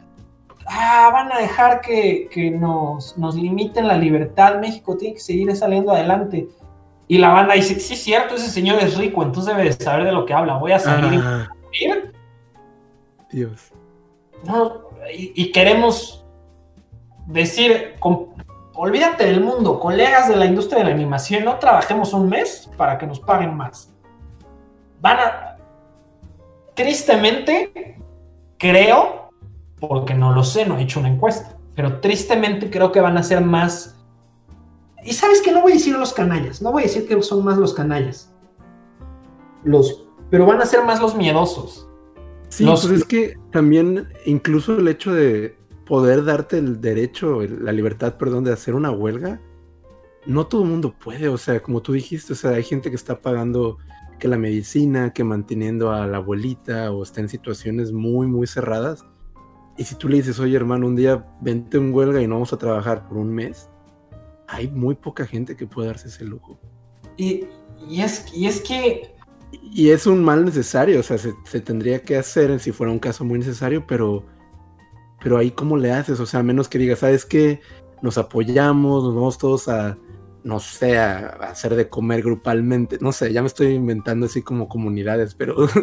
ah, 0.66 1.10
van 1.12 1.30
a 1.32 1.38
dejar 1.38 1.80
que, 1.80 2.56
nos, 2.58 3.16
nos, 3.18 3.34
limiten 3.34 3.86
la 3.86 3.96
libertad, 3.96 4.60
México 4.60 4.96
tiene 4.96 5.14
que 5.14 5.20
seguir 5.20 5.54
saliendo 5.54 5.92
adelante. 5.92 6.48
Y 7.08 7.18
la 7.18 7.28
banda 7.28 7.54
dice, 7.54 7.78
sí, 7.78 7.94
cierto, 7.94 8.36
ese 8.36 8.48
señor 8.48 8.78
es 8.80 8.96
rico, 8.96 9.22
entonces 9.22 9.54
debe 9.54 9.68
de 9.68 9.72
saber 9.72 10.04
de 10.04 10.12
lo 10.12 10.24
que 10.24 10.32
habla, 10.32 10.56
voy 10.56 10.72
a 10.72 10.78
salir. 10.78 11.20
Ah. 11.22 11.48
Dios. 13.30 13.72
No, 14.44 14.82
y, 15.14 15.52
queremos 15.52 16.24
decir, 17.26 17.94
olvídate 18.74 19.26
del 19.26 19.40
mundo, 19.40 19.78
colegas 19.78 20.28
de 20.28 20.36
la 20.36 20.46
industria 20.46 20.80
de 20.80 20.84
la 20.86 20.94
animación, 20.94 21.44
no 21.44 21.58
trabajemos 21.58 22.12
un 22.12 22.28
mes 22.28 22.70
para 22.76 22.98
que 22.98 23.06
nos 23.06 23.20
paguen 23.20 23.56
más. 23.56 23.92
Van 25.00 25.18
a, 25.18 25.56
tristemente, 26.74 27.98
creo, 28.58 29.30
porque 29.80 30.14
no 30.14 30.32
lo 30.32 30.44
sé, 30.44 30.66
no 30.66 30.78
he 30.78 30.82
hecho 30.82 31.00
una 31.00 31.08
encuesta, 31.08 31.56
pero 31.74 32.00
tristemente 32.00 32.70
creo 32.70 32.92
que 32.92 33.00
van 33.00 33.16
a 33.18 33.22
ser 33.22 33.40
más... 33.40 33.98
Y 35.04 35.12
sabes 35.14 35.42
que 35.42 35.50
no 35.50 35.62
voy 35.62 35.72
a 35.72 35.74
decir 35.74 35.96
los 35.96 36.12
canallas, 36.12 36.62
no 36.62 36.70
voy 36.70 36.82
a 36.82 36.86
decir 36.86 37.08
que 37.08 37.20
son 37.22 37.44
más 37.44 37.58
los 37.58 37.74
canallas, 37.74 38.32
los, 39.64 40.04
pero 40.30 40.46
van 40.46 40.60
a 40.60 40.66
ser 40.66 40.84
más 40.84 41.00
los 41.00 41.16
miedosos. 41.16 41.88
Sí, 42.48 42.64
pues 42.64 42.84
es 42.84 43.04
que 43.04 43.36
también 43.50 44.08
incluso 44.26 44.78
el 44.78 44.86
hecho 44.86 45.12
de 45.12 45.56
poder 45.84 46.24
darte 46.24 46.58
el 46.58 46.80
derecho, 46.80 47.40
la 47.42 47.72
libertad, 47.72 48.16
perdón, 48.16 48.44
de 48.44 48.52
hacer 48.52 48.74
una 48.74 48.90
huelga, 48.90 49.40
no 50.26 50.46
todo 50.46 50.62
el 50.62 50.68
mundo 50.68 50.94
puede, 50.96 51.28
o 51.28 51.38
sea, 51.38 51.62
como 51.62 51.82
tú 51.82 51.92
dijiste, 51.92 52.32
o 52.32 52.36
sea, 52.36 52.52
hay 52.52 52.62
gente 52.62 52.90
que 52.90 52.96
está 52.96 53.20
pagando 53.20 53.78
que 54.18 54.28
la 54.28 54.38
medicina, 54.38 55.12
que 55.12 55.24
manteniendo 55.24 55.90
a 55.90 56.06
la 56.06 56.18
abuelita 56.18 56.92
o 56.92 57.02
está 57.02 57.20
en 57.20 57.28
situaciones 57.28 57.92
muy, 57.92 58.26
muy 58.26 58.46
cerradas 58.46 59.04
y 59.76 59.84
si 59.84 59.94
tú 59.94 60.08
le 60.08 60.16
dices, 60.16 60.38
oye 60.38 60.56
hermano, 60.56 60.86
un 60.86 60.96
día 60.96 61.26
vente 61.40 61.78
en 61.78 61.94
huelga 61.94 62.20
y 62.20 62.26
no 62.26 62.34
vamos 62.34 62.52
a 62.52 62.58
trabajar 62.58 63.08
por 63.08 63.16
un 63.16 63.32
mes, 63.32 63.68
hay 64.46 64.68
muy 64.68 64.94
poca 64.94 65.26
gente 65.26 65.56
que 65.56 65.66
puede 65.66 65.88
darse 65.88 66.08
ese 66.08 66.24
lujo. 66.24 66.58
Y, 67.16 67.46
es, 67.90 68.26
y 68.34 68.46
es 68.46 68.60
que... 68.60 69.14
Y 69.50 69.90
es 69.90 70.06
un 70.06 70.22
mal 70.22 70.44
necesario, 70.44 71.00
o 71.00 71.02
sea, 71.02 71.18
se, 71.18 71.60
tendría 71.60 72.02
que 72.02 72.16
hacer 72.16 72.58
si 72.58 72.72
fuera 72.72 72.92
un 72.92 72.98
caso 72.98 73.24
muy 73.24 73.38
necesario, 73.38 73.86
pero, 73.86 74.24
pero 75.22 75.38
ahí 75.38 75.50
cómo 75.50 75.76
le 75.76 75.92
haces, 75.92 76.20
o 76.20 76.26
sea, 76.26 76.40
a 76.40 76.42
menos 76.42 76.68
que 76.68 76.78
digas, 76.78 77.00
¿sabes 77.00 77.24
qué? 77.24 77.60
Nos 78.00 78.18
apoyamos, 78.18 79.04
nos 79.04 79.14
vamos 79.14 79.38
todos 79.38 79.68
a, 79.68 79.96
no 80.42 80.58
sé, 80.60 80.98
a, 80.98 81.28
hacer 81.42 81.76
de 81.76 81.88
comer 81.88 82.22
grupalmente, 82.22 82.98
no 83.00 83.12
sé, 83.12 83.32
ya 83.32 83.40
me 83.42 83.46
estoy 83.46 83.74
inventando 83.74 84.26
así 84.26 84.42
como 84.42 84.68
comunidades, 84.68 85.34
pero... 85.34 85.56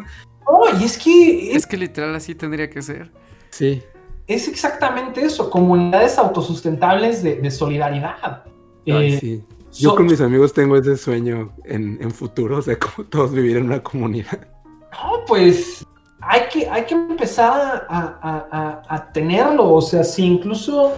No, 0.51 0.79
y 0.79 0.83
es 0.83 0.97
que... 0.97 1.55
Es 1.55 1.67
que 1.67 1.77
literal 1.77 2.15
así 2.15 2.33
tendría 2.33 2.71
que 2.71 2.81
ser. 2.81 3.11
Sí. 3.51 3.83
Es 4.25 4.47
exactamente 4.47 5.21
eso, 5.21 5.47
comunidades 5.51 6.17
autosustentables 6.17 7.21
de, 7.21 7.51
solidaridad. 7.51 8.45
Eh, 8.83 9.17
sí. 9.19 9.43
Yo 9.73 9.95
con 9.95 10.07
mis 10.07 10.19
amigos 10.21 10.53
tengo 10.53 10.75
ese 10.75 10.97
sueño 10.97 11.53
en, 11.65 12.11
futuro, 12.11 12.57
o 12.57 12.61
sea, 12.61 12.77
como 12.79 13.07
todos 13.07 13.31
vivir 13.31 13.57
en 13.57 13.65
una 13.65 13.83
comunidad. 13.83 14.47
No, 14.91 15.23
pues 15.27 15.85
hay 16.21 16.41
que, 16.51 16.69
hay 16.69 16.85
que 16.85 16.93
empezar 16.93 17.85
a, 17.89 19.09
tenerlo, 19.13 19.73
o 19.73 19.81
sea, 19.81 20.03
si 20.03 20.25
incluso 20.25 20.93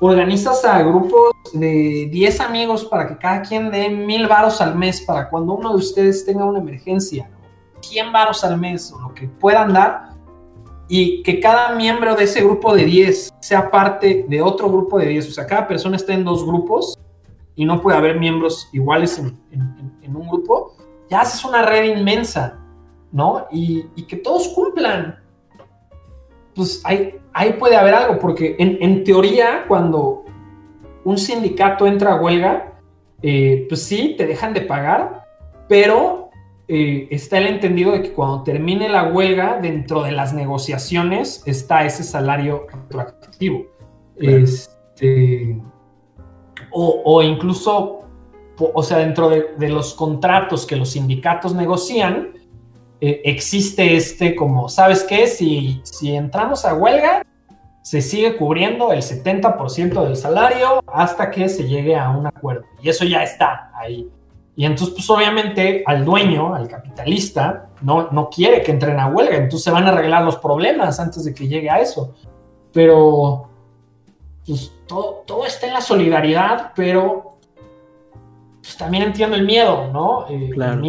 organizas 0.00 0.64
a 0.64 0.82
grupos 0.82 1.32
de 1.52 2.08
10 2.10 2.40
amigos 2.40 2.84
para 2.84 3.08
que 3.08 3.16
cada 3.16 3.42
quien 3.42 3.70
dé 3.70 3.88
mil 3.88 4.26
varos 4.26 4.60
al 4.60 4.74
mes 4.74 5.00
para 5.02 5.30
cuando 5.30 5.54
uno 5.54 5.70
de 5.70 5.76
ustedes 5.76 6.26
tenga 6.26 6.44
una 6.44 6.58
emergencia, 6.58 7.30
100 7.80 8.12
varos 8.12 8.44
al 8.44 8.58
mes 8.58 8.92
o 8.92 9.00
lo 9.00 9.14
que 9.14 9.28
puedan 9.28 9.72
dar, 9.72 10.14
y 10.88 11.22
que 11.22 11.40
cada 11.40 11.74
miembro 11.74 12.14
de 12.14 12.24
ese 12.24 12.42
grupo 12.42 12.74
de 12.74 12.84
10 12.84 13.34
sea 13.40 13.70
parte 13.70 14.26
de 14.28 14.42
otro 14.42 14.68
grupo 14.68 14.98
de 14.98 15.06
10. 15.06 15.28
O 15.28 15.32
sea, 15.32 15.46
cada 15.46 15.66
persona 15.66 15.96
está 15.96 16.12
en 16.12 16.24
dos 16.24 16.44
grupos 16.44 16.98
y 17.56 17.64
no 17.64 17.80
puede 17.80 17.96
haber 17.96 18.18
miembros 18.18 18.68
iguales 18.72 19.18
en, 19.18 19.38
un 20.14 20.28
grupo. 20.28 20.76
Ya 21.10 21.22
haces 21.22 21.44
una 21.44 21.62
red 21.62 21.96
inmensa, 21.96 22.58
¿no? 23.14 23.46
Y, 23.50 23.84
que 24.06 24.16
todos 24.16 24.48
cumplan. 24.48 25.18
Pues 26.54 26.82
ahí, 26.84 27.14
ahí 27.32 27.54
puede 27.54 27.76
haber 27.76 27.94
algo, 27.94 28.18
porque 28.18 28.56
en, 28.58 29.04
teoría, 29.04 29.64
cuando 29.66 30.24
un 31.04 31.16
sindicato 31.16 31.86
entra 31.86 32.12
a 32.12 32.20
huelga, 32.20 32.74
eh, 33.22 33.66
pues 33.68 33.82
sí, 33.82 34.14
te 34.18 34.26
dejan 34.26 34.52
de 34.52 34.60
pagar, 34.60 35.24
pero 35.68 36.30
eh, 36.66 37.08
está 37.10 37.38
el 37.38 37.46
entendido 37.46 37.92
de 37.92 38.02
que 38.02 38.12
cuando 38.12 38.42
termine 38.42 38.88
la 38.88 39.04
huelga, 39.04 39.58
dentro 39.60 40.02
de 40.02 40.12
las 40.12 40.34
negociaciones 40.34 41.42
está 41.46 41.84
ese 41.84 42.02
salario 42.02 42.66
retroactivo. 42.68 43.66
Este, 44.16 45.60
o, 46.70 47.22
incluso, 47.22 48.00
o 48.58 48.82
sea, 48.82 48.98
dentro 48.98 49.28
de, 49.28 49.68
los 49.68 49.94
contratos 49.94 50.66
que 50.66 50.76
los 50.76 50.90
sindicatos 50.90 51.54
negocian, 51.54 52.43
eh, 53.00 53.22
existe 53.24 53.96
este 53.96 54.34
como, 54.34 54.68
¿sabes 54.68 55.02
qué? 55.04 55.26
Si, 55.26 55.80
si 55.84 56.14
entramos 56.14 56.64
a 56.64 56.74
huelga, 56.74 57.24
se 57.82 58.00
sigue 58.00 58.36
cubriendo 58.36 58.92
el 58.92 59.02
70% 59.02 60.04
del 60.04 60.16
salario 60.16 60.82
hasta 60.86 61.30
que 61.30 61.48
se 61.48 61.68
llegue 61.68 61.96
a 61.96 62.10
un 62.10 62.26
acuerdo. 62.26 62.64
Y 62.82 62.88
eso 62.88 63.04
ya 63.04 63.22
está 63.22 63.70
ahí. 63.74 64.08
Y 64.56 64.64
entonces, 64.64 64.94
pues 64.94 65.10
obviamente 65.10 65.82
al 65.86 66.04
dueño, 66.04 66.54
al 66.54 66.68
capitalista, 66.68 67.70
no, 67.82 68.10
no 68.10 68.30
quiere 68.30 68.62
que 68.62 68.70
entren 68.70 69.00
a 69.00 69.08
huelga, 69.08 69.36
entonces 69.36 69.64
se 69.64 69.70
van 69.70 69.84
a 69.86 69.90
arreglar 69.90 70.24
los 70.24 70.36
problemas 70.36 70.98
antes 71.00 71.24
de 71.24 71.34
que 71.34 71.48
llegue 71.48 71.68
a 71.68 71.80
eso. 71.80 72.14
Pero, 72.72 73.50
pues 74.46 74.72
todo, 74.86 75.24
todo 75.26 75.44
está 75.44 75.66
en 75.66 75.74
la 75.74 75.80
solidaridad, 75.80 76.72
pero 76.74 77.38
pues 78.62 78.76
también 78.76 79.02
entiendo 79.02 79.36
el 79.36 79.44
miedo, 79.44 79.88
¿no? 79.92 80.26
Eh, 80.30 80.50
claro. 80.54 80.82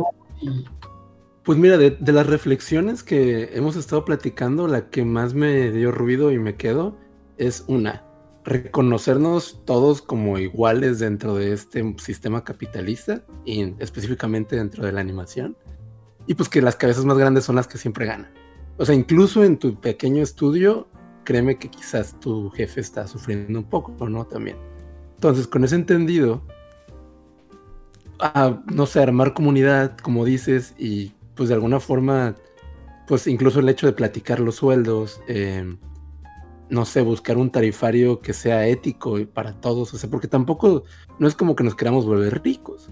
Pues 1.46 1.60
mira, 1.60 1.78
de, 1.78 1.96
las 2.12 2.26
reflexiones 2.26 3.04
que 3.04 3.52
hemos 3.54 3.76
estado 3.76 4.04
platicando, 4.04 4.68
la 4.68 4.90
que 4.90 5.06
más 5.06 5.36
me 5.36 5.72
dio 5.72 5.92
ruido 5.92 6.32
y 6.32 6.40
me 6.40 6.56
quedo 6.56 6.98
es 7.38 7.64
una 7.68 8.04
reconocernos 8.44 9.62
todos 9.64 10.02
como 10.02 10.40
iguales 10.40 10.98
dentro 10.98 11.36
de 11.36 11.54
este 11.54 11.96
sistema 12.00 12.44
capitalista 12.44 13.24
y 13.44 13.76
específicamente 13.80 14.56
dentro 14.56 14.86
de 14.86 14.92
la 14.92 15.02
animación. 15.02 15.56
Y 16.26 16.34
pues 16.34 16.50
que 16.50 16.64
las 16.64 16.76
cabezas 16.76 17.06
más 17.06 17.18
grandes 17.18 17.44
son 17.44 17.56
las 17.56 17.68
que 17.68 17.78
siempre 17.78 18.08
ganan. 18.08 18.32
O 18.78 18.86
sea, 18.86 18.96
incluso 18.96 19.44
en 19.44 19.58
tu 19.58 19.80
pequeño 19.80 20.24
estudio, 20.24 20.88
créeme 21.24 21.60
que 21.60 21.70
quizás 21.70 22.20
tu 22.20 22.50
jefe 22.50 22.82
está 22.82 23.08
sufriendo 23.08 23.60
un 23.60 23.70
poco, 23.70 24.10
¿no? 24.10 24.26
También. 24.26 24.58
Entonces, 25.14 25.48
con 25.48 25.64
ese 25.64 25.76
entendido, 25.76 26.44
a, 28.20 28.64
no 28.72 28.86
sé, 28.86 29.02
armar 29.02 29.34
comunidad, 29.34 29.98
como 29.98 30.26
dices, 30.26 30.74
y 30.78 31.15
pues 31.36 31.50
de 31.50 31.56
alguna 31.56 31.80
forma, 31.80 32.36
pues 33.08 33.28
incluso 33.28 33.60
el 33.60 33.70
hecho 33.70 33.88
de 33.88 33.94
platicar 33.94 34.40
los 34.40 34.56
sueldos, 34.56 35.22
eh, 35.28 35.78
no 36.70 36.86
sé, 36.86 37.02
buscar 37.02 37.38
un 37.38 37.52
tarifario 37.52 38.20
que 38.20 38.34
sea 38.34 38.68
ético 38.68 39.18
para 39.34 39.54
todos, 39.60 39.94
o 39.94 39.98
sea, 39.98 40.10
porque 40.10 40.28
tampoco 40.28 40.84
no 41.20 41.28
es 41.28 41.36
como 41.36 41.56
que 41.56 41.64
nos 41.64 41.76
queramos 41.76 42.06
volver 42.06 42.42
ricos. 42.44 42.90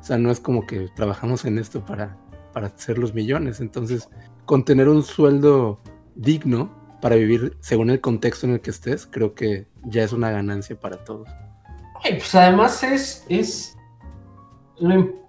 O 0.00 0.04
sea, 0.04 0.18
no 0.18 0.30
es 0.30 0.40
como 0.40 0.66
que 0.66 0.88
trabajamos 0.96 1.44
en 1.44 1.58
esto 1.58 1.84
para, 1.84 2.18
para 2.52 2.68
hacer 2.68 2.98
los 2.98 3.14
millones. 3.14 3.60
Entonces, 3.60 4.08
con 4.46 4.64
tener 4.64 4.88
un 4.88 5.02
sueldo 5.04 5.80
digno, 6.16 6.82
para 7.00 7.16
vivir 7.16 7.56
según 7.60 7.90
el 7.90 8.00
contexto 8.00 8.46
en 8.46 8.52
el 8.52 8.60
que 8.60 8.70
estés, 8.70 9.06
creo 9.06 9.34
que 9.34 9.66
ya 9.84 10.04
es 10.04 10.12
una 10.12 10.30
ganancia 10.30 10.78
para 10.78 11.02
todos. 11.04 11.28
pues 12.02 12.34
además 12.34 12.82
es 13.28 13.76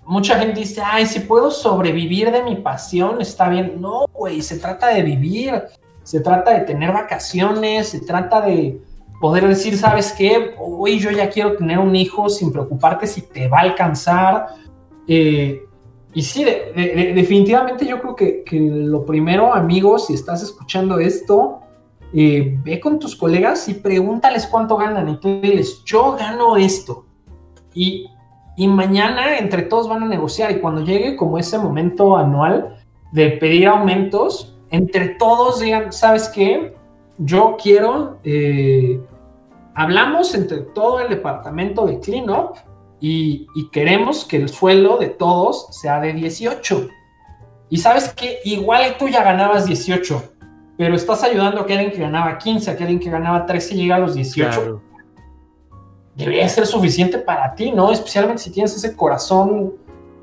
mucha 0.06 0.38
gente 0.40 0.60
dice, 0.60 0.82
ay, 0.84 1.06
si 1.06 1.22
puedo 1.22 1.52
sobrevivir 1.52 2.32
de 2.32 2.44
mi 2.44 2.56
pasión, 2.56 3.22
está 3.22 3.50
bien. 3.50 3.80
No, 3.80 4.06
güey, 4.14 4.42
se 4.42 4.58
trata 4.58 4.88
de 4.88 5.04
vivir, 5.04 5.64
se 6.04 6.20
trata 6.20 6.52
de 6.52 6.62
tener 6.62 6.92
vacaciones, 6.92 7.90
se 7.90 8.02
trata 8.02 8.42
de 8.42 8.82
poder 9.22 9.48
decir, 9.48 9.78
¿sabes 9.78 10.14
qué? 10.14 10.56
Hoy 10.60 11.00
yo 11.00 11.10
ya 11.12 11.30
quiero 11.30 11.56
tener 11.56 11.80
un 11.80 11.96
hijo 11.96 12.28
sin 12.30 12.52
preocuparte 12.52 13.08
si 13.08 13.22
te 13.22 13.48
va 13.48 13.60
a 13.60 13.62
alcanzar. 13.62 14.48
Eh, 15.08 15.62
y 16.14 16.22
sí, 16.22 16.44
definitivamente 16.44 17.86
yo 17.88 18.00
creo 18.00 18.16
que, 18.16 18.44
lo 18.52 19.06
primero, 19.06 19.54
amigos, 19.54 20.08
si 20.08 20.14
estás 20.14 20.44
escuchando 20.44 21.00
esto, 21.00 21.62
eh, 22.14 22.60
ve 22.64 22.80
con 22.80 23.00
tus 23.00 23.16
colegas 23.16 23.68
y 23.68 23.74
pregúntales 23.74 24.46
cuánto 24.46 24.78
ganan 24.78 25.10
y 25.10 25.18
tú 25.18 25.42
diles, 25.42 25.82
yo 25.86 26.12
gano 26.12 26.56
esto. 26.56 27.06
Y 27.74 28.08
y 28.56 28.68
mañana 28.68 29.38
entre 29.38 29.64
todos 29.64 29.88
van 29.88 30.04
a 30.04 30.08
negociar 30.08 30.52
y 30.52 30.60
cuando 30.60 30.84
llegue 30.84 31.16
como 31.16 31.38
ese 31.38 31.58
momento 31.58 32.18
anual 32.18 32.78
de 33.12 33.30
pedir 33.32 33.68
aumentos, 33.68 34.56
entre 34.70 35.10
todos 35.10 35.60
digan, 35.60 35.92
¿sabes 35.92 36.30
qué? 36.30 36.76
Yo 37.18 37.58
quiero, 37.62 38.20
eh, 38.24 39.00
hablamos 39.76 40.34
entre 40.36 40.62
todo 40.62 41.00
el 41.00 41.10
departamento 41.10 41.86
de 41.86 42.00
cleanup 42.00 42.58
y, 43.00 43.48
y 43.56 43.70
queremos 43.70 44.26
que 44.26 44.38
el 44.38 44.50
suelo 44.50 44.98
de 44.98 45.08
todos 45.10 45.68
sea 45.72 46.00
de 46.00 46.14
18. 46.14 46.88
Y 47.70 47.78
sabes 47.78 48.14
que 48.14 48.40
igual 48.46 48.96
tú 49.00 49.08
ya 49.08 49.24
ganabas 49.24 49.66
18, 49.66 50.24
pero 50.78 50.96
estás 50.96 51.24
ayudando 51.24 51.62
a 51.62 51.66
que 51.66 51.74
alguien 51.74 51.92
que 51.92 52.00
ganaba 52.00 52.38
15, 52.38 52.70
a 52.72 52.78
que 52.78 52.84
alguien 52.84 53.00
que 53.00 53.10
ganaba 53.10 53.46
13 53.46 53.76
llegue 53.76 53.94
a 53.94 54.00
los 54.00 54.16
18 54.16 54.93
debería 56.16 56.48
ser 56.50 56.66
suficiente 56.66 57.18
para 57.18 57.56
ti, 57.56 57.72
¿no? 57.72 57.92
Especialmente 57.92 58.44
si 58.44 58.52
tienes 58.52 58.76
ese 58.76 58.96
corazón 58.96 59.74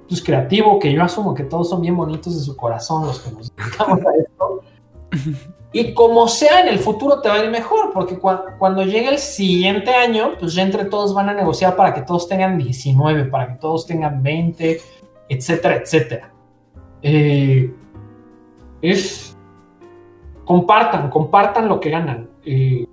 pues, 0.09 0.23
creativo, 0.23 0.79
que 0.79 0.93
yo 0.93 1.03
asumo 1.03 1.35
que 1.35 1.45
todos 1.45 1.69
son 1.69 1.81
bien 1.81 1.97
bonitos 1.97 2.35
de 2.37 2.43
su 2.43 2.57
corazón 2.57 3.07
los 3.07 3.21
que 3.21 3.31
nos 3.31 3.55
dedicamos 3.57 4.01
a 4.01 4.15
esto. 4.17 4.63
Y 5.73 5.95
como 5.95 6.27
sea, 6.27 6.61
en 6.61 6.69
el 6.69 6.81
futuro 6.81 7.21
te 7.21 7.29
va 7.29 7.37
a 7.37 7.45
ir 7.45 7.51
mejor, 7.51 7.93
porque 7.93 8.19
cuando 8.19 8.83
llegue 8.83 9.09
el 9.09 9.19
siguiente 9.19 9.95
año, 9.95 10.33
pues 10.39 10.55
ya 10.55 10.63
entre 10.63 10.85
todos 10.85 11.15
van 11.15 11.29
a 11.29 11.35
negociar 11.35 11.77
para 11.77 11.95
que 11.95 12.03
todos 12.03 12.29
tengan 12.29 12.59
19, 12.59 13.27
para 13.27 13.53
que 13.53 13.55
todos 13.61 13.87
tengan 13.87 14.21
20, 14.21 14.81
etcétera, 15.29 15.77
etcétera. 15.77 16.33
Eh, 17.03 17.73
es. 18.83 19.37
Compartan, 20.45 21.09
compartan 21.09 21.69
lo 21.69 21.79
que 21.79 21.91
ganan. 21.91 22.29
Eh, 22.45 22.85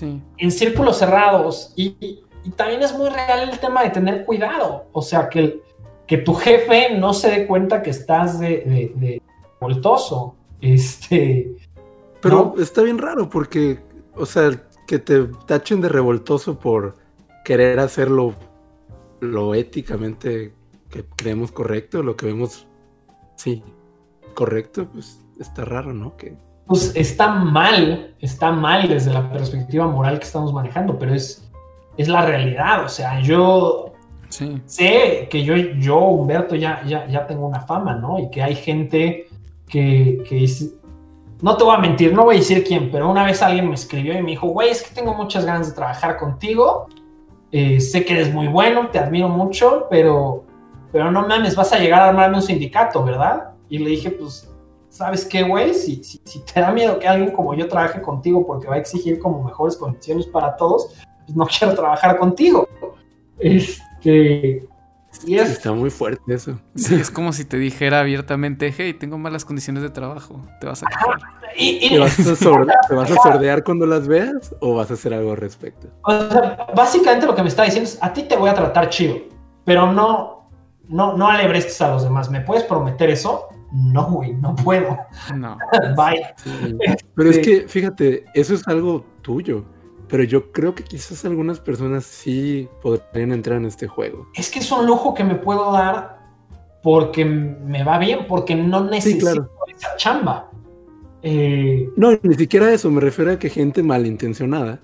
en 0.00 0.50
círculos 0.50 0.98
cerrados. 0.98 1.72
Y, 1.76 2.20
también 2.56 2.82
es 2.82 2.96
muy 2.96 3.10
real 3.10 3.50
el 3.50 3.58
tema 3.58 3.82
de 3.82 3.90
tener 3.90 4.24
cuidado. 4.24 4.86
O 4.92 5.02
sea, 5.02 5.28
que, 5.28 5.60
que 6.06 6.16
tu 6.16 6.32
jefe 6.32 6.96
no 6.96 7.12
se 7.12 7.30
dé 7.30 7.46
cuenta 7.46 7.82
que 7.82 7.90
estás 7.90 8.40
de, 8.40 8.92
de, 8.94 9.22
voltoso. 9.60 10.34
Este. 10.60 11.54
Pero 12.22 12.54
está 12.58 12.82
bien 12.82 12.96
raro 12.96 13.28
porque, 13.28 13.80
o 14.14 14.24
sea, 14.24 14.50
que 14.86 14.98
te 14.98 15.24
tachen 15.46 15.82
de 15.82 15.90
revoltoso 15.90 16.58
por 16.58 16.94
querer 17.44 17.80
hacerlo 17.80 18.34
lo 19.20 19.54
éticamente 19.54 20.54
que 20.90 21.04
creemos 21.16 21.52
correcto, 21.52 22.02
lo 22.02 22.16
que 22.16 22.26
vemos, 22.26 22.66
sí, 23.36 23.62
correcto, 24.34 24.88
pues 24.90 25.20
está 25.38 25.64
raro, 25.64 25.92
¿no? 25.92 26.16
Que 26.16 26.36
pues 26.68 26.92
está 26.94 27.28
mal, 27.28 28.14
está 28.20 28.52
mal 28.52 28.88
desde 28.88 29.12
la 29.12 29.32
perspectiva 29.32 29.86
moral 29.86 30.18
que 30.18 30.26
estamos 30.26 30.52
manejando, 30.52 30.98
pero 30.98 31.14
es, 31.14 31.50
es 31.96 32.08
la 32.08 32.26
realidad. 32.26 32.84
O 32.84 32.88
sea, 32.90 33.20
yo 33.20 33.94
sé 34.66 35.28
que 35.30 35.42
yo, 35.42 35.56
yo 35.56 35.98
Humberto, 35.98 36.54
ya, 36.54 36.82
ya, 36.86 37.06
ya 37.08 37.26
tengo 37.26 37.46
una 37.46 37.60
fama, 37.60 37.94
¿no? 37.94 38.18
Y 38.18 38.28
que 38.28 38.42
hay 38.42 38.54
gente 38.54 39.28
que, 39.66 40.22
que 40.28 40.46
no 41.40 41.56
te 41.56 41.64
voy 41.64 41.74
a 41.74 41.78
mentir, 41.78 42.12
no 42.12 42.24
voy 42.24 42.36
a 42.36 42.38
decir 42.38 42.62
quién, 42.64 42.90
pero 42.90 43.10
una 43.10 43.24
vez 43.24 43.42
alguien 43.42 43.66
me 43.66 43.74
escribió 43.74 44.12
y 44.18 44.22
me 44.22 44.32
dijo, 44.32 44.48
güey, 44.48 44.68
es 44.68 44.82
que 44.82 44.94
tengo 44.94 45.14
muchas 45.14 45.46
ganas 45.46 45.68
de 45.68 45.74
trabajar 45.74 46.18
contigo. 46.18 46.88
Eh, 47.50 47.80
sé 47.80 48.04
que 48.04 48.12
eres 48.12 48.32
muy 48.32 48.46
bueno, 48.46 48.88
te 48.88 48.98
admiro 48.98 49.30
mucho, 49.30 49.86
pero, 49.88 50.44
pero 50.92 51.10
no 51.10 51.26
mames, 51.26 51.56
vas 51.56 51.72
a 51.72 51.78
llegar 51.78 52.02
a 52.02 52.10
armarme 52.10 52.36
un 52.36 52.42
sindicato, 52.42 53.02
¿verdad? 53.02 53.52
Y 53.70 53.78
le 53.78 53.88
dije, 53.88 54.10
pues 54.10 54.47
¿sabes 54.90 55.24
qué, 55.24 55.42
güey? 55.42 55.74
Si, 55.74 56.02
si, 56.02 56.18
te 56.18 56.60
da 56.60 56.72
miedo 56.72 56.98
que 56.98 57.08
alguien 57.08 57.32
como 57.32 57.54
yo 57.54 57.68
trabaje 57.68 58.00
contigo 58.00 58.46
porque 58.46 58.66
va 58.66 58.74
a 58.74 58.78
exigir 58.78 59.18
como 59.18 59.42
mejores 59.42 59.76
condiciones 59.76 60.26
para 60.26 60.56
todos, 60.56 60.94
pues 61.24 61.36
no 61.36 61.46
quiero 61.58 61.74
trabajar 61.74 62.16
contigo. 62.18 62.68
Este. 63.38 64.66
Está 65.26 65.72
muy 65.72 65.90
fuerte 65.90 66.34
eso. 66.34 66.60
Sí, 66.76 66.94
es 66.94 67.10
como 67.10 67.32
si 67.32 67.44
te 67.44 67.56
dijera 67.56 68.00
abiertamente, 68.00 68.72
hey, 68.76 68.94
tengo 68.94 69.18
malas 69.18 69.44
condiciones 69.44 69.82
de 69.82 69.90
trabajo, 69.90 70.40
te 70.60 70.66
vas 70.66 70.82
a 70.82 70.86
quejar. 70.86 71.18
¿Te, 71.58 72.94
vas 72.94 73.10
a 73.10 73.16
sordear 73.16 73.64
cuando 73.64 73.86
las 73.86 74.06
veas 74.06 74.54
o 74.60 74.74
vas 74.76 74.90
a 74.90 74.94
hacer 74.94 75.14
algo 75.14 75.32
al 75.32 75.38
respecto? 75.38 75.88
O 76.04 76.12
sea, 76.12 76.66
básicamente 76.74 77.26
lo 77.26 77.34
que 77.34 77.42
me 77.42 77.48
está 77.48 77.64
diciendo 77.64 77.88
es, 77.88 77.98
a 78.00 78.12
ti 78.12 78.24
te 78.24 78.36
voy 78.36 78.48
a 78.48 78.54
tratar 78.54 78.90
chido, 78.90 79.16
pero 79.64 79.90
no, 79.90 80.50
no, 80.86 81.16
no 81.16 81.28
alebrestes 81.28 81.80
a 81.80 81.88
los 81.88 82.04
demás. 82.04 82.30
¿Me 82.30 82.42
puedes 82.42 82.62
prometer 82.64 83.10
eso? 83.10 83.48
No, 83.72 84.10
güey, 84.10 84.34
no 84.34 84.54
puedo. 84.54 84.98
No. 85.34 85.56
Bye. 85.96 86.26
Pero 87.14 87.30
es 87.30 87.38
que, 87.38 87.68
fíjate, 87.68 88.24
eso 88.34 88.54
es 88.54 88.66
algo 88.68 89.04
tuyo. 89.22 89.64
Pero 90.08 90.24
yo 90.24 90.52
creo 90.52 90.74
que 90.74 90.84
quizás 90.84 91.24
algunas 91.26 91.60
personas 91.60 92.04
sí 92.04 92.66
podrían 92.80 93.32
entrar 93.32 93.58
en 93.58 93.66
este 93.66 93.86
juego. 93.86 94.26
Es 94.34 94.50
que 94.50 94.60
es 94.60 94.72
un 94.72 94.86
lujo 94.86 95.12
que 95.12 95.22
me 95.22 95.34
puedo 95.34 95.70
dar 95.70 96.18
porque 96.82 97.24
me 97.24 97.84
va 97.84 97.98
bien, 97.98 98.20
porque 98.26 98.54
no 98.54 98.84
necesito 98.84 99.50
esa 99.68 99.96
chamba. 99.96 100.50
Eh, 101.22 101.90
no, 101.96 102.18
ni 102.22 102.34
siquiera 102.36 102.72
eso, 102.72 102.90
me 102.90 103.00
refiero 103.00 103.32
a 103.32 103.38
que 103.38 103.50
gente 103.50 103.82
malintencionada 103.82 104.80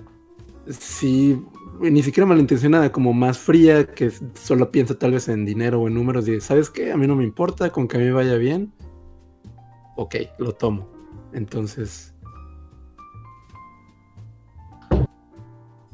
sí 0.71 1.43
ni 1.81 2.03
siquiera 2.03 2.27
malintencionada, 2.27 2.93
como 2.93 3.13
más 3.13 3.39
fría, 3.39 3.87
que 3.87 4.11
solo 4.35 4.71
piensa 4.71 4.99
tal 4.99 5.13
vez 5.13 5.29
en 5.29 5.45
dinero 5.45 5.81
o 5.81 5.89
en 5.89 5.95
números 5.95 6.29
y 6.29 6.41
¿sabes 6.41 6.71
qué? 6.71 6.93
A 6.93 6.97
mí 6.97 7.07
no 7.07 7.17
me 7.17 7.25
importa, 7.25 7.71
con 7.71 7.89
que 7.89 7.97
a 7.97 8.01
mí 8.01 8.11
vaya 8.11 8.37
bien. 8.37 8.73
Ok, 9.97 10.17
lo 10.39 10.53
tomo. 10.53 10.89
Entonces... 11.33 12.15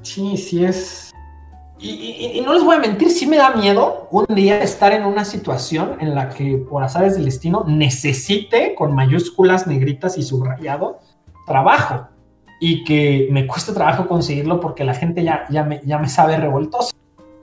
Sí, 0.03 0.37
sí 0.37 0.65
es... 0.65 1.13
Y, 1.79 2.35
y, 2.35 2.43
no 2.43 2.53
les 2.53 2.63
voy 2.63 2.77
a 2.77 2.79
mentir, 2.79 3.11
sí 3.11 3.27
me 3.27 3.39
da 3.39 3.57
miedo 3.57 4.07
un 4.11 4.27
día 4.35 4.63
estar 4.63 4.93
en 4.93 5.07
una 5.07 5.25
situación 5.25 5.97
en 6.01 6.15
la 6.15 6.29
que 6.29 6.59
por 6.59 6.83
azares 6.83 7.15
del 7.15 7.25
destino 7.25 7.65
necesite, 7.67 8.75
con 8.75 8.95
mayúsculas 8.95 9.67
negritas 9.67 10.19
y 10.19 10.23
subrayado, 10.23 10.99
trabajo 11.47 12.10
y 12.61 12.85
que 12.85 13.29
me 13.31 13.47
cuesta 13.47 13.73
trabajo 13.73 14.07
conseguirlo 14.07 14.61
porque 14.61 14.85
la 14.85 14.95
gente 14.95 15.25
ya, 15.25 15.47
ya, 15.49 15.65
me, 15.65 15.81
ya 15.85 15.99
me 15.99 16.09
sabe 16.09 16.37
revoltoso. 16.37 16.95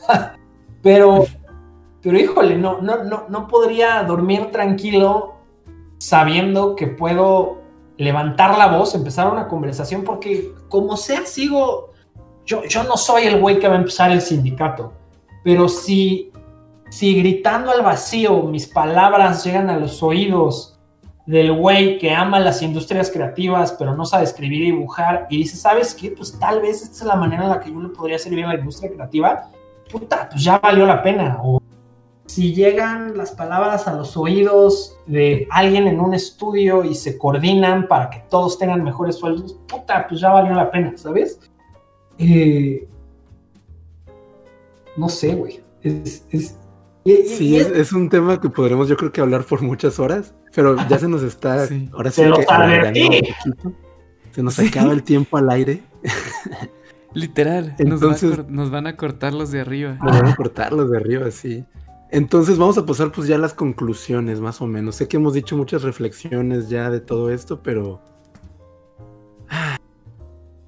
pero, 0.83 1.25
pero 2.01 2.19
híjole, 2.19 2.57
no, 2.57 2.79
no, 2.81 3.03
no, 3.03 3.25
no 3.27 3.47
podría 3.47 4.03
dormir 4.03 4.51
tranquilo 4.51 5.33
sabiendo 5.97 6.75
que 6.75 6.85
puedo 6.85 7.57
levantar 7.97 8.57
la 8.59 8.67
voz, 8.67 8.93
empezar 8.93 9.31
una 9.31 9.47
conversación, 9.47 10.03
porque 10.03 10.53
como 10.69 10.95
sea, 10.95 11.25
sigo, 11.25 11.93
yo, 12.45 12.63
yo 12.65 12.83
no 12.83 12.95
soy 12.95 13.23
el 13.23 13.41
güey 13.41 13.57
que 13.57 13.67
va 13.67 13.73
a 13.73 13.79
empezar 13.79 14.11
el 14.11 14.21
sindicato, 14.21 14.93
pero 15.43 15.67
si, 15.67 16.31
si 16.91 17.17
gritando 17.17 17.71
al 17.71 17.81
vacío 17.81 18.43
mis 18.43 18.67
palabras 18.67 19.43
llegan 19.43 19.71
a 19.71 19.77
los 19.77 20.03
oídos 20.03 20.76
del 21.27 21.51
güey 21.53 21.99
que 21.99 22.11
ama 22.11 22.39
las 22.39 22.61
industrias 22.61 23.11
creativas, 23.11 23.73
pero 23.77 23.93
no 23.95 24.05
sabe 24.05 24.23
escribir 24.23 24.61
y 24.63 24.71
dibujar, 24.71 25.27
y 25.29 25.37
dice, 25.37 25.57
¿sabes 25.57 25.93
qué? 25.93 26.09
Pues 26.09 26.39
tal 26.39 26.61
vez 26.61 26.81
esta 26.81 26.95
es 26.95 27.03
la 27.03 27.15
manera 27.15 27.43
en 27.43 27.49
la 27.49 27.59
que 27.59 27.69
yo 27.69 27.79
le 27.81 27.89
podría 27.89 28.17
servir 28.17 28.45
a 28.45 28.53
la 28.53 28.59
industria 28.59 28.89
creativa, 28.89 29.51
puta, 29.91 30.29
pues 30.31 30.43
ya 30.43 30.57
valió 30.57 30.85
la 30.85 31.03
pena. 31.03 31.37
O 31.43 31.61
si 32.25 32.53
llegan 32.53 33.17
las 33.17 33.31
palabras 33.31 33.89
a 33.89 33.93
los 33.93 34.15
oídos 34.15 34.97
de 35.05 35.47
alguien 35.51 35.87
en 35.87 35.99
un 35.99 36.13
estudio 36.13 36.85
y 36.85 36.95
se 36.95 37.17
coordinan 37.17 37.89
para 37.89 38.09
que 38.09 38.23
todos 38.29 38.57
tengan 38.57 38.83
mejores 38.83 39.17
sueldos, 39.17 39.57
puta, 39.67 40.07
pues 40.07 40.21
ya 40.21 40.29
valió 40.29 40.53
la 40.53 40.71
pena, 40.71 40.93
¿sabes? 40.95 41.41
Eh, 42.17 42.87
no 44.95 45.09
sé, 45.09 45.35
güey. 45.35 45.59
Es, 45.83 46.23
sí, 47.05 47.57
es, 47.57 47.91
un 47.91 48.09
tema 48.09 48.39
que 48.41 48.49
podremos 48.49 48.87
yo 48.87 48.97
creo 48.97 49.11
que 49.11 49.21
hablar 49.21 49.43
por 49.43 49.61
muchas 49.61 49.99
horas, 49.99 50.33
pero 50.57 50.75
ya 50.87 50.97
se 50.97 51.07
nos 51.07 51.21
está, 51.21 51.67
ahora 51.93 52.09
sí 52.09 52.23
que 52.23 53.35
se 54.31 54.41
nos 54.41 54.57
acaba 54.57 54.91
el 54.91 55.03
tiempo 55.03 55.37
al 55.37 55.51
aire. 55.51 55.83
Literal, 57.13 57.75
Entonces, 57.77 58.49
nos, 58.49 58.71
van 58.71 58.87
a 58.87 58.97
cortar 58.97 59.35
los 59.35 59.51
de 59.51 59.61
arriba. 59.61 59.99
Nos 60.01 60.19
van 60.19 60.25
a 60.25 60.35
cortar 60.35 60.73
los 60.73 60.89
de 60.89 60.97
arriba, 60.97 61.29
sí. 61.29 61.63
Entonces 62.09 62.57
vamos 62.57 62.75
a 62.79 62.87
pasar 62.87 63.11
pues 63.11 63.27
ya 63.27 63.35
a 63.35 63.37
las 63.37 63.53
conclusiones, 63.53 64.39
más 64.39 64.59
o 64.59 64.65
menos. 64.65 64.95
Sé 64.95 65.07
que 65.07 65.17
hemos 65.17 65.35
dicho 65.35 65.55
muchas 65.55 65.83
reflexiones 65.83 66.69
ya 66.69 66.89
de 66.89 67.01
todo 67.01 67.29
esto, 67.29 67.61
pero 67.61 68.01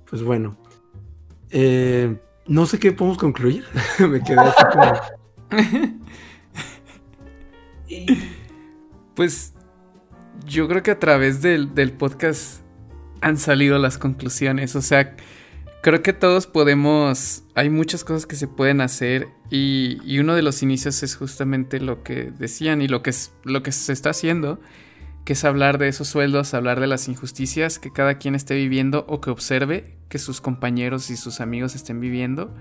pues 0.07 0.21
bueno. 0.21 0.55
Eh, 1.49 2.15
no 2.45 2.67
sé 2.67 2.77
qué 2.77 2.91
podemos 2.91 3.17
concluir. 3.17 3.65
Me 4.07 4.21
quedé 4.21 4.39
así 4.39 4.63
como. 4.71 4.91
pues 9.15 9.55
yo 10.49 10.67
creo 10.67 10.83
que 10.83 10.91
a 10.91 10.99
través 10.99 11.41
del, 11.41 11.75
del, 11.75 11.91
podcast 11.91 12.61
han 13.21 13.37
salido 13.37 13.77
las 13.77 13.97
conclusiones. 13.97 14.75
O 14.75 14.81
sea, 14.81 15.15
creo 15.81 16.01
que 16.01 16.11
todos 16.11 16.47
podemos. 16.47 17.43
Hay 17.55 17.69
muchas 17.69 18.03
cosas 18.03 18.25
que 18.25 18.35
se 18.35 18.47
pueden 18.47 18.81
hacer. 18.81 19.27
Y, 19.51 19.99
y 20.03 20.19
uno 20.19 20.35
de 20.35 20.41
los 20.41 20.63
inicios 20.63 21.03
es 21.03 21.15
justamente 21.15 21.79
lo 21.79 22.03
que 22.03 22.31
decían 22.31 22.81
y 22.81 22.87
lo 22.87 23.03
que, 23.03 23.13
lo 23.43 23.63
que 23.63 23.71
se 23.71 23.93
está 23.93 24.09
haciendo. 24.09 24.59
Que 25.23 25.33
es 25.33 25.45
hablar 25.45 25.77
de 25.77 25.87
esos 25.87 26.07
sueldos, 26.07 26.55
hablar 26.55 26.79
de 26.79 26.87
las 26.87 27.07
injusticias 27.07 27.77
que 27.77 27.93
cada 27.93 28.17
quien 28.17 28.33
esté 28.33 28.55
viviendo 28.55 29.05
o 29.07 29.21
que 29.21 29.29
observe 29.29 29.95
que 30.09 30.17
sus 30.17 30.41
compañeros 30.41 31.11
y 31.11 31.17
sus 31.17 31.39
amigos 31.41 31.75
estén 31.75 31.99
viviendo. 31.99 32.55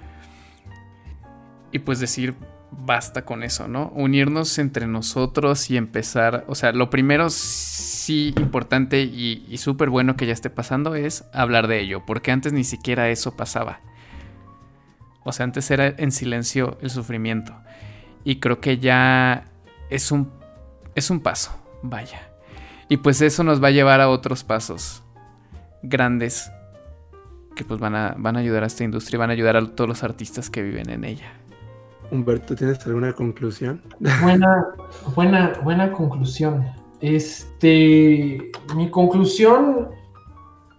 Y 1.72 1.78
pues 1.78 2.00
decir, 2.00 2.34
basta 2.70 3.24
con 3.24 3.42
eso, 3.42 3.68
¿no? 3.68 3.90
Unirnos 3.94 4.58
entre 4.58 4.86
nosotros 4.86 5.70
y 5.70 5.76
empezar, 5.76 6.44
o 6.48 6.54
sea, 6.54 6.72
lo 6.72 6.90
primero 6.90 7.30
sí 7.30 8.34
importante 8.38 9.02
y, 9.02 9.56
súper 9.58 9.90
bueno 9.90 10.16
que 10.16 10.26
ya 10.26 10.32
esté 10.32 10.50
pasando 10.50 10.94
es 10.94 11.24
hablar 11.32 11.66
de 11.68 11.80
ello, 11.80 12.04
porque 12.06 12.30
antes 12.30 12.52
ni 12.52 12.64
siquiera 12.64 13.10
eso 13.10 13.36
pasaba. 13.36 13.80
O 15.24 15.32
sea, 15.32 15.44
antes 15.44 15.70
era 15.70 15.88
en 15.88 16.12
silencio 16.12 16.78
el 16.80 16.90
sufrimiento. 16.90 17.54
Y 18.24 18.40
creo 18.40 18.60
que 18.60 18.78
ya 18.78 19.44
es 19.90 20.10
un, 20.10 20.32
es 20.94 21.10
un 21.10 21.20
paso, 21.20 21.52
vaya. 21.82 22.30
Y 22.88 22.98
pues 22.98 23.20
eso 23.20 23.44
nos 23.44 23.62
va 23.62 23.68
a 23.68 23.72
llevar 23.72 24.00
a 24.00 24.08
otros 24.08 24.44
pasos 24.44 25.02
grandes 25.82 26.50
que 27.54 27.64
pues 27.64 27.80
van 27.80 27.94
a, 27.94 28.14
van 28.16 28.36
a 28.36 28.40
ayudar 28.40 28.62
a 28.62 28.66
esta 28.66 28.84
industria 28.84 29.16
y 29.16 29.18
van 29.18 29.30
a 29.30 29.32
ayudar 29.34 29.56
a 29.56 29.66
todos 29.66 29.88
los 29.88 30.02
artistas 30.02 30.48
que 30.48 30.62
viven 30.62 30.88
en 30.88 31.04
ella. 31.04 31.32
Humberto, 32.10 32.54
¿tienes 32.54 32.84
alguna 32.86 33.12
conclusión? 33.12 33.82
Buena, 34.22 34.68
buena, 35.14 35.52
buena 35.62 35.92
conclusión. 35.92 36.64
Este, 37.00 38.50
mi 38.74 38.90
conclusión, 38.90 39.88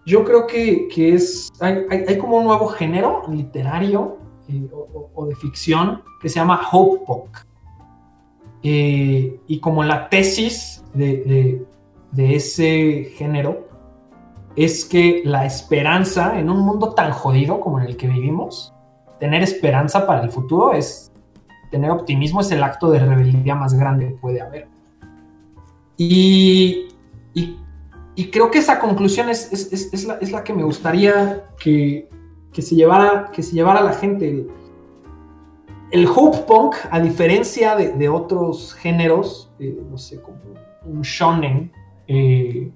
yo 0.04 0.24
creo 0.24 0.46
que, 0.46 0.88
es, 0.96 1.50
hay, 1.60 2.18
como 2.18 2.38
un 2.38 2.44
nuevo 2.44 2.66
género 2.68 3.22
literario 3.30 4.18
eh, 4.48 4.68
o, 5.14 5.26
de 5.26 5.34
ficción 5.36 6.02
que 6.20 6.28
se 6.28 6.36
llama 6.36 6.60
Hope 6.70 7.04
Punk. 7.06 7.38
Eh, 8.62 9.40
y 9.46 9.60
como 9.60 9.82
la 9.84 10.08
tesis 10.10 10.84
de, 10.92 11.64
de 12.12 12.34
ese 12.34 13.12
género 13.16 13.68
es 14.56 14.84
que 14.84 15.22
la 15.24 15.46
esperanza 15.46 16.38
en 16.38 16.50
un 16.50 16.60
mundo 16.60 16.92
tan 16.92 17.12
jodido 17.12 17.60
como 17.60 17.80
en 17.80 17.86
el 17.86 17.96
que 17.96 18.08
vivimos, 18.08 18.74
tener 19.18 19.42
esperanza 19.42 20.06
para 20.06 20.22
el 20.22 20.30
futuro 20.30 20.72
es 20.72 21.09
tener 21.70 21.90
optimismo 21.90 22.40
es 22.40 22.50
el 22.50 22.62
acto 22.62 22.90
de 22.90 22.98
rebeldía 22.98 23.54
más 23.54 23.74
grande 23.74 24.08
que 24.08 24.14
puede 24.14 24.40
haber. 24.40 24.68
Y, 25.96 26.88
creo 28.32 28.50
que 28.50 28.58
esa 28.58 28.78
conclusión 28.78 29.28
es, 29.28 30.06
la, 30.32 30.44
que 30.44 30.52
me 30.52 30.62
gustaría 30.62 31.44
que, 31.58 32.08
se 32.52 32.74
llevara, 32.74 33.30
que 33.32 33.42
se 33.42 33.54
llevara 33.54 33.82
la 33.82 33.92
gente. 33.92 34.46
El, 35.90 36.06
Hope 36.06 36.38
Punk, 36.46 36.76
a 36.90 37.00
diferencia 37.00 37.76
de, 37.76 38.08
otros 38.08 38.74
géneros, 38.74 39.52
eh, 39.58 39.78
no 39.90 39.98
sé, 39.98 40.20
como 40.20 40.38
un 40.86 41.02
shonen 41.02 41.70
eh, 42.08 42.70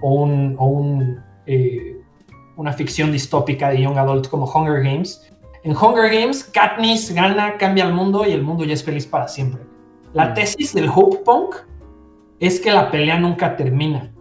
o, 0.00 0.22
un, 0.22 1.20
eh, 1.46 2.00
una 2.56 2.72
ficción 2.72 3.10
distópica 3.10 3.70
de 3.70 3.82
Young 3.82 3.98
Adult 3.98 4.28
como 4.28 4.46
Hunger 4.46 4.82
Games, 4.82 5.31
en 5.64 5.76
Hunger 5.76 6.10
Games, 6.12 6.44
Katniss 6.44 7.12
gana, 7.12 7.56
cambia 7.56 7.84
el 7.84 7.92
mundo 7.92 8.26
y 8.26 8.32
el 8.32 8.42
mundo 8.42 8.64
ya 8.64 8.74
es 8.74 8.82
feliz 8.82 9.06
para 9.06 9.28
siempre. 9.28 9.62
La 10.12 10.30
mm. 10.30 10.34
tesis 10.34 10.74
del 10.74 10.88
Hope 10.88 11.18
Punk 11.24 11.56
es 12.40 12.60
que 12.60 12.72
la 12.72 12.90
pelea 12.90 13.18
nunca 13.18 13.56
termina 13.56 14.12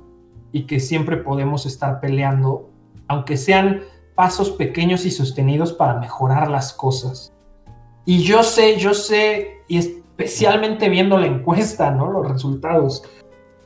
y 0.51 0.63
que 0.63 0.79
siempre 0.79 1.17
podemos 1.17 1.65
estar 1.65 1.99
peleando, 1.99 2.69
aunque 3.07 3.37
sean 3.37 3.81
pasos 4.15 4.51
pequeños 4.51 5.05
y 5.05 5.11
sostenidos 5.11 5.73
para 5.73 5.99
mejorar 5.99 6.49
las 6.51 6.73
cosas. 6.73 7.33
Y 8.05 8.19
yo 8.19 8.43
sé, 8.43 8.77
yo 8.77 8.93
sé, 8.93 9.61
y 9.67 9.77
especialmente 9.77 10.89
viendo 10.89 11.17
la 11.17 11.27
encuesta, 11.27 11.91
¿no? 11.91 12.11
Los 12.11 12.31
resultados, 12.31 13.03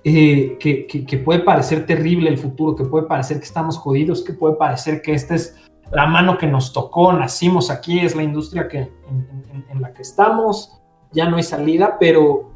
eh, 0.04 0.58
que, 0.60 0.86
que, 0.86 1.18
puede 1.18 1.40
parecer 1.40 1.86
terrible 1.86 2.30
el 2.30 2.38
futuro, 2.38 2.76
que 2.76 2.86
puede 2.86 3.08
parecer 3.08 3.40
que 3.40 3.46
estamos 3.46 3.78
jodidos, 3.78 4.24
que 4.24 4.34
puede 4.34 4.56
parecer 4.56 5.02
que 5.02 5.14
este 5.14 5.36
es 5.36 5.56
la 5.92 6.08
mano 6.08 6.38
que 6.38 6.48
nos 6.48 6.74
tocó, 6.74 7.14
nacimos 7.14 7.70
aquí, 7.70 8.00
es 8.00 8.16
la 8.16 8.24
industria 8.24 8.68
que, 8.68 8.92
en, 9.70 9.82
la 9.82 9.94
que 9.94 10.02
estamos, 10.02 10.82
ya 11.12 11.30
no 11.30 11.38
hay 11.38 11.44
salida, 11.44 11.98
pero 12.00 12.52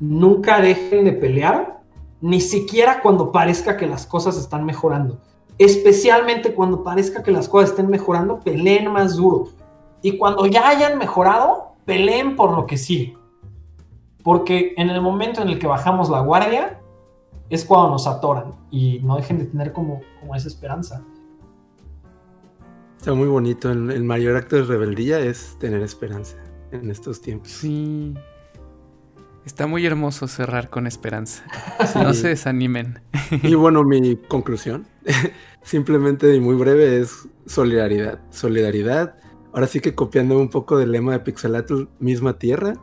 nunca 0.00 0.60
dejen 0.60 1.04
de 1.04 1.12
pelear, 1.12 1.80
ni 2.20 2.40
siquiera 2.40 3.00
cuando 3.02 3.32
parezca 3.32 3.76
que 3.76 3.86
las 3.86 4.06
cosas 4.06 4.36
están 4.36 4.64
mejorando. 4.64 5.20
Especialmente 5.58 6.54
cuando 6.54 6.82
parezca 6.82 7.22
que 7.22 7.30
las 7.30 7.48
cosas 7.48 7.70
estén 7.70 7.88
mejorando, 7.88 8.40
peleen 8.40 8.90
más 8.90 9.16
duro. 9.16 9.48
Y 10.02 10.18
cuando 10.18 10.46
ya 10.46 10.68
hayan 10.68 10.98
mejorado, 10.98 11.74
peleen 11.84 12.36
por 12.36 12.52
lo 12.52 12.66
que 12.66 12.76
sigue. 12.76 13.16
Porque 14.22 14.74
en 14.76 14.90
el 14.90 15.00
momento 15.00 15.42
en 15.42 15.48
el 15.48 15.58
que 15.58 15.66
bajamos 15.66 16.10
la 16.10 16.20
guardia, 16.20 16.80
es 17.48 17.64
cuando 17.64 17.90
nos 17.90 18.06
atoran 18.06 18.54
y 18.70 19.00
no 19.02 19.16
dejen 19.16 19.38
de 19.38 19.46
tener 19.46 19.72
como, 19.72 20.00
como 20.20 20.34
esa 20.34 20.48
esperanza. 20.48 21.02
Está 22.98 23.14
muy 23.14 23.28
bonito. 23.28 23.70
El, 23.70 24.04
mayor 24.04 24.36
acto 24.36 24.56
de 24.56 24.62
rebeldía 24.62 25.20
es 25.20 25.56
tener 25.58 25.82
esperanza 25.82 26.36
en 26.72 26.90
estos 26.90 27.20
tiempos. 27.20 27.50
Sí. 27.50 28.14
Está 29.44 29.68
muy 29.68 29.86
hermoso 29.86 30.26
cerrar 30.26 30.70
con 30.70 30.86
esperanza. 30.86 31.44
No 31.94 32.14
se 32.14 32.28
desanimen. 32.28 33.00
Y 33.42 33.54
bueno, 33.54 33.84
mi 33.84 34.16
conclusión, 34.16 34.86
simplemente 35.62 36.34
y 36.34 36.40
muy 36.40 36.56
breve, 36.56 37.00
es 37.00 37.28
solidaridad. 37.46 38.20
Solidaridad. 38.30 39.16
Ahora 39.52 39.68
sí 39.68 39.80
que 39.80 39.94
copiando 39.94 40.38
un 40.38 40.50
poco 40.50 40.76
del 40.76 40.92
lema 40.92 41.12
de 41.12 41.20
Pixelatl, 41.20 41.84
misma 42.00 42.38
tierra. 42.38 42.74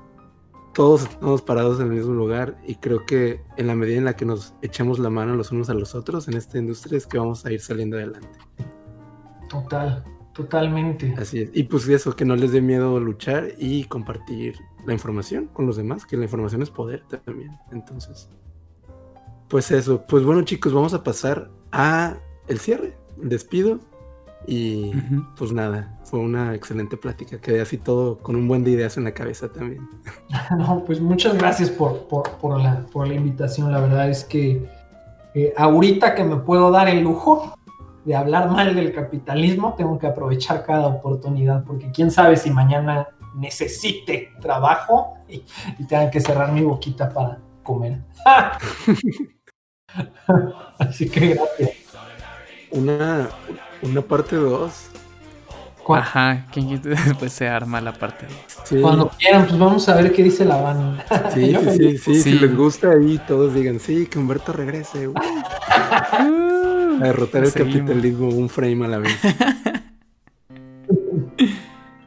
Todos 0.73 1.03
estamos 1.03 1.41
parados 1.41 1.79
en 1.79 1.87
el 1.87 1.93
mismo 1.93 2.13
lugar 2.13 2.57
y 2.65 2.75
creo 2.75 3.05
que 3.05 3.41
en 3.57 3.67
la 3.67 3.75
medida 3.75 3.97
en 3.97 4.05
la 4.05 4.15
que 4.15 4.25
nos 4.25 4.55
echemos 4.63 4.97
la 4.97 5.11
mano 5.11 5.35
los 5.35 5.51
unos 5.51 5.69
a 5.69 5.75
los 5.75 5.93
otros 5.93 6.27
en 6.27 6.33
esta 6.33 6.57
industria 6.57 6.97
es 6.97 7.05
que 7.05 7.19
vamos 7.19 7.45
a 7.45 7.51
ir 7.51 7.59
saliendo 7.61 7.97
adelante. 7.97 8.39
Total. 9.53 10.03
Totalmente. 10.33 11.13
Así 11.17 11.41
es. 11.41 11.51
Y 11.53 11.63
pues 11.63 11.87
eso, 11.87 12.15
que 12.15 12.25
no 12.25 12.35
les 12.35 12.51
dé 12.51 12.59
miedo 12.59 12.99
luchar 12.99 13.49
y 13.59 13.83
compartir 13.83 14.55
la 14.85 14.93
información 14.93 15.47
con 15.53 15.67
los 15.67 15.77
demás, 15.77 16.05
que 16.07 16.17
la 16.17 16.23
información 16.23 16.63
es 16.63 16.71
poder 16.71 17.03
también. 17.23 17.51
Entonces, 17.71 18.29
pues 19.47 19.69
eso. 19.69 20.03
Pues 20.07 20.23
bueno, 20.23 20.41
chicos, 20.41 20.73
vamos 20.73 20.95
a 20.95 21.03
pasar 21.03 21.51
a 21.71 22.17
el 22.47 22.59
cierre, 22.59 22.97
el 23.21 23.29
despido. 23.29 23.79
Y 24.45 24.91
pues 25.37 25.53
nada, 25.53 25.97
fue 26.03 26.19
una 26.19 26.53
excelente 26.53 26.97
plática. 26.97 27.39
Quedé 27.39 27.61
así 27.61 27.77
todo 27.77 28.17
con 28.17 28.35
un 28.35 28.47
buen 28.47 28.63
de 28.63 28.71
ideas 28.71 28.97
en 28.97 29.05
la 29.05 29.13
cabeza 29.13 29.51
también. 29.51 29.87
No, 30.57 30.83
pues 30.83 30.99
muchas 30.99 31.37
gracias 31.37 31.69
por, 31.69 32.07
por, 32.07 32.59
la, 32.59 32.85
por 32.87 33.07
la 33.07 33.13
invitación. 33.13 33.71
La 33.71 33.79
verdad 33.79 34.09
es 34.09 34.25
que 34.25 34.67
eh, 35.35 35.53
ahorita 35.55 36.15
que 36.15 36.23
me 36.23 36.37
puedo 36.37 36.71
dar 36.71 36.89
el 36.89 37.03
lujo 37.03 37.53
de 38.05 38.15
hablar 38.15 38.49
mal 38.49 38.73
del 38.75 38.93
capitalismo, 38.93 39.73
tengo 39.75 39.97
que 39.97 40.07
aprovechar 40.07 40.65
cada 40.65 40.87
oportunidad, 40.87 41.63
porque 41.63 41.91
quién 41.91 42.11
sabe 42.11 42.37
si 42.37 42.51
mañana 42.51 43.07
necesite 43.35 44.31
trabajo 44.41 45.15
y, 45.27 45.43
tenga 45.87 46.11
que 46.11 46.19
cerrar 46.19 46.51
mi 46.51 46.61
boquita 46.61 47.09
para 47.09 47.39
comer. 47.63 48.01
Así 50.79 51.09
que 51.09 51.35
gracias. 51.35 51.71
Una, 52.71 53.29
una 53.81 54.01
parte 54.01 54.35
2. 54.35 54.89
Ajá, 55.89 56.45
¿quién 56.51 56.81
después 56.81 57.33
se 57.33 57.47
arma 57.47 57.81
la 57.81 57.93
parte 57.93 58.25
2? 58.71 58.81
Cuando 58.81 59.09
quieran, 59.09 59.47
pues 59.47 59.59
vamos 59.59 59.87
a 59.89 59.95
ver 59.95 60.13
qué 60.13 60.23
dice 60.23 60.45
la 60.45 60.57
banda. 60.57 61.05
Sí, 61.33 61.55
sí, 61.77 61.77
sí, 61.77 61.97
sí, 61.97 62.21
si 62.21 62.31
les 62.39 62.55
gusta 62.55 62.91
ahí, 62.91 63.19
todos 63.27 63.53
digan, 63.53 63.79
sí, 63.79 64.07
que 64.07 64.17
Humberto 64.17 64.53
regrese. 64.53 65.09
A 67.03 67.07
derrotar 67.07 67.43
el 67.43 67.53
capitalismo 67.53 68.29
un 68.29 68.49
frame 68.49 68.85
a 68.85 68.87
la 68.87 68.99
vez. 68.99 69.11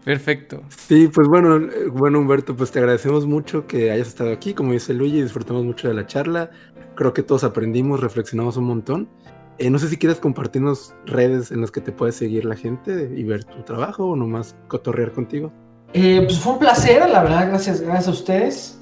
Perfecto. 0.06 0.62
Sí, 0.68 1.10
pues 1.12 1.27
bueno, 1.27 1.56
eh, 1.56 1.89
bueno 1.93 2.20
Humberto, 2.20 2.55
pues 2.55 2.70
te 2.70 2.78
agradecemos 2.78 3.27
mucho 3.27 3.66
que 3.66 3.90
hayas 3.90 4.06
estado 4.06 4.31
aquí, 4.31 4.55
como 4.55 4.70
dice 4.70 4.94
Luigi, 4.94 5.20
disfrutamos 5.20 5.64
mucho 5.64 5.89
de 5.89 5.94
la 5.94 6.06
charla. 6.06 6.51
Creo 6.94 7.12
que 7.12 7.24
todos 7.24 7.43
aprendimos, 7.43 7.98
reflexionamos 7.98 8.56
un 8.56 8.66
montón. 8.66 9.09
Eh, 9.59 9.68
no 9.68 9.81
sé 9.81 9.89
si 9.89 9.97
quieres 9.97 10.20
compartirnos 10.20 10.94
redes 11.06 11.51
en 11.51 11.60
las 11.60 11.73
que 11.73 11.81
te 11.81 11.90
puede 11.90 12.12
seguir 12.12 12.44
la 12.44 12.55
gente 12.55 13.10
y 13.16 13.24
ver 13.24 13.43
tu 13.43 13.64
trabajo 13.64 14.06
o 14.06 14.14
nomás 14.14 14.55
cotorrear 14.68 15.10
contigo. 15.10 15.52
Eh, 15.93 16.23
pues 16.24 16.39
fue 16.39 16.52
un 16.52 16.60
placer, 16.60 17.10
la 17.10 17.24
verdad, 17.24 17.48
gracias, 17.48 17.81
gracias 17.81 18.06
a 18.06 18.10
ustedes. 18.12 18.78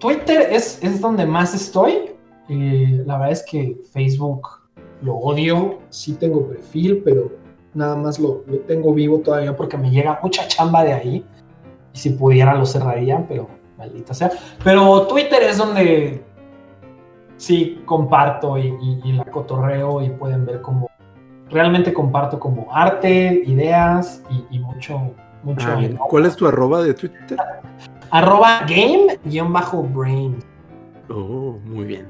Twitter 0.00 0.48
es, 0.50 0.82
es 0.82 1.00
donde 1.00 1.26
más 1.26 1.54
estoy. 1.54 2.10
la 2.48 3.18
verdad 3.18 3.30
es 3.30 3.44
que 3.48 3.76
Facebook 3.92 4.63
lo 5.02 5.14
odio, 5.14 5.80
sí 5.90 6.14
tengo 6.14 6.46
perfil, 6.48 7.02
pero 7.04 7.30
nada 7.74 7.96
más 7.96 8.18
lo, 8.18 8.42
lo 8.46 8.58
tengo 8.60 8.92
vivo 8.94 9.18
todavía 9.18 9.56
porque 9.56 9.76
me 9.76 9.90
llega 9.90 10.18
mucha 10.22 10.46
chamba 10.48 10.84
de 10.84 10.92
ahí. 10.92 11.24
Y 11.92 11.98
si 11.98 12.10
pudiera 12.10 12.54
lo 12.54 12.66
cerraría, 12.66 13.24
pero 13.28 13.48
maldita 13.78 14.14
sea. 14.14 14.30
Pero 14.62 15.06
Twitter 15.06 15.42
es 15.42 15.58
donde 15.58 16.22
sí 17.36 17.80
comparto 17.84 18.56
y, 18.58 18.66
y- 18.80 19.00
y 19.04 19.12
la 19.12 19.24
cotorreo 19.24 20.02
y 20.02 20.10
pueden 20.10 20.44
ver 20.46 20.60
como 20.60 20.90
realmente 21.50 21.92
comparto 21.92 22.38
como 22.40 22.66
arte, 22.72 23.42
ideas 23.46 24.22
y, 24.30 24.56
y 24.56 24.58
mucho, 24.60 25.12
mucho. 25.42 25.66
Ah. 25.68 25.80
¿Cuál 26.08 26.26
es 26.26 26.34
tu 26.36 26.46
arroba 26.48 26.82
de 26.82 26.94
Twitter? 26.94 27.38
Arroba 28.10 28.60
game-brain. 28.66 30.36
Oh, 31.10 31.58
muy 31.64 31.84
bien. 31.84 32.06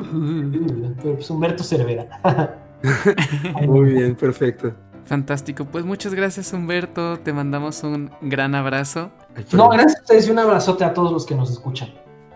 Pues 1.02 1.28
Humberto 1.30 1.62
Cervera. 1.64 2.06
Muy 3.66 3.92
bien, 3.92 4.14
perfecto. 4.14 4.74
Fantástico. 5.06 5.66
Pues 5.66 5.84
muchas 5.84 6.14
gracias, 6.14 6.52
Humberto. 6.52 7.18
Te 7.18 7.32
mandamos 7.32 7.82
un 7.82 8.10
gran 8.22 8.54
abrazo. 8.54 9.10
No, 9.52 9.68
gracias 9.68 9.98
a 9.98 10.00
ustedes 10.02 10.28
y 10.28 10.30
un 10.30 10.38
abrazote 10.38 10.84
a 10.84 10.94
todos 10.94 11.12
los 11.12 11.26
que 11.26 11.34
nos 11.34 11.50
escuchan. 11.50 11.90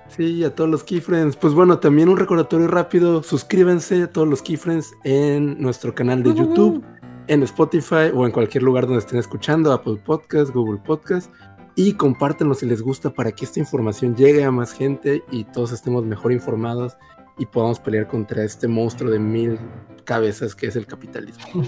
Sí, 0.09 0.45
a 0.45 0.55
todos 0.55 0.69
los 0.69 0.85
Keyfriends. 0.85 1.37
Pues 1.37 1.55
bueno, 1.55 1.79
también 1.79 2.09
un 2.09 2.17
recordatorio 2.17 2.69
rápido. 2.69 3.23
Suscríbanse 3.23 4.05
a 4.05 4.13
todos 4.13 4.29
los 4.29 4.43
Keyfriends 4.43 4.93
en 5.05 5.61
nuestro 5.61 5.95
canal 5.95 6.23
de 6.23 6.35
YouTube, 6.35 6.83
en 7.27 7.43
Spotify 7.43 8.11
o 8.15 8.27
en 8.27 8.33
cualquier 8.33 8.63
lugar 8.63 8.87
donde 8.87 9.01
estén 9.01 9.19
escuchando, 9.19 9.73
Apple 9.73 10.01
Podcast, 10.05 10.53
Google 10.53 10.81
Podcast. 10.85 11.31
Y 11.75 11.93
compártanlo 11.93 12.55
si 12.55 12.67
les 12.67 12.83
gusta 12.83 13.11
para 13.11 13.33
que 13.33 13.45
esta 13.45 13.61
información 13.61 14.17
llegue 14.17 14.45
a 14.45 14.51
más 14.51 14.73
gente 14.73 15.23
y 15.31 15.45
todos 15.45 15.73
estemos 15.73 16.05
mejor 16.05 16.33
informados 16.33 16.97
y 17.39 17.47
podamos 17.47 17.79
pelear 17.81 18.07
contra 18.09 18.45
este 18.45 18.69
monstruo 18.69 19.11
de 19.11 19.19
mil 19.19 19.59
cabezas 20.05 20.55
que 20.55 20.67
es 20.67 20.77
el 20.77 20.87
capitalismo. 20.87 21.63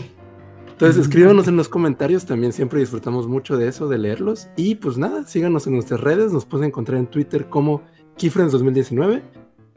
Entonces 0.71 1.03
escríbanos 1.03 1.47
en 1.47 1.57
los 1.57 1.69
comentarios, 1.69 2.25
también 2.25 2.53
siempre 2.55 2.81
disfrutamos 2.81 3.29
mucho 3.29 3.59
de 3.59 3.69
eso, 3.69 3.87
de 3.89 3.99
leerlos. 3.99 4.49
Y 4.57 4.77
pues 4.77 4.97
nada, 4.97 5.27
síganos 5.27 5.67
en 5.67 5.75
nuestras 5.75 6.01
redes, 6.01 6.33
nos 6.33 6.47
pueden 6.47 6.69
encontrar 6.69 6.99
en 6.99 7.07
Twitter 7.07 7.49
como 7.51 7.83
Keyfriends 8.17 8.53
2019, 8.53 9.23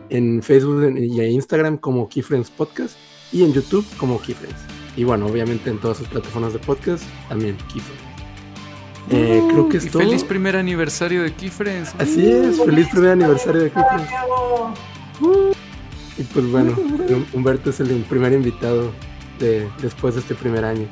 en 0.09 0.41
Facebook 0.41 0.95
y 0.97 1.19
en 1.19 1.31
Instagram 1.31 1.77
como 1.77 2.07
Keyfriends 2.07 2.49
Podcast 2.51 2.97
y 3.33 3.43
en 3.43 3.51
YouTube 3.51 3.85
como 3.97 4.21
Keyfriends. 4.21 4.61
Y 4.95 5.03
bueno, 5.03 5.25
obviamente 5.25 5.69
en 5.69 5.77
todas 5.79 5.97
sus 5.97 6.07
plataformas 6.07 6.53
de 6.53 6.59
podcast 6.59 7.03
también 7.27 7.57
Keyfriends. 7.73 8.03
Eh, 9.09 9.43
creo 9.51 9.67
que 9.67 9.77
Uh, 9.77 9.81
Y 9.81 9.85
es 9.85 9.91
todo. 9.91 10.03
feliz 10.03 10.23
primer 10.23 10.55
aniversario 10.55 11.23
de 11.23 11.33
Keyfriends. 11.33 11.93
Así 11.99 12.25
es, 12.31 12.63
feliz 12.63 12.87
primer 12.89 13.09
aniversario 13.11 13.63
de 13.63 13.71
Keyfriends. 13.71 14.09
Y 16.23 16.25
pues 16.33 16.49
bueno, 16.49 16.73
Humberto 17.33 17.69
es 17.69 17.81
el 17.81 17.89
primer 18.03 18.31
invitado 18.31 18.91
de, 19.39 19.67
después 19.81 20.15
de 20.15 20.21
este 20.21 20.35
primer 20.35 20.63
año. 20.63 20.87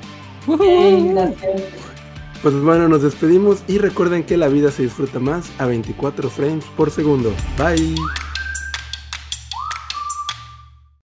Pues 2.41 2.55
bueno, 2.55 2.89
nos 2.89 3.01
despedimos 3.01 3.63
y 3.67 3.77
recuerden 3.77 4.23
que 4.23 4.35
la 4.35 4.49
vida 4.49 4.71
se 4.71 4.83
disfruta 4.83 5.19
más 5.19 5.49
a 5.57 5.67
24 5.67 6.29
frames 6.29 6.65
por 6.75 6.91
segundo. 6.91 7.31
Bye. 7.57 7.95